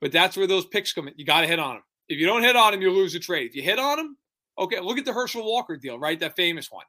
But 0.00 0.12
that's 0.12 0.36
where 0.36 0.46
those 0.46 0.66
picks 0.66 0.92
come 0.92 1.08
in. 1.08 1.14
You 1.16 1.24
got 1.24 1.42
to 1.42 1.46
hit 1.46 1.58
on 1.58 1.76
them. 1.76 1.82
If 2.08 2.18
you 2.18 2.26
don't 2.26 2.42
hit 2.42 2.56
on 2.56 2.72
them, 2.72 2.82
you 2.82 2.90
lose 2.90 3.12
the 3.12 3.18
trade. 3.18 3.50
If 3.50 3.56
you 3.56 3.62
hit 3.62 3.78
on 3.78 3.96
them, 3.96 4.16
okay, 4.58 4.80
look 4.80 4.98
at 4.98 5.04
the 5.04 5.12
Herschel 5.12 5.44
Walker 5.44 5.76
deal, 5.76 5.98
right? 5.98 6.20
That 6.20 6.36
famous 6.36 6.70
one. 6.70 6.84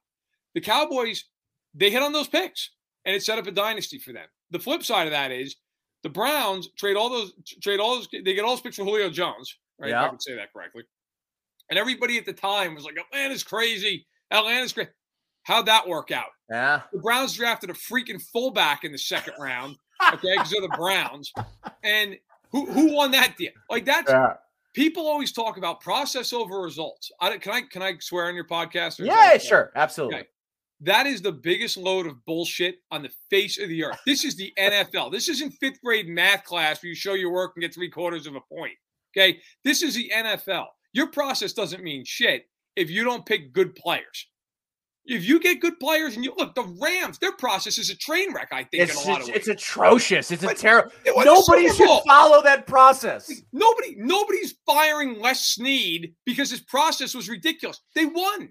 The 0.53 0.61
Cowboys, 0.61 1.25
they 1.73 1.89
hit 1.89 2.01
on 2.01 2.13
those 2.13 2.27
picks 2.27 2.71
and 3.05 3.15
it 3.15 3.23
set 3.23 3.37
up 3.37 3.47
a 3.47 3.51
dynasty 3.51 3.97
for 3.97 4.13
them. 4.13 4.27
The 4.51 4.59
flip 4.59 4.83
side 4.83 5.07
of 5.07 5.11
that 5.11 5.31
is 5.31 5.55
the 6.03 6.09
Browns 6.09 6.69
trade 6.77 6.95
all 6.95 7.09
those, 7.09 7.33
trade 7.61 7.79
all 7.79 7.95
those, 7.95 8.07
they 8.11 8.33
get 8.33 8.43
all 8.43 8.51
those 8.51 8.61
picks 8.61 8.75
for 8.75 8.83
Julio 8.83 9.09
Jones, 9.09 9.57
right? 9.79 9.89
If 9.89 9.93
Yeah. 9.93 10.05
I 10.05 10.09
can 10.09 10.19
say 10.19 10.35
that 10.35 10.51
correctly. 10.53 10.83
And 11.69 11.79
everybody 11.79 12.17
at 12.17 12.25
the 12.25 12.33
time 12.33 12.75
was 12.75 12.83
like, 12.85 12.95
Atlanta's 12.97 13.43
crazy. 13.43 14.05
Atlanta's 14.31 14.73
crazy. 14.73 14.89
How'd 15.43 15.65
that 15.67 15.87
work 15.87 16.11
out? 16.11 16.29
Yeah. 16.49 16.81
The 16.91 16.99
Browns 16.99 17.33
drafted 17.33 17.69
a 17.69 17.73
freaking 17.73 18.21
fullback 18.21 18.83
in 18.83 18.91
the 18.91 18.97
second 18.97 19.33
round, 19.39 19.75
okay, 20.13 20.33
because 20.33 20.51
they're 20.51 20.61
the 20.61 20.75
Browns. 20.77 21.31
And 21.83 22.17
who 22.51 22.65
who 22.67 22.93
won 22.93 23.11
that 23.11 23.35
deal? 23.37 23.51
Like 23.69 23.85
that's 23.85 24.11
people 24.73 25.07
always 25.07 25.31
talk 25.31 25.57
about 25.57 25.81
process 25.81 26.33
over 26.33 26.61
results. 26.61 27.11
I 27.19 27.37
can 27.37 27.51
I 27.51 27.61
can 27.61 27.81
I 27.81 27.93
swear 27.99 28.25
on 28.27 28.35
your 28.35 28.47
podcast? 28.47 28.99
Yeah, 29.03 29.37
sure. 29.37 29.71
Absolutely. 29.75 30.19
Okay. 30.19 30.27
That 30.81 31.05
is 31.07 31.21
the 31.21 31.31
biggest 31.31 31.77
load 31.77 32.05
of 32.05 32.23
bullshit 32.25 32.79
on 32.91 33.01
the 33.01 33.09
face 33.29 33.57
of 33.59 33.69
the 33.69 33.85
earth. 33.85 33.97
This 34.05 34.25
is 34.25 34.35
the 34.35 34.51
NFL. 34.59 35.11
This 35.11 35.29
isn't 35.29 35.51
fifth 35.53 35.79
grade 35.81 36.07
math 36.07 36.43
class 36.43 36.83
where 36.83 36.89
you 36.89 36.95
show 36.95 37.13
your 37.13 37.31
work 37.31 37.53
and 37.55 37.61
get 37.61 37.73
three 37.73 37.89
quarters 37.89 38.27
of 38.27 38.35
a 38.35 38.41
point. 38.41 38.73
Okay. 39.17 39.39
This 39.63 39.81
is 39.81 39.95
the 39.95 40.11
NFL. 40.13 40.65
Your 40.93 41.07
process 41.07 41.53
doesn't 41.53 41.83
mean 41.83 42.03
shit 42.05 42.47
if 42.75 42.89
you 42.89 43.03
don't 43.03 43.25
pick 43.25 43.53
good 43.53 43.75
players. 43.75 44.27
If 45.07 45.23
you 45.27 45.39
get 45.39 45.61
good 45.61 45.79
players 45.79 46.15
and 46.15 46.25
you 46.25 46.33
look, 46.35 46.55
the 46.55 46.63
Rams, 46.81 47.19
their 47.19 47.33
process 47.33 47.77
is 47.77 47.91
a 47.91 47.95
train 47.95 48.33
wreck, 48.33 48.47
I 48.51 48.63
think, 48.63 48.83
It's, 48.89 49.03
in 49.05 49.07
a 49.07 49.11
lot 49.13 49.21
of 49.21 49.27
ways. 49.27 49.35
it's 49.37 49.47
atrocious. 49.47 50.31
It's 50.31 50.41
a 50.43 50.53
terrible. 50.55 50.91
They 51.03 51.11
won 51.11 51.25
the 51.25 51.31
Nobody 51.31 51.69
should 51.69 52.01
follow 52.07 52.41
that 52.41 52.65
process. 52.65 53.31
Nobody, 53.53 53.95
nobody's 53.99 54.55
firing 54.65 55.19
Les 55.19 55.45
Snead 55.45 56.15
because 56.25 56.49
his 56.49 56.61
process 56.61 57.13
was 57.13 57.29
ridiculous. 57.29 57.81
They 57.93 58.05
won. 58.05 58.49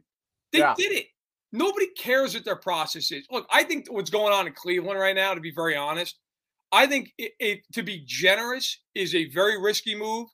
They 0.52 0.60
Yeah. 0.60 0.74
did 0.78 0.92
it. 0.92 1.06
Nobody 1.50 1.88
cares 1.98 2.34
what 2.34 2.44
their 2.44 2.56
process 2.56 3.10
is. 3.10 3.26
Look, 3.30 3.46
I 3.50 3.64
think 3.64 3.86
what's 3.90 4.10
going 4.10 4.32
on 4.32 4.46
in 4.46 4.52
Cleveland 4.52 4.98
right 5.00 5.14
now, 5.16 5.34
to 5.34 5.40
be 5.40 5.50
very 5.52 5.74
honest, 5.76 6.18
I 6.70 6.86
think 6.86 7.12
it, 7.18 7.32
it 7.40 7.60
to 7.72 7.82
be 7.82 8.04
generous 8.06 8.80
is 8.94 9.14
a 9.16 9.24
very 9.30 9.60
risky 9.60 9.94
move. 9.96 10.28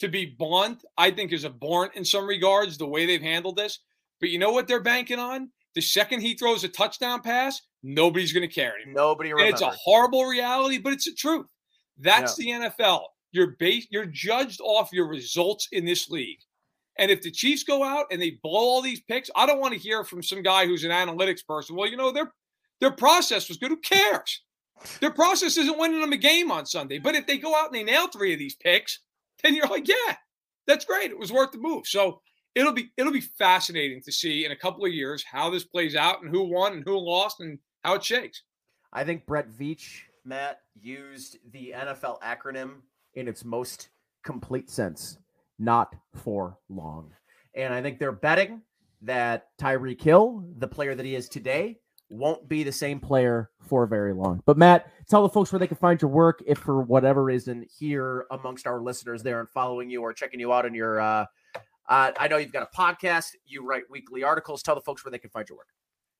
To 0.00 0.08
be 0.08 0.26
blunt, 0.26 0.84
I 0.98 1.10
think 1.10 1.32
is 1.32 1.44
abhorrent 1.44 1.94
in 1.94 2.04
some 2.04 2.26
regards 2.26 2.76
the 2.76 2.86
way 2.86 3.06
they've 3.06 3.22
handled 3.22 3.56
this. 3.56 3.78
But 4.20 4.30
you 4.30 4.38
know 4.38 4.52
what 4.52 4.68
they're 4.68 4.82
banking 4.82 5.18
on? 5.18 5.50
The 5.74 5.80
second 5.80 6.20
he 6.20 6.34
throws 6.34 6.64
a 6.64 6.68
touchdown 6.68 7.22
pass, 7.22 7.60
nobody's 7.82 8.32
going 8.32 8.46
to 8.48 8.54
care 8.54 8.74
anymore. 8.76 8.94
Nobody 8.94 9.32
remembers. 9.32 9.60
it's 9.60 9.62
a 9.62 9.76
horrible 9.78 10.24
reality, 10.24 10.78
but 10.78 10.92
it's 10.92 11.04
the 11.04 11.12
truth. 11.12 11.46
That's 11.98 12.34
the 12.36 12.46
NFL. 12.48 13.02
You're 13.32 13.56
based, 13.58 13.88
you're 13.90 14.06
judged 14.06 14.60
off 14.62 14.92
your 14.92 15.06
results 15.08 15.68
in 15.72 15.84
this 15.84 16.08
league. 16.08 16.38
And 16.98 17.10
if 17.10 17.20
the 17.20 17.30
Chiefs 17.30 17.62
go 17.62 17.84
out 17.84 18.06
and 18.10 18.20
they 18.20 18.38
blow 18.42 18.60
all 18.60 18.82
these 18.82 19.00
picks, 19.02 19.30
I 19.36 19.44
don't 19.46 19.60
want 19.60 19.74
to 19.74 19.78
hear 19.80 20.02
from 20.04 20.22
some 20.22 20.42
guy 20.42 20.66
who's 20.66 20.84
an 20.84 20.90
analytics 20.90 21.44
person. 21.46 21.76
Well, 21.76 21.88
you 21.88 21.96
know, 21.96 22.10
their 22.10 22.32
their 22.80 22.90
process 22.90 23.48
was 23.48 23.58
good. 23.58 23.70
Who 23.70 23.76
cares? 23.78 24.42
Their 25.00 25.10
process 25.10 25.56
isn't 25.56 25.78
winning 25.78 26.00
them 26.00 26.12
a 26.12 26.18
game 26.18 26.50
on 26.50 26.66
Sunday. 26.66 26.98
But 26.98 27.14
if 27.14 27.26
they 27.26 27.38
go 27.38 27.54
out 27.54 27.66
and 27.66 27.74
they 27.74 27.84
nail 27.84 28.08
three 28.08 28.32
of 28.32 28.38
these 28.38 28.54
picks, 28.54 29.00
then 29.42 29.54
you're 29.54 29.68
like, 29.68 29.88
yeah, 29.88 30.16
that's 30.66 30.84
great. 30.84 31.10
It 31.10 31.18
was 31.18 31.32
worth 31.32 31.52
the 31.52 31.58
move. 31.58 31.86
So 31.86 32.20
it'll 32.54 32.72
be 32.72 32.90
it'll 32.96 33.12
be 33.12 33.20
fascinating 33.20 34.02
to 34.02 34.12
see 34.12 34.44
in 34.44 34.52
a 34.52 34.56
couple 34.56 34.84
of 34.84 34.92
years 34.92 35.24
how 35.30 35.50
this 35.50 35.64
plays 35.64 35.94
out 35.94 36.22
and 36.22 36.30
who 36.30 36.44
won 36.44 36.72
and 36.72 36.84
who 36.84 36.98
lost 36.98 37.40
and 37.40 37.58
how 37.84 37.94
it 37.94 38.04
shakes. 38.04 38.42
I 38.92 39.04
think 39.04 39.26
Brett 39.26 39.50
Veach, 39.50 40.00
Matt, 40.24 40.60
used 40.80 41.38
the 41.52 41.74
NFL 41.76 42.20
acronym 42.22 42.76
in 43.14 43.28
its 43.28 43.44
most 43.44 43.90
complete 44.24 44.70
sense. 44.70 45.18
Not 45.58 45.94
for 46.14 46.58
long. 46.68 47.12
And 47.54 47.72
I 47.72 47.80
think 47.80 47.98
they're 47.98 48.12
betting 48.12 48.62
that 49.02 49.48
Tyreek 49.58 50.02
Hill, 50.02 50.44
the 50.58 50.68
player 50.68 50.94
that 50.94 51.06
he 51.06 51.14
is 51.14 51.28
today, 51.28 51.78
won't 52.08 52.48
be 52.48 52.62
the 52.62 52.72
same 52.72 53.00
player 53.00 53.50
for 53.60 53.86
very 53.86 54.12
long. 54.12 54.42
But 54.46 54.56
Matt, 54.56 54.90
tell 55.08 55.22
the 55.22 55.28
folks 55.28 55.52
where 55.52 55.58
they 55.58 55.66
can 55.66 55.76
find 55.76 56.00
your 56.00 56.10
work 56.10 56.42
if 56.46 56.58
for 56.58 56.82
whatever 56.82 57.24
reason 57.24 57.66
here 57.78 58.26
amongst 58.30 58.66
our 58.66 58.80
listeners 58.80 59.22
there 59.22 59.40
and 59.40 59.48
following 59.48 59.90
you 59.90 60.02
or 60.02 60.12
checking 60.12 60.40
you 60.40 60.52
out 60.52 60.64
on 60.64 60.74
your 60.74 61.00
uh 61.00 61.26
uh, 61.88 62.10
I 62.18 62.26
know 62.28 62.36
you've 62.36 62.52
got 62.52 62.68
a 62.72 62.76
podcast. 62.76 63.28
You 63.46 63.64
write 63.64 63.84
weekly 63.88 64.24
articles. 64.24 64.62
Tell 64.62 64.74
the 64.74 64.80
folks 64.80 65.04
where 65.04 65.12
they 65.12 65.18
can 65.18 65.30
find 65.30 65.48
your 65.48 65.58
work. 65.58 65.68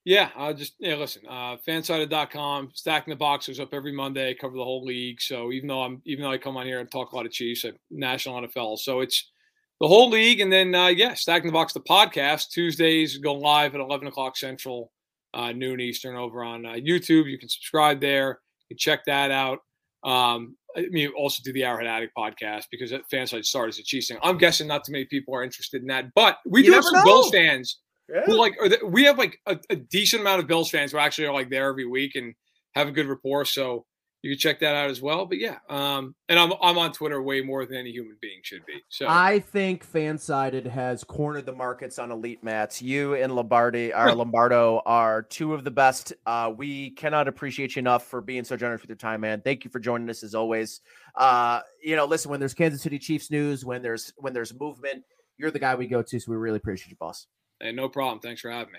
Yeah, 0.04 0.30
I 0.36 0.52
just 0.52 0.74
yeah, 0.78 0.94
listen, 0.94 1.22
uh 1.28 1.56
fansided.com, 1.66 2.70
stacking 2.74 3.10
the 3.10 3.16
boxers 3.16 3.58
up 3.58 3.74
every 3.74 3.90
Monday, 3.90 4.34
cover 4.34 4.56
the 4.56 4.62
whole 4.62 4.84
league. 4.84 5.20
So 5.20 5.50
even 5.50 5.66
though 5.66 5.82
I'm 5.82 6.00
even 6.04 6.22
though 6.22 6.30
I 6.30 6.38
come 6.38 6.56
on 6.56 6.64
here 6.64 6.78
and 6.78 6.88
talk 6.88 7.10
a 7.10 7.16
lot 7.16 7.26
of 7.26 7.32
Chiefs 7.32 7.64
at 7.64 7.74
National 7.90 8.40
NFL. 8.40 8.78
So 8.78 9.00
it's 9.00 9.32
the 9.80 9.88
whole 9.88 10.08
league 10.08 10.38
and 10.38 10.52
then 10.52 10.76
uh 10.76 10.86
yeah, 10.86 11.14
stacking 11.14 11.48
the 11.48 11.52
box 11.52 11.72
the 11.72 11.80
podcast. 11.80 12.50
Tuesdays 12.50 13.18
go 13.18 13.34
live 13.34 13.74
at 13.74 13.80
eleven 13.80 14.06
o'clock 14.06 14.36
central, 14.36 14.92
uh 15.36 15.52
noon 15.52 15.80
Eastern 15.80 16.16
over 16.16 16.42
on 16.42 16.66
uh, 16.66 16.72
YouTube. 16.72 17.30
You 17.30 17.38
can 17.38 17.48
subscribe 17.48 18.00
there, 18.00 18.40
you 18.68 18.74
can 18.74 18.78
check 18.78 19.04
that 19.06 19.30
out. 19.30 19.58
Um 20.02 20.56
I 20.76 20.88
mean, 20.90 21.10
also 21.16 21.42
do 21.42 21.52
the 21.54 21.64
Arrowhead 21.64 21.86
Addict 21.86 22.12
podcast 22.16 22.64
because 22.70 22.92
at 22.92 23.08
Fanside 23.10 23.44
started 23.46 23.70
as 23.74 23.78
a 23.78 23.82
Chiefs 23.82 24.08
thing. 24.08 24.18
I'm 24.22 24.36
guessing 24.36 24.66
not 24.66 24.84
too 24.84 24.92
many 24.92 25.06
people 25.06 25.34
are 25.34 25.42
interested 25.42 25.80
in 25.80 25.88
that, 25.88 26.12
but 26.14 26.36
we 26.46 26.60
You 26.60 26.66
do 26.66 26.72
have 26.72 26.84
some 26.84 27.02
Bills 27.04 27.32
know. 27.32 27.38
fans 27.38 27.78
who 28.26 28.34
like 28.36 28.56
are 28.60 28.68
the, 28.68 28.78
we 28.84 29.04
have 29.04 29.18
like 29.18 29.38
a, 29.46 29.58
a 29.70 29.76
decent 29.76 30.20
amount 30.20 30.40
of 30.40 30.46
Bills 30.46 30.70
fans 30.70 30.92
who 30.92 30.98
actually 30.98 31.26
are 31.26 31.32
like 31.32 31.50
there 31.50 31.68
every 31.70 31.86
week 31.86 32.14
and 32.14 32.34
have 32.74 32.88
a 32.88 32.92
good 32.92 33.06
rapport. 33.06 33.44
So 33.46 33.86
you 34.22 34.32
can 34.32 34.38
check 34.38 34.60
that 34.60 34.74
out 34.74 34.90
as 34.90 35.00
well. 35.00 35.26
But 35.26 35.38
yeah, 35.38 35.58
um, 35.68 36.14
and 36.28 36.38
I'm 36.38 36.52
I'm 36.62 36.78
on 36.78 36.92
Twitter 36.92 37.22
way 37.22 37.40
more 37.40 37.64
than 37.66 37.76
any 37.76 37.90
human 37.90 38.16
being 38.20 38.40
should 38.42 38.64
be. 38.66 38.74
So 38.88 39.06
I 39.08 39.38
think 39.38 39.86
Fansided 39.90 40.66
has 40.66 41.04
cornered 41.04 41.46
the 41.46 41.52
markets 41.52 41.98
on 41.98 42.10
elite 42.10 42.42
mats. 42.42 42.82
You 42.82 43.14
and 43.14 43.34
Lombardi, 43.34 43.92
our 43.92 44.14
Lombardo, 44.14 44.82
are 44.86 45.22
two 45.22 45.54
of 45.54 45.64
the 45.64 45.70
best. 45.70 46.12
Uh, 46.26 46.52
we 46.56 46.90
cannot 46.90 47.28
appreciate 47.28 47.76
you 47.76 47.80
enough 47.80 48.04
for 48.06 48.20
being 48.20 48.44
so 48.44 48.56
generous 48.56 48.80
with 48.82 48.90
your 48.90 48.96
time, 48.96 49.20
man. 49.20 49.40
Thank 49.42 49.64
you 49.64 49.70
for 49.70 49.78
joining 49.78 50.10
us 50.10 50.22
as 50.22 50.34
always. 50.34 50.80
Uh, 51.14 51.60
you 51.82 51.96
know, 51.96 52.04
listen, 52.04 52.30
when 52.30 52.40
there's 52.40 52.54
Kansas 52.54 52.82
City 52.82 52.98
Chiefs 52.98 53.30
news, 53.30 53.64
when 53.64 53.82
there's 53.82 54.12
when 54.16 54.32
there's 54.32 54.58
movement, 54.58 55.04
you're 55.38 55.50
the 55.50 55.58
guy 55.58 55.74
we 55.74 55.86
go 55.86 56.02
to. 56.02 56.20
So 56.20 56.30
we 56.30 56.36
really 56.36 56.56
appreciate 56.56 56.90
you, 56.90 56.96
boss. 56.96 57.26
hey, 57.60 57.72
no 57.72 57.88
problem. 57.88 58.20
Thanks 58.20 58.40
for 58.40 58.50
having 58.50 58.72
me. 58.72 58.78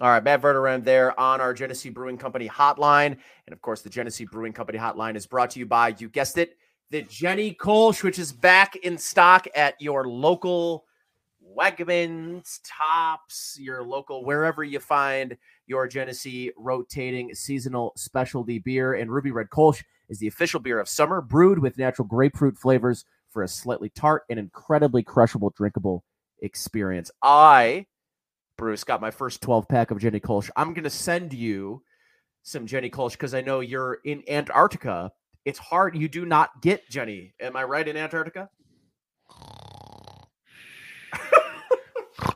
All 0.00 0.08
right, 0.08 0.24
Matt 0.24 0.40
Verderame 0.40 0.82
there 0.82 1.18
on 1.20 1.40
our 1.40 1.52
Genesee 1.52 1.90
Brewing 1.90 2.16
Company 2.16 2.48
hotline. 2.48 3.16
And 3.46 3.52
of 3.52 3.60
course, 3.60 3.82
the 3.82 3.90
Genesee 3.90 4.24
Brewing 4.24 4.54
Company 4.54 4.78
hotline 4.78 5.16
is 5.16 5.26
brought 5.26 5.50
to 5.50 5.58
you 5.58 5.66
by, 5.66 5.94
you 5.98 6.08
guessed 6.08 6.38
it, 6.38 6.56
the 6.90 7.02
Genny 7.02 7.56
Kolsch, 7.56 8.02
which 8.02 8.18
is 8.18 8.32
back 8.32 8.76
in 8.76 8.96
stock 8.96 9.46
at 9.54 9.80
your 9.80 10.08
local 10.08 10.86
Wegmans, 11.56 12.60
Tops, 12.64 13.58
your 13.60 13.82
local, 13.82 14.24
wherever 14.24 14.64
you 14.64 14.80
find 14.80 15.36
your 15.66 15.86
Genesee 15.86 16.50
rotating 16.56 17.34
seasonal 17.34 17.92
specialty 17.96 18.58
beer. 18.58 18.94
And 18.94 19.10
Ruby 19.10 19.30
Red 19.30 19.48
Kolsch 19.50 19.82
is 20.08 20.18
the 20.18 20.28
official 20.28 20.60
beer 20.60 20.80
of 20.80 20.88
summer, 20.88 21.20
brewed 21.20 21.58
with 21.58 21.76
natural 21.76 22.08
grapefruit 22.08 22.56
flavors 22.56 23.04
for 23.28 23.42
a 23.42 23.48
slightly 23.48 23.90
tart 23.90 24.22
and 24.30 24.38
incredibly 24.38 25.02
crushable, 25.02 25.50
drinkable 25.50 26.04
experience. 26.40 27.10
I 27.22 27.86
Bruce, 28.56 28.84
got 28.84 29.00
my 29.00 29.10
first 29.10 29.40
12 29.42 29.68
pack 29.68 29.90
of 29.90 29.98
Genny 29.98 30.20
Kolsch. 30.20 30.50
I'm 30.56 30.74
going 30.74 30.84
to 30.84 30.90
send 30.90 31.32
you 31.32 31.82
some 32.42 32.66
Genny 32.66 32.90
Kolsch 32.90 33.12
because 33.12 33.34
I 33.34 33.40
know 33.40 33.60
you're 33.60 33.98
in 34.04 34.22
Antarctica. 34.28 35.12
It's 35.44 35.58
hard. 35.58 35.96
You 35.96 36.08
do 36.08 36.24
not 36.24 36.62
get 36.62 36.88
Genny. 36.90 37.32
Am 37.40 37.56
I 37.56 37.64
right 37.64 37.86
in 37.86 37.96
Antarctica? 37.96 38.48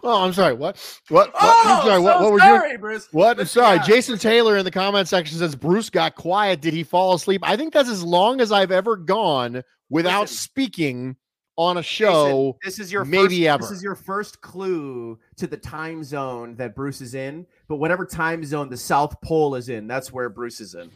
Oh, 0.02 0.22
I'm 0.24 0.32
sorry. 0.32 0.54
What? 0.54 0.76
What? 1.08 1.32
what? 1.32 1.34
Oh, 1.40 1.62
I'm 1.66 1.86
sorry. 1.86 2.00
What, 2.00 2.18
so 2.18 2.22
what 2.22 2.32
were 2.32 2.38
sorry, 2.38 2.70
you? 2.72 2.78
Bruce. 2.78 3.08
What? 3.10 3.48
Sorry. 3.48 3.80
Jason 3.80 4.18
Taylor 4.18 4.56
in 4.56 4.64
the 4.64 4.70
comment 4.70 5.08
section 5.08 5.36
says 5.38 5.56
Bruce 5.56 5.90
got 5.90 6.14
quiet. 6.14 6.60
Did 6.60 6.74
he 6.74 6.84
fall 6.84 7.14
asleep? 7.14 7.42
I 7.44 7.56
think 7.56 7.72
that's 7.72 7.88
as 7.88 8.04
long 8.04 8.40
as 8.40 8.52
I've 8.52 8.70
ever 8.70 8.96
gone 8.96 9.62
without 9.90 10.22
Listen. 10.22 10.36
speaking 10.36 11.16
on 11.56 11.78
a 11.78 11.82
show. 11.82 12.56
this 12.64 12.78
is 12.78 12.92
your 12.92 13.04
maybe 13.04 13.44
first, 13.44 13.48
ever. 13.48 13.62
This 13.62 13.70
is 13.70 13.82
your 13.82 13.94
first 13.94 14.40
clue 14.40 15.18
to 15.36 15.46
the 15.46 15.56
time 15.56 16.04
zone 16.04 16.56
that 16.56 16.74
Bruce 16.74 17.00
is 17.00 17.14
in. 17.14 17.46
But 17.68 17.76
whatever 17.76 18.04
time 18.04 18.44
zone 18.44 18.68
the 18.68 18.76
South 18.76 19.20
Pole 19.20 19.54
is 19.54 19.68
in, 19.68 19.86
that's 19.86 20.12
where 20.12 20.28
Bruce 20.28 20.60
is 20.60 20.74
in. 20.74 20.90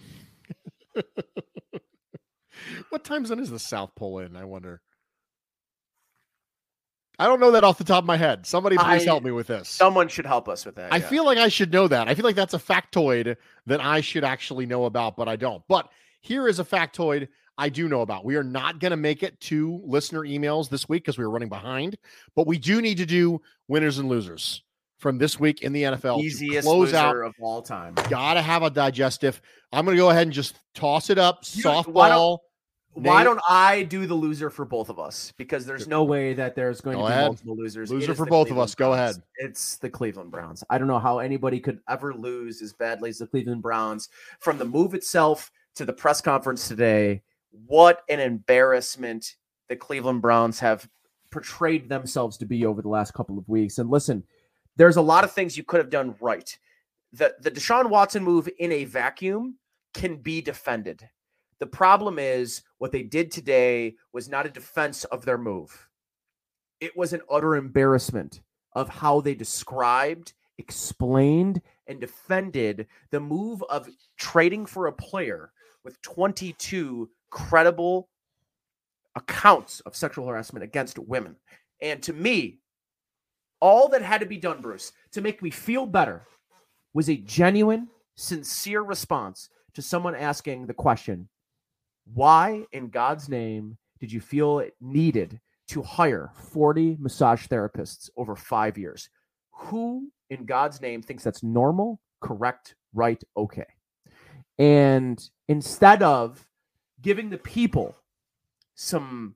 What 2.90 3.04
time 3.04 3.24
zone 3.24 3.38
is 3.38 3.50
the 3.50 3.58
South 3.58 3.94
Pole 3.94 4.18
in? 4.18 4.36
I 4.36 4.44
wonder. 4.44 4.80
I 7.18 7.26
don't 7.26 7.38
know 7.38 7.50
that 7.52 7.64
off 7.64 7.78
the 7.78 7.84
top 7.84 8.02
of 8.02 8.06
my 8.06 8.16
head. 8.16 8.46
Somebody 8.46 8.76
please 8.76 9.02
I- 9.02 9.04
help 9.04 9.22
me 9.22 9.30
with 9.30 9.46
this. 9.46 9.68
Someone 9.68 10.08
should 10.08 10.26
help 10.26 10.48
us 10.48 10.64
with 10.64 10.76
that. 10.76 10.92
I 10.92 10.96
yeah. 10.96 11.08
feel 11.08 11.24
like 11.24 11.38
I 11.38 11.48
should 11.48 11.72
know 11.72 11.86
that. 11.86 12.08
I 12.08 12.14
feel 12.14 12.24
like 12.24 12.36
that's 12.36 12.54
a 12.54 12.58
factoid 12.58 13.36
that 13.66 13.80
I 13.80 14.00
should 14.00 14.24
actually 14.24 14.66
know 14.66 14.86
about, 14.86 15.16
but 15.16 15.28
I 15.28 15.36
don't. 15.36 15.62
But 15.68 15.88
here 16.20 16.48
is 16.48 16.58
a 16.58 16.64
factoid 16.64 17.28
I 17.60 17.68
do 17.68 17.88
know 17.88 18.00
about. 18.00 18.24
We 18.24 18.36
are 18.36 18.42
not 18.42 18.78
going 18.80 18.90
to 18.92 18.96
make 18.96 19.22
it 19.22 19.38
to 19.42 19.82
listener 19.84 20.20
emails 20.22 20.70
this 20.70 20.88
week 20.88 21.02
because 21.04 21.18
we 21.18 21.24
were 21.24 21.30
running 21.30 21.50
behind, 21.50 21.98
but 22.34 22.46
we 22.46 22.56
do 22.58 22.80
need 22.80 22.96
to 22.96 23.06
do 23.06 23.40
winners 23.68 23.98
and 23.98 24.08
losers 24.08 24.62
from 24.98 25.18
this 25.18 25.38
week 25.38 25.60
in 25.62 25.72
the 25.74 25.82
NFL. 25.82 26.20
easiest 26.22 26.66
close 26.66 26.86
loser 26.86 26.96
out. 26.96 27.16
of 27.16 27.34
all 27.40 27.60
time. 27.60 27.94
Got 28.08 28.34
to 28.34 28.42
have 28.42 28.62
a 28.62 28.70
digestive. 28.70 29.40
I'm 29.72 29.84
going 29.84 29.96
to 29.96 30.00
go 30.02 30.08
ahead 30.08 30.22
and 30.22 30.32
just 30.32 30.56
toss 30.74 31.10
it 31.10 31.18
up. 31.18 31.40
You- 31.52 31.64
why 31.64 32.08
don't- 32.08 32.34
Softball. 32.34 32.38
Why 32.94 33.22
don't 33.22 33.40
I 33.48 33.84
do 33.84 34.04
the 34.06 34.14
loser 34.16 34.50
for 34.50 34.64
both 34.64 34.88
of 34.88 34.98
us? 34.98 35.32
Because 35.36 35.64
there's 35.64 35.86
no 35.86 36.02
way 36.02 36.34
that 36.34 36.56
there's 36.56 36.80
going 36.80 36.96
Go 36.96 37.02
to 37.04 37.08
be 37.08 37.12
ahead. 37.12 37.26
multiple 37.26 37.56
losers. 37.56 37.88
Loser 37.90 38.16
for 38.16 38.26
both 38.26 38.48
of 38.48 38.54
Cleveland 38.56 38.64
us. 38.68 38.74
Go 38.74 38.92
ahead. 38.94 39.14
It's 39.36 39.76
the 39.76 39.88
Cleveland 39.88 40.32
Browns. 40.32 40.64
I 40.68 40.76
don't 40.76 40.88
know 40.88 40.98
how 40.98 41.20
anybody 41.20 41.60
could 41.60 41.78
ever 41.88 42.12
lose 42.12 42.60
as 42.62 42.72
badly 42.72 43.10
as 43.10 43.18
the 43.18 43.28
Cleveland 43.28 43.62
Browns. 43.62 44.08
From 44.40 44.58
the 44.58 44.64
move 44.64 44.94
itself 44.94 45.52
to 45.76 45.84
the 45.84 45.92
press 45.92 46.20
conference 46.20 46.66
today, 46.66 47.22
what 47.50 48.02
an 48.08 48.20
embarrassment 48.20 49.36
the 49.68 49.76
Cleveland 49.76 50.22
Browns 50.22 50.60
have 50.60 50.88
portrayed 51.30 51.88
themselves 51.88 52.36
to 52.38 52.46
be 52.46 52.66
over 52.66 52.82
the 52.82 52.88
last 52.88 53.14
couple 53.14 53.38
of 53.38 53.48
weeks. 53.48 53.78
And 53.78 53.90
listen, 53.90 54.24
there's 54.76 54.96
a 54.96 55.02
lot 55.02 55.24
of 55.24 55.32
things 55.32 55.56
you 55.56 55.64
could 55.64 55.78
have 55.78 55.90
done 55.90 56.14
right. 56.20 56.56
The 57.12 57.34
the 57.40 57.50
Deshaun 57.50 57.90
Watson 57.90 58.22
move 58.22 58.48
in 58.58 58.72
a 58.72 58.84
vacuum 58.84 59.58
can 59.94 60.16
be 60.16 60.40
defended. 60.40 61.08
The 61.58 61.66
problem 61.66 62.18
is 62.18 62.62
what 62.78 62.92
they 62.92 63.02
did 63.02 63.30
today 63.30 63.96
was 64.12 64.28
not 64.28 64.46
a 64.46 64.50
defense 64.50 65.04
of 65.04 65.24
their 65.24 65.38
move. 65.38 65.88
It 66.80 66.96
was 66.96 67.12
an 67.12 67.20
utter 67.30 67.56
embarrassment 67.56 68.40
of 68.72 68.88
how 68.88 69.20
they 69.20 69.34
described, 69.34 70.32
explained, 70.58 71.60
and 71.86 72.00
defended 72.00 72.86
the 73.10 73.20
move 73.20 73.62
of 73.68 73.88
trading 74.16 74.64
for 74.64 74.86
a 74.86 74.92
player 74.92 75.52
with 75.84 76.00
22 76.02 77.10
credible 77.30 78.08
accounts 79.16 79.80
of 79.80 79.96
sexual 79.96 80.26
harassment 80.26 80.62
against 80.62 80.98
women. 80.98 81.36
And 81.80 82.02
to 82.02 82.12
me, 82.12 82.60
all 83.60 83.88
that 83.88 84.02
had 84.02 84.20
to 84.20 84.26
be 84.26 84.36
done, 84.36 84.60
Bruce, 84.60 84.92
to 85.12 85.20
make 85.20 85.42
me 85.42 85.50
feel 85.50 85.86
better 85.86 86.22
was 86.92 87.08
a 87.08 87.16
genuine, 87.16 87.88
sincere 88.16 88.82
response 88.82 89.48
to 89.74 89.82
someone 89.82 90.14
asking 90.14 90.66
the 90.66 90.74
question 90.74 91.28
why 92.14 92.64
in 92.72 92.88
God's 92.88 93.28
name 93.28 93.76
did 94.00 94.10
you 94.10 94.20
feel 94.20 94.58
it 94.58 94.74
needed 94.80 95.38
to 95.68 95.82
hire 95.82 96.32
40 96.52 96.96
massage 96.98 97.46
therapists 97.46 98.10
over 98.16 98.34
five 98.34 98.76
years? 98.76 99.08
Who 99.52 100.10
in 100.30 100.46
God's 100.46 100.80
name 100.80 101.02
thinks 101.02 101.22
that's 101.22 101.42
normal, 101.42 102.00
correct, 102.20 102.74
right, 102.94 103.22
okay? 103.36 103.66
And 104.58 105.22
instead 105.48 106.02
of 106.02 106.44
giving 107.02 107.30
the 107.30 107.38
people 107.38 107.96
some 108.74 109.34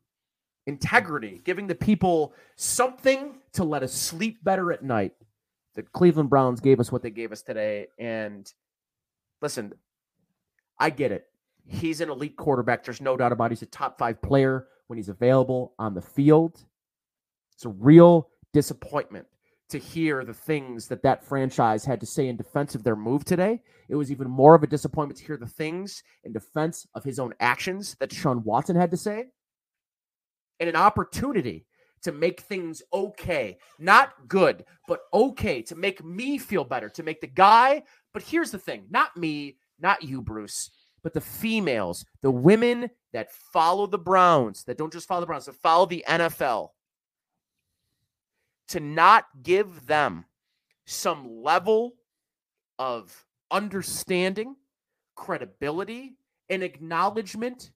integrity, 0.66 1.40
giving 1.44 1.66
the 1.66 1.74
people 1.74 2.32
something 2.56 3.36
to 3.52 3.64
let 3.64 3.82
us 3.82 3.92
sleep 3.92 4.42
better 4.42 4.72
at 4.72 4.82
night, 4.82 5.12
the 5.74 5.82
Cleveland 5.82 6.30
Browns 6.30 6.60
gave 6.60 6.80
us 6.80 6.90
what 6.90 7.02
they 7.02 7.10
gave 7.10 7.32
us 7.32 7.42
today. 7.42 7.88
And 7.98 8.50
listen, 9.42 9.72
I 10.78 10.90
get 10.90 11.12
it. 11.12 11.26
He's 11.66 12.00
an 12.00 12.10
elite 12.10 12.36
quarterback. 12.36 12.84
There's 12.84 13.00
no 13.00 13.16
doubt 13.16 13.32
about 13.32 13.46
it. 13.46 13.50
He's 13.52 13.62
a 13.62 13.66
top 13.66 13.98
five 13.98 14.20
player 14.22 14.66
when 14.86 14.96
he's 14.98 15.08
available 15.08 15.74
on 15.78 15.94
the 15.94 16.02
field. 16.02 16.60
It's 17.54 17.64
a 17.64 17.70
real 17.70 18.28
disappointment 18.52 19.26
to 19.74 19.80
hear 19.80 20.24
the 20.24 20.32
things 20.32 20.86
that 20.86 21.02
that 21.02 21.24
franchise 21.24 21.84
had 21.84 21.98
to 21.98 22.06
say 22.06 22.28
in 22.28 22.36
defense 22.36 22.76
of 22.76 22.84
their 22.84 22.94
move 22.94 23.24
today. 23.24 23.60
It 23.88 23.96
was 23.96 24.12
even 24.12 24.30
more 24.30 24.55
of 24.55 24.62
a 24.62 24.68
disappointment 24.68 25.18
to 25.18 25.26
hear 25.26 25.36
the 25.36 25.48
things 25.48 26.05
in 26.22 26.32
defense 26.32 26.86
of 26.94 27.02
his 27.02 27.18
own 27.18 27.34
actions 27.40 27.96
that 27.98 28.12
Sean 28.12 28.44
Watson 28.44 28.76
had 28.76 28.92
to 28.92 28.96
say. 28.96 29.24
And 30.60 30.68
an 30.68 30.76
opportunity 30.76 31.66
to 32.02 32.12
make 32.12 32.42
things 32.42 32.82
okay, 32.92 33.59
not 33.80 34.12
good, 34.28 34.64
but 34.86 35.01
okay, 35.12 35.60
to 35.62 35.74
make 35.74 36.05
me 36.05 36.38
feel 36.38 36.62
better, 36.62 36.88
to 36.90 37.02
make 37.02 37.20
the 37.20 37.26
guy. 37.26 37.82
But 38.12 38.22
here's 38.22 38.52
the 38.52 38.60
thing 38.60 38.86
not 38.90 39.16
me, 39.16 39.56
not 39.80 40.05
you, 40.05 40.22
Bruce, 40.22 40.70
but 41.02 41.14
the 41.14 41.20
females, 41.20 42.06
the 42.22 42.30
women 42.30 42.90
that 43.12 43.32
follow 43.52 43.88
the 43.88 43.98
Browns, 43.98 44.62
that 44.64 44.78
don't 44.78 44.92
just 44.92 45.09
follow 45.09 45.22
the 45.22 45.26
Browns, 45.26 45.46
that 45.46 45.56
follow 45.56 45.86
the 45.86 46.05
NFL, 46.09 46.68
to 48.68 48.80
not 48.80 49.26
give 49.42 49.86
them 49.86 50.24
some 50.86 51.42
level 51.42 51.94
of 52.78 53.26
understanding, 53.50 54.56
credibility, 55.14 56.16
and 56.50 56.62
acknowledgement 56.62 57.70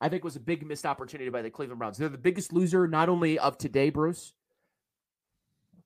I 0.00 0.08
think 0.08 0.24
was 0.24 0.36
a 0.36 0.40
big 0.40 0.64
missed 0.66 0.86
opportunity 0.86 1.30
by 1.30 1.42
the 1.42 1.50
Cleveland 1.50 1.78
Browns. 1.78 1.98
They're 1.98 2.08
the 2.08 2.18
biggest 2.18 2.52
loser, 2.52 2.86
not 2.86 3.08
only 3.08 3.38
of 3.38 3.58
today, 3.58 3.90
Bruce, 3.90 4.32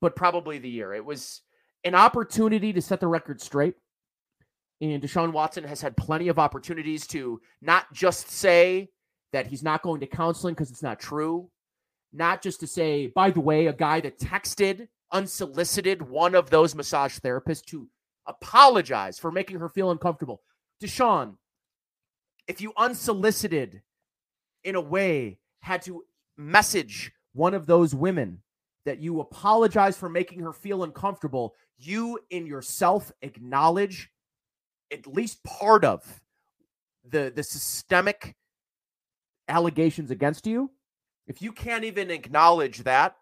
but 0.01 0.17
probably 0.17 0.59
the 0.59 0.69
year. 0.69 0.93
It 0.93 1.05
was 1.05 1.41
an 1.85 1.95
opportunity 1.95 2.73
to 2.73 2.83
set 2.83 3.01
the 3.01 3.09
record 3.09 3.41
straight. 3.41 3.75
And 4.81 5.03
Deshaun 5.03 5.33
Watson 5.33 5.65
has 5.65 5.81
had 5.81 5.97
plenty 5.97 6.29
of 6.29 6.39
opportunities 6.39 7.07
to 7.09 7.41
not 7.63 7.93
just 7.93 8.31
say 8.31 8.91
that 9.33 9.47
he's 9.47 9.63
not 9.63 9.83
going 9.83 10.01
to 10.01 10.07
counseling 10.07 10.55
because 10.55 10.71
it's 10.71 10.83
not 10.83 11.01
true, 11.01 11.49
not 12.13 12.43
just 12.43 12.61
to 12.61 12.67
say, 12.67 13.09
by 13.09 13.31
the 13.31 13.41
way, 13.41 13.67
a 13.67 13.73
guy 13.73 14.01
that 14.01 14.19
texted 14.19 14.89
unsolicited 15.13 16.03
one 16.03 16.35
of 16.35 16.51
those 16.51 16.75
massage 16.75 17.19
therapists 17.19 17.65
to 17.67 17.89
apologize 18.27 19.19
for 19.19 19.31
making 19.31 19.59
her 19.59 19.69
feel 19.69 19.91
uncomfortable. 19.91 20.43
Deshaun, 20.83 21.37
if 22.49 22.61
you 22.61 22.73
unsolicited 22.77 23.83
in 24.65 24.75
a 24.75 24.81
way 24.81 25.39
had 25.61 25.83
to 25.83 26.05
message 26.37 27.13
one 27.35 27.55
of 27.55 27.67
those 27.67 27.95
women 27.95 28.43
that 28.85 28.99
you 28.99 29.21
apologize 29.21 29.97
for 29.97 30.09
making 30.09 30.41
her 30.41 30.53
feel 30.53 30.83
uncomfortable, 30.83 31.55
you 31.79 32.19
in 32.31 32.47
yourself 32.47 33.13
acknowledge 33.23 34.11
at 34.93 35.07
least 35.07 35.43
part 35.45 35.85
of 35.85 36.21
the 37.09 37.33
the 37.35 37.43
systemic 37.43 38.35
allegations 39.49 40.11
against 40.11 40.47
you. 40.47 40.71
If 41.27 41.41
you 41.43 41.53
can't 41.53 41.85
even 41.85 42.11
acknowledge 42.11 42.79
that, 42.85 43.17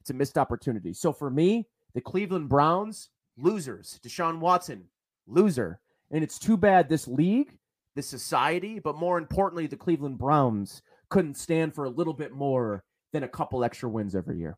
it's 0.00 0.10
a 0.10 0.14
missed 0.14 0.36
opportunity. 0.38 0.92
So 0.92 1.12
for 1.12 1.30
me, 1.30 1.68
the 1.94 2.00
Cleveland 2.00 2.48
Browns, 2.48 3.10
losers. 3.38 3.98
Deshaun 4.04 4.38
Watson, 4.38 4.84
loser. 5.26 5.80
And 6.10 6.22
it's 6.22 6.38
too 6.38 6.56
bad 6.56 6.88
this 6.88 7.08
league, 7.08 7.56
this 7.94 8.06
society, 8.08 8.78
but 8.78 8.96
more 8.96 9.18
importantly, 9.18 9.66
the 9.66 9.76
Cleveland 9.76 10.18
Browns 10.18 10.82
couldn't 11.08 11.36
stand 11.36 11.74
for 11.74 11.84
a 11.84 11.90
little 11.90 12.12
bit 12.14 12.32
more 12.32 12.84
than 13.12 13.22
a 13.22 13.28
couple 13.28 13.64
extra 13.64 13.88
wins 13.88 14.14
every 14.14 14.38
year. 14.38 14.56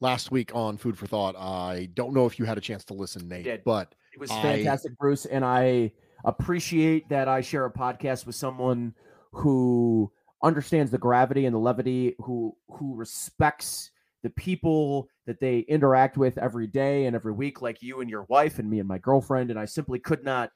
Last 0.00 0.32
week 0.32 0.50
on 0.54 0.76
Food 0.76 0.98
for 0.98 1.06
Thought, 1.06 1.36
I 1.36 1.88
don't 1.94 2.12
know 2.12 2.26
if 2.26 2.38
you 2.38 2.44
had 2.44 2.58
a 2.58 2.60
chance 2.60 2.84
to 2.86 2.94
listen, 2.94 3.28
Nate, 3.28 3.64
but 3.64 3.94
It 4.12 4.18
was 4.20 4.30
I- 4.30 4.42
fantastic, 4.42 4.96
Bruce, 4.98 5.26
and 5.26 5.44
I 5.44 5.92
appreciate 6.24 7.08
that 7.08 7.28
I 7.28 7.40
share 7.40 7.64
a 7.66 7.72
podcast 7.72 8.26
with 8.26 8.34
someone 8.34 8.94
who 9.30 10.10
understands 10.42 10.90
the 10.90 10.98
gravity 10.98 11.46
and 11.46 11.54
the 11.54 11.60
levity, 11.60 12.14
who 12.18 12.56
who 12.68 12.94
respects 12.94 13.90
the 14.22 14.30
people 14.30 15.08
that 15.26 15.40
they 15.40 15.60
interact 15.60 16.16
with 16.16 16.38
every 16.38 16.66
day 16.66 17.06
and 17.06 17.16
every 17.16 17.32
week, 17.32 17.60
like 17.60 17.82
you 17.82 18.00
and 18.00 18.10
your 18.10 18.24
wife 18.28 18.58
and 18.58 18.70
me 18.70 18.78
and 18.78 18.88
my 18.88 18.98
girlfriend. 18.98 19.50
And 19.50 19.58
I 19.58 19.64
simply 19.64 19.98
could 19.98 20.24
not 20.24 20.50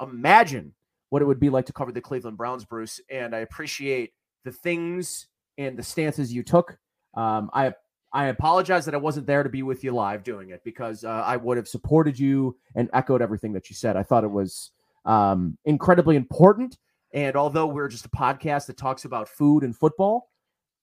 imagine 0.00 0.74
what 1.10 1.22
it 1.22 1.24
would 1.24 1.40
be 1.40 1.50
like 1.50 1.66
to 1.66 1.72
cover 1.72 1.92
the 1.92 2.00
Cleveland 2.00 2.36
Browns, 2.36 2.64
Bruce. 2.64 3.00
And 3.10 3.34
I 3.34 3.38
appreciate 3.38 4.12
the 4.44 4.52
things 4.52 5.26
and 5.56 5.76
the 5.76 5.82
stances 5.82 6.32
you 6.32 6.42
took. 6.42 6.76
Um, 7.14 7.50
I 7.52 7.72
I 8.12 8.26
apologize 8.26 8.84
that 8.86 8.94
I 8.94 8.98
wasn't 8.98 9.26
there 9.26 9.42
to 9.42 9.50
be 9.50 9.62
with 9.62 9.84
you 9.84 9.92
live 9.92 10.22
doing 10.22 10.50
it 10.50 10.62
because 10.64 11.04
uh, 11.04 11.08
I 11.08 11.36
would 11.36 11.56
have 11.58 11.68
supported 11.68 12.18
you 12.18 12.56
and 12.74 12.88
echoed 12.94 13.20
everything 13.20 13.52
that 13.52 13.68
you 13.68 13.76
said. 13.76 13.96
I 13.96 14.02
thought 14.02 14.24
it 14.24 14.30
was 14.30 14.70
um, 15.04 15.58
incredibly 15.66 16.16
important. 16.16 16.78
And 17.12 17.36
although 17.36 17.66
we're 17.66 17.88
just 17.88 18.06
a 18.06 18.10
podcast 18.10 18.66
that 18.66 18.76
talks 18.76 19.04
about 19.04 19.28
food 19.28 19.62
and 19.62 19.76
football, 19.76 20.30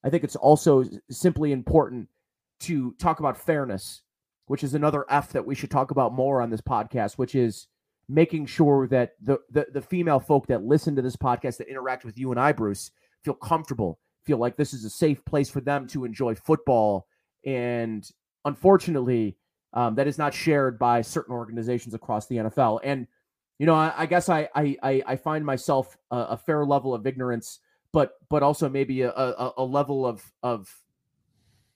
I 0.03 0.09
think 0.09 0.23
it's 0.23 0.35
also 0.35 0.83
simply 1.09 1.51
important 1.51 2.09
to 2.61 2.93
talk 2.99 3.19
about 3.19 3.37
fairness, 3.37 4.01
which 4.47 4.63
is 4.63 4.73
another 4.73 5.05
F 5.09 5.31
that 5.33 5.45
we 5.45 5.55
should 5.55 5.71
talk 5.71 5.91
about 5.91 6.13
more 6.13 6.41
on 6.41 6.49
this 6.49 6.61
podcast, 6.61 7.13
which 7.13 7.35
is 7.35 7.67
making 8.07 8.45
sure 8.45 8.87
that 8.87 9.13
the, 9.21 9.39
the, 9.49 9.65
the 9.73 9.81
female 9.81 10.19
folk 10.19 10.47
that 10.47 10.63
listen 10.63 10.95
to 10.95 11.01
this 11.01 11.15
podcast 11.15 11.57
that 11.57 11.67
interact 11.67 12.05
with 12.05 12.17
you 12.17 12.31
and 12.31 12.39
I, 12.39 12.51
Bruce, 12.51 12.91
feel 13.23 13.33
comfortable, 13.33 13.99
feel 14.25 14.37
like 14.37 14.55
this 14.55 14.73
is 14.73 14.85
a 14.85 14.89
safe 14.89 15.23
place 15.25 15.49
for 15.49 15.61
them 15.61 15.87
to 15.87 16.05
enjoy 16.05 16.35
football. 16.35 17.07
And 17.45 18.07
unfortunately, 18.45 19.37
um, 19.73 19.95
that 19.95 20.07
is 20.07 20.17
not 20.17 20.33
shared 20.33 20.79
by 20.79 21.01
certain 21.01 21.33
organizations 21.33 21.93
across 21.93 22.27
the 22.27 22.37
NFL. 22.37 22.79
And 22.83 23.07
you 23.59 23.65
know, 23.65 23.75
I, 23.75 23.93
I 23.95 24.05
guess 24.05 24.29
I, 24.29 24.49
I 24.55 25.03
I 25.05 25.15
find 25.15 25.45
myself 25.45 25.97
a, 26.11 26.17
a 26.17 26.37
fair 26.37 26.65
level 26.65 26.93
of 26.93 27.07
ignorance, 27.07 27.59
but 27.91 28.13
but 28.29 28.43
also 28.43 28.67
maybe 28.69 29.01
a, 29.01 29.11
a, 29.11 29.53
a 29.57 29.63
level 29.63 30.05
of 30.05 30.23
of 30.43 30.73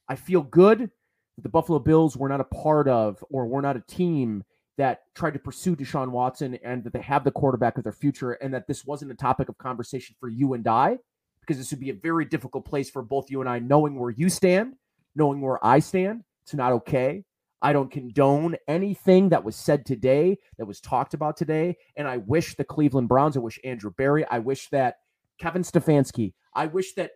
I 0.08 0.16
feel 0.16 0.42
good 0.42 0.80
that 0.80 1.42
the 1.44 1.50
Buffalo 1.50 1.80
Bills 1.80 2.18
were 2.18 2.28
not 2.30 2.42
a 2.42 2.46
part 2.46 2.88
of 2.88 3.24
or 3.30 3.48
were 3.48 3.62
not 3.62 3.78
a 3.78 3.82
team 3.82 4.44
that 4.78 5.04
tried 5.14 5.34
to 5.34 5.40
pursue 5.40 5.76
Deshaun 5.76 6.10
Watson 6.10 6.58
and 6.64 6.84
that 6.84 6.94
they 6.94 7.02
have 7.02 7.24
the 7.24 7.32
quarterback 7.32 7.78
of 7.78 7.84
their 7.84 7.94
future 7.94 8.32
and 8.32 8.54
that 8.54 8.66
this 8.68 8.86
wasn't 8.86 9.12
a 9.12 9.16
topic 9.16 9.50
of 9.50 9.58
conversation 9.58 10.16
for 10.20 10.30
you 10.30 10.54
and 10.54 10.68
I 10.68 10.98
because 11.42 11.58
this 11.58 11.72
would 11.72 11.80
be 11.80 11.90
a 11.90 11.94
very 11.96 12.26
difficult 12.26 12.66
place 12.66 12.90
for 12.90 13.02
both 13.02 13.30
you 13.30 13.42
and 13.42 13.50
I 13.50 13.60
knowing 13.60 14.00
where 14.00 14.12
you 14.12 14.30
stand, 14.30 14.76
knowing 15.16 15.42
where 15.42 15.64
I 15.66 15.80
stand. 15.80 16.24
It's 16.44 16.54
not 16.54 16.72
okay. 16.74 17.24
I 17.62 17.74
don't 17.74 17.92
condone 17.92 18.56
anything 18.68 19.30
that 19.30 19.44
was 19.44 19.56
said 19.56 19.86
today, 19.86 20.38
that 20.58 20.66
was 20.66 20.80
talked 20.80 21.14
about 21.14 21.36
today. 21.36 21.78
And 21.96 22.08
I 22.08 22.18
wish 22.18 22.56
the 22.56 22.64
Cleveland 22.64 23.10
Browns, 23.10 23.36
I 23.36 23.42
wish 23.42 23.60
Andrew 23.64 23.92
Berry, 23.98 24.26
I 24.26 24.40
wish 24.40 24.70
that 24.70 24.98
Kevin 25.40 25.64
Stefanski, 25.64 26.34
I 26.54 26.68
wish 26.68 26.94
that 26.94 27.12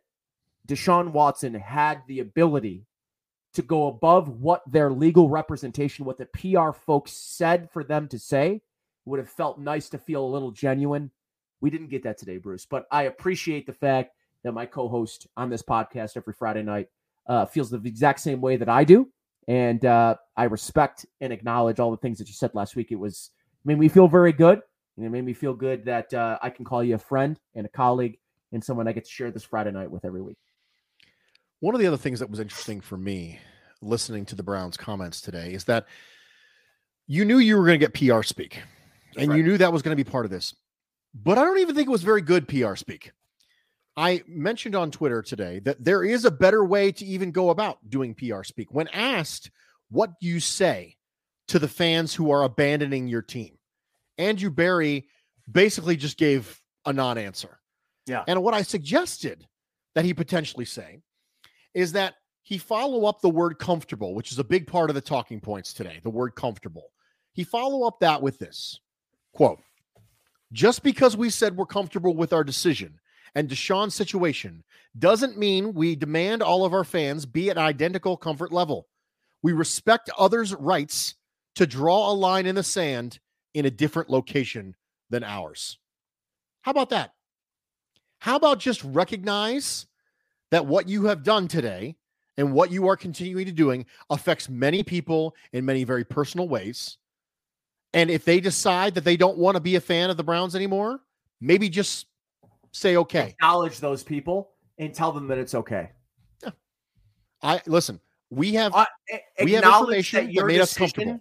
Deshaun 0.67 1.11
Watson 1.11 1.53
had 1.53 2.01
the 2.07 2.19
ability 2.19 2.85
to 3.53 3.61
go 3.61 3.87
above 3.87 4.29
what 4.29 4.63
their 4.69 4.91
legal 4.91 5.29
representation, 5.29 6.05
what 6.05 6.17
the 6.17 6.25
PR 6.25 6.71
folks 6.71 7.11
said 7.11 7.69
for 7.71 7.83
them 7.83 8.07
to 8.09 8.19
say. 8.19 8.61
Would 9.05 9.19
have 9.19 9.29
felt 9.29 9.59
nice 9.59 9.89
to 9.89 9.97
feel 9.97 10.25
a 10.25 10.33
little 10.33 10.51
genuine. 10.51 11.11
We 11.59 11.69
didn't 11.69 11.89
get 11.89 12.03
that 12.03 12.17
today, 12.17 12.37
Bruce, 12.37 12.65
but 12.65 12.85
I 12.89 13.03
appreciate 13.03 13.65
the 13.65 13.73
fact 13.73 14.15
that 14.43 14.53
my 14.53 14.65
co 14.65 14.87
host 14.87 15.27
on 15.35 15.49
this 15.49 15.61
podcast 15.61 16.15
every 16.15 16.33
Friday 16.33 16.63
night 16.63 16.87
uh, 17.27 17.45
feels 17.45 17.69
the 17.69 17.81
exact 17.83 18.21
same 18.21 18.39
way 18.39 18.55
that 18.55 18.69
I 18.69 18.85
do. 18.85 19.09
And 19.47 19.83
uh, 19.85 20.15
I 20.37 20.45
respect 20.45 21.05
and 21.21 21.33
acknowledge 21.33 21.79
all 21.79 21.91
the 21.91 21.97
things 21.97 22.17
that 22.19 22.27
you 22.27 22.33
said 22.33 22.51
last 22.53 22.75
week. 22.75 22.91
It 22.91 22.95
was 22.95 23.31
made 23.65 23.79
me 23.79 23.89
feel 23.89 24.07
very 24.07 24.31
good. 24.31 24.61
And 24.97 25.05
it 25.05 25.09
made 25.09 25.25
me 25.25 25.33
feel 25.33 25.53
good 25.53 25.85
that 25.85 26.13
uh, 26.13 26.37
I 26.41 26.49
can 26.49 26.65
call 26.65 26.83
you 26.83 26.95
a 26.95 26.99
friend 26.99 27.39
and 27.55 27.65
a 27.65 27.69
colleague 27.69 28.19
and 28.51 28.63
someone 28.63 28.87
I 28.87 28.91
get 28.91 29.05
to 29.05 29.11
share 29.11 29.31
this 29.31 29.43
Friday 29.43 29.71
night 29.71 29.89
with 29.89 30.05
every 30.05 30.21
week. 30.21 30.37
One 31.59 31.73
of 31.73 31.81
the 31.81 31.87
other 31.87 31.97
things 31.97 32.19
that 32.19 32.29
was 32.29 32.39
interesting 32.39 32.79
for 32.79 32.97
me 32.97 33.39
listening 33.81 34.25
to 34.25 34.35
the 34.35 34.43
Browns 34.43 34.77
comments 34.77 35.19
today 35.19 35.53
is 35.53 35.63
that 35.65 35.87
you 37.07 37.25
knew 37.25 37.39
you 37.39 37.57
were 37.57 37.65
going 37.65 37.79
to 37.79 37.87
get 37.87 37.93
PR 37.93 38.21
speak 38.21 38.61
and 39.17 39.29
right. 39.29 39.37
you 39.37 39.43
knew 39.43 39.57
that 39.57 39.73
was 39.73 39.81
going 39.81 39.97
to 39.97 40.03
be 40.03 40.09
part 40.09 40.25
of 40.25 40.31
this. 40.31 40.55
But 41.13 41.37
I 41.37 41.43
don't 41.43 41.59
even 41.59 41.75
think 41.75 41.87
it 41.87 41.91
was 41.91 42.03
very 42.03 42.21
good 42.21 42.47
PR 42.47 42.75
speak. 42.75 43.11
I 43.95 44.23
mentioned 44.27 44.75
on 44.75 44.91
Twitter 44.91 45.21
today 45.21 45.59
that 45.59 45.83
there 45.83 46.03
is 46.03 46.25
a 46.25 46.31
better 46.31 46.65
way 46.65 46.91
to 46.91 47.05
even 47.05 47.31
go 47.31 47.51
about 47.51 47.77
doing 47.89 48.15
PR 48.15 48.43
speak. 48.43 48.73
When 48.73 48.87
asked, 48.87 49.51
what 49.91 50.19
do 50.19 50.27
you 50.27 50.39
say 50.39 50.97
to 51.49 51.59
the 51.59 51.67
fans 51.67 52.15
who 52.15 52.31
are 52.31 52.43
abandoning 52.43 53.07
your 53.07 53.21
team? 53.21 53.57
Andrew 54.17 54.49
Berry 54.49 55.07
basically 55.51 55.95
just 55.95 56.17
gave 56.17 56.59
a 56.85 56.93
non 56.93 57.17
answer. 57.17 57.59
Yeah. 58.07 58.23
And 58.27 58.41
what 58.43 58.53
I 58.53 58.63
suggested 58.63 59.45
that 59.95 60.05
he 60.05 60.13
potentially 60.13 60.65
say 60.65 60.99
is 61.73 61.91
that 61.93 62.15
he 62.41 62.57
follow 62.57 63.05
up 63.05 63.21
the 63.21 63.29
word 63.29 63.59
comfortable, 63.59 64.15
which 64.15 64.31
is 64.31 64.39
a 64.39 64.43
big 64.43 64.67
part 64.67 64.89
of 64.89 64.95
the 64.95 65.01
talking 65.01 65.39
points 65.39 65.73
today, 65.73 65.99
the 66.03 66.09
word 66.09 66.35
comfortable. 66.35 66.91
He 67.31 67.43
follow 67.43 67.87
up 67.87 67.99
that 68.01 68.21
with 68.21 68.39
this 68.39 68.79
quote, 69.33 69.59
just 70.51 70.83
because 70.83 71.15
we 71.15 71.29
said 71.29 71.55
we're 71.55 71.65
comfortable 71.65 72.15
with 72.15 72.33
our 72.33 72.43
decision 72.43 72.99
and 73.35 73.49
Deshaun's 73.49 73.95
situation 73.95 74.63
doesn't 74.97 75.37
mean 75.37 75.73
we 75.73 75.95
demand 75.95 76.41
all 76.41 76.65
of 76.65 76.73
our 76.73 76.83
fans 76.83 77.25
be 77.25 77.49
at 77.49 77.57
identical 77.57 78.15
comfort 78.15 78.51
level. 78.51 78.87
We 79.41 79.51
respect 79.53 80.09
others' 80.17 80.53
rights 80.53 81.15
to 81.55 81.67
draw 81.67 82.11
a 82.11 82.13
line 82.13 82.45
in 82.45 82.55
the 82.55 82.63
sand 82.63 83.19
in 83.53 83.65
a 83.65 83.71
different 83.71 84.09
location 84.09 84.75
than 85.09 85.23
ours. 85.23 85.77
How 86.61 86.71
about 86.71 86.89
that? 86.91 87.13
How 88.19 88.35
about 88.35 88.59
just 88.59 88.83
recognize 88.83 89.85
that 90.51 90.65
what 90.65 90.87
you 90.87 91.05
have 91.05 91.23
done 91.23 91.47
today 91.47 91.97
and 92.37 92.53
what 92.53 92.71
you 92.71 92.87
are 92.87 92.97
continuing 92.97 93.45
to 93.45 93.51
doing 93.51 93.85
affects 94.09 94.49
many 94.49 94.83
people 94.83 95.35
in 95.51 95.65
many 95.65 95.83
very 95.83 96.03
personal 96.03 96.47
ways. 96.47 96.97
And 97.93 98.09
if 98.09 98.25
they 98.25 98.39
decide 98.39 98.95
that 98.95 99.03
they 99.03 99.17
don't 99.17 99.37
want 99.37 99.55
to 99.55 99.61
be 99.61 99.75
a 99.75 99.81
fan 99.81 100.09
of 100.09 100.17
the 100.17 100.23
Browns 100.23 100.55
anymore, 100.55 100.99
maybe 101.39 101.69
just 101.69 102.07
say 102.73 102.97
okay. 102.97 103.29
Acknowledge 103.29 103.79
those 103.79 104.03
people 104.03 104.51
and 104.77 104.93
tell 104.93 105.13
them 105.13 105.27
that 105.27 105.37
it's 105.37 105.55
okay. 105.55 105.91
I 107.41 107.61
listen, 107.65 107.99
we 108.29 108.53
have 108.53 108.73
Uh, 108.73 108.85
we 109.43 109.51
have 109.53 109.65
information 109.65 110.27
that 110.27 110.35
that 110.35 110.45
made 110.45 110.61
us 110.61 110.73
comfortable. 110.73 111.19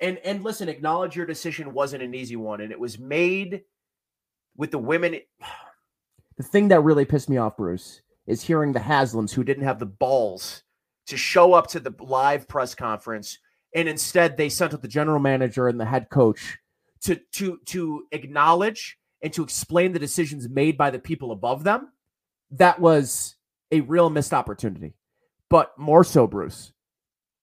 And 0.00 0.18
and 0.18 0.42
listen, 0.42 0.68
acknowledge 0.68 1.14
your 1.14 1.26
decision 1.26 1.72
wasn't 1.72 2.02
an 2.02 2.14
easy 2.14 2.36
one, 2.36 2.62
and 2.62 2.72
it 2.72 2.80
was 2.80 2.98
made 2.98 3.62
with 4.56 4.70
the 4.70 4.78
women. 4.78 5.20
The 6.36 6.46
thing 6.46 6.68
that 6.68 6.80
really 6.80 7.04
pissed 7.04 7.28
me 7.28 7.36
off, 7.36 7.58
Bruce, 7.58 8.00
is 8.26 8.40
hearing 8.40 8.72
the 8.72 8.80
Haslams 8.80 9.30
who 9.30 9.44
didn't 9.44 9.64
have 9.64 9.78
the 9.78 9.84
balls 9.84 10.62
to 11.08 11.18
show 11.18 11.52
up 11.52 11.66
to 11.66 11.80
the 11.80 11.94
live 12.00 12.48
press 12.48 12.74
conference, 12.74 13.36
and 13.74 13.86
instead 13.86 14.38
they 14.38 14.48
sent 14.48 14.72
out 14.72 14.80
the 14.80 14.88
general 14.88 15.18
manager 15.18 15.68
and 15.68 15.78
the 15.78 15.84
head 15.84 16.08
coach 16.08 16.56
to 17.02 17.16
to 17.32 17.58
to 17.66 18.06
acknowledge 18.12 18.98
and 19.22 19.32
to 19.32 19.42
explain 19.42 19.92
the 19.92 19.98
decisions 19.98 20.48
made 20.48 20.76
by 20.78 20.90
the 20.90 20.98
people 20.98 21.32
above 21.32 21.64
them. 21.64 21.88
That 22.52 22.80
was 22.80 23.36
a 23.70 23.80
real 23.80 24.10
missed 24.10 24.32
opportunity. 24.32 24.94
But 25.48 25.76
more 25.78 26.04
so, 26.04 26.26
Bruce, 26.26 26.72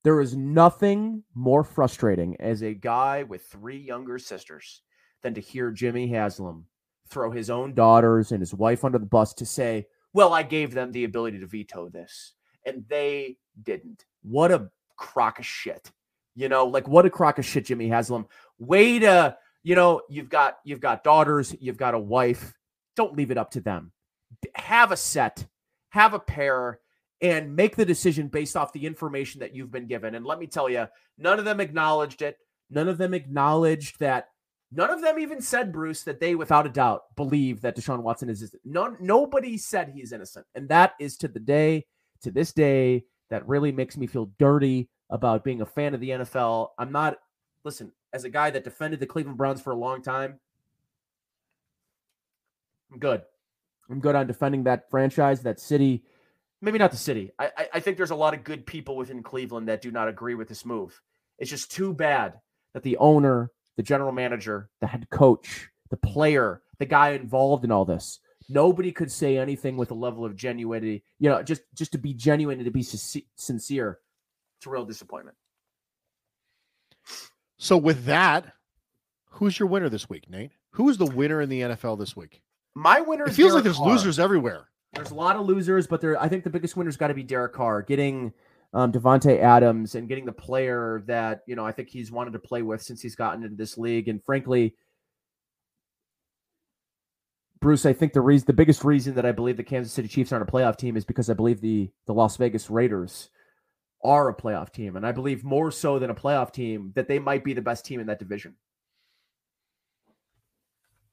there 0.04 0.22
is 0.22 0.36
nothing 0.36 1.24
more 1.34 1.64
frustrating 1.64 2.38
as 2.40 2.64
a 2.64 2.74
guy 2.74 3.24
with 3.24 3.44
three 3.44 3.78
younger 3.78 4.20
sisters 4.20 4.82
than 5.22 5.34
to 5.34 5.41
hear 5.41 5.72
Jimmy 5.72 6.08
Haslam 6.08 6.66
throw 7.10 7.32
his 7.32 7.49
own 7.49 7.74
daughters 7.74 8.32
and 8.32 8.40
his 8.41 8.54
wife 8.54 8.84
under 8.84 8.98
the 8.98 9.06
bus 9.06 9.34
to 9.36 9.45
say, 9.45 9.88
Well, 10.14 10.34
I 10.34 10.44
gave 10.44 10.74
them 10.74 10.91
the 10.91 11.04
ability 11.04 11.40
to 11.40 11.48
veto 11.48 11.90
this, 11.90 12.34
and 12.66 12.86
they 12.88 13.38
didn't. 13.62 14.06
What 14.24 14.52
a 14.52 14.70
crock 14.95 15.40
of 15.40 15.45
shit. 15.45 15.91
You 16.36 16.49
know, 16.49 16.66
like 16.66 16.88
what 16.88 17.06
a 17.06 17.10
crock 17.10 17.40
of 17.40 17.45
shit, 17.45 17.66
Jimmy 17.66 17.88
Haslam. 17.88 18.28
Way 18.60 18.99
to, 18.99 19.36
you 19.68 19.76
know, 19.76 19.99
you've 20.07 20.30
got 20.30 20.60
you've 20.64 20.80
got 20.80 21.03
daughters, 21.03 21.53
you've 21.60 21.76
got 21.76 21.94
a 21.94 21.99
wife. 21.99 22.53
Don't 22.95 23.18
leave 23.18 23.31
it 23.31 23.38
up 23.38 23.52
to 23.52 23.60
them. 23.60 23.91
Have 24.56 24.94
a 24.94 24.98
set, 24.98 25.45
have 25.89 26.14
a 26.14 26.19
pair, 26.19 26.80
and 27.22 27.53
make 27.53 27.76
the 27.76 27.84
decision 27.84 28.30
based 28.30 28.56
off 28.56 28.72
the 28.72 28.85
information 28.85 29.41
that 29.41 29.53
you've 29.53 29.69
been 29.69 29.85
given. 29.85 30.15
And 30.15 30.26
let 30.26 30.39
me 30.39 30.48
tell 30.48 30.69
you, 30.69 30.88
none 31.18 31.38
of 31.38 31.44
them 31.44 31.60
acknowledged 31.60 32.22
it. 32.22 32.38
None 32.69 32.88
of 32.88 32.98
them 32.98 33.14
acknowledged 33.14 33.99
that. 33.99 34.30
None 34.72 34.89
of 34.89 35.02
them 35.02 35.19
even 35.19 35.41
said, 35.41 35.73
Bruce, 35.73 36.03
that 36.03 36.22
they, 36.22 36.34
without 36.34 36.65
a 36.65 36.69
doubt, 36.69 37.02
believe 37.18 37.60
that 37.61 37.76
Deshaun 37.76 38.03
Watson 38.03 38.30
is 38.30 38.41
innocent. 38.41 38.61
None, 38.64 38.95
nobody 39.02 39.57
said 39.57 39.91
he's 39.94 40.14
innocent. 40.14 40.45
And 40.56 40.69
that 40.69 40.94
is 40.98 41.18
to 41.18 41.27
the 41.27 41.39
day, 41.41 41.85
to 42.22 42.31
this 42.31 42.53
day, 42.53 43.03
that 43.30 43.45
really 43.45 43.73
makes 43.73 43.98
me 43.98 44.07
feel 44.07 44.31
dirty 44.39 44.89
about 45.10 45.44
being 45.44 45.60
a 45.60 45.65
fan 45.65 45.94
of 45.94 45.99
the 45.99 46.11
NFL. 46.11 46.69
I'm 46.77 46.94
not, 46.94 47.18
listen, 47.65 47.91
as 48.14 48.24
a 48.24 48.30
guy 48.30 48.50
that 48.50 48.64
defended 48.64 49.00
the 49.00 49.06
Cleveland 49.06 49.38
Browns 49.38 49.62
for 49.62 49.72
a 49.72 49.76
long 49.76 50.02
time, 50.02 50.40
I'm 52.92 53.00
good. 53.00 53.22
I'm 53.90 54.00
good 54.00 54.16
on 54.16 54.28
defending 54.28 54.64
that 54.64 54.90
franchise, 54.90 55.42
that 55.44 55.60
city. 55.60 56.04
Maybe 56.62 56.80
not 56.80 56.92
the 56.92 56.98
city. 56.98 57.32
I, 57.38 57.68
I, 57.74 57.80
think 57.80 57.98
there's 57.98 58.12
a 58.12 58.16
lot 58.16 58.34
of 58.34 58.44
good 58.44 58.66
people 58.66 58.96
within 58.96 59.22
Cleveland 59.22 59.68
that 59.68 59.82
do 59.82 59.92
not 59.92 60.08
agree 60.08 60.36
with 60.36 60.48
this 60.48 60.66
move. 60.66 61.00
It's 61.38 61.52
just 61.52 61.72
too 61.72 61.94
bad 61.94 62.40
that 62.74 62.84
the 62.84 62.98
owner, 62.98 63.52
the 63.76 63.84
general 63.84 64.12
manager, 64.12 64.70
the 64.82 64.88
head 64.88 65.10
coach, 65.10 65.70
the 65.90 65.98
player, 65.98 66.62
the 66.80 66.86
guy 66.86 67.10
involved 67.12 67.64
in 67.64 67.72
all 67.72 67.86
this, 67.86 68.20
nobody 68.50 68.92
could 68.92 69.12
say 69.12 69.38
anything 69.38 69.78
with 69.78 69.92
a 69.92 69.96
level 69.96 70.26
of 70.26 70.36
genuinity. 70.36 71.04
You 71.20 71.30
know, 71.30 71.44
just 71.44 71.62
just 71.76 71.92
to 71.92 71.98
be 71.98 72.14
genuine 72.14 72.58
and 72.60 72.66
to 72.66 72.72
be 72.72 72.84
sincere. 72.84 74.00
It's 74.58 74.66
a 74.66 74.70
real 74.70 74.86
disappointment. 74.86 75.38
So 77.58 77.78
with 77.78 78.06
that, 78.06 78.54
who's 79.30 79.58
your 79.58 79.68
winner 79.68 79.90
this 79.90 80.10
week, 80.10 80.30
Nate? 80.30 80.52
Who 80.72 80.90
is 80.90 80.98
the 80.98 81.06
winner 81.06 81.42
in 81.42 81.50
the 81.50 81.62
NFL 81.62 81.98
this 82.00 82.16
week? 82.16 82.42
My 82.76 83.02
winner. 83.02 83.26
It 83.26 83.34
feels 83.34 83.52
Derek 83.52 83.56
like 83.56 83.64
there's 83.64 83.78
Carr. 83.78 83.90
losers 83.90 84.20
everywhere. 84.20 84.68
There's 84.94 85.12
a 85.12 85.16
lot 85.16 85.36
of 85.36 85.46
losers, 85.46 85.88
but 85.88 86.02
there. 86.02 86.22
I 86.22 86.28
think 86.30 86.44
the 86.44 86.50
biggest 86.50 86.78
winner's 86.78 86.98
got 86.98 87.08
to 87.08 87.14
be 87.14 87.24
Derek 87.24 87.54
Carr 87.54 87.82
getting 87.82 88.32
um, 88.74 88.92
Davante 88.92 89.42
Adams 89.42 89.96
and 89.96 90.08
getting 90.08 90.26
the 90.26 90.32
player 90.32 91.04
that 91.08 91.42
you 91.48 91.56
know 91.56 91.66
I 91.66 91.72
think 91.72 91.90
he's 91.90 92.12
wanted 92.12 92.34
to 92.34 92.40
play 92.40 92.62
with 92.62 92.82
since 92.82 93.02
he's 93.02 93.16
gotten 93.16 93.44
into 93.44 93.56
this 93.56 93.78
league. 93.78 94.08
And 94.08 94.24
frankly, 94.24 94.76
Bruce, 97.60 97.86
I 97.86 97.94
think 97.94 98.14
the 98.14 98.22
reason, 98.22 98.46
the 98.46 98.54
biggest 98.54 98.84
reason 98.84 99.16
that 99.16 99.26
I 99.26 99.32
believe 99.32 99.58
the 99.58 99.64
Kansas 99.64 99.94
City 99.94 100.08
Chiefs 100.08 100.32
aren't 100.32 100.48
a 100.48 100.52
playoff 100.52 100.78
team 100.78 100.96
is 100.96 101.06
because 101.06 101.30
I 101.30 101.34
believe 101.34 101.62
the 101.62 101.90
the 102.06 102.14
Las 102.14 102.38
Vegas 102.38 102.70
Raiders 102.70 103.30
are 104.03 104.30
a 104.30 104.36
playoff 104.36 104.72
team, 104.72 104.95
and 104.95 105.06
I 105.06 105.11
believe 105.11 105.44
more 105.44 105.72
so 105.72 105.99
than 105.99 106.10
a 106.10 106.15
playoff 106.15 106.52
team 106.52 106.91
that 106.95 107.07
they 107.07 107.19
might 107.19 107.44
be 107.44 107.53
the 107.53 107.61
best 107.61 107.86
team 107.86 107.99
in 107.99 108.07
that 108.07 108.19
division. 108.19 108.56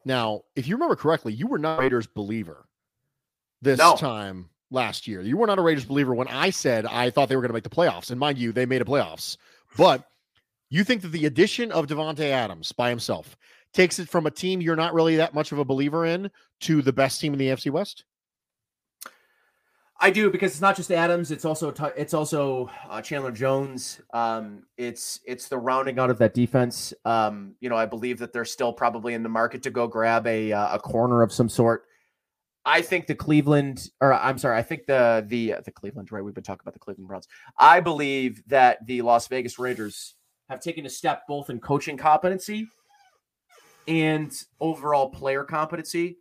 Now, 0.04 0.42
if 0.54 0.66
you 0.68 0.74
remember 0.76 0.96
correctly, 0.96 1.32
you 1.32 1.46
were 1.46 1.58
not 1.58 1.78
a 1.78 1.82
Raiders 1.82 2.06
believer 2.06 2.66
this 3.62 3.78
No. 3.78 3.96
time 3.96 4.50
last 4.70 5.06
year. 5.06 5.22
You 5.22 5.36
were 5.36 5.46
not 5.46 5.58
a 5.58 5.62
Raiders 5.62 5.86
believer 5.86 6.14
when 6.14 6.28
I 6.28 6.50
said 6.50 6.84
I 6.84 7.10
thought 7.10 7.28
they 7.28 7.36
were 7.36 7.42
going 7.42 7.50
to 7.50 7.54
make 7.54 7.64
the 7.64 7.70
playoffs. 7.70 8.10
And 8.10 8.20
mind 8.20 8.38
you, 8.38 8.52
they 8.52 8.66
made 8.66 8.82
a 8.82 8.84
playoffs. 8.84 9.36
But 9.76 10.06
you 10.68 10.84
think 10.84 11.02
that 11.02 11.08
the 11.08 11.26
addition 11.26 11.72
of 11.72 11.86
Davante 11.86 12.30
Adams 12.30 12.72
by 12.72 12.90
himself 12.90 13.36
takes 13.72 13.98
it 13.98 14.08
from 14.08 14.26
a 14.26 14.30
team 14.30 14.60
you're 14.60 14.76
not 14.76 14.94
really 14.94 15.16
that 15.16 15.34
much 15.34 15.52
of 15.52 15.58
a 15.58 15.64
believer 15.64 16.04
in 16.04 16.30
to 16.60 16.82
the 16.82 16.92
best 16.92 17.20
team 17.20 17.32
in 17.32 17.38
the 17.38 17.48
AFC 17.48 17.70
West? 17.70 18.04
I 20.04 20.10
do 20.10 20.28
because 20.28 20.52
it's 20.52 20.60
not 20.60 20.76
just 20.76 20.92
Adams; 20.92 21.30
it's 21.30 21.46
also 21.46 21.72
it's 21.96 22.12
also 22.12 22.70
uh, 22.90 23.00
Chandler 23.00 23.30
Jones. 23.30 24.02
Um, 24.12 24.64
it's 24.76 25.20
it's 25.24 25.48
the 25.48 25.56
rounding 25.56 25.98
out 25.98 26.10
of 26.10 26.18
that 26.18 26.34
defense. 26.34 26.92
Um, 27.06 27.54
you 27.60 27.70
know, 27.70 27.76
I 27.76 27.86
believe 27.86 28.18
that 28.18 28.30
they're 28.30 28.44
still 28.44 28.70
probably 28.70 29.14
in 29.14 29.22
the 29.22 29.30
market 29.30 29.62
to 29.62 29.70
go 29.70 29.86
grab 29.86 30.26
a 30.26 30.52
uh, 30.52 30.74
a 30.74 30.78
corner 30.78 31.22
of 31.22 31.32
some 31.32 31.48
sort. 31.48 31.84
I 32.66 32.82
think 32.82 33.06
the 33.06 33.14
Cleveland, 33.14 33.88
or 34.02 34.12
I'm 34.12 34.36
sorry, 34.36 34.58
I 34.58 34.62
think 34.62 34.84
the 34.84 35.24
the 35.26 35.54
uh, 35.54 35.60
the 35.64 35.72
Cleveland. 35.72 36.12
Right, 36.12 36.22
we've 36.22 36.34
been 36.34 36.44
talking 36.44 36.64
about 36.64 36.74
the 36.74 36.80
Cleveland 36.80 37.08
Browns. 37.08 37.26
I 37.58 37.80
believe 37.80 38.42
that 38.48 38.84
the 38.84 39.00
Las 39.00 39.26
Vegas 39.28 39.58
Raiders 39.58 40.16
have 40.50 40.60
taken 40.60 40.84
a 40.84 40.90
step 40.90 41.22
both 41.26 41.48
in 41.48 41.60
coaching 41.60 41.96
competency 41.96 42.68
and 43.88 44.30
overall 44.60 45.08
player 45.08 45.44
competency. 45.44 46.18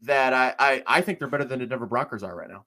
That 0.00 0.32
I 0.32 0.54
I, 0.58 0.82
I 0.86 1.00
think 1.02 1.18
they're 1.18 1.28
better 1.28 1.44
than 1.44 1.58
the 1.58 1.66
Denver 1.66 1.84
Broncos 1.84 2.22
are 2.22 2.34
right 2.34 2.48
now. 2.48 2.64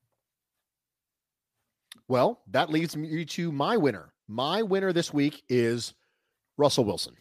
Well, 2.09 2.41
that 2.49 2.71
leads 2.71 2.97
me 2.97 3.23
to 3.23 3.51
my 3.51 3.77
winner. 3.77 4.11
My 4.27 4.63
winner 4.63 4.91
this 4.91 5.13
week 5.13 5.43
is 5.47 5.93
Russell 6.57 6.83
Wilson. 6.83 7.13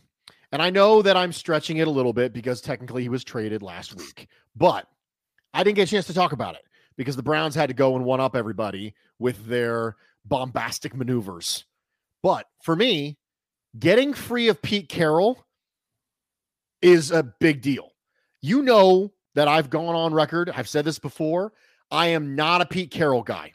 And 0.51 0.63
I 0.63 0.71
know 0.71 1.03
that 1.03 1.15
I'm 1.15 1.31
stretching 1.31 1.77
it 1.77 1.87
a 1.87 1.91
little 1.91 2.15
bit 2.15 2.33
because 2.33 2.63
technically 2.63 3.03
he 3.03 3.11
was 3.11 3.23
traded 3.23 3.61
last 3.63 3.95
week, 3.95 4.29
but 4.57 4.87
I 5.53 5.63
didn't 5.63 5.77
get 5.77 5.89
a 5.89 5.91
chance 5.91 6.07
to 6.07 6.15
talk 6.15 6.33
about 6.33 6.55
it 6.55 6.63
because 6.97 7.17
the 7.17 7.23
Browns 7.23 7.55
had 7.55 7.69
to 7.69 7.75
go 7.75 7.97
and 7.97 8.05
one 8.07 8.19
up 8.19 8.35
everybody 8.35 8.95
with 9.19 9.45
their 9.47 9.97
bombastic 10.25 10.97
maneuvers. 10.97 11.67
But 12.23 12.47
for 12.63 12.75
me, 12.75 13.19
getting 13.79 14.15
free 14.15 14.49
of 14.49 14.63
Pete 14.63 14.89
Carroll 14.89 15.45
is 16.81 17.11
a 17.11 17.23
big 17.23 17.61
deal. 17.61 17.91
You 18.41 18.63
know 18.63 19.13
that 19.35 19.49
I've 19.49 19.69
gone 19.69 19.95
on 19.95 20.15
record, 20.15 20.51
I've 20.55 20.69
said 20.69 20.87
this 20.87 20.99
before. 20.99 21.53
I 21.91 22.07
am 22.07 22.35
not 22.35 22.63
a 22.63 22.67
Pete 22.67 22.91
Carroll 22.91 23.23
guy. 23.23 23.53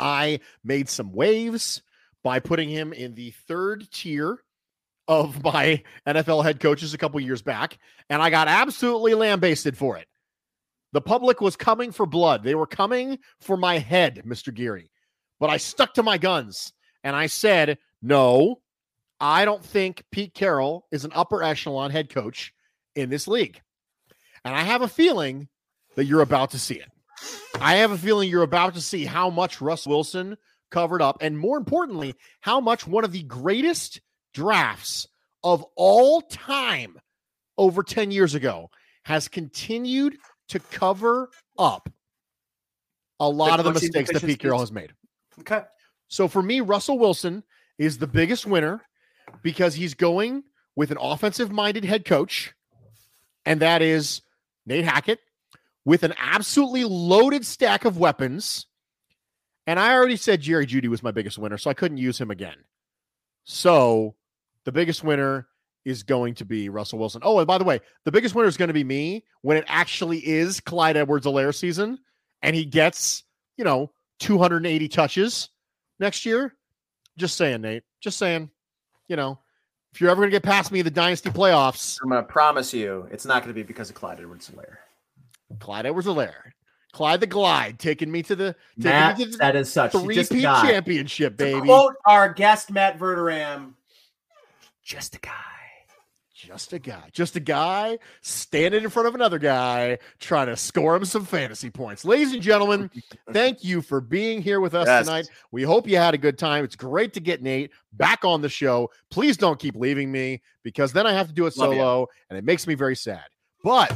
I 0.00 0.40
made 0.64 0.88
some 0.88 1.12
waves 1.12 1.82
by 2.24 2.40
putting 2.40 2.68
him 2.68 2.92
in 2.92 3.14
the 3.14 3.30
third 3.46 3.88
tier 3.92 4.38
of 5.06 5.44
my 5.44 5.82
NFL 6.06 6.42
head 6.42 6.58
coaches 6.58 6.94
a 6.94 6.98
couple 6.98 7.20
years 7.20 7.42
back, 7.42 7.78
and 8.08 8.22
I 8.22 8.30
got 8.30 8.48
absolutely 8.48 9.14
lambasted 9.14 9.76
for 9.76 9.96
it. 9.96 10.08
The 10.92 11.00
public 11.00 11.40
was 11.40 11.54
coming 11.54 11.92
for 11.92 12.06
blood. 12.06 12.42
They 12.42 12.56
were 12.56 12.66
coming 12.66 13.18
for 13.40 13.56
my 13.56 13.78
head, 13.78 14.22
Mr. 14.26 14.52
Geary. 14.52 14.90
But 15.38 15.50
I 15.50 15.56
stuck 15.56 15.94
to 15.94 16.02
my 16.02 16.18
guns 16.18 16.72
and 17.04 17.14
I 17.14 17.26
said, 17.26 17.78
no, 18.02 18.60
I 19.20 19.44
don't 19.44 19.64
think 19.64 20.04
Pete 20.10 20.34
Carroll 20.34 20.86
is 20.90 21.04
an 21.04 21.12
upper 21.14 21.42
echelon 21.42 21.90
head 21.90 22.08
coach 22.08 22.52
in 22.96 23.08
this 23.08 23.28
league. 23.28 23.60
And 24.44 24.54
I 24.54 24.62
have 24.62 24.82
a 24.82 24.88
feeling 24.88 25.48
that 25.94 26.06
you're 26.06 26.22
about 26.22 26.50
to 26.50 26.58
see 26.58 26.74
it. 26.74 26.90
I 27.60 27.76
have 27.76 27.90
a 27.90 27.98
feeling 27.98 28.28
you're 28.28 28.42
about 28.42 28.74
to 28.74 28.80
see 28.80 29.04
how 29.04 29.30
much 29.30 29.60
Russ 29.60 29.86
Wilson 29.86 30.36
covered 30.70 31.02
up, 31.02 31.18
and 31.20 31.38
more 31.38 31.58
importantly, 31.58 32.14
how 32.40 32.60
much 32.60 32.86
one 32.86 33.04
of 33.04 33.12
the 33.12 33.22
greatest 33.22 34.00
drafts 34.32 35.06
of 35.42 35.64
all 35.76 36.22
time 36.22 36.98
over 37.58 37.82
10 37.82 38.10
years 38.10 38.34
ago 38.34 38.70
has 39.04 39.28
continued 39.28 40.16
to 40.48 40.58
cover 40.58 41.30
up 41.58 41.92
a 43.18 43.28
lot 43.28 43.58
of 43.58 43.64
the 43.64 43.72
mistakes 43.72 44.12
that 44.12 44.24
Pete 44.24 44.38
Carroll 44.38 44.60
has 44.60 44.72
made. 44.72 44.92
Okay. 45.40 45.62
So 46.08 46.28
for 46.28 46.42
me, 46.42 46.60
Russell 46.60 46.98
Wilson 46.98 47.44
is 47.78 47.98
the 47.98 48.06
biggest 48.06 48.46
winner 48.46 48.82
because 49.42 49.74
he's 49.74 49.94
going 49.94 50.42
with 50.76 50.90
an 50.90 50.98
offensive 51.00 51.50
minded 51.50 51.84
head 51.84 52.04
coach, 52.04 52.52
and 53.44 53.60
that 53.60 53.82
is 53.82 54.22
Nate 54.66 54.84
Hackett 54.84 55.20
with 55.84 56.02
an 56.02 56.14
absolutely 56.18 56.84
loaded 56.84 57.44
stack 57.44 57.84
of 57.84 57.98
weapons. 57.98 58.66
And 59.66 59.78
I 59.78 59.94
already 59.94 60.16
said 60.16 60.40
Jerry 60.40 60.66
Jeudy 60.66 60.88
was 60.88 61.02
my 61.02 61.10
biggest 61.10 61.38
winner, 61.38 61.58
so 61.58 61.70
I 61.70 61.74
couldn't 61.74 61.98
use 61.98 62.20
him 62.20 62.30
again. 62.30 62.56
So 63.44 64.14
the 64.64 64.72
biggest 64.72 65.04
winner 65.04 65.48
is 65.84 66.02
going 66.02 66.34
to 66.34 66.44
be 66.44 66.68
Russell 66.68 66.98
Wilson. 66.98 67.22
Oh, 67.24 67.38
and 67.38 67.46
by 67.46 67.58
the 67.58 67.64
way, 67.64 67.80
the 68.04 68.12
biggest 68.12 68.34
winner 68.34 68.48
is 68.48 68.56
going 68.56 68.68
to 68.68 68.74
be 68.74 68.84
me 68.84 69.24
when 69.42 69.56
it 69.56 69.64
actually 69.66 70.18
is 70.18 70.60
Clyde 70.60 70.96
Edwards 70.96 71.26
Helaire 71.26 71.54
season 71.54 71.98
and 72.42 72.54
he 72.54 72.64
gets, 72.64 73.24
you 73.56 73.64
know, 73.64 73.90
280 74.20 74.88
touches 74.88 75.48
next 75.98 76.26
year. 76.26 76.54
Just 77.16 77.36
saying, 77.36 77.62
Nate. 77.62 77.84
Just 78.00 78.18
saying. 78.18 78.50
You 79.08 79.16
know, 79.16 79.40
if 79.92 80.00
you're 80.00 80.10
ever 80.10 80.20
going 80.20 80.30
to 80.30 80.34
get 80.34 80.44
past 80.44 80.70
me 80.70 80.78
in 80.78 80.84
the 80.84 80.90
dynasty 80.90 81.30
playoffs, 81.30 81.98
I'm 82.02 82.10
going 82.10 82.22
to 82.22 82.28
promise 82.28 82.72
you 82.72 83.08
it's 83.10 83.26
not 83.26 83.42
going 83.42 83.52
to 83.52 83.58
be 83.58 83.64
because 83.64 83.90
of 83.90 83.96
Clyde 83.96 84.20
edwards 84.20 84.48
helaire 84.48 84.76
Clyde 85.58 85.86
Edwards 85.86 86.06
Helaire. 86.06 86.52
Clyde 86.92 87.20
the 87.20 87.26
Glide 87.26 87.78
taking 87.78 88.10
me 88.10 88.22
to 88.24 88.34
the 88.34 88.56
taking 88.76 88.90
Matt 88.90 89.18
me 89.18 89.24
to 89.26 89.30
the 89.30 89.36
said 89.36 89.66
such. 89.66 89.92
He's 89.92 90.14
just 90.16 90.30
a 90.30 90.34
three-peat 90.34 90.42
guy. 90.42 90.70
championship, 90.70 91.36
To 91.38 91.44
baby. 91.44 91.66
quote 91.66 91.94
our 92.06 92.32
guest 92.32 92.70
Matt 92.72 92.98
Verderame, 92.98 93.74
just 94.82 95.14
a 95.16 95.18
guy. 95.20 95.30
Just 96.34 96.72
a 96.72 96.78
guy, 96.78 97.10
just 97.12 97.36
a 97.36 97.40
guy 97.40 97.98
standing 98.22 98.82
in 98.82 98.88
front 98.88 99.06
of 99.06 99.14
another 99.14 99.38
guy 99.38 99.98
trying 100.20 100.46
to 100.46 100.56
score 100.56 100.96
him 100.96 101.04
some 101.04 101.26
fantasy 101.26 101.68
points. 101.68 102.02
Ladies 102.02 102.32
and 102.32 102.40
gentlemen, 102.40 102.90
thank 103.34 103.62
you 103.62 103.82
for 103.82 104.00
being 104.00 104.40
here 104.40 104.58
with 104.58 104.74
us 104.74 104.86
Yes. 104.86 105.04
tonight. 105.04 105.28
We 105.52 105.64
hope 105.64 105.86
you 105.86 105.98
had 105.98 106.14
a 106.14 106.18
good 106.18 106.38
time. 106.38 106.64
It's 106.64 106.76
great 106.76 107.12
to 107.12 107.20
get 107.20 107.42
Nate 107.42 107.72
back 107.92 108.24
on 108.24 108.40
the 108.40 108.48
show. 108.48 108.90
Please 109.10 109.36
don't 109.36 109.58
keep 109.60 109.76
leaving 109.76 110.10
me 110.10 110.40
because 110.62 110.94
then 110.94 111.06
I 111.06 111.12
have 111.12 111.26
to 111.28 111.34
do 111.34 111.44
it 111.44 111.54
Love 111.58 111.74
ya. 111.74 111.78
solo 111.78 112.06
and 112.30 112.38
it 112.38 112.44
makes 112.44 112.66
me 112.66 112.72
very 112.74 112.96
sad. 112.96 113.24
But 113.62 113.92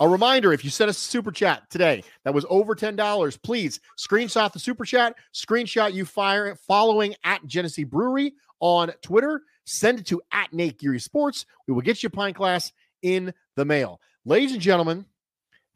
a 0.00 0.08
reminder 0.08 0.52
if 0.52 0.64
you 0.64 0.70
sent 0.70 0.90
us 0.90 0.96
a 0.96 1.00
super 1.00 1.30
chat 1.30 1.70
today 1.70 2.02
that 2.24 2.34
was 2.34 2.44
over 2.48 2.74
$10, 2.74 3.42
please 3.42 3.80
screenshot 3.98 4.52
the 4.52 4.58
super 4.58 4.84
chat, 4.84 5.14
screenshot 5.32 5.92
you 5.92 6.04
fire 6.04 6.56
following 6.66 7.14
at 7.24 7.46
Genesee 7.46 7.84
Brewery 7.84 8.34
on 8.60 8.92
Twitter, 9.02 9.42
send 9.64 10.00
it 10.00 10.06
to 10.06 10.20
at 10.32 10.52
Nate 10.52 10.78
Geary 10.78 10.98
Sports. 10.98 11.46
We 11.66 11.74
will 11.74 11.82
get 11.82 12.02
you 12.02 12.08
a 12.08 12.10
pint 12.10 12.36
glass 12.36 12.72
in 13.02 13.32
the 13.56 13.64
mail. 13.64 14.00
Ladies 14.24 14.52
and 14.52 14.60
gentlemen, 14.60 15.04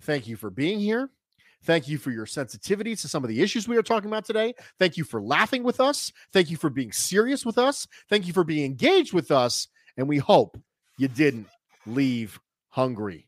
thank 0.02 0.26
you 0.26 0.36
for 0.36 0.50
being 0.50 0.80
here. 0.80 1.10
Thank 1.64 1.88
you 1.88 1.98
for 1.98 2.10
your 2.10 2.26
sensitivity 2.26 2.96
to 2.96 3.08
some 3.08 3.24
of 3.24 3.28
the 3.28 3.42
issues 3.42 3.68
we 3.68 3.76
are 3.76 3.82
talking 3.82 4.08
about 4.08 4.24
today. 4.24 4.54
Thank 4.78 4.96
you 4.96 5.04
for 5.04 5.20
laughing 5.20 5.62
with 5.62 5.80
us. 5.80 6.12
Thank 6.32 6.50
you 6.50 6.56
for 6.56 6.70
being 6.70 6.92
serious 6.92 7.44
with 7.44 7.58
us. 7.58 7.86
Thank 8.08 8.26
you 8.26 8.32
for 8.32 8.44
being 8.44 8.64
engaged 8.64 9.12
with 9.12 9.30
us. 9.30 9.68
And 9.96 10.08
we 10.08 10.18
hope 10.18 10.58
you 10.96 11.08
didn't 11.08 11.48
leave 11.84 12.40
hungry. 12.68 13.27